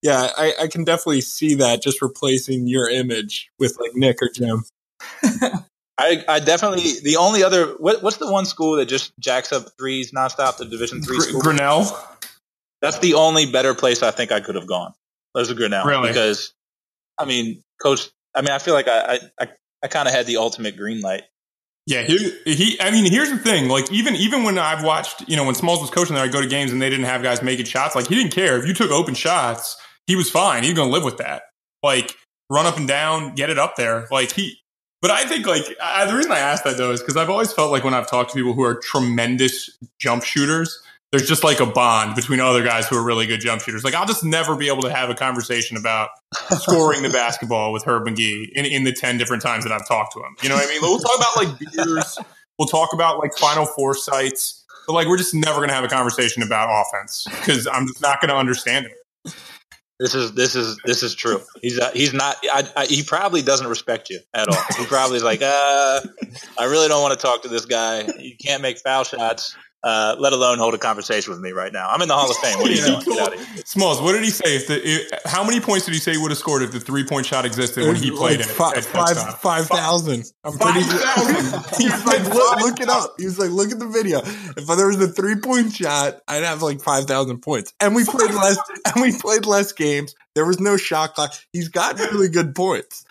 yeah, 0.03 0.31
I, 0.37 0.53
I 0.63 0.67
can 0.67 0.85
definitely 0.85 1.23
see 1.23 1.55
that 1.55 1.83
just 1.83 2.03
replacing 2.03 2.67
your 2.67 2.91
image 2.91 3.51
with 3.59 3.79
like 3.81 3.95
Nick 3.95 4.19
or 4.21 4.29
Jim. 4.29 4.65
I, 5.97 6.25
I 6.29 6.41
definitely 6.41 7.01
the 7.03 7.17
only 7.17 7.43
other 7.43 7.69
what, 7.79 8.03
what's 8.03 8.17
the 8.17 8.31
one 8.31 8.45
school 8.45 8.77
that 8.77 8.87
just 8.87 9.13
jacks 9.19 9.53
up 9.53 9.69
threes 9.79 10.13
nonstop 10.13 10.59
the 10.59 10.65
Division 10.65 11.03
three 11.03 11.21
school 11.21 11.41
Grinnell. 11.41 11.87
That's 12.83 12.99
the 12.99 13.15
only 13.15 13.51
better 13.51 13.75
place 13.75 14.03
I 14.03 14.11
think 14.11 14.31
I 14.33 14.41
could 14.41 14.57
have 14.57 14.67
gone. 14.67 14.93
There's 15.35 15.51
a 15.51 15.55
Grinnell 15.55 15.87
really? 15.87 16.09
because 16.09 16.53
I 17.19 17.25
mean, 17.25 17.63
coach. 17.81 18.11
I 18.35 18.41
mean, 18.41 18.51
I 18.51 18.59
feel 18.59 18.75
like 18.75 18.89
I 18.89 19.21
I, 19.41 19.49
I 19.83 19.89
kind 19.89 20.09
of 20.09 20.15
had 20.15 20.27
the 20.27 20.37
ultimate 20.37 20.77
green 20.77 21.01
light. 21.01 21.23
Yeah, 21.87 22.03
he, 22.03 22.32
he. 22.45 22.80
I 22.80 22.91
mean, 22.91 23.11
here's 23.11 23.30
the 23.30 23.37
thing. 23.37 23.68
Like, 23.68 23.93
even 23.93 24.16
even 24.16 24.43
when 24.43 24.59
I've 24.59 24.82
watched, 24.82 25.28
you 25.28 25.37
know, 25.37 25.45
when 25.45 25.55
Smalls 25.55 25.80
was 25.80 25.91
coaching 25.91 26.14
there, 26.14 26.24
I 26.24 26.28
go 26.28 26.41
to 26.41 26.47
games 26.47 26.72
and 26.72 26.80
they 26.80 26.89
didn't 26.89 27.05
have 27.05 27.22
guys 27.22 27.43
making 27.43 27.66
shots. 27.66 27.95
Like, 27.95 28.07
he 28.09 28.14
didn't 28.14 28.32
care 28.32 28.59
if 28.59 28.66
you 28.66 28.72
took 28.72 28.91
open 28.91 29.14
shots. 29.14 29.76
He 30.07 30.16
was 30.16 30.30
fine. 30.30 30.64
He's 30.64 30.74
going 30.74 30.89
to 30.89 30.93
live 30.93 31.05
with 31.05 31.18
that. 31.18 31.43
Like, 31.82 32.16
run 32.51 32.66
up 32.66 32.76
and 32.76 32.89
down, 32.89 33.35
get 33.35 33.51
it 33.51 33.59
up 33.59 33.76
there. 33.76 34.07
Like 34.11 34.32
he 34.32 34.59
but 35.03 35.11
I 35.11 35.24
think 35.24 35.47
like 35.47 35.64
I, 35.82 36.07
the 36.07 36.16
reason 36.16 36.32
I 36.32 36.39
ask 36.39 36.64
that 36.64 36.76
though 36.76 36.93
is 36.93 37.01
because 37.01 37.16
I've 37.16 37.28
always 37.28 37.53
felt 37.53 37.70
like 37.70 37.85
when 37.85 37.95
I've 37.95 38.09
talked 38.09 38.30
to 38.30 38.37
people 38.37 38.55
who 38.55 38.62
are 38.62 38.76
tremendous 38.76 39.70
jump 39.99 40.24
shooters, 40.24 40.82
there's 41.15 41.29
just 41.29 41.45
like 41.45 41.61
a 41.61 41.67
bond 41.67 42.17
between 42.17 42.41
other 42.41 42.65
guys 42.65 42.89
who 42.89 42.97
are 42.97 43.03
really 43.05 43.25
good 43.25 43.39
jump 43.39 43.62
shooters. 43.62 43.85
Like 43.85 43.95
I'll 43.95 44.05
just 44.05 44.25
never 44.25 44.57
be 44.57 44.67
able 44.67 44.83
to 44.83 44.91
have 44.91 45.11
a 45.11 45.15
conversation 45.15 45.77
about 45.77 46.09
scoring 46.51 47.05
the 47.05 47.09
basketball 47.09 47.73
with 47.73 47.85
Herb 47.85 48.05
Magee 48.05 48.51
in, 48.57 48.65
in 48.65 48.83
the 48.83 48.93
ten 48.93 49.17
different 49.17 49.41
times 49.41 49.62
that 49.62 49.73
I've 49.73 49.87
talked 49.87 50.12
to 50.15 50.19
him. 50.19 50.35
You 50.43 50.49
know 50.49 50.57
what 50.57 50.67
I 50.67 50.71
mean? 50.71 50.81
We'll 50.83 50.99
talk 50.99 51.17
about 51.17 51.37
like 51.37 51.73
beers. 51.73 52.19
We'll 52.59 52.67
talk 52.67 52.93
about 52.93 53.21
like 53.21 53.33
Final 53.39 53.65
Four 53.65 53.95
sites. 53.95 54.65
But 54.89 54.95
like 54.95 55.07
we're 55.07 55.17
just 55.17 55.37
never 55.37 55.59
going 55.59 55.69
to 55.69 55.75
have 55.75 55.85
a 55.85 55.89
conversation 55.89 56.43
about 56.43 56.69
offense 56.69 57.29
because 57.31 57.69
I'm 57.69 57.87
just 57.87 58.03
not 58.03 58.21
going 58.21 58.31
to 58.31 58.37
understand 58.37 58.87
it. 58.87 59.35
This 60.01 60.17
is 60.17 60.33
this 60.33 60.57
is 60.57 60.77
this 60.85 61.05
is 61.05 61.15
true. 61.15 61.41
He's 61.62 61.79
uh, 61.79 61.93
he's 61.95 62.12
not. 62.12 62.37
I, 62.53 62.69
I, 62.77 62.87
he 62.87 63.05
probably 63.05 63.41
doesn't 63.41 63.69
respect 63.69 64.11
you 64.11 64.19
at 64.35 64.49
all. 64.49 64.61
He 64.77 64.85
probably 64.87 65.19
is 65.19 65.23
like, 65.23 65.43
uh, 65.43 66.01
I 66.59 66.65
really 66.65 66.89
don't 66.89 67.03
want 67.03 67.19
to 67.19 67.25
talk 67.25 67.43
to 67.43 67.49
this 67.49 67.67
guy. 67.67 68.03
You 68.19 68.35
can't 68.37 68.62
make 68.62 68.79
foul 68.79 69.05
shots 69.05 69.55
uh, 69.85 70.16
let 70.18 70.32
alone 70.32 70.57
hold 70.57 70.72
a 70.72 70.78
conversation 70.78 71.30
with 71.30 71.41
me 71.41 71.53
right 71.53 71.70
now. 71.72 71.87
I'm 71.89 72.01
in 72.01 72.09
the 72.09 72.14
Hall 72.14 72.30
of 72.30 72.37
Fame. 72.39 72.59
What 72.59 72.70
are 72.70 72.72
you 72.72 72.85
doing? 73.05 73.16
Get 73.16 73.18
out. 73.18 73.66
Smalls, 73.66 74.01
what 74.01 74.12
did 74.12 74.24
he 74.24 74.30
say? 74.30 74.57
If 74.57 74.66
the, 74.66 74.80
if, 74.82 75.11
how 75.26 75.45
many 75.45 75.61
points 75.61 75.85
did 75.85 75.93
he 75.93 76.01
say 76.01 76.12
he 76.12 76.18
would 76.18 76.30
have 76.30 76.39
scored 76.39 76.62
if 76.62 76.72
the 76.72 76.80
three 76.80 77.05
point 77.05 77.26
shot 77.26 77.45
existed 77.45 77.87
when 77.87 77.97
he 77.97 78.11
played 78.11 78.41
like 78.41 78.49
five, 78.49 78.78
it? 78.78 78.85
Five, 78.85 79.41
five 79.41 79.66
thousand. 79.66 80.24
I'm 80.43 80.57
pretty. 80.57 80.80
He 81.76 81.91
was 81.91 82.05
like, 82.07 82.24
look, 82.24 82.61
look 82.61 82.80
it 82.80 82.89
up. 82.89 83.14
He 83.18 83.26
was 83.26 83.39
like, 83.39 83.51
look 83.51 83.70
at 83.70 83.78
the 83.78 83.89
video. 83.89 84.20
If 84.20 84.66
there 84.66 84.87
was 84.87 85.01
a 85.03 85.09
three 85.09 85.37
point 85.37 85.72
shot, 85.72 86.20
I'd 86.26 86.45
have 86.45 86.62
like 86.62 86.80
five 86.80 87.05
thousand 87.05 87.41
points. 87.41 87.74
And 87.78 87.95
we 87.95 88.05
played 88.05 88.30
less. 88.30 88.59
and 88.87 89.03
we 89.03 89.12
played 89.12 89.45
less 89.45 89.72
games. 89.72 90.14
There 90.35 90.47
was 90.47 90.61
no 90.61 90.78
shot 90.78 91.14
clock. 91.14 91.35
He's 91.53 91.68
got 91.68 91.99
really 91.99 92.28
good 92.28 92.55
points. 92.55 93.05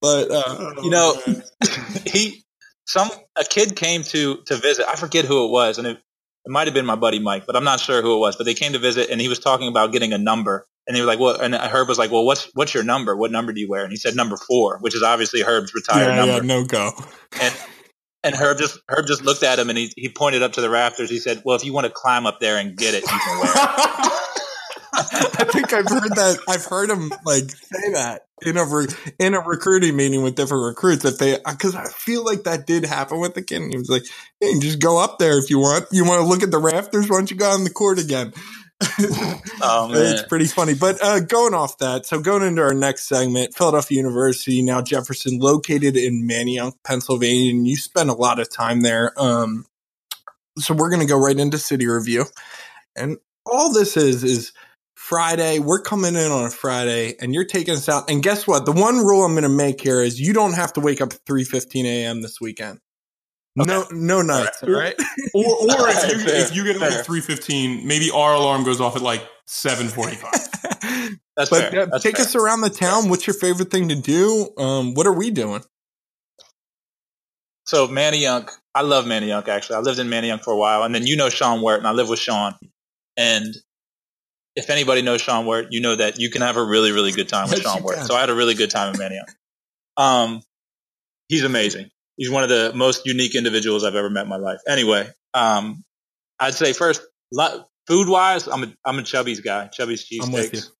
But 0.00 0.30
uh, 0.30 0.74
you 0.82 0.90
know, 0.90 1.14
he 2.06 2.44
some 2.86 3.10
a 3.36 3.44
kid 3.44 3.76
came 3.76 4.02
to 4.04 4.36
to 4.46 4.56
visit. 4.56 4.86
I 4.88 4.96
forget 4.96 5.24
who 5.24 5.44
it 5.44 5.50
was, 5.50 5.78
and 5.78 5.86
it, 5.86 5.98
it 6.46 6.50
might 6.52 6.68
have 6.68 6.74
been 6.74 6.86
my 6.86 6.94
buddy 6.94 7.18
Mike, 7.18 7.44
but 7.44 7.56
I'm 7.56 7.64
not 7.64 7.80
sure 7.80 8.00
who 8.02 8.14
it 8.14 8.18
was. 8.18 8.36
But 8.36 8.44
they 8.44 8.54
came 8.54 8.72
to 8.72 8.78
visit, 8.78 9.10
and 9.10 9.20
he 9.20 9.28
was 9.28 9.40
talking 9.40 9.66
about 9.66 9.90
getting 9.92 10.12
a 10.12 10.18
number. 10.18 10.66
And 10.86 10.94
he 10.94 11.02
was 11.02 11.08
like, 11.08 11.18
"Well," 11.18 11.40
and 11.40 11.56
Herb 11.56 11.88
was 11.88 11.98
like, 11.98 12.12
"Well, 12.12 12.24
what's 12.24 12.48
what's 12.54 12.72
your 12.72 12.84
number? 12.84 13.16
What 13.16 13.32
number 13.32 13.52
do 13.52 13.60
you 13.60 13.68
wear?" 13.68 13.82
And 13.82 13.90
he 13.90 13.96
said 13.96 14.14
number 14.14 14.36
four, 14.36 14.78
which 14.78 14.94
is 14.94 15.02
obviously 15.02 15.42
Herb's 15.42 15.74
retired 15.74 16.06
yeah, 16.06 16.14
number. 16.14 16.34
Yeah, 16.34 16.40
no 16.42 16.64
go. 16.64 16.92
And 17.42 17.52
and 18.22 18.36
Herb 18.36 18.58
just 18.58 18.78
Herb 18.88 19.08
just 19.08 19.24
looked 19.24 19.42
at 19.42 19.58
him 19.58 19.68
and 19.68 19.76
he 19.76 19.92
he 19.96 20.08
pointed 20.08 20.44
up 20.44 20.52
to 20.52 20.60
the 20.60 20.70
rafters. 20.70 21.10
He 21.10 21.18
said, 21.18 21.42
"Well, 21.44 21.56
if 21.56 21.64
you 21.64 21.72
want 21.72 21.86
to 21.86 21.92
climb 21.92 22.26
up 22.26 22.38
there 22.38 22.58
and 22.58 22.76
get 22.76 22.94
it, 22.94 23.02
you 23.02 23.18
can 23.18 23.40
wear 23.40 23.52
it." 23.52 24.12
I 24.96 25.44
think 25.52 25.72
I've 25.72 25.88
heard 25.88 26.10
that. 26.16 26.38
I've 26.48 26.64
heard 26.64 26.90
him 26.90 27.12
like 27.24 27.50
say 27.50 27.92
that 27.92 28.22
in 28.42 28.56
a 28.56 28.64
re- 28.64 28.86
in 29.18 29.34
a 29.34 29.40
recruiting 29.40 29.96
meeting 29.96 30.22
with 30.22 30.34
different 30.34 30.64
recruits 30.64 31.02
that 31.02 31.18
they 31.18 31.38
because 31.48 31.74
I 31.74 31.86
feel 31.86 32.24
like 32.24 32.44
that 32.44 32.66
did 32.66 32.84
happen 32.84 33.20
with 33.20 33.34
the 33.34 33.42
kid. 33.42 33.62
And 33.62 33.72
he 33.72 33.78
was 33.78 33.88
like, 33.88 34.04
"Hey, 34.40 34.58
just 34.58 34.78
go 34.78 35.02
up 35.02 35.18
there 35.18 35.38
if 35.38 35.50
you 35.50 35.58
want. 35.58 35.86
You 35.92 36.04
want 36.04 36.22
to 36.22 36.26
look 36.26 36.42
at 36.42 36.50
the 36.50 36.58
rafters? 36.58 37.08
Why 37.08 37.18
don't 37.18 37.30
you 37.30 37.36
go 37.36 37.50
on 37.50 37.64
the 37.64 37.70
court 37.70 37.98
again?" 37.98 38.32
Oh 39.62 39.88
man, 39.88 40.12
it's 40.12 40.22
pretty 40.22 40.44
funny. 40.44 40.74
But 40.74 41.02
uh, 41.02 41.20
going 41.20 41.54
off 41.54 41.78
that, 41.78 42.04
so 42.04 42.20
going 42.20 42.42
into 42.42 42.60
our 42.60 42.74
next 42.74 43.08
segment, 43.08 43.54
Philadelphia 43.54 43.96
University, 43.96 44.60
now 44.60 44.82
Jefferson, 44.82 45.38
located 45.38 45.96
in 45.96 46.28
Manayunk, 46.28 46.74
Pennsylvania, 46.84 47.52
and 47.52 47.66
you 47.66 47.76
spend 47.76 48.10
a 48.10 48.14
lot 48.14 48.38
of 48.38 48.50
time 48.50 48.82
there. 48.82 49.12
Um, 49.16 49.64
so 50.58 50.74
we're 50.74 50.90
going 50.90 51.00
to 51.00 51.06
go 51.06 51.18
right 51.18 51.38
into 51.38 51.56
city 51.56 51.86
review, 51.86 52.26
and 52.94 53.16
all 53.46 53.72
this 53.72 53.96
is 53.96 54.22
is 54.22 54.52
Friday. 55.08 55.60
We're 55.60 55.82
coming 55.82 56.16
in 56.16 56.32
on 56.32 56.46
a 56.46 56.50
Friday, 56.50 57.14
and 57.20 57.32
you're 57.32 57.44
taking 57.44 57.74
us 57.74 57.88
out. 57.88 58.10
And 58.10 58.24
guess 58.24 58.44
what? 58.44 58.66
The 58.66 58.72
one 58.72 58.96
rule 58.98 59.24
I'm 59.24 59.34
going 59.34 59.44
to 59.44 59.48
make 59.48 59.80
here 59.80 60.00
is 60.00 60.20
you 60.20 60.32
don't 60.32 60.54
have 60.54 60.72
to 60.72 60.80
wake 60.80 61.00
up 61.00 61.12
at 61.12 61.24
3:15 61.24 61.84
a.m. 61.84 62.22
this 62.22 62.40
weekend. 62.40 62.80
Okay. 63.58 63.70
No, 63.70 63.86
no 63.92 64.22
nights, 64.22 64.64
all 64.64 64.70
right? 64.70 64.96
Or, 65.32 65.44
or 65.44 65.88
if, 65.88 66.10
you, 66.26 66.26
if 66.26 66.54
you 66.56 66.64
get 66.64 66.76
up 66.76 66.82
at 66.90 67.06
three 67.06 67.20
fifteen, 67.20 67.86
maybe 67.86 68.10
our 68.10 68.34
alarm 68.34 68.64
goes 68.64 68.80
off 68.80 68.96
at 68.96 69.02
like 69.02 69.26
seven 69.46 69.86
forty 69.86 70.16
five. 70.16 70.32
that's 71.36 71.50
but 71.50 71.70
fair. 71.70 71.86
That's 71.86 72.02
take 72.02 72.16
fair. 72.16 72.26
us 72.26 72.34
around 72.34 72.62
the 72.62 72.70
town. 72.70 73.08
What's 73.08 73.28
your 73.28 73.34
favorite 73.34 73.70
thing 73.70 73.88
to 73.90 73.94
do? 73.94 74.50
Um, 74.58 74.94
what 74.94 75.06
are 75.06 75.12
we 75.12 75.30
doing? 75.30 75.62
So 77.64 77.86
Manayunk, 77.86 78.50
I 78.74 78.82
love 78.82 79.04
Manayunk 79.04 79.46
actually. 79.46 79.76
I 79.76 79.80
lived 79.80 80.00
in 80.00 80.08
Manayunk 80.08 80.42
for 80.42 80.52
a 80.52 80.56
while, 80.56 80.82
and 80.82 80.92
then 80.92 81.06
you 81.06 81.16
know 81.16 81.28
Sean 81.28 81.62
Wert, 81.62 81.78
and 81.78 81.86
I 81.86 81.92
live 81.92 82.08
with 82.08 82.18
Sean. 82.18 82.54
And 83.16 83.56
if 84.56 84.70
anybody 84.70 85.02
knows 85.02 85.20
Sean 85.20 85.46
Wirt, 85.46 85.68
you 85.70 85.80
know 85.80 85.94
that 85.94 86.18
you 86.18 86.30
can 86.30 86.42
have 86.42 86.56
a 86.56 86.64
really, 86.64 86.90
really 86.90 87.12
good 87.12 87.28
time 87.28 87.48
with 87.48 87.62
Yes, 87.62 87.72
Sean 87.72 87.82
Wirt. 87.82 87.98
So 87.98 88.14
I 88.14 88.20
had 88.20 88.30
a 88.30 88.34
really 88.34 88.54
good 88.54 88.70
time 88.70 88.94
in 88.94 89.00
Manayunk. 89.00 89.34
Um, 89.96 90.42
he's 91.28 91.44
amazing. 91.44 91.90
He's 92.16 92.30
one 92.30 92.42
of 92.42 92.48
the 92.48 92.72
most 92.74 93.04
unique 93.04 93.34
individuals 93.34 93.84
I've 93.84 93.94
ever 93.94 94.08
met 94.08 94.22
in 94.22 94.28
my 94.28 94.38
life. 94.38 94.60
Anyway, 94.66 95.06
um, 95.34 95.84
I'd 96.40 96.54
say 96.54 96.72
first, 96.72 97.02
food 97.86 98.08
wise, 98.08 98.48
I'm 98.48 98.64
a 98.64 98.72
I'm 98.84 98.98
a 98.98 99.02
Chubby's 99.02 99.40
guy. 99.40 99.68
Chubby's 99.68 100.08
cheesesteaks. 100.08 100.70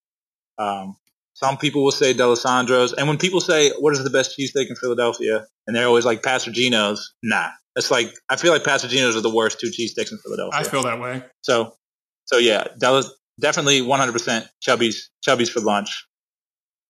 Um, 0.58 0.96
some 1.34 1.58
people 1.58 1.84
will 1.84 1.92
say 1.92 2.14
Dalessandro's, 2.14 2.94
and 2.94 3.06
when 3.08 3.18
people 3.18 3.42
say 3.42 3.70
what 3.78 3.92
is 3.92 4.02
the 4.02 4.08
best 4.08 4.38
cheesesteak 4.38 4.70
in 4.70 4.76
Philadelphia, 4.76 5.46
and 5.66 5.76
they're 5.76 5.86
always 5.86 6.06
like 6.06 6.22
Pat's 6.22 6.48
or 6.48 6.52
Geno's, 6.52 7.12
nah, 7.22 7.50
it's 7.76 7.90
like 7.90 8.14
I 8.30 8.36
feel 8.36 8.52
like 8.52 8.64
Pat's 8.64 8.84
or 8.86 8.88
Geno's 8.88 9.16
are 9.16 9.20
the 9.20 9.34
worst 9.34 9.60
two 9.60 9.68
cheesesteaks 9.68 10.12
in 10.12 10.18
Philadelphia. 10.18 10.58
I 10.58 10.62
feel 10.64 10.82
that 10.84 10.98
way. 10.98 11.22
so, 11.42 11.76
so 12.24 12.38
yeah, 12.38 12.68
Delis, 12.80 13.10
definitely 13.40 13.80
100% 13.80 14.48
Chubby's 14.60 15.10
Chubby's 15.22 15.50
for 15.50 15.60
lunch. 15.60 16.06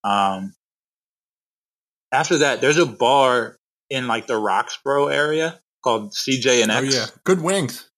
Um, 0.03 0.53
after 2.11 2.39
that, 2.39 2.61
there's 2.61 2.77
a 2.77 2.85
bar 2.85 3.57
in 3.89 4.07
like 4.07 4.27
the 4.27 4.39
Roxborough 4.39 5.13
area 5.13 5.59
called 5.83 6.13
CJ 6.13 6.63
and 6.63 6.71
X. 6.71 6.95
Oh 6.95 6.99
yeah, 6.99 7.05
good 7.23 7.41
wings. 7.41 7.89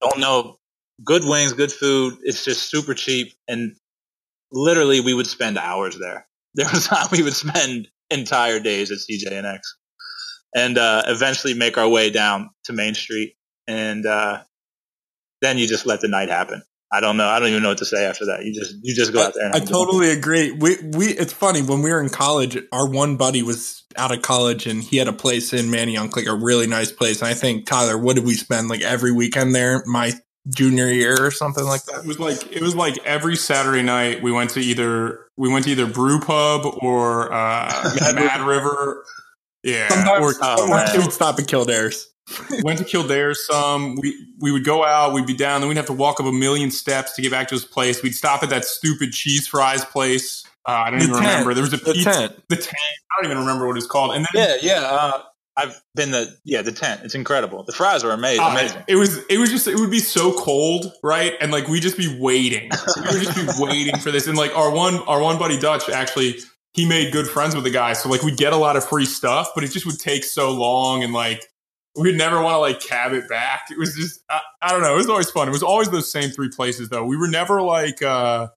Don't 0.00 0.20
know, 0.20 0.56
good 1.04 1.24
wings, 1.24 1.52
good 1.52 1.72
food. 1.72 2.18
It's 2.22 2.44
just 2.44 2.70
super 2.70 2.94
cheap, 2.94 3.32
and 3.48 3.76
literally 4.52 5.00
we 5.00 5.14
would 5.14 5.26
spend 5.26 5.58
hours 5.58 5.98
there. 5.98 6.26
There 6.56 6.68
was 6.72 6.86
time 6.86 7.08
we 7.10 7.20
would 7.20 7.34
spend 7.34 7.88
entire 8.10 8.60
days 8.60 8.92
at 8.92 8.98
CJ 8.98 9.32
and 9.32 9.44
X, 9.44 9.76
and 10.54 10.78
uh, 10.78 11.02
eventually 11.08 11.52
make 11.52 11.76
our 11.76 11.88
way 11.88 12.10
down 12.10 12.50
to 12.66 12.72
Main 12.72 12.94
Street, 12.94 13.34
and 13.66 14.06
uh, 14.06 14.42
then 15.42 15.58
you 15.58 15.66
just 15.66 15.84
let 15.84 16.00
the 16.00 16.06
night 16.06 16.28
happen. 16.28 16.62
I 16.92 17.00
don't 17.00 17.16
know. 17.16 17.26
I 17.26 17.40
don't 17.40 17.48
even 17.48 17.62
know 17.62 17.70
what 17.70 17.78
to 17.78 17.84
say 17.86 18.04
after 18.06 18.26
that. 18.26 18.44
You 18.44 18.52
just 18.54 18.76
you 18.82 18.94
just 18.94 19.12
go 19.12 19.22
out 19.22 19.34
there. 19.34 19.44
And 19.46 19.54
I 19.54 19.58
have 19.58 19.68
a 19.68 19.70
totally 19.72 20.10
agree. 20.10 20.52
We 20.52 20.76
we 20.92 21.06
it's 21.08 21.32
funny 21.32 21.60
when 21.62 21.82
we 21.82 21.90
were 21.90 22.00
in 22.00 22.08
college. 22.08 22.56
Our 22.72 22.88
one 22.88 23.16
buddy 23.16 23.42
was 23.42 23.82
out 23.96 24.12
of 24.12 24.22
college 24.22 24.66
and 24.66 24.82
he 24.82 24.96
had 24.98 25.08
a 25.08 25.12
place 25.12 25.52
in 25.52 25.66
Manayunk, 25.66 26.14
like 26.16 26.26
a 26.26 26.34
really 26.34 26.66
nice 26.68 26.92
place. 26.92 27.20
And 27.20 27.28
I 27.28 27.34
think 27.34 27.66
Tyler, 27.66 27.98
what 27.98 28.14
did 28.16 28.24
we 28.24 28.34
spend 28.34 28.68
like 28.68 28.82
every 28.82 29.10
weekend 29.12 29.54
there? 29.54 29.82
My 29.86 30.12
junior 30.48 30.86
year 30.88 31.16
or 31.24 31.30
something 31.30 31.64
like 31.64 31.82
that. 31.86 32.00
It 32.00 32.06
was 32.06 32.20
like 32.20 32.52
it 32.52 32.60
was 32.62 32.76
like 32.76 32.98
every 33.04 33.34
Saturday 33.34 33.82
night 33.82 34.22
we 34.22 34.30
went 34.30 34.50
to 34.50 34.60
either 34.60 35.26
we 35.36 35.48
went 35.48 35.64
to 35.64 35.72
either 35.72 35.86
Brew 35.86 36.20
Pub 36.20 36.64
or 36.80 37.32
uh, 37.32 37.90
Mad, 38.14 38.42
River. 38.46 39.04
Yeah, 39.64 39.88
Sometimes, 39.88 40.20
or 40.36 40.38
Oh, 40.42 40.56
sometimes 40.58 40.92
man. 40.92 41.00
we'd 41.00 41.12
stop 41.12 41.38
at 41.38 41.48
Kildare's. 41.48 42.08
Went 42.62 42.78
to 42.78 42.84
Kildare 42.84 43.34
some. 43.34 43.96
We 43.96 44.26
we 44.40 44.50
would 44.52 44.64
go 44.64 44.84
out, 44.84 45.12
we'd 45.12 45.26
be 45.26 45.36
down, 45.36 45.60
then 45.60 45.68
we'd 45.68 45.76
have 45.76 45.86
to 45.86 45.92
walk 45.92 46.20
up 46.20 46.26
a 46.26 46.32
million 46.32 46.70
steps 46.70 47.12
to 47.14 47.22
get 47.22 47.30
back 47.30 47.48
to 47.48 47.54
his 47.54 47.64
place. 47.64 48.02
We'd 48.02 48.14
stop 48.14 48.42
at 48.42 48.50
that 48.50 48.64
stupid 48.64 49.12
cheese 49.12 49.46
fries 49.46 49.84
place. 49.84 50.44
Uh, 50.66 50.70
I 50.72 50.90
don't 50.90 50.98
The 51.00 51.04
even 51.06 51.16
tent. 51.16 51.26
remember. 51.26 51.54
There 51.54 51.62
was 51.62 51.72
a 51.74 51.76
The 51.76 51.92
pizza, 51.92 52.10
tent. 52.12 52.42
the 52.48 52.56
tent. 52.56 52.74
I 52.76 53.22
don't 53.22 53.30
even 53.30 53.38
remember 53.44 53.66
what 53.66 53.76
it's 53.76 53.86
called. 53.86 54.14
And 54.16 54.24
then 54.32 54.58
Yeah, 54.62 54.80
yeah. 54.80 54.80
Uh, 54.86 55.22
I've 55.56 55.80
been 55.94 56.10
the 56.10 56.36
yeah 56.44 56.62
the 56.62 56.72
tent. 56.72 57.02
It's 57.04 57.14
incredible. 57.14 57.62
The 57.62 57.72
fries 57.72 58.02
are 58.02 58.10
amazing. 58.10 58.42
uh, 58.42 58.48
amazing. 58.50 58.82
it 58.88 58.96
was 58.96 59.18
it 59.26 59.38
was 59.38 59.50
just 59.50 59.68
it 59.68 59.76
would 59.76 59.90
be 59.90 60.00
so 60.00 60.32
cold, 60.40 60.92
right? 61.04 61.34
And 61.40 61.52
like 61.52 61.68
we'd 61.68 61.82
just 61.82 61.96
be 61.98 62.18
waiting. 62.20 62.70
We 62.96 63.02
would 63.18 63.22
just 63.22 63.36
be 63.36 63.46
waiting 63.64 63.96
for 63.98 64.10
this. 64.10 64.26
And 64.26 64.36
like 64.36 64.56
our 64.56 64.70
one 64.72 64.96
our 65.06 65.22
one 65.22 65.38
buddy 65.38 65.58
Dutch 65.58 65.88
actually 65.88 66.38
he 66.72 66.88
made 66.88 67.12
good 67.12 67.28
friends 67.28 67.54
with 67.54 67.62
the 67.62 67.70
guy. 67.70 67.92
So 67.92 68.08
like 68.08 68.22
we'd 68.22 68.36
get 68.36 68.52
a 68.52 68.56
lot 68.56 68.74
of 68.76 68.84
free 68.84 69.04
stuff, 69.04 69.50
but 69.54 69.62
it 69.62 69.70
just 69.70 69.86
would 69.86 70.00
take 70.00 70.24
so 70.24 70.50
long 70.50 71.04
and 71.04 71.12
like 71.12 71.44
we'd 71.96 72.16
never 72.16 72.42
want 72.42 72.54
to 72.54 72.58
like 72.58 72.80
cab 72.80 73.12
it 73.12 73.28
back. 73.28 73.66
It 73.70 73.78
was 73.78 73.94
just 73.94 74.20
I, 74.30 74.40
I 74.62 74.70
don't 74.72 74.82
know. 74.82 74.94
It 74.94 74.98
was 74.98 75.08
always 75.08 75.30
fun. 75.30 75.48
It 75.48 75.52
was 75.52 75.62
always 75.62 75.90
those 75.90 76.10
same 76.10 76.30
three 76.30 76.48
places 76.50 76.88
though. 76.88 77.04
We 77.04 77.16
were 77.16 77.28
never 77.28 77.62
like 77.62 78.02
uh 78.02 78.48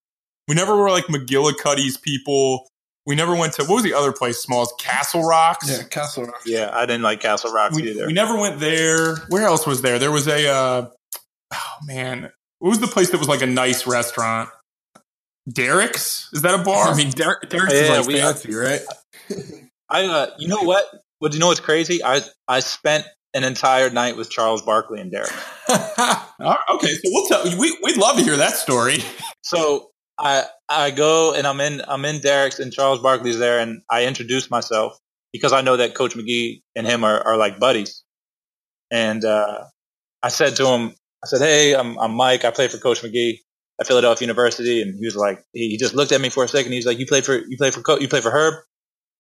we 0.48 0.56
never 0.56 0.76
were 0.76 0.90
like 0.90 1.06
McGillicuddy's 1.06 1.98
people. 1.98 2.68
We 3.06 3.16
never 3.16 3.36
went 3.36 3.54
to 3.54 3.64
what 3.64 3.76
was 3.76 3.84
the 3.84 3.94
other 3.94 4.12
place? 4.12 4.40
Small 4.40 4.66
Castle 4.80 5.24
Rocks. 5.24 5.70
Yeah, 5.70 5.84
Castle 5.84 6.26
Rocks. 6.26 6.44
Yeah, 6.46 6.70
I 6.74 6.86
didn't 6.86 7.04
like 7.04 7.20
Castle 7.22 7.52
Rocks 7.54 7.76
We, 7.76 7.92
either. 7.92 8.08
we 8.08 8.14
never 8.14 8.38
went 8.38 8.60
there. 8.60 9.16
Where 9.30 9.44
else 9.46 9.66
was 9.66 9.82
there? 9.82 9.98
There 10.00 10.12
was 10.12 10.28
a 10.28 10.48
uh, 10.50 10.90
oh 11.54 11.78
man, 11.86 12.32
what 12.60 12.70
was 12.70 12.80
the 12.80 12.88
place 12.88 13.12
that 13.12 13.18
was 13.20 13.28
like 13.30 13.42
a 13.42 13.46
nice 13.48 13.86
restaurant? 13.88 14.50
Derek's? 15.50 16.30
Is 16.34 16.42
that 16.42 16.60
a 16.60 16.64
bar? 16.64 16.90
I 16.90 16.96
mean, 16.96 17.10
Derek, 17.12 17.50
Derek's 17.50 17.74
Yeah, 17.74 17.80
is 17.82 17.90
like 18.00 18.08
we- 18.08 18.20
fancy, 18.20 18.54
right? 18.54 18.82
I 19.90 20.06
uh, 20.06 20.28
you 20.38 20.48
know 20.50 20.64
what? 20.64 20.84
But 21.22 21.34
you 21.34 21.40
know 21.40 21.48
what's 21.48 21.62
crazy? 21.62 22.04
I 22.04 22.22
I 22.48 22.60
spent 22.60 23.06
an 23.34 23.44
entire 23.44 23.90
night 23.90 24.18
with 24.18 24.30
Charles 24.30 24.62
Barkley 24.62 25.00
and 25.02 25.12
Derek. 25.12 25.32
Okay, 26.76 26.94
so 26.94 27.02
we'll 27.06 27.28
tell 27.28 27.44
we 27.58 27.78
we'd 27.84 27.98
love 27.98 28.18
to 28.18 28.24
hear 28.24 28.38
that 28.38 28.54
story. 28.54 28.98
So 29.44 29.92
I 30.20 30.44
I 30.68 30.92
go 30.92 31.34
and 31.34 31.48
I'm 31.48 31.62
in 31.62 31.82
I'm 31.88 32.04
in 32.04 32.20
Derek's 32.20 32.60
and 32.60 32.74
Charles 32.74 33.02
Barkley's 33.02 33.40
there 33.40 33.60
and 33.60 33.82
I 33.90 34.06
introduce 34.06 34.52
myself 34.52 34.98
because 35.32 35.54
I 35.54 35.62
know 35.62 35.78
that 35.78 35.96
Coach 35.96 36.16
Magee 36.18 36.64
and 36.76 36.86
him 36.86 37.04
are, 37.06 37.22
are 37.26 37.38
like 37.38 37.58
buddies. 37.60 38.04
And 38.92 39.24
uh, 39.24 39.64
I 40.24 40.30
said 40.30 40.56
to 40.58 40.68
him, 40.68 40.96
I 41.24 41.28
said, 41.28 41.40
Hey, 41.40 41.76
I'm 41.76 41.98
I'm 41.98 42.14
Mike. 42.14 42.44
I 42.44 42.52
play 42.52 42.68
for 42.68 42.78
Coach 42.78 43.04
Magee 43.04 43.42
at 43.80 43.88
Philadelphia 43.88 44.26
University. 44.26 44.82
And 44.82 44.96
he 45.00 45.06
was 45.06 45.16
like, 45.16 45.40
he 45.54 45.70
he 45.70 45.78
just 45.78 45.96
looked 45.96 46.12
at 46.12 46.20
me 46.22 46.30
for 46.30 46.44
a 46.44 46.48
second. 46.48 46.72
He's 46.72 46.86
like, 46.86 47.00
You 47.00 47.06
play 47.06 47.22
for 47.22 47.38
you 47.38 47.58
play 47.58 47.72
for 47.72 47.82
Co- 47.82 48.00
you 48.00 48.08
play 48.08 48.22
for 48.22 48.32
Herb? 48.32 48.56
I 48.56 48.66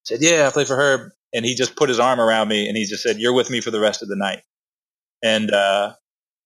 said, 0.03 0.21
Yeah, 0.21 0.47
I 0.47 0.51
play 0.51 0.65
for 0.65 0.75
Herb. 0.75 1.11
And 1.33 1.45
he 1.45 1.55
just 1.55 1.75
put 1.75 1.89
his 1.89 1.99
arm 1.99 2.19
around 2.19 2.49
me 2.49 2.67
and 2.67 2.77
he 2.77 2.85
just 2.85 3.03
said, 3.03 3.19
You're 3.19 3.33
with 3.33 3.49
me 3.49 3.61
for 3.61 3.71
the 3.71 3.79
rest 3.81 4.03
of 4.03 4.09
the 4.09 4.17
night. 4.17 4.41
And 5.23 5.51
uh, 5.51 5.93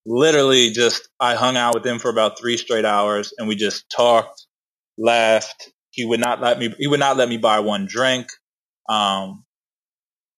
literally 0.05 0.71
just 0.71 1.09
I 1.19 1.35
hung 1.35 1.57
out 1.57 1.73
with 1.75 1.85
him 1.85 1.99
for 1.99 2.09
about 2.09 2.39
three 2.39 2.57
straight 2.57 2.85
hours 2.85 3.33
and 3.37 3.47
we 3.47 3.55
just 3.55 3.85
talked, 3.95 4.47
laughed. 4.97 5.71
He 5.91 6.05
would 6.05 6.19
not 6.19 6.41
let 6.41 6.59
me 6.59 6.73
he 6.79 6.87
would 6.87 6.99
not 7.01 7.17
let 7.17 7.29
me 7.29 7.37
buy 7.37 7.59
one 7.59 7.87
drink. 7.87 8.27
Um 8.89 9.43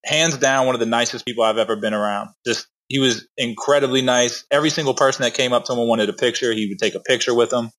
hands 0.06 0.38
down 0.38 0.66
one 0.68 0.76
of 0.76 0.80
the 0.80 0.86
nicest 0.88 1.26
people 1.26 1.44
I've 1.44 1.58
ever 1.60 1.76
been 1.78 1.94
around. 1.94 2.30
Just 2.46 2.68
he 2.90 3.00
was 3.00 3.28
incredibly 3.38 4.02
nice. 4.02 4.46
Every 4.52 4.70
single 4.72 4.96
person 4.96 5.24
that 5.24 5.36
came 5.36 5.54
up 5.54 5.66
to 5.66 5.74
him 5.74 5.80
and 5.80 5.90
wanted 5.90 6.10
a 6.10 6.14
picture, 6.14 6.54
he 6.54 6.68
would 6.70 6.80
take 6.80 6.96
a 6.96 7.02
picture 7.02 7.36
with 7.36 7.52
them. 7.52 7.72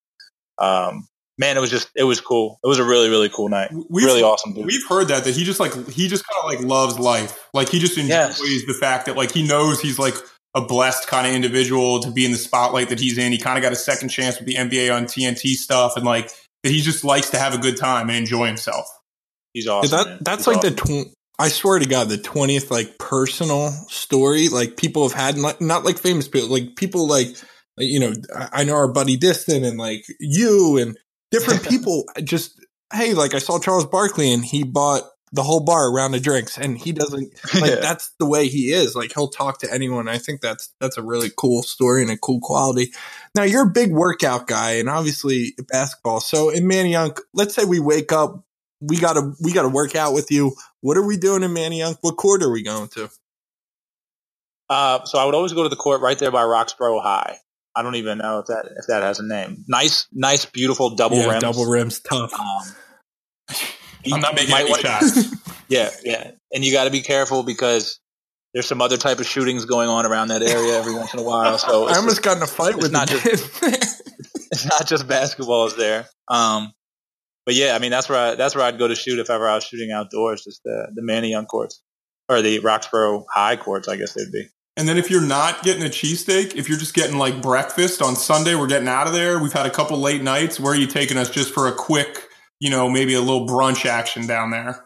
Um 0.59 1.09
man, 1.39 1.57
it 1.57 1.61
was 1.61 1.71
just 1.71 1.89
it 1.95 2.05
was 2.05 2.21
cool. 2.21 2.59
It 2.63 2.67
was 2.69 2.79
a 2.79 2.85
really, 2.85 3.09
really 3.11 3.29
cool 3.29 3.49
night. 3.49 3.71
We've, 3.91 4.05
really 4.05 4.23
awesome 4.23 4.53
dude. 4.55 4.67
We've 4.67 4.87
heard 4.89 5.09
that 5.09 5.25
that 5.25 5.35
he 5.35 5.45
just 5.45 5.61
like 5.61 5.73
he 5.89 6.09
just 6.09 6.25
kind 6.27 6.45
of 6.45 6.51
like 6.61 6.69
loves 6.69 6.99
life. 6.99 7.49
Like 7.55 7.69
he 7.69 7.79
just 7.79 7.97
enjoys 7.97 8.09
Yes. 8.11 8.39
the 8.41 8.77
fact 8.79 9.07
that 9.07 9.17
like 9.17 9.33
he 9.33 9.47
knows 9.47 9.81
he's 9.81 9.99
like 9.99 10.15
a 10.55 10.61
blessed 10.61 11.09
kind 11.09 11.27
of 11.27 11.35
individual 11.35 11.99
to 12.01 12.11
be 12.13 12.25
in 12.25 12.31
the 12.31 12.37
spotlight 12.39 12.89
that 12.91 13.01
he's 13.01 13.19
in. 13.19 13.33
He 13.33 13.39
kind 13.39 13.59
of 13.59 13.63
got 13.63 13.73
a 13.73 13.77
second 13.77 14.09
chance 14.11 14.39
with 14.39 14.47
the 14.47 14.55
NBA 14.55 14.95
on 14.95 15.05
TNT 15.07 15.55
stuff, 15.55 15.97
and 15.97 16.05
like 16.05 16.31
that 16.63 16.71
he 16.71 16.81
just 16.81 17.03
likes 17.05 17.31
to 17.31 17.39
have 17.39 17.55
a 17.55 17.59
good 17.59 17.77
time 17.77 18.09
and 18.09 18.17
enjoy 18.19 18.47
himself. 18.47 18.87
He's 19.53 19.67
Yeah, 19.67 19.73
awesome. 19.73 19.91
that 19.99 20.07
man. 20.07 20.19
that's 20.23 20.45
He's 20.45 20.47
like 20.47 20.57
awesome. 20.59 20.75
the 20.75 21.05
tw- 21.07 21.15
I 21.37 21.49
swear 21.49 21.81
to 21.81 21.87
God, 21.87 22.09
the 22.09 22.19
twentieth 22.19 22.71
like 22.71 22.97
personal 22.99 23.71
story 23.89 24.49
like 24.49 24.77
people 24.77 25.09
have 25.09 25.19
had, 25.19 25.37
not, 25.37 25.61
not 25.61 25.85
like 25.85 25.99
famous 25.99 26.29
people, 26.29 26.49
like 26.49 26.77
people 26.77 27.09
like 27.09 27.27
like, 27.77 27.89
you 27.89 27.99
know 27.99 28.13
I 28.37 28.49
I 28.61 28.65
know 28.65 28.75
our 28.75 28.87
buddy 28.87 29.17
Diston 29.17 29.65
and 29.65 29.77
like 29.77 30.05
you 30.21 30.79
and 30.79 30.97
different 31.39 31.69
people. 31.69 32.05
Just 32.23 32.65
hey, 32.93 33.15
like 33.15 33.35
I 33.35 33.39
saw 33.39 33.59
Charles 33.59 33.87
Barkley 33.87 34.33
and 34.33 34.45
he 34.45 34.63
bought 34.65 35.03
the 35.33 35.43
whole 35.43 35.65
bar 35.65 35.93
round 35.93 36.15
of 36.15 36.23
drinks, 36.23 36.57
and 36.57 36.79
he 36.79 36.93
doesn't 36.93 37.33
like 37.61 37.73
Yeah. 37.73 37.81
that's 37.81 38.13
the 38.21 38.27
way 38.27 38.47
he 38.47 38.73
is. 38.73 38.95
Like 38.95 39.13
he'll 39.13 39.29
talk 39.29 39.59
to 39.61 39.73
anyone. 39.73 40.09
I 40.09 40.19
think 40.19 40.41
that's 40.41 40.73
that's 40.81 40.97
a 40.97 41.03
really 41.03 41.31
cool 41.37 41.63
story 41.63 42.03
and 42.03 42.11
a 42.11 42.17
cool 42.17 42.41
quality. 42.41 42.93
Now 43.35 43.43
you're 43.43 43.67
a 43.67 43.71
big 43.71 43.93
workout 43.93 44.47
guy, 44.47 44.73
and 44.73 44.89
obviously 44.89 45.55
basketball. 45.69 46.21
So 46.21 46.51
in 46.51 46.65
Manayunk, 46.65 47.19
let's 47.35 47.55
say 47.55 47.65
we 47.65 47.81
wake 47.81 48.13
up, 48.13 48.45
we 48.81 48.97
gotta 48.97 49.33
we 49.43 49.53
gotta 49.53 49.69
work 49.69 49.97
out 49.97 50.15
with 50.15 50.31
you. 50.31 50.55
What 50.83 50.97
are 50.97 51.07
we 51.07 51.17
doing 51.17 51.43
in 51.43 51.51
Manayunk? 51.51 51.99
What 52.03 52.17
court 52.17 52.43
are 52.43 52.51
we 52.51 52.63
going 52.63 52.89
to? 52.91 53.11
Uh, 54.71 55.05
so 55.05 55.19
I 55.19 55.25
would 55.25 55.35
always 55.35 55.53
go 55.53 55.63
to 55.63 55.69
the 55.69 55.77
court 55.77 56.01
right 56.01 56.19
there 56.19 56.31
by 56.31 56.43
Roxborough 56.43 57.03
High. 57.03 57.39
I 57.77 57.83
don't 57.83 57.97
even 57.97 58.19
know 58.19 58.39
if 58.39 58.47
that 58.47 58.67
if 58.77 58.87
that 58.89 59.03
has 59.03 59.19
a 59.21 59.27
name. 59.27 59.65
Nice, 59.69 60.07
nice, 60.13 60.45
beautiful 60.45 60.95
double 60.95 61.17
yeah, 61.17 61.31
rims. 61.31 61.43
double 61.43 61.67
rims, 61.67 62.01
tough. 62.01 62.33
Um, 62.33 63.57
I'm 64.13 64.21
not 64.21 64.35
making 64.35 64.55
any 64.55 64.75
shots. 64.75 65.35
Yeah, 65.67 65.89
yeah, 66.05 66.33
and 66.53 66.63
you 66.63 66.73
got 66.73 66.85
to 66.85 66.91
be 66.91 67.01
careful 67.01 67.43
because 67.43 67.99
there's 68.53 68.67
some 68.67 68.83
other 68.83 68.99
type 68.99 69.19
of 69.19 69.27
shootings 69.27 69.65
going 69.65 69.89
on 69.89 70.05
around 70.05 70.29
that 70.29 70.43
area 70.43 70.79
every 70.79 70.95
once 70.95 71.15
in 71.15 71.21
a 71.21 71.23
while. 71.23 71.57
So 71.57 71.85
I 71.87 71.91
it's, 71.91 71.99
almost 71.99 72.23
got 72.23 72.37
in 72.37 72.43
a 72.43 72.47
fight 72.47 72.77
with 72.77 72.93
not 72.93 73.09
the 73.09 73.19
kid. 73.19 73.41
it's 74.53 74.67
not 74.67 74.87
just 74.87 75.07
basketballs 75.07 75.77
there. 75.77 76.07
Um, 76.29 76.73
but 77.47 77.55
yeah, 77.55 77.75
I 77.75 77.79
mean 77.79 77.91
that's 77.91 78.11
where 78.11 78.19
I, 78.19 78.35
that's 78.35 78.55
where 78.55 78.65
I'd 78.65 78.79
go 78.79 78.87
to 78.87 78.95
shoot 78.95 79.19
if 79.19 79.31
ever 79.31 79.49
I 79.49 79.55
was 79.55 79.65
shooting 79.65 79.91
outdoors, 79.91 80.45
just 80.45 80.63
the 80.65 80.89
the 80.95 81.03
Manayunk 81.03 81.49
courts 81.49 81.83
or 82.29 82.43
the 82.43 82.61
Roxborough 82.61 83.25
High 83.33 83.57
courts, 83.57 83.89
I 83.89 83.97
guess 83.97 84.13
they'd 84.13 84.31
be. 84.31 84.49
And 84.77 84.89
then 84.89 84.99
if 84.99 85.09
you're 85.11 85.21
not 85.21 85.63
getting 85.63 85.85
a 85.85 85.89
cheesesteak, 85.89 86.57
if 86.57 86.69
you're 86.69 86.79
just 86.79 86.95
getting 86.95 87.17
like 87.17 87.41
breakfast 87.41 88.03
on 88.03 88.17
Sunday, 88.17 88.55
we're 88.57 88.67
getting 88.67 88.89
out 88.89 89.07
of 89.07 89.13
there. 89.13 89.39
We've 89.39 89.53
had 89.53 89.67
a 89.67 89.71
couple 89.71 89.99
late 90.01 90.23
nights. 90.23 90.59
Where 90.59 90.73
are 90.73 90.77
you 90.77 90.89
taking 90.89 91.17
us 91.17 91.31
just 91.31 91.55
for 91.55 91.69
a 91.69 91.73
quick, 91.73 92.29
you 92.59 92.71
know, 92.71 92.89
maybe 92.89 93.15
a 93.15 93.21
little 93.21 93.47
brunch 93.47 93.87
action 93.87 94.27
down 94.27 94.51
there? 94.51 94.85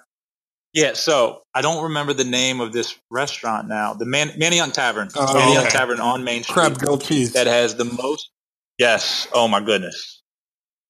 Yeah, 0.75 0.93
so 0.93 1.41
I 1.55 1.63
don't 1.63 1.85
remember 1.85 2.13
the 2.13 2.25
name 2.25 2.61
of 2.61 2.73
this 2.75 2.99
restaurant 3.11 3.67
now. 3.69 3.95
The 3.95 4.05
Man- 4.05 4.29
Manayunk 4.39 4.75
Tavern, 4.75 5.09
Oh, 5.17 5.25
Manayunk 5.27 5.61
okay. 5.63 5.71
Tavern 5.71 6.01
on 6.01 6.23
Main 6.23 6.43
Street, 6.43 6.53
Crab 6.55 6.79
grilled 6.79 7.03
cheese. 7.03 7.33
that 7.33 7.47
has 7.47 7.77
the 7.77 7.87
most. 7.87 8.31
Yes. 8.79 9.27
Oh 9.33 9.49
my 9.49 9.61
goodness, 9.61 10.23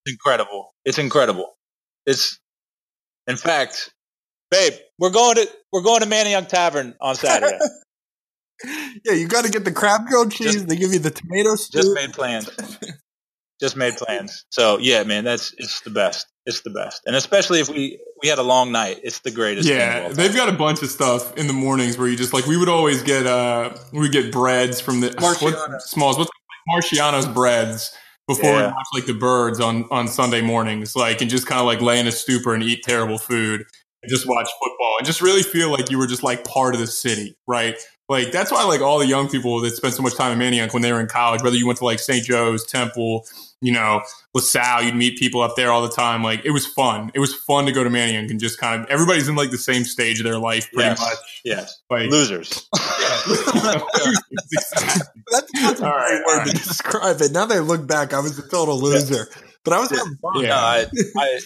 it's 0.05 0.13
incredible. 0.15 0.75
It's 0.85 0.99
incredible. 0.99 1.57
It's, 2.05 2.39
in 3.29 3.37
fact, 3.37 3.91
babe, 4.51 4.73
we're 4.99 5.11
going 5.11 5.37
to 5.37 5.49
we're 5.73 5.83
going 5.83 6.01
to 6.01 6.07
Manayunk 6.07 6.49
Tavern 6.49 6.97
on 7.01 7.15
Saturday. 7.15 7.59
yeah, 9.05 9.13
you 9.13 9.29
got 9.29 9.45
to 9.45 9.51
get 9.51 9.65
the 9.65 9.73
crab 9.73 10.07
grilled 10.07 10.33
cheese. 10.33 10.55
Just- 10.55 10.69
they 10.69 10.77
give 10.77 10.93
you 10.93 10.99
the 10.99 11.11
tomato 11.11 11.57
Just 11.57 11.95
made 11.95 12.13
plans. 12.13 12.51
Just 13.61 13.77
made 13.77 13.97
plans. 13.97 14.45
So 14.51 14.79
yeah, 14.79 15.03
man, 15.03 15.25
that's 15.25 15.53
it's 15.59 15.81
the 15.81 15.91
best. 15.91 16.27
It's 16.47 16.61
the 16.63 16.71
best, 16.71 17.03
and 17.07 17.17
especially 17.17 17.61
if 17.61 17.69
we 17.69 17.99
we 18.23 18.29
had 18.29 18.39
a 18.39 18.43
long 18.43 18.71
night, 18.71 19.01
it's 19.03 19.19
the 19.19 19.33
greatest. 19.33 19.69
Yeah, 19.69 20.09
they've 20.09 20.35
got 20.35 20.49
a 20.49 20.53
bunch 20.53 20.81
of 20.83 20.91
stuff 20.91 21.37
in 21.37 21.49
the 21.49 21.53
mornings 21.53 21.99
where 21.99 22.09
you 22.09 22.17
just 22.17 22.33
like 22.33 22.47
we 22.47 22.57
would 22.57 22.69
always 22.69 23.03
get 23.03 23.27
uh 23.27 23.75
we 23.93 23.99
would 23.99 24.13
get 24.13 24.31
breads 24.31 24.81
from 24.81 25.01
the 25.01 25.11
Marchiano. 25.19 25.71
what, 25.71 25.83
smalls 25.83 26.17
what's 26.17 26.31
Marchiano's 26.71 27.27
breads 27.27 27.93
before 28.29 28.55
we 28.55 28.63
watch 28.63 28.87
like 28.95 29.07
the 29.07 29.15
birds 29.15 29.59
on 29.59 29.87
on 29.91 30.07
Sunday 30.07 30.41
mornings 30.41 30.95
like 30.95 31.21
and 31.21 31.29
just 31.29 31.47
kind 31.47 31.59
of 31.61 31.67
like 31.67 31.81
lay 31.81 31.99
in 31.99 32.07
a 32.07 32.13
stupor 32.13 32.55
and 32.55 32.63
eat 32.63 32.83
terrible 32.85 33.19
food 33.19 33.65
and 34.03 34.11
just 34.11 34.27
watch 34.29 34.49
football 34.63 34.97
and 34.99 35.07
just 35.07 35.21
really 35.21 35.43
feel 35.43 35.71
like 35.71 35.91
you 35.91 35.99
were 35.99 36.07
just 36.07 36.23
like 36.23 36.45
part 36.45 36.75
of 36.75 36.81
the 36.81 36.87
city 36.87 37.37
right 37.47 37.77
like 38.09 38.33
that's 38.33 38.51
why 38.51 38.65
like 38.65 38.81
all 38.81 38.99
the 38.99 39.07
young 39.07 39.29
people 39.29 39.61
that 39.61 39.75
spent 39.77 39.95
so 39.95 40.03
much 40.03 40.15
time 40.17 40.33
in 40.33 40.39
Manayunk 40.53 40.73
when 40.73 40.83
they 40.83 40.93
were 40.93 41.01
in 41.01 41.07
college 41.09 41.43
whether 41.43 41.57
you 41.57 41.67
went 41.67 41.79
to 41.79 41.85
like 41.85 41.99
St. 41.99 42.25
Joe's 42.25 42.65
Temple 42.67 43.27
you 43.61 43.73
know 43.73 44.03
LaSalle 44.35 44.83
you'd 44.85 44.95
meet 44.95 45.19
people 45.19 45.41
up 45.43 45.57
there 45.57 45.71
all 45.73 45.83
the 45.83 45.89
time 45.91 46.23
like 46.23 46.45
it 46.45 46.51
was 46.53 46.65
fun 46.67 47.11
it 47.15 47.21
was 47.21 47.35
fun 47.35 47.67
to 47.67 47.73
go 47.73 47.83
to 47.85 47.91
Manayunk 47.91 48.31
and 48.31 48.39
just 48.41 48.59
kind 48.59 48.83
of 48.83 48.89
everybody's 48.91 49.29
in 49.29 49.35
like 49.37 49.51
the 49.51 49.59
same 49.59 49.85
stage 49.85 50.21
of 50.21 50.25
their 50.25 50.39
life 50.39 50.71
pretty 50.73 50.89
Yes. 50.91 51.01
much 51.01 51.41
yes, 51.45 51.81
like 51.91 52.11
losers. 52.11 52.69
Exactly. 52.75 54.13
That's, 55.31 55.51
that's 55.61 55.81
a 55.81 55.85
All 55.87 55.93
great 55.93 56.01
right, 56.01 56.23
word 56.27 56.39
all 56.39 56.45
to 56.47 56.51
describe 56.53 57.21
it. 57.21 57.33
Now 57.33 57.45
that 57.47 57.57
I 57.57 57.61
look 57.61 57.87
back, 57.87 58.15
I 58.15 58.21
was 58.21 58.39
a 58.39 58.49
total 58.49 58.79
loser, 58.79 59.29
but 59.65 59.75
I 59.75 59.79
was 59.81 59.91
having 59.91 60.17
fun. 60.17 60.41
Yeah. 60.43 60.49
No, 60.49 60.55
I, 60.57 60.87
I, 61.19 61.41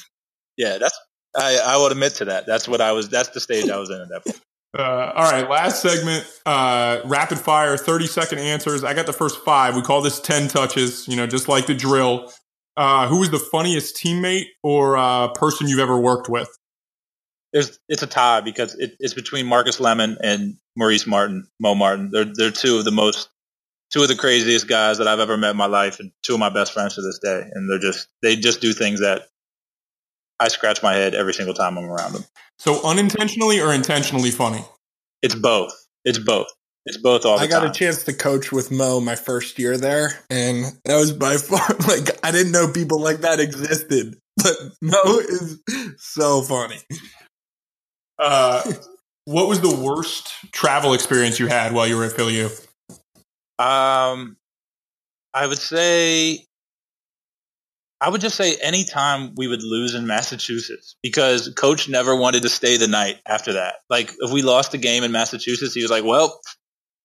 yeah, 0.57 0.79
that's. 0.79 0.97
I, 1.37 1.59
I 1.65 1.77
will 1.79 1.87
admit 1.87 2.15
to 2.17 2.27
that. 2.27 2.47
That's 2.47 2.69
what 2.69 2.81
I 2.81 2.93
was. 2.93 3.09
That's 3.09 3.31
the 3.31 3.41
stage 3.41 3.69
I 3.69 3.79
was 3.79 3.91
in 3.91 4.01
at 4.01 4.09
that 4.11 4.25
point. 4.25 4.41
Uh, 4.77 5.13
all 5.15 5.31
right, 5.31 5.51
last 5.51 5.83
segment, 5.83 6.27
uh, 6.47 7.01
rapid 7.05 7.39
fire, 7.39 7.77
30 7.77 8.07
second 8.07 8.39
answers. 8.39 8.85
I 8.85 8.95
got 8.95 9.05
the 9.05 9.13
first 9.13 9.45
five. 9.45 9.77
We 9.77 9.83
call 9.83 10.01
this 10.01 10.19
10 10.21 10.49
touches, 10.49 11.07
you 11.07 11.17
know, 11.17 11.27
just 11.27 11.47
like 11.49 11.67
the 11.67 11.75
drill. 11.75 12.33
Uh, 12.75 13.07
who 13.07 13.19
was 13.19 13.31
the 13.31 13.39
funniest 13.39 13.97
teammate 13.97 14.47
or 14.63 14.97
uh, 14.97 15.29
person 15.29 15.69
you've 15.69 15.79
ever 15.79 15.99
worked 15.99 16.31
with? 16.31 16.49
There's, 17.53 17.79
it's 17.91 18.03
a 18.03 18.07
tie 18.07 18.41
because 18.41 18.75
it, 18.77 18.97
it's 18.99 19.13
between 19.13 19.45
Marcus 19.45 19.79
Lemon 19.79 20.17
and 20.23 20.55
Maurice 20.75 21.07
Martin, 21.07 21.47
Mo 21.61 21.75
Martin. 21.75 22.11
They're 22.11 22.33
they're 22.33 22.51
two 22.51 22.79
of 22.79 22.87
the 22.87 22.93
most, 22.93 23.29
two 23.93 24.01
of 24.01 24.09
the 24.09 24.17
craziest 24.17 24.69
guys 24.69 24.97
that 24.97 25.07
I've 25.07 25.21
ever 25.21 25.37
met 25.37 25.51
in 25.51 25.59
my 25.59 25.67
life, 25.67 26.01
and 26.01 26.13
two 26.23 26.33
of 26.33 26.41
my 26.41 26.49
best 26.49 26.73
friends 26.73 26.95
to 26.95 27.03
this 27.03 27.19
day. 27.19 27.45
And 27.53 27.69
they're 27.69 27.79
just 27.79 28.09
they 28.23 28.37
just 28.37 28.63
do 28.63 28.73
things 28.73 29.01
that 29.01 29.29
I 30.43 30.49
scratch 30.49 30.83
my 30.83 30.95
head 30.95 31.15
every 31.15 31.35
single 31.35 31.55
time 31.55 31.79
I'm 31.79 31.85
around 31.85 32.15
them. 32.15 32.25
So 32.59 32.85
unintentionally 32.85 33.61
or 33.61 33.73
intentionally 33.73 34.33
funny? 34.33 34.65
It's 35.23 35.37
both. 35.37 35.73
It's 36.05 36.19
both. 36.19 36.49
It's 36.85 36.97
both 36.97 37.25
all 37.25 37.39
the 37.39 37.45
I 37.45 37.47
got 37.47 37.61
time. 37.61 37.71
a 37.71 37.73
chance 37.73 38.03
to 38.05 38.13
coach 38.13 38.51
with 38.51 38.73
Mo 38.73 39.01
my 39.01 39.15
first 39.15 39.57
year 39.57 39.79
there, 39.79 40.19
and 40.31 40.65
that 40.85 40.97
was 40.97 41.13
by 41.13 41.37
far 41.37 41.61
like 41.89 42.19
I 42.25 42.33
didn't 42.33 42.51
know 42.51 42.73
people 42.73 43.01
like 43.01 43.19
that 43.19 43.39
existed. 43.39 44.19
But 44.37 44.57
Mo 44.81 45.19
is 45.19 45.61
so 45.99 46.43
funny. 46.43 46.81
Uh, 48.19 48.65
what 49.27 49.47
was 49.47 49.61
the 49.61 49.75
worst 49.75 50.33
travel 50.51 50.93
experience 50.93 51.39
you 51.39 51.47
had 51.47 51.73
while 51.73 51.87
you 51.87 51.97
were 51.97 52.05
at 52.05 52.13
Philly 52.13 52.43
Um, 53.61 54.37
I 55.33 55.47
would 55.47 55.59
say, 55.59 56.47
I 58.03 58.09
would 58.09 58.21
just 58.21 58.37
say 58.37 58.57
anytime 58.57 59.33
we 59.37 59.47
would 59.47 59.63
lose 59.63 59.95
in 59.95 60.09
Massachusetts 60.09 60.97
because 61.05 61.55
coach 61.57 61.89
never 61.89 62.17
wanted 62.17 62.43
to 62.43 62.49
stay 62.49 62.77
the 62.77 62.89
night 62.89 63.21
after 63.25 63.53
that. 63.53 63.77
Like 63.89 64.11
if 64.19 64.33
we 64.33 64.43
lost 64.43 64.75
a 64.75 64.79
game 64.79 65.05
in 65.05 65.13
Massachusetts, 65.13 65.73
he 65.73 65.83
was 65.83 65.91
like, 65.93 66.03
well, 66.03 66.41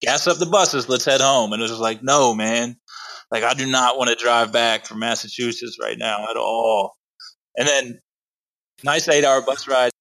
gas 0.02 0.26
up 0.26 0.38
the 0.38 0.46
buses. 0.46 0.88
Let's 0.88 1.04
head 1.04 1.20
home. 1.20 1.52
And 1.52 1.60
it 1.60 1.62
was 1.62 1.70
just 1.70 1.80
like, 1.80 2.02
no, 2.02 2.34
man. 2.34 2.78
Like 3.30 3.44
I 3.44 3.54
do 3.54 3.70
not 3.70 3.96
want 3.96 4.10
to 4.10 4.16
drive 4.16 4.50
back 4.50 4.86
from 4.86 4.98
Massachusetts 4.98 5.78
right 5.80 5.96
now 5.96 6.26
at 6.28 6.36
all. 6.36 6.96
And 7.56 7.68
then 7.68 8.00
nice 8.82 9.06
eight 9.08 9.24
hour 9.24 9.40
bus 9.40 9.68
ride. 9.68 9.92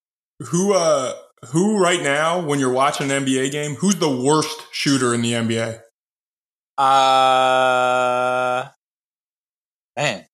Who, 0.47 0.73
uh, 0.73 1.13
who 1.49 1.77
right 1.77 2.01
now, 2.01 2.43
when 2.43 2.57
you're 2.57 2.73
watching 2.73 3.11
an 3.11 3.23
NBA 3.23 3.51
game, 3.51 3.75
who's 3.75 3.97
the 3.97 4.09
worst 4.09 4.65
shooter 4.71 5.13
in 5.13 5.21
the 5.21 5.33
NBA? 5.33 5.79
Uh, 6.79 8.69
man, 9.95 10.25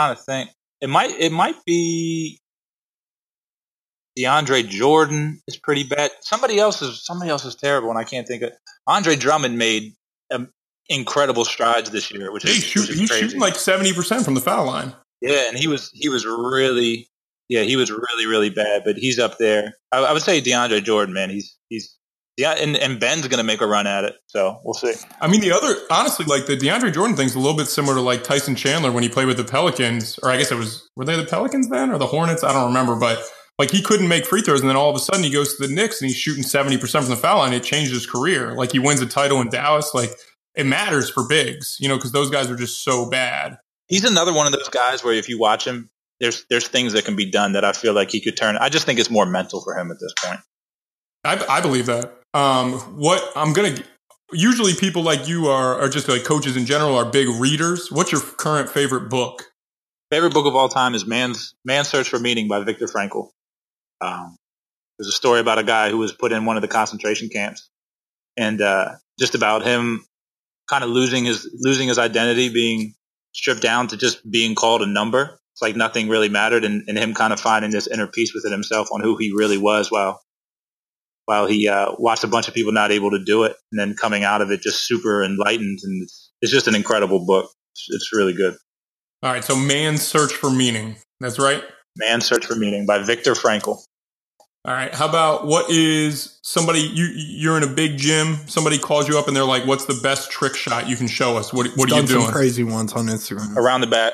trying 0.00 0.16
to 0.16 0.22
think. 0.22 0.50
It 0.80 0.88
might 0.88 1.10
it 1.18 1.32
might 1.32 1.56
be 1.66 2.40
DeAndre 4.18 4.66
Jordan 4.68 5.40
is 5.46 5.56
pretty 5.56 5.84
bad. 5.84 6.10
Somebody 6.20 6.58
else 6.58 6.82
is 6.82 7.04
somebody 7.04 7.30
else 7.30 7.44
is 7.44 7.54
terrible, 7.54 7.90
and 7.90 7.98
I 7.98 8.04
can't 8.04 8.26
think 8.26 8.42
of. 8.42 8.52
Andre 8.86 9.16
Drummond 9.16 9.58
made 9.58 9.94
um, 10.32 10.48
incredible 10.88 11.44
strides 11.44 11.90
this 11.90 12.10
year, 12.10 12.32
which 12.32 12.44
is, 12.44 12.56
shoot, 12.56 12.80
which 12.82 12.90
is 12.90 12.98
he's 12.98 13.10
crazy. 13.10 13.24
shooting 13.26 13.40
like 13.40 13.54
70% 13.54 14.24
from 14.24 14.34
the 14.34 14.40
foul 14.40 14.66
line. 14.66 14.94
yeah, 15.20 15.48
and 15.48 15.58
he 15.58 15.68
was 15.68 15.90
he 15.92 16.08
was 16.08 16.24
really 16.24 17.08
yeah 17.48 17.62
he 17.62 17.76
was 17.76 17.90
really 17.90 18.26
really 18.26 18.50
bad, 18.50 18.82
but 18.84 18.96
he's 18.96 19.18
up 19.18 19.38
there. 19.38 19.74
I, 19.92 19.98
I 19.98 20.12
would 20.12 20.22
say 20.22 20.40
DeAndre 20.40 20.82
Jordan, 20.82 21.14
man, 21.14 21.28
he's 21.28 21.56
he's 21.68 21.94
yeah, 22.40 22.52
and, 22.52 22.74
and 22.76 22.98
Ben's 22.98 23.28
gonna 23.28 23.44
make 23.44 23.60
a 23.60 23.66
run 23.66 23.86
at 23.86 24.04
it, 24.04 24.14
so 24.26 24.60
we'll 24.64 24.74
see. 24.74 24.94
I 25.20 25.28
mean, 25.28 25.42
the 25.42 25.52
other, 25.52 25.76
honestly, 25.90 26.24
like 26.24 26.46
the 26.46 26.56
DeAndre 26.56 26.92
Jordan 26.92 27.14
thing's 27.14 27.34
a 27.34 27.38
little 27.38 27.56
bit 27.56 27.66
similar 27.66 27.94
to 27.94 28.00
like 28.00 28.24
Tyson 28.24 28.54
Chandler 28.56 28.90
when 28.90 29.02
he 29.02 29.10
played 29.10 29.26
with 29.26 29.36
the 29.36 29.44
Pelicans, 29.44 30.18
or 30.22 30.30
I 30.30 30.38
guess 30.38 30.50
it 30.50 30.56
was, 30.56 30.88
were 30.96 31.04
they 31.04 31.16
the 31.16 31.26
Pelicans 31.26 31.68
then 31.68 31.90
or 31.90 31.98
the 31.98 32.06
Hornets? 32.06 32.42
I 32.42 32.52
don't 32.54 32.68
remember, 32.68 32.96
but 32.96 33.22
like 33.58 33.70
he 33.70 33.82
couldn't 33.82 34.08
make 34.08 34.24
free 34.24 34.40
throws. 34.40 34.60
And 34.60 34.70
then 34.70 34.76
all 34.76 34.88
of 34.88 34.96
a 34.96 35.00
sudden 35.00 35.22
he 35.22 35.30
goes 35.30 35.54
to 35.56 35.66
the 35.66 35.72
Knicks 35.72 36.00
and 36.00 36.08
he's 36.08 36.16
shooting 36.16 36.42
70% 36.42 36.80
from 36.90 37.10
the 37.10 37.16
foul 37.16 37.38
line. 37.38 37.52
It 37.52 37.62
changed 37.62 37.92
his 37.92 38.06
career. 38.06 38.54
Like 38.54 38.72
he 38.72 38.78
wins 38.78 39.02
a 39.02 39.06
title 39.06 39.38
in 39.42 39.50
Dallas. 39.50 39.92
Like 39.92 40.12
it 40.54 40.64
matters 40.64 41.10
for 41.10 41.28
bigs, 41.28 41.76
you 41.78 41.86
know, 41.86 41.96
because 41.96 42.12
those 42.12 42.30
guys 42.30 42.50
are 42.50 42.56
just 42.56 42.82
so 42.82 43.10
bad. 43.10 43.58
he's 43.88 44.04
another 44.04 44.32
one 44.32 44.46
of 44.46 44.52
those 44.52 44.70
guys 44.70 45.04
where 45.04 45.12
if 45.12 45.28
you 45.28 45.38
watch 45.38 45.66
him, 45.66 45.90
there's 46.20 46.46
there's 46.48 46.68
things 46.68 46.94
that 46.94 47.04
can 47.04 47.16
be 47.16 47.30
done 47.30 47.52
that 47.52 47.64
I 47.64 47.72
feel 47.72 47.92
like 47.92 48.10
he 48.10 48.22
could 48.22 48.36
turn. 48.36 48.56
I 48.56 48.70
just 48.70 48.86
think 48.86 48.98
it's 48.98 49.10
more 49.10 49.26
mental 49.26 49.60
for 49.60 49.78
him 49.78 49.90
at 49.90 49.98
this 50.00 50.14
point. 50.24 50.40
I, 51.24 51.44
I 51.48 51.60
believe 51.60 51.86
that. 51.86 52.19
Um, 52.32 52.74
what 52.96 53.22
I'm 53.34 53.52
to, 53.52 53.84
usually 54.32 54.74
people 54.74 55.02
like 55.02 55.26
you 55.26 55.48
are, 55.48 55.80
are 55.80 55.88
just 55.88 56.08
like 56.08 56.24
coaches 56.24 56.56
in 56.56 56.66
general 56.66 56.96
are 56.96 57.04
big 57.04 57.28
readers. 57.28 57.90
What's 57.90 58.12
your 58.12 58.20
current 58.20 58.70
favorite 58.70 59.08
book? 59.08 59.44
Favorite 60.10 60.34
book 60.34 60.46
of 60.46 60.56
all 60.56 60.68
time 60.68 60.94
is 60.94 61.06
Man's 61.06 61.54
Man's 61.64 61.88
Search 61.88 62.08
for 62.08 62.18
Meaning 62.18 62.48
by 62.48 62.62
Viktor 62.64 62.86
Frankl. 62.86 63.28
Um, 64.00 64.36
there's 64.98 65.08
a 65.08 65.12
story 65.12 65.40
about 65.40 65.58
a 65.58 65.64
guy 65.64 65.90
who 65.90 65.98
was 65.98 66.12
put 66.12 66.32
in 66.32 66.44
one 66.44 66.56
of 66.56 66.62
the 66.62 66.68
concentration 66.68 67.28
camps, 67.28 67.68
and 68.36 68.60
uh, 68.60 68.92
just 69.18 69.34
about 69.34 69.64
him 69.64 70.04
kind 70.68 70.82
of 70.82 70.90
losing 70.90 71.24
his 71.24 71.48
losing 71.60 71.88
his 71.88 71.98
identity, 71.98 72.48
being 72.48 72.94
stripped 73.34 73.62
down 73.62 73.86
to 73.88 73.96
just 73.96 74.28
being 74.28 74.54
called 74.54 74.82
a 74.82 74.86
number. 74.86 75.38
It's 75.54 75.62
like 75.62 75.76
nothing 75.76 76.08
really 76.08 76.28
mattered, 76.28 76.64
and, 76.64 76.82
and 76.88 76.98
him 76.98 77.14
kind 77.14 77.32
of 77.32 77.38
finding 77.38 77.70
this 77.70 77.86
inner 77.86 78.08
peace 78.08 78.34
within 78.34 78.52
himself 78.52 78.88
on 78.92 79.00
who 79.00 79.16
he 79.16 79.32
really 79.32 79.58
was, 79.58 79.90
while 79.92 80.20
while 81.26 81.46
he 81.46 81.68
uh, 81.68 81.92
watched 81.98 82.24
a 82.24 82.28
bunch 82.28 82.48
of 82.48 82.54
people 82.54 82.72
not 82.72 82.90
able 82.90 83.10
to 83.10 83.22
do 83.24 83.44
it, 83.44 83.56
and 83.72 83.78
then 83.80 83.94
coming 83.94 84.24
out 84.24 84.42
of 84.42 84.50
it 84.50 84.60
just 84.60 84.86
super 84.86 85.22
enlightened, 85.22 85.78
and 85.82 86.02
it's, 86.02 86.32
it's 86.40 86.52
just 86.52 86.66
an 86.66 86.74
incredible 86.74 87.24
book. 87.24 87.50
It's, 87.72 87.86
it's 87.90 88.10
really 88.12 88.32
good. 88.32 88.56
All 89.22 89.32
right. 89.32 89.44
So 89.44 89.54
man's 89.54 90.02
search 90.02 90.32
for 90.32 90.50
meaning. 90.50 90.96
That's 91.20 91.38
right. 91.38 91.62
Man's 91.96 92.24
Search 92.24 92.46
for 92.46 92.54
Meaning 92.54 92.86
by 92.86 92.98
Viktor 92.98 93.34
Frankl. 93.34 93.78
All 94.64 94.74
right. 94.74 94.94
How 94.94 95.08
about 95.08 95.46
what 95.46 95.68
is 95.70 96.38
somebody 96.42 96.80
you 96.80 97.06
you're 97.14 97.56
in 97.56 97.62
a 97.62 97.66
big 97.66 97.98
gym? 97.98 98.36
Somebody 98.46 98.78
calls 98.78 99.08
you 99.08 99.18
up 99.18 99.26
and 99.26 99.36
they're 99.36 99.44
like, 99.44 99.66
"What's 99.66 99.86
the 99.86 99.98
best 100.02 100.30
trick 100.30 100.54
shot 100.54 100.88
you 100.88 100.96
can 100.96 101.08
show 101.08 101.36
us?" 101.36 101.52
What 101.52 101.66
what 101.76 101.88
are 101.88 101.94
Done 101.96 102.02
you 102.02 102.08
doing? 102.08 102.24
some 102.24 102.32
crazy 102.32 102.62
ones 102.64 102.92
on 102.92 103.06
Instagram. 103.06 103.56
around 103.56 103.80
the 103.80 103.86
back. 103.88 104.12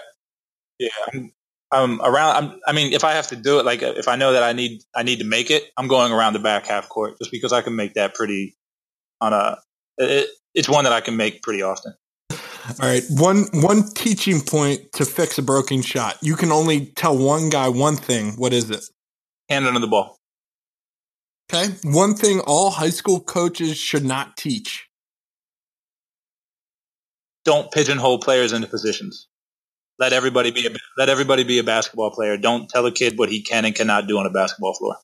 Yeah, 0.78 0.88
I'm, 1.12 1.32
I'm 1.76 2.00
around. 2.00 2.36
I'm, 2.36 2.60
I 2.66 2.72
mean, 2.72 2.92
if 2.92 3.04
I 3.04 3.12
have 3.12 3.28
to 3.28 3.36
do 3.36 3.58
it, 3.58 3.66
like 3.66 3.82
if 3.82 4.08
I 4.08 4.16
know 4.16 4.32
that 4.32 4.42
I 4.42 4.52
need 4.52 4.82
I 4.94 5.02
need 5.02 5.18
to 5.18 5.24
make 5.24 5.50
it, 5.50 5.64
I'm 5.76 5.88
going 5.88 6.12
around 6.12 6.32
the 6.32 6.38
back 6.38 6.66
half 6.66 6.88
court 6.88 7.18
just 7.18 7.30
because 7.30 7.52
I 7.52 7.62
can 7.62 7.76
make 7.76 7.94
that 7.94 8.14
pretty 8.14 8.56
on 9.20 9.32
a. 9.32 9.58
It, 9.98 10.28
it's 10.54 10.68
one 10.68 10.84
that 10.84 10.92
I 10.92 11.00
can 11.00 11.16
make 11.16 11.42
pretty 11.42 11.62
often. 11.62 11.94
All 12.30 12.88
right, 12.88 13.04
one 13.10 13.44
one 13.52 13.88
teaching 13.94 14.40
point 14.40 14.92
to 14.94 15.04
fix 15.04 15.38
a 15.38 15.42
broken 15.42 15.82
shot. 15.82 16.18
You 16.22 16.34
can 16.34 16.50
only 16.50 16.86
tell 16.86 17.16
one 17.16 17.48
guy 17.50 17.68
one 17.68 17.96
thing. 17.96 18.32
What 18.32 18.52
is 18.52 18.70
it? 18.70 18.82
Hand 19.48 19.66
under 19.66 19.80
the 19.80 19.86
ball. 19.86 20.18
Okay, 21.52 21.72
one 21.84 22.14
thing 22.14 22.40
all 22.40 22.70
high 22.70 22.90
school 22.90 23.20
coaches 23.20 23.76
should 23.76 24.04
not 24.04 24.36
teach. 24.36 24.88
Don't 27.44 27.70
pigeonhole 27.70 28.18
players 28.18 28.52
into 28.52 28.66
positions. 28.66 29.28
Let 29.98 30.12
everybody 30.12 30.50
be 30.50 30.66
a, 30.66 30.70
let 30.98 31.08
everybody 31.08 31.44
be 31.44 31.58
a 31.58 31.64
basketball 31.64 32.10
player. 32.10 32.36
Don't 32.36 32.68
tell 32.68 32.84
a 32.86 32.92
kid 32.92 33.18
what 33.18 33.28
he 33.30 33.42
can 33.42 33.64
and 33.64 33.74
cannot 33.74 34.06
do 34.06 34.18
on 34.18 34.26
a 34.26 34.30
basketball 34.30 34.74
floor. 34.74 34.96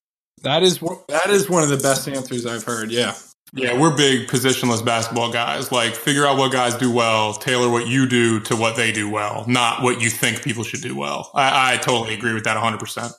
That 0.42 0.62
is 0.62 0.82
one- 0.82 0.98
that 1.08 1.30
is 1.30 1.48
one 1.48 1.62
of 1.62 1.68
the 1.68 1.76
best 1.78 2.08
answers 2.08 2.46
I've 2.46 2.64
heard. 2.64 2.90
Yeah. 2.90 3.14
Yeah, 3.54 3.78
we're 3.78 3.94
big 3.94 4.28
positionless 4.28 4.82
basketball 4.82 5.30
guys. 5.30 5.70
Like, 5.70 5.94
figure 5.94 6.26
out 6.26 6.38
what 6.38 6.52
guys 6.52 6.74
do 6.74 6.90
well, 6.90 7.34
tailor 7.34 7.68
what 7.68 7.86
you 7.86 8.08
do 8.08 8.40
to 8.40 8.56
what 8.56 8.76
they 8.76 8.92
do 8.92 9.10
well, 9.10 9.44
not 9.46 9.82
what 9.82 10.00
you 10.00 10.08
think 10.08 10.42
people 10.42 10.64
should 10.64 10.80
do 10.80 10.96
well. 10.96 11.30
I, 11.34 11.74
I 11.74 11.76
totally 11.76 12.14
agree 12.14 12.32
with 12.32 12.44
that 12.44 12.56
100%. 12.56 13.12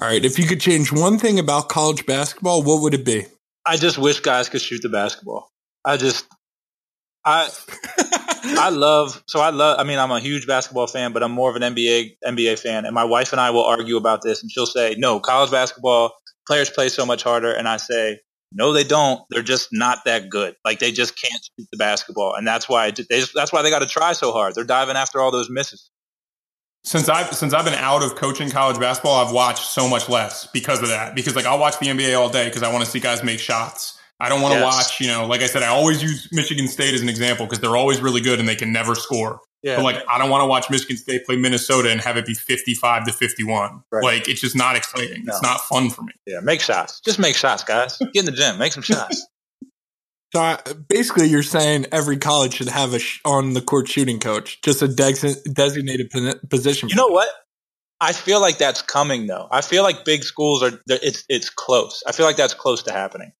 All 0.00 0.08
right, 0.08 0.24
if 0.24 0.38
you 0.38 0.46
could 0.46 0.60
change 0.60 0.90
one 0.90 1.18
thing 1.18 1.38
about 1.38 1.68
college 1.68 2.06
basketball, 2.06 2.62
what 2.62 2.80
would 2.80 2.94
it 2.94 3.04
be? 3.04 3.26
I 3.66 3.76
just 3.76 3.98
wish 3.98 4.20
guys 4.20 4.48
could 4.48 4.62
shoot 4.62 4.80
the 4.80 4.88
basketball. 4.88 5.50
I 5.84 5.96
just 5.98 6.26
I 7.24 7.48
I 8.48 8.70
love 8.70 9.22
so 9.26 9.40
I 9.40 9.50
love 9.50 9.78
I 9.78 9.84
mean 9.84 9.98
I'm 9.98 10.10
a 10.10 10.20
huge 10.20 10.46
basketball 10.46 10.86
fan, 10.86 11.12
but 11.12 11.22
I'm 11.22 11.32
more 11.32 11.50
of 11.50 11.56
an 11.56 11.62
NBA 11.74 12.16
NBA 12.24 12.58
fan 12.58 12.84
and 12.84 12.94
my 12.94 13.04
wife 13.04 13.32
and 13.32 13.40
I 13.40 13.50
will 13.50 13.64
argue 13.64 13.96
about 13.96 14.22
this 14.22 14.42
and 14.42 14.50
she'll 14.50 14.66
say, 14.66 14.94
"No, 14.98 15.20
college 15.20 15.50
basketball 15.50 16.12
players 16.46 16.70
play 16.70 16.88
so 16.88 17.06
much 17.06 17.22
harder." 17.22 17.52
And 17.52 17.68
I 17.68 17.76
say, 17.76 18.20
"No, 18.52 18.72
they 18.72 18.84
don't. 18.84 19.22
They're 19.30 19.42
just 19.42 19.68
not 19.72 20.04
that 20.04 20.28
good. 20.30 20.54
Like 20.64 20.78
they 20.78 20.92
just 20.92 21.20
can't 21.20 21.42
shoot 21.44 21.68
the 21.70 21.78
basketball." 21.78 22.34
And 22.34 22.46
that's 22.46 22.68
why 22.68 22.90
they 22.90 23.04
just, 23.10 23.34
that's 23.34 23.52
why 23.52 23.62
they 23.62 23.70
got 23.70 23.80
to 23.80 23.86
try 23.86 24.12
so 24.12 24.32
hard. 24.32 24.54
They're 24.54 24.64
diving 24.64 24.96
after 24.96 25.20
all 25.20 25.30
those 25.30 25.50
misses. 25.50 25.90
Since 26.84 27.08
I've 27.08 27.34
since 27.34 27.52
I've 27.52 27.64
been 27.64 27.74
out 27.74 28.04
of 28.04 28.14
coaching 28.14 28.48
college 28.48 28.78
basketball, 28.78 29.24
I've 29.24 29.32
watched 29.32 29.64
so 29.70 29.88
much 29.88 30.08
less 30.08 30.46
because 30.46 30.82
of 30.82 30.88
that. 30.88 31.16
Because 31.16 31.34
like 31.34 31.44
I'll 31.44 31.58
watch 31.58 31.78
the 31.80 31.86
NBA 31.86 32.16
all 32.16 32.28
day 32.28 32.44
because 32.44 32.62
I 32.62 32.72
want 32.72 32.84
to 32.84 32.90
see 32.90 33.00
guys 33.00 33.24
make 33.24 33.40
shots. 33.40 33.95
I 34.18 34.28
don't 34.30 34.40
want 34.40 34.54
to 34.54 34.60
Yes. 34.60 34.74
watch, 34.74 35.00
you 35.00 35.08
know, 35.08 35.26
like 35.26 35.42
I 35.42 35.46
said, 35.46 35.62
I 35.62 35.68
always 35.68 36.02
use 36.02 36.28
Michigan 36.32 36.68
State 36.68 36.94
as 36.94 37.02
an 37.02 37.08
example 37.08 37.44
because 37.46 37.60
they're 37.60 37.76
always 37.76 38.00
really 38.00 38.20
good 38.20 38.40
and 38.40 38.48
they 38.48 38.56
can 38.56 38.72
never 38.72 38.94
score. 38.94 39.40
Yeah. 39.62 39.76
But 39.76 39.84
like, 39.84 40.02
I 40.08 40.16
don't 40.18 40.30
want 40.30 40.42
to 40.42 40.46
watch 40.46 40.70
Michigan 40.70 40.96
State 40.96 41.26
play 41.26 41.36
Minnesota 41.36 41.90
and 41.90 42.00
have 42.00 42.16
it 42.16 42.24
be 42.24 42.32
55 42.34 43.04
to 43.06 43.12
51. 43.12 43.82
Right. 43.92 44.02
Like, 44.04 44.28
it's 44.28 44.40
just 44.40 44.56
not 44.56 44.74
exciting. 44.76 45.24
It's 45.26 45.42
not 45.42 45.60
fun 45.62 45.90
for 45.90 46.02
me. 46.02 46.12
yeah, 46.26 46.40
make 46.40 46.60
shots. 46.60 47.00
Just 47.00 47.18
make 47.18 47.34
shots, 47.36 47.62
guys. 47.64 47.98
Get 47.98 48.16
in 48.20 48.24
the 48.26 48.32
gym, 48.32 48.58
make 48.58 48.72
some 48.72 48.82
shots. 48.82 49.26
So 50.34 50.40
I, 50.42 50.58
basically, 50.88 51.28
you're 51.28 51.44
saying 51.44 51.86
every 51.92 52.16
college 52.18 52.54
should 52.54 52.68
have 52.68 52.92
a 52.92 52.98
sh- 52.98 53.20
on 53.24 53.54
the 53.54 53.62
court 53.62 53.88
shooting 53.88 54.18
coach, 54.18 54.60
just 54.60 54.82
a 54.82 54.88
dex- 54.88 55.40
designated 55.42 56.10
position. 56.50 56.88
You 56.88 56.96
know 56.96 57.06
what? 57.06 57.28
I 58.00 58.12
feel 58.12 58.40
like 58.40 58.58
that's 58.58 58.82
coming 58.82 59.28
though. 59.28 59.46
I 59.50 59.60
feel 59.62 59.82
like 59.84 60.04
big 60.04 60.24
schools 60.24 60.62
are 60.64 60.72
it's 60.88 61.24
it's 61.28 61.48
close. 61.48 62.02
I 62.06 62.12
feel 62.12 62.26
like 62.26 62.36
that's 62.36 62.54
close 62.54 62.82
to 62.82 62.92
happening. 62.92 63.32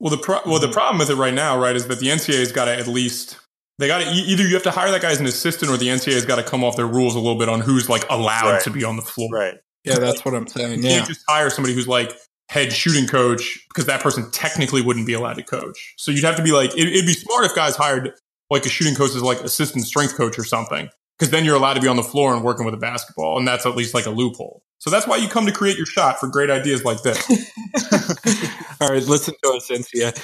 Well, 0.00 0.10
the 0.10 0.18
pro- 0.18 0.40
well, 0.46 0.58
the 0.58 0.66
mm-hmm. 0.66 0.72
problem 0.72 0.98
with 0.98 1.10
it 1.10 1.16
right 1.16 1.34
now, 1.34 1.60
right, 1.60 1.76
is 1.76 1.86
that 1.86 2.00
the 2.00 2.08
NCAA's 2.08 2.52
got 2.52 2.64
to 2.64 2.76
at 2.76 2.88
least 2.88 3.38
they 3.78 3.86
got 3.86 4.02
to 4.02 4.10
either 4.10 4.46
you 4.46 4.54
have 4.54 4.62
to 4.64 4.70
hire 4.70 4.90
that 4.90 5.00
guy 5.00 5.10
as 5.10 5.20
an 5.20 5.26
assistant, 5.26 5.70
or 5.70 5.76
the 5.76 5.88
NCAA's 5.88 6.26
got 6.26 6.36
to 6.36 6.42
come 6.42 6.62
off 6.64 6.76
their 6.76 6.86
rules 6.86 7.14
a 7.14 7.18
little 7.18 7.38
bit 7.38 7.48
on 7.48 7.60
who's 7.60 7.88
like 7.88 8.04
allowed 8.10 8.52
Right. 8.52 8.62
to 8.62 8.70
be 8.70 8.84
on 8.84 8.96
the 8.96 9.02
floor. 9.02 9.28
Right. 9.32 9.54
yeah, 9.84 9.98
that's 9.98 10.24
what 10.24 10.34
I'm 10.34 10.46
saying. 10.46 10.82
You 10.82 10.88
Yeah, 10.88 10.96
can't 10.96 11.08
just 11.08 11.22
hire 11.26 11.48
somebody 11.48 11.74
who's 11.74 11.88
like 11.88 12.14
head 12.50 12.72
shooting 12.72 13.06
coach 13.06 13.58
because 13.68 13.86
that 13.86 14.02
person 14.02 14.30
technically 14.32 14.82
wouldn't 14.82 15.06
be 15.06 15.14
allowed 15.14 15.34
to 15.36 15.42
coach. 15.42 15.94
So 15.96 16.10
you'd 16.10 16.24
have 16.24 16.36
to 16.36 16.42
be 16.42 16.52
like, 16.52 16.76
it, 16.76 16.88
it'd 16.88 17.06
be 17.06 17.12
smart 17.14 17.44
if 17.44 17.54
guys 17.54 17.76
hired 17.76 18.12
like 18.50 18.66
a 18.66 18.68
shooting 18.68 18.94
coach 18.94 19.14
as 19.14 19.22
like 19.22 19.40
assistant 19.40 19.86
strength 19.86 20.16
coach 20.16 20.38
or 20.38 20.44
something, 20.44 20.90
because 21.18 21.30
then 21.30 21.44
you're 21.44 21.56
allowed 21.56 21.74
to 21.74 21.80
be 21.80 21.88
on 21.88 21.96
the 21.96 22.02
floor 22.02 22.34
and 22.34 22.44
working 22.44 22.66
with 22.66 22.74
a 22.74 22.78
basketball, 22.78 23.38
and 23.38 23.48
that's 23.48 23.64
at 23.64 23.76
least 23.76 23.94
like 23.94 24.06
a 24.06 24.10
loophole. 24.10 24.62
So 24.80 24.88
that's 24.88 25.06
why 25.06 25.16
you 25.18 25.28
come 25.28 25.46
to 25.46 25.52
create 25.52 25.76
your 25.76 25.86
shot 25.86 26.18
for 26.18 26.26
great 26.26 26.50
ideas 26.50 26.84
like 26.84 27.02
this. 27.02 27.18
All 28.80 28.88
right, 28.88 29.02
listen 29.02 29.34
to 29.42 29.50
us, 29.50 29.68
Cynthia. 29.68 30.14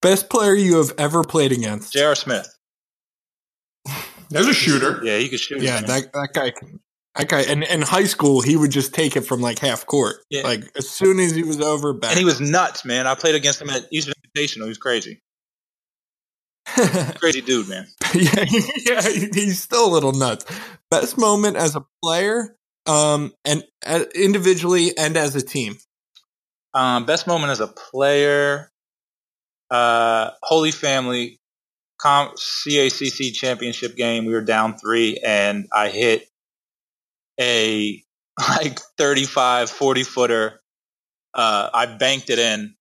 Best 0.00 0.30
player 0.30 0.54
you 0.54 0.78
have 0.78 0.92
ever 0.98 1.22
played 1.22 1.52
against? 1.52 1.92
J.R. 1.92 2.14
Smith. 2.14 2.48
There's 4.30 4.46
a 4.46 4.54
shooter. 4.54 5.00
Yeah, 5.04 5.18
he 5.18 5.28
could 5.28 5.38
shoot. 5.38 5.62
Yeah, 5.62 5.82
that 5.82 6.12
that 6.12 6.30
guy. 6.32 6.50
Can, 6.50 6.80
that 7.14 7.28
guy. 7.28 7.42
And 7.42 7.62
in 7.62 7.82
high 7.82 8.04
school, 8.04 8.40
he 8.40 8.56
would 8.56 8.70
just 8.70 8.94
take 8.94 9.16
it 9.16 9.22
from 9.22 9.40
like 9.40 9.58
half 9.58 9.86
court. 9.86 10.16
Yeah. 10.30 10.42
Like 10.42 10.64
as 10.76 10.88
soon 10.88 11.20
as 11.20 11.34
he 11.34 11.42
was 11.42 11.60
over, 11.60 11.92
back. 11.92 12.10
and 12.10 12.18
he 12.18 12.24
was 12.24 12.40
nuts, 12.40 12.84
man. 12.84 13.06
I 13.06 13.14
played 13.14 13.34
against 13.34 13.60
him 13.60 13.70
at 13.70 13.86
Eastern 13.92 14.14
Invitational. 14.34 14.62
He 14.62 14.68
was 14.68 14.78
crazy. 14.78 15.20
Crazy 17.20 17.40
dude, 17.42 17.68
man. 17.68 17.86
yeah, 18.14 18.44
yeah, 18.84 19.00
he's 19.32 19.62
still 19.62 19.86
a 19.86 19.92
little 19.92 20.12
nuts. 20.12 20.44
Best 20.90 21.16
moment 21.16 21.56
as 21.56 21.76
a 21.76 21.84
player, 22.02 22.55
um, 22.86 23.32
and 23.44 23.64
uh, 23.84 24.04
individually 24.14 24.96
and 24.96 25.16
as 25.16 25.34
a 25.36 25.42
team. 25.42 25.76
Um, 26.74 27.06
best 27.06 27.26
moment 27.26 27.50
as 27.52 27.60
a 27.60 27.68
player, 27.68 28.70
uh, 29.70 30.30
Holy 30.42 30.70
Family 30.70 31.40
com- 31.98 32.34
CACC 32.36 33.34
championship 33.34 33.96
game. 33.96 34.24
We 34.26 34.32
were 34.32 34.42
down 34.42 34.76
three, 34.76 35.18
and 35.24 35.66
I 35.72 35.88
hit 35.88 36.28
a 37.40 38.02
like 38.48 38.78
35, 38.98 39.70
40 39.70 40.02
footer. 40.02 40.60
Uh, 41.34 41.70
I 41.72 41.86
banked 41.86 42.30
it 42.30 42.38
in, 42.38 42.74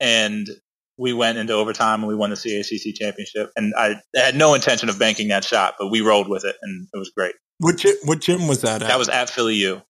and 0.00 0.48
we 0.96 1.12
went 1.12 1.38
into 1.38 1.52
overtime 1.52 2.00
and 2.00 2.08
we 2.08 2.14
won 2.14 2.30
the 2.30 2.36
CACC 2.36 2.94
championship. 2.94 3.50
And 3.56 3.74
I 3.76 3.96
had 4.14 4.36
no 4.36 4.54
intention 4.54 4.88
of 4.88 4.98
banking 4.98 5.28
that 5.28 5.44
shot, 5.44 5.74
but 5.78 5.90
we 5.90 6.00
rolled 6.00 6.28
with 6.28 6.44
it, 6.44 6.56
and 6.62 6.86
it 6.92 6.98
was 6.98 7.10
great. 7.10 7.34
What 7.58 7.76
gym, 7.78 7.94
what 8.04 8.20
gym 8.20 8.48
was 8.48 8.62
that 8.62 8.82
at? 8.82 8.88
That 8.88 8.98
was 8.98 9.08
at 9.08 9.30
Philly 9.30 9.54
U, 9.56 9.80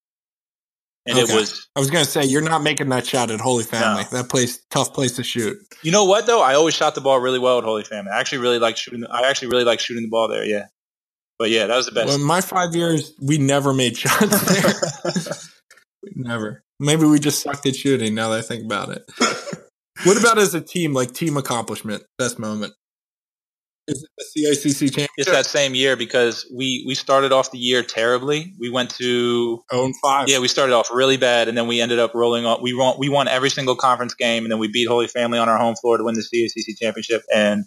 and 1.07 1.19
Okay. 1.19 1.33
it 1.33 1.35
was 1.35 1.67
I 1.75 1.81
was 1.81 1.91
gonna 1.91 2.05
say 2.05 2.25
you're 2.25 2.43
not 2.43 2.63
making 2.63 2.89
that 2.91 3.07
shot 3.07 3.31
at 3.31 3.41
Holy 3.41 3.65
Family. 3.65 4.05
That 4.13 4.29
place, 4.29 4.61
tough 4.71 4.93
place 4.93 5.17
to 5.17 5.25
shoot. 5.25 5.57
You 5.83 5.91
know 5.91 6.05
what 6.05 6.27
though? 6.27 6.43
I 6.43 6.55
always 6.55 6.75
shot 6.75 6.95
the 6.95 7.01
ball 7.01 7.19
really 7.21 7.39
well 7.39 7.59
at 7.59 7.65
Holy 7.65 7.85
Family. 7.85 8.11
I 8.15 8.21
actually 8.21 8.39
really 8.39 8.59
like 8.59 8.77
shooting. 8.77 9.05
I 9.11 9.23
actually 9.29 9.49
really 9.49 9.65
like 9.65 9.81
shooting 9.81 10.03
the 10.05 10.11
ball 10.11 10.29
there. 10.29 10.45
Yeah, 10.45 10.67
but 11.39 11.51
yeah, 11.51 11.67
that 11.67 11.77
was 11.77 11.87
the 11.87 11.93
best. 11.93 12.07
Well, 12.07 12.17
in 12.17 12.23
my 12.25 12.41
five 12.41 12.75
years, 12.77 13.13
we 13.21 13.39
never 13.39 13.73
made 13.73 13.97
shots 13.99 14.43
there. 14.45 15.33
never. 16.15 16.63
Maybe 16.81 17.05
we 17.07 17.19
just 17.19 17.41
sucked 17.43 17.67
at 17.67 17.77
shooting. 17.77 18.15
Now 18.15 18.31
that 18.31 18.39
I 18.41 18.43
think 18.43 18.65
about 18.65 18.91
it. 18.91 19.05
what 20.05 20.19
about 20.19 20.39
as 20.39 20.55
a 20.55 20.61
team? 20.61 20.93
Like 20.93 21.13
team 21.15 21.37
accomplishment, 21.37 22.03
best 22.19 22.39
moment. 22.39 22.75
Is 23.87 24.03
it 24.03 24.11
the 24.17 24.43
CACC 24.47 24.79
championship? 24.87 25.11
it's 25.19 25.31
that 25.31 25.45
same 25.47 25.75
year 25.75 25.95
because 25.97 26.47
we 26.55 26.85
we 26.87 26.95
started 26.95 27.33
off 27.33 27.51
the 27.51 27.59
year 27.59 27.83
terribly. 27.83 28.55
We 28.59 28.71
went 28.71 28.91
to 28.97 29.63
Oh, 29.71 29.85
and 29.85 29.95
five. 30.03 30.29
yeah, 30.29 30.39
we 30.39 30.49
started 30.49 30.75
off 30.75 30.89
really 30.93 31.17
bad, 31.19 31.49
and 31.49 31.57
then 31.59 31.67
we 31.67 31.81
ended 31.81 31.99
up 31.99 32.15
rolling 32.15 32.47
on. 32.47 32.63
We 32.63 32.73
won 32.75 32.97
we 32.99 33.09
won 33.11 33.29
every 33.29 33.51
single 33.51 33.77
conference 33.77 34.15
game, 34.15 34.45
and 34.45 34.51
then 34.53 34.59
we 34.59 34.69
beat 34.69 34.89
Holy 34.89 35.07
Family 35.07 35.39
on 35.39 35.49
our 35.49 35.59
home 35.59 35.75
floor 35.77 35.99
to 35.99 36.05
win 36.05 36.15
the 36.15 36.23
CACC 36.23 36.79
championship, 36.81 37.23
and 37.35 37.65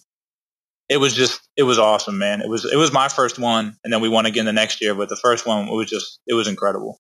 it 0.90 0.98
was 0.98 1.14
just 1.14 1.42
it 1.56 1.64
was 1.64 1.78
awesome, 1.78 2.18
man. 2.18 2.42
It 2.42 2.50
was 2.50 2.66
it 2.66 2.78
was 2.78 2.92
my 2.92 3.10
first 3.10 3.38
one, 3.38 3.76
and 3.84 3.94
then 3.94 4.02
we 4.02 4.10
won 4.10 4.26
again 4.26 4.46
the 4.46 4.54
next 4.54 4.82
year, 4.82 4.96
but 4.96 5.10
the 5.10 5.18
first 5.18 5.46
one 5.46 5.68
it 5.68 5.74
was 5.74 5.88
just 5.90 6.20
it 6.26 6.34
was 6.34 6.48
incredible. 6.48 7.00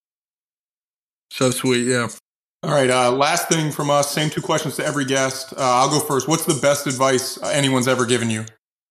So 1.31 1.49
sweet. 1.51 1.87
Yeah. 1.87 2.07
All 2.63 2.71
right. 2.71 2.89
Uh, 2.89 3.11
last 3.11 3.49
thing 3.49 3.71
from 3.71 3.89
us. 3.89 4.11
Same 4.11 4.29
two 4.29 4.41
questions 4.41 4.75
to 4.77 4.85
every 4.85 5.05
guest. 5.05 5.53
Uh, 5.53 5.57
I'll 5.59 5.89
go 5.89 5.99
first. 5.99 6.27
What's 6.27 6.45
the 6.45 6.59
best 6.59 6.87
advice 6.87 7.41
uh, 7.41 7.47
anyone's 7.47 7.87
ever 7.87 8.05
given 8.05 8.29
you? 8.29 8.45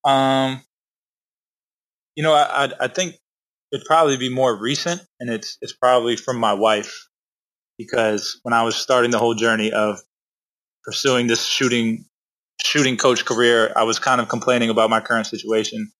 Um, 0.06 0.62
you 2.14 2.22
know, 2.22 2.32
I, 2.32 2.70
I 2.80 2.88
think 2.88 3.16
it'd 3.72 3.86
probably 3.86 4.16
be 4.16 4.28
more 4.28 4.58
recent, 4.58 5.02
and 5.20 5.30
it's 5.30 5.58
it's 5.60 5.72
probably 5.72 6.16
from 6.16 6.38
my 6.38 6.54
wife 6.54 7.08
because 7.78 8.38
when 8.42 8.54
I 8.54 8.62
was 8.62 8.76
starting 8.76 9.10
the 9.10 9.18
whole 9.18 9.34
journey 9.34 9.72
of 9.72 10.00
pursuing 10.84 11.26
this 11.26 11.44
shooting 11.44 12.06
shooting 12.64 12.96
coach 12.96 13.24
career, 13.24 13.72
I 13.76 13.84
was 13.84 13.98
kind 13.98 14.20
of 14.20 14.28
complaining 14.28 14.70
about 14.70 14.90
my 14.90 15.00
current 15.00 15.26
situation, 15.26 15.90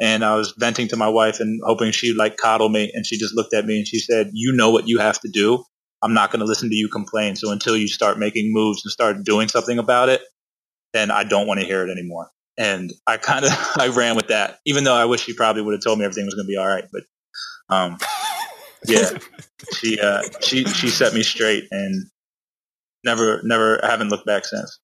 and 0.00 0.24
I 0.24 0.36
was 0.36 0.54
venting 0.58 0.88
to 0.88 0.96
my 0.96 1.08
wife 1.08 1.40
and 1.40 1.60
hoping 1.64 1.92
she'd 1.92 2.16
like 2.16 2.38
coddle 2.38 2.70
me, 2.70 2.90
and 2.94 3.06
she 3.06 3.18
just 3.18 3.36
looked 3.36 3.54
at 3.54 3.66
me 3.66 3.78
and 3.78 3.88
she 3.88 4.00
said, 4.00 4.30
"You 4.32 4.52
know 4.52 4.70
what 4.70 4.88
you 4.88 4.98
have 4.98 5.20
to 5.20 5.28
do. 5.28 5.64
I'm 6.02 6.14
not 6.14 6.32
going 6.32 6.40
to 6.40 6.46
listen 6.46 6.70
to 6.70 6.74
you 6.76 6.88
complain. 6.88 7.36
So 7.36 7.52
until 7.52 7.76
you 7.76 7.88
start 7.88 8.18
making 8.18 8.52
moves 8.52 8.82
and 8.84 8.92
start 8.92 9.24
doing 9.24 9.48
something 9.48 9.78
about 9.78 10.08
it, 10.08 10.22
then 10.94 11.10
I 11.10 11.24
don't 11.24 11.46
want 11.46 11.60
to 11.60 11.66
hear 11.66 11.86
it 11.86 11.90
anymore." 11.90 12.30
And 12.58 12.92
I 13.06 13.16
kind 13.16 13.44
of 13.44 13.52
I 13.78 13.88
ran 13.88 14.16
with 14.16 14.28
that, 14.28 14.58
even 14.66 14.84
though 14.84 14.94
I 14.94 15.04
wish 15.04 15.22
she 15.22 15.34
probably 15.34 15.62
would 15.62 15.72
have 15.72 15.82
told 15.82 15.98
me 15.98 16.04
everything 16.04 16.24
was 16.24 16.34
going 16.34 16.46
to 16.46 16.50
be 16.50 16.56
all 16.56 16.68
right. 16.68 16.84
But 16.92 17.02
um, 17.68 17.98
yeah, 18.86 19.10
she 19.74 19.98
uh, 20.00 20.22
she 20.40 20.64
she 20.64 20.88
set 20.88 21.14
me 21.14 21.22
straight, 21.22 21.64
and 21.70 22.06
never, 23.04 23.40
never, 23.42 23.80
haven't 23.82 24.08
looked 24.08 24.26
back 24.26 24.44
since. 24.44 24.78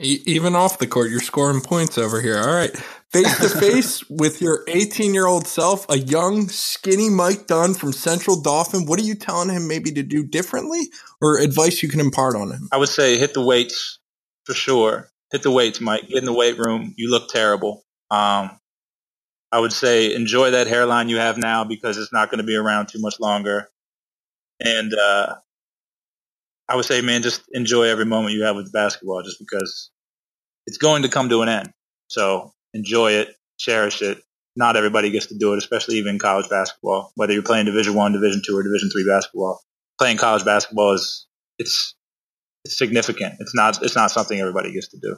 Even 0.00 0.56
off 0.56 0.78
the 0.78 0.88
court, 0.88 1.08
you're 1.10 1.20
scoring 1.20 1.60
points 1.60 1.98
over 1.98 2.20
here. 2.20 2.38
All 2.38 2.52
right. 2.52 2.76
Face 3.12 3.38
to 3.38 3.48
face 3.60 4.10
with 4.10 4.42
your 4.42 4.64
18 4.66 5.14
year 5.14 5.28
old 5.28 5.46
self, 5.46 5.86
a 5.88 5.98
young, 5.98 6.48
skinny 6.48 7.08
Mike 7.08 7.46
Dunn 7.46 7.74
from 7.74 7.92
Central 7.92 8.40
Dauphin. 8.40 8.86
What 8.86 8.98
are 8.98 9.04
you 9.04 9.14
telling 9.14 9.50
him 9.50 9.68
maybe 9.68 9.92
to 9.92 10.02
do 10.02 10.24
differently 10.24 10.88
or 11.22 11.38
advice 11.38 11.80
you 11.80 11.88
can 11.88 12.00
impart 12.00 12.34
on 12.34 12.50
him? 12.50 12.68
I 12.72 12.76
would 12.76 12.88
say 12.88 13.18
hit 13.18 13.34
the 13.34 13.44
weights 13.44 14.00
for 14.42 14.52
sure. 14.52 15.10
Hit 15.34 15.42
the 15.42 15.50
weights, 15.50 15.80
Mike. 15.80 16.06
Get 16.06 16.18
in 16.18 16.26
the 16.26 16.32
weight 16.32 16.58
room. 16.58 16.94
You 16.96 17.10
look 17.10 17.28
terrible. 17.28 17.82
Um, 18.08 18.52
I 19.50 19.58
would 19.58 19.72
say 19.72 20.14
enjoy 20.14 20.52
that 20.52 20.68
hairline 20.68 21.08
you 21.08 21.16
have 21.16 21.38
now 21.38 21.64
because 21.64 21.98
it's 21.98 22.12
not 22.12 22.30
going 22.30 22.38
to 22.38 22.44
be 22.44 22.54
around 22.54 22.86
too 22.86 23.00
much 23.00 23.18
longer. 23.18 23.68
And 24.64 24.94
uh, 24.94 25.34
I 26.68 26.76
would 26.76 26.84
say, 26.84 27.00
man, 27.00 27.22
just 27.22 27.42
enjoy 27.50 27.88
every 27.88 28.04
moment 28.04 28.36
you 28.36 28.44
have 28.44 28.54
with 28.54 28.72
basketball, 28.72 29.24
just 29.24 29.40
because 29.40 29.90
it's 30.68 30.78
going 30.78 31.02
to 31.02 31.08
come 31.08 31.28
to 31.30 31.42
an 31.42 31.48
end. 31.48 31.72
So 32.06 32.52
enjoy 32.72 33.14
it, 33.14 33.34
cherish 33.58 34.02
it. 34.02 34.22
Not 34.54 34.76
everybody 34.76 35.10
gets 35.10 35.26
to 35.26 35.36
do 35.36 35.52
it, 35.52 35.58
especially 35.58 35.96
even 35.96 36.20
college 36.20 36.48
basketball. 36.48 37.10
Whether 37.16 37.32
you're 37.32 37.42
playing 37.42 37.66
Division 37.66 37.94
One, 37.94 38.12
Division 38.12 38.40
Two, 38.46 38.56
or 38.56 38.62
Division 38.62 38.88
Three 38.88 39.04
basketball, 39.04 39.60
playing 39.98 40.16
college 40.16 40.44
basketball 40.44 40.92
is 40.92 41.26
it's 41.58 41.96
it's 41.96 41.96
significant. 42.66 43.34
It's 43.40 43.54
not 43.54 43.82
it's 43.82 43.96
not 43.96 44.10
something 44.10 44.38
everybody 44.38 44.72
gets 44.72 44.88
to 44.88 44.98
do. 44.98 45.16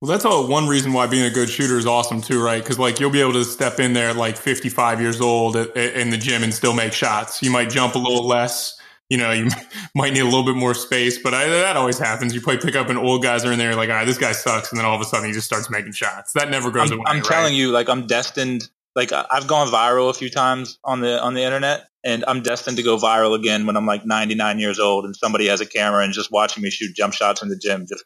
Well, 0.00 0.10
that's 0.10 0.26
all 0.26 0.46
one 0.46 0.68
reason 0.68 0.92
why 0.92 1.06
being 1.06 1.24
a 1.24 1.30
good 1.30 1.48
shooter 1.48 1.78
is 1.78 1.86
awesome 1.86 2.20
too, 2.20 2.42
right? 2.42 2.62
Because 2.62 2.78
like 2.78 3.00
you'll 3.00 3.10
be 3.10 3.22
able 3.22 3.32
to 3.32 3.44
step 3.44 3.80
in 3.80 3.94
there 3.94 4.10
at 4.10 4.16
like 4.16 4.36
55 4.36 5.00
years 5.00 5.20
old 5.22 5.56
at, 5.56 5.74
at, 5.74 5.94
in 5.94 6.10
the 6.10 6.18
gym 6.18 6.42
and 6.42 6.52
still 6.52 6.74
make 6.74 6.92
shots. 6.92 7.42
You 7.42 7.50
might 7.50 7.70
jump 7.70 7.94
a 7.94 7.98
little 7.98 8.26
less. 8.26 8.78
You 9.08 9.16
know, 9.16 9.30
you 9.32 9.48
might 9.94 10.12
need 10.12 10.20
a 10.20 10.24
little 10.24 10.44
bit 10.44 10.56
more 10.56 10.74
space, 10.74 11.16
but 11.16 11.32
I, 11.32 11.48
that 11.48 11.76
always 11.76 11.98
happens. 11.98 12.34
You 12.34 12.42
play 12.42 12.58
pick 12.58 12.76
up 12.76 12.90
and 12.90 12.98
old 12.98 13.22
guys 13.22 13.44
are 13.46 13.52
in 13.52 13.58
there 13.58 13.74
like, 13.74 13.88
all 13.88 13.94
right, 13.94 14.06
this 14.06 14.18
guy 14.18 14.32
sucks, 14.32 14.70
and 14.70 14.78
then 14.78 14.84
all 14.84 14.94
of 14.94 15.00
a 15.00 15.04
sudden 15.04 15.26
he 15.26 15.32
just 15.32 15.46
starts 15.46 15.70
making 15.70 15.92
shots. 15.92 16.32
That 16.34 16.50
never 16.50 16.70
goes 16.70 16.90
I'm, 16.90 16.98
away. 16.98 17.04
I'm 17.06 17.16
right? 17.16 17.24
telling 17.24 17.54
you, 17.54 17.70
like 17.70 17.88
I'm 17.88 18.06
destined. 18.06 18.68
Like 18.94 19.12
I've 19.12 19.46
gone 19.46 19.68
viral 19.68 20.10
a 20.10 20.14
few 20.14 20.28
times 20.28 20.78
on 20.84 21.00
the 21.00 21.22
on 21.22 21.34
the 21.34 21.42
internet, 21.42 21.88
and 22.06 22.24
I'm 22.28 22.40
destined 22.40 22.76
to 22.76 22.84
go 22.84 22.96
viral 22.96 23.34
again 23.34 23.66
when 23.66 23.76
I'm 23.76 23.84
like 23.84 24.06
99 24.06 24.60
years 24.60 24.78
old 24.78 25.04
and 25.04 25.14
somebody 25.14 25.48
has 25.48 25.60
a 25.60 25.66
camera 25.66 26.04
and 26.04 26.12
just 26.12 26.30
watching 26.30 26.62
me 26.62 26.70
shoot 26.70 26.94
jump 26.94 27.12
shots 27.12 27.42
in 27.42 27.48
the 27.48 27.56
gym, 27.56 27.84
just 27.86 28.04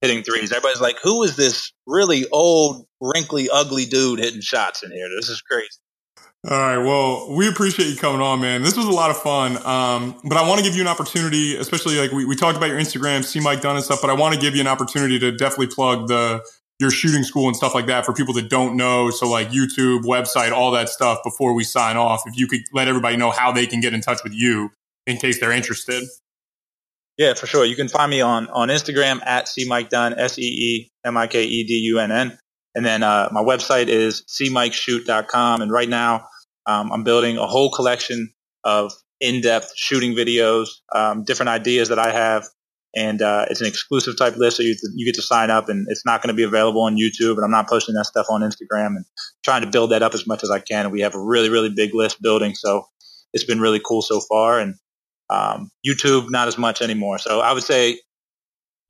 hitting 0.00 0.22
threes. 0.22 0.52
Everybody's 0.52 0.80
like, 0.80 0.96
who 1.02 1.24
is 1.24 1.34
this 1.36 1.72
really 1.84 2.26
old, 2.30 2.86
wrinkly, 3.00 3.48
ugly 3.52 3.86
dude 3.86 4.20
hitting 4.20 4.40
shots 4.40 4.84
in 4.84 4.92
here? 4.92 5.08
This 5.16 5.28
is 5.28 5.42
crazy. 5.42 5.68
All 6.48 6.56
right. 6.56 6.78
Well, 6.78 7.34
we 7.36 7.48
appreciate 7.48 7.88
you 7.88 7.96
coming 7.96 8.22
on, 8.22 8.40
man. 8.40 8.62
This 8.62 8.76
was 8.76 8.86
a 8.86 8.92
lot 8.92 9.10
of 9.10 9.18
fun. 9.18 9.58
Um, 9.66 10.18
but 10.24 10.38
I 10.38 10.48
want 10.48 10.58
to 10.60 10.64
give 10.64 10.74
you 10.74 10.80
an 10.80 10.88
opportunity, 10.88 11.56
especially 11.56 11.98
like 11.98 12.12
we, 12.12 12.24
we 12.24 12.36
talked 12.36 12.56
about 12.56 12.70
your 12.70 12.78
Instagram, 12.78 13.24
see 13.24 13.40
Mike 13.40 13.60
Dunn 13.60 13.76
and 13.76 13.84
stuff, 13.84 14.00
but 14.00 14.08
I 14.08 14.14
want 14.14 14.34
to 14.34 14.40
give 14.40 14.54
you 14.54 14.60
an 14.62 14.68
opportunity 14.68 15.18
to 15.18 15.32
definitely 15.32 15.66
plug 15.66 16.08
the 16.08 16.40
your 16.80 16.90
shooting 16.90 17.22
school 17.22 17.46
and 17.46 17.54
stuff 17.54 17.74
like 17.74 17.86
that 17.86 18.06
for 18.06 18.14
people 18.14 18.32
that 18.34 18.48
don't 18.48 18.74
know. 18.74 19.10
So 19.10 19.28
like 19.28 19.50
YouTube, 19.50 20.02
website, 20.02 20.50
all 20.50 20.70
that 20.70 20.88
stuff 20.88 21.18
before 21.22 21.52
we 21.52 21.62
sign 21.62 21.98
off. 21.98 22.22
If 22.26 22.38
you 22.38 22.48
could 22.48 22.62
let 22.72 22.88
everybody 22.88 23.18
know 23.18 23.30
how 23.30 23.52
they 23.52 23.66
can 23.66 23.80
get 23.80 23.92
in 23.92 24.00
touch 24.00 24.24
with 24.24 24.32
you 24.32 24.70
in 25.06 25.18
case 25.18 25.38
they're 25.38 25.52
interested. 25.52 26.04
Yeah, 27.18 27.34
for 27.34 27.46
sure. 27.46 27.66
You 27.66 27.76
can 27.76 27.88
find 27.88 28.10
me 28.10 28.22
on 28.22 28.48
on 28.48 28.68
Instagram 28.68 29.20
at 29.26 29.46
C 29.46 29.66
Mike 29.68 29.90
Dunn, 29.90 30.18
S 30.18 30.38
E 30.38 30.42
E 30.42 30.90
M 31.04 31.18
I 31.18 31.26
K 31.26 31.44
E 31.44 31.64
D 31.64 31.74
U 31.74 31.98
N 31.98 32.10
N. 32.10 32.38
And 32.74 32.86
then 32.86 33.02
uh, 33.02 33.28
my 33.30 33.42
website 33.42 33.88
is 33.88 34.22
cmikeshoot.com. 34.22 35.60
And 35.60 35.70
right 35.70 35.88
now, 35.88 36.26
um, 36.66 36.92
I'm 36.92 37.04
building 37.04 37.36
a 37.36 37.46
whole 37.46 37.70
collection 37.70 38.32
of 38.64 38.92
in-depth 39.20 39.72
shooting 39.76 40.14
videos, 40.14 40.68
um, 40.94 41.24
different 41.24 41.50
ideas 41.50 41.88
that 41.90 41.98
I 41.98 42.10
have, 42.10 42.46
and 42.94 43.22
uh, 43.22 43.46
it's 43.48 43.60
an 43.60 43.66
exclusive 43.66 44.16
type 44.16 44.36
list. 44.36 44.56
So 44.56 44.62
you 44.62 44.74
you 44.94 45.06
get 45.06 45.14
to 45.16 45.22
sign 45.22 45.50
up, 45.50 45.68
and 45.68 45.86
it's 45.88 46.04
not 46.04 46.22
going 46.22 46.28
to 46.28 46.34
be 46.34 46.42
available 46.42 46.82
on 46.82 46.96
YouTube. 46.96 47.36
And 47.36 47.44
I'm 47.44 47.50
not 47.50 47.68
posting 47.68 47.94
that 47.94 48.06
stuff 48.06 48.26
on 48.30 48.42
Instagram, 48.42 48.96
and 48.96 49.04
trying 49.44 49.62
to 49.62 49.70
build 49.70 49.90
that 49.90 50.02
up 50.02 50.14
as 50.14 50.26
much 50.26 50.42
as 50.42 50.50
I 50.50 50.58
can. 50.60 50.90
We 50.90 51.00
have 51.00 51.14
a 51.14 51.22
really 51.22 51.48
really 51.48 51.70
big 51.70 51.94
list 51.94 52.20
building, 52.22 52.54
so 52.54 52.84
it's 53.32 53.44
been 53.44 53.60
really 53.60 53.80
cool 53.84 54.02
so 54.02 54.20
far. 54.20 54.58
And 54.58 54.74
um, 55.28 55.70
YouTube, 55.86 56.30
not 56.30 56.48
as 56.48 56.58
much 56.58 56.82
anymore. 56.82 57.18
So 57.18 57.40
I 57.40 57.52
would 57.52 57.62
say 57.62 58.00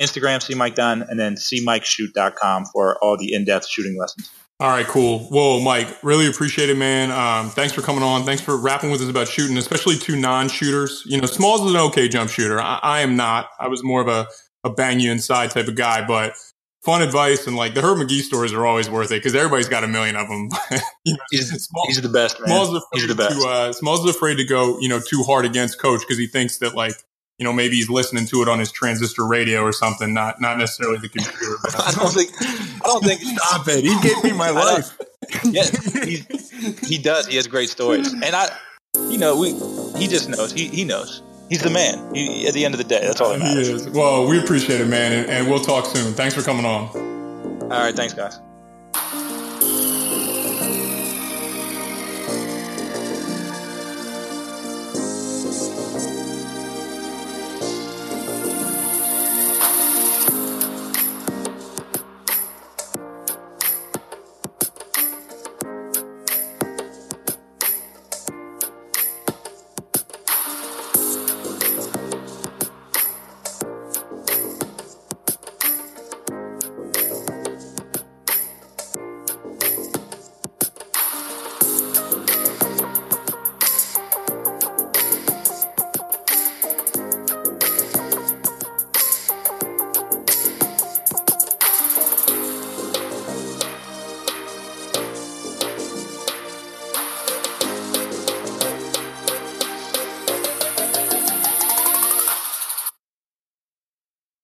Instagram, 0.00 0.42
see 0.42 0.54
Mike 0.54 0.74
Dunn, 0.74 1.04
and 1.06 1.20
then 1.20 1.34
cmikeshoot.com 1.34 2.64
for 2.72 2.96
all 3.02 3.18
the 3.18 3.34
in-depth 3.34 3.68
shooting 3.68 3.98
lessons. 3.98 4.30
All 4.60 4.68
right, 4.68 4.86
cool. 4.86 5.20
Whoa, 5.20 5.58
Mike, 5.58 5.88
really 6.02 6.26
appreciate 6.26 6.68
it, 6.68 6.76
man. 6.76 7.10
Um, 7.10 7.48
thanks 7.48 7.72
for 7.72 7.80
coming 7.80 8.02
on. 8.02 8.24
Thanks 8.24 8.42
for 8.42 8.58
rapping 8.58 8.90
with 8.90 9.00
us 9.00 9.08
about 9.08 9.26
shooting, 9.26 9.56
especially 9.56 9.96
two 9.96 10.16
non-shooters. 10.16 11.02
You 11.06 11.18
know, 11.18 11.26
Smalls 11.26 11.62
is 11.62 11.70
an 11.70 11.80
okay 11.80 12.10
jump 12.10 12.28
shooter. 12.28 12.60
I, 12.60 12.78
I 12.82 13.00
am 13.00 13.16
not. 13.16 13.48
I 13.58 13.68
was 13.68 13.82
more 13.82 14.02
of 14.02 14.08
a, 14.08 14.26
a 14.62 14.68
bang 14.68 15.00
you 15.00 15.10
inside 15.12 15.50
type 15.50 15.66
of 15.66 15.76
guy, 15.76 16.06
but 16.06 16.34
fun 16.84 17.00
advice 17.00 17.46
and 17.46 17.56
like 17.56 17.72
the 17.72 17.80
Herb 17.80 17.98
Magee 17.98 18.20
stories 18.20 18.52
are 18.52 18.66
always 18.66 18.90
worth 18.90 19.10
it 19.12 19.16
because 19.16 19.34
everybody's 19.34 19.68
got 19.68 19.82
a 19.82 19.88
million 19.88 20.14
of 20.14 20.28
them. 20.28 20.50
you 21.04 21.14
know, 21.14 21.20
he's, 21.30 21.50
Small, 21.64 21.86
he's 21.86 22.02
the 22.02 22.10
best, 22.10 22.38
man. 22.40 22.48
Smalls 22.48 22.84
he's 22.92 23.08
the 23.08 23.14
best. 23.14 23.40
To, 23.40 23.48
uh, 23.48 23.72
Smalls 23.72 24.04
is 24.04 24.14
afraid 24.14 24.36
to 24.36 24.44
go, 24.44 24.78
you 24.78 24.90
know, 24.90 25.00
too 25.00 25.22
hard 25.22 25.46
against 25.46 25.80
coach 25.80 26.00
because 26.00 26.18
he 26.18 26.26
thinks 26.26 26.58
that 26.58 26.74
like 26.74 26.96
you 27.40 27.44
know, 27.44 27.54
maybe 27.54 27.76
he's 27.76 27.88
listening 27.88 28.26
to 28.26 28.42
it 28.42 28.48
on 28.48 28.58
his 28.58 28.70
transistor 28.70 29.26
radio 29.26 29.62
or 29.62 29.72
something, 29.72 30.12
not 30.12 30.42
not 30.42 30.58
necessarily 30.58 30.98
the 30.98 31.08
computer. 31.08 31.56
I 31.78 31.90
don't 31.92 32.12
think. 32.12 32.30
I 32.38 32.80
don't 32.84 33.02
think. 33.02 33.22
Stop 33.22 33.66
it! 33.66 33.82
He 33.82 33.98
gave 34.00 34.22
me 34.22 34.32
my 34.32 34.50
life. 34.50 34.94
yeah, 35.44 35.64
he, 36.04 36.22
he 36.86 36.98
does. 36.98 37.26
He 37.26 37.36
has 37.36 37.46
great 37.46 37.70
stories, 37.70 38.12
and 38.12 38.36
I, 38.36 38.54
you 39.08 39.16
know, 39.16 39.38
we 39.38 39.54
he 39.98 40.06
just 40.06 40.28
knows. 40.28 40.52
He 40.52 40.68
he 40.68 40.84
knows. 40.84 41.22
He's 41.48 41.62
the 41.62 41.70
man. 41.70 42.14
He, 42.14 42.46
at 42.46 42.52
the 42.52 42.66
end 42.66 42.74
of 42.74 42.78
the 42.78 42.84
day, 42.84 43.00
that's 43.00 43.22
all 43.22 43.30
that 43.30 43.38
matters. 43.38 43.68
He 43.68 43.74
is. 43.74 43.88
Well, 43.88 44.28
we 44.28 44.38
appreciate 44.38 44.82
it, 44.82 44.86
man, 44.88 45.12
and, 45.12 45.30
and 45.30 45.48
we'll 45.48 45.60
talk 45.60 45.86
soon. 45.86 46.12
Thanks 46.12 46.34
for 46.34 46.42
coming 46.42 46.66
on. 46.66 46.88
All 47.62 47.68
right, 47.68 47.96
thanks, 47.96 48.12
guys. 48.12 48.38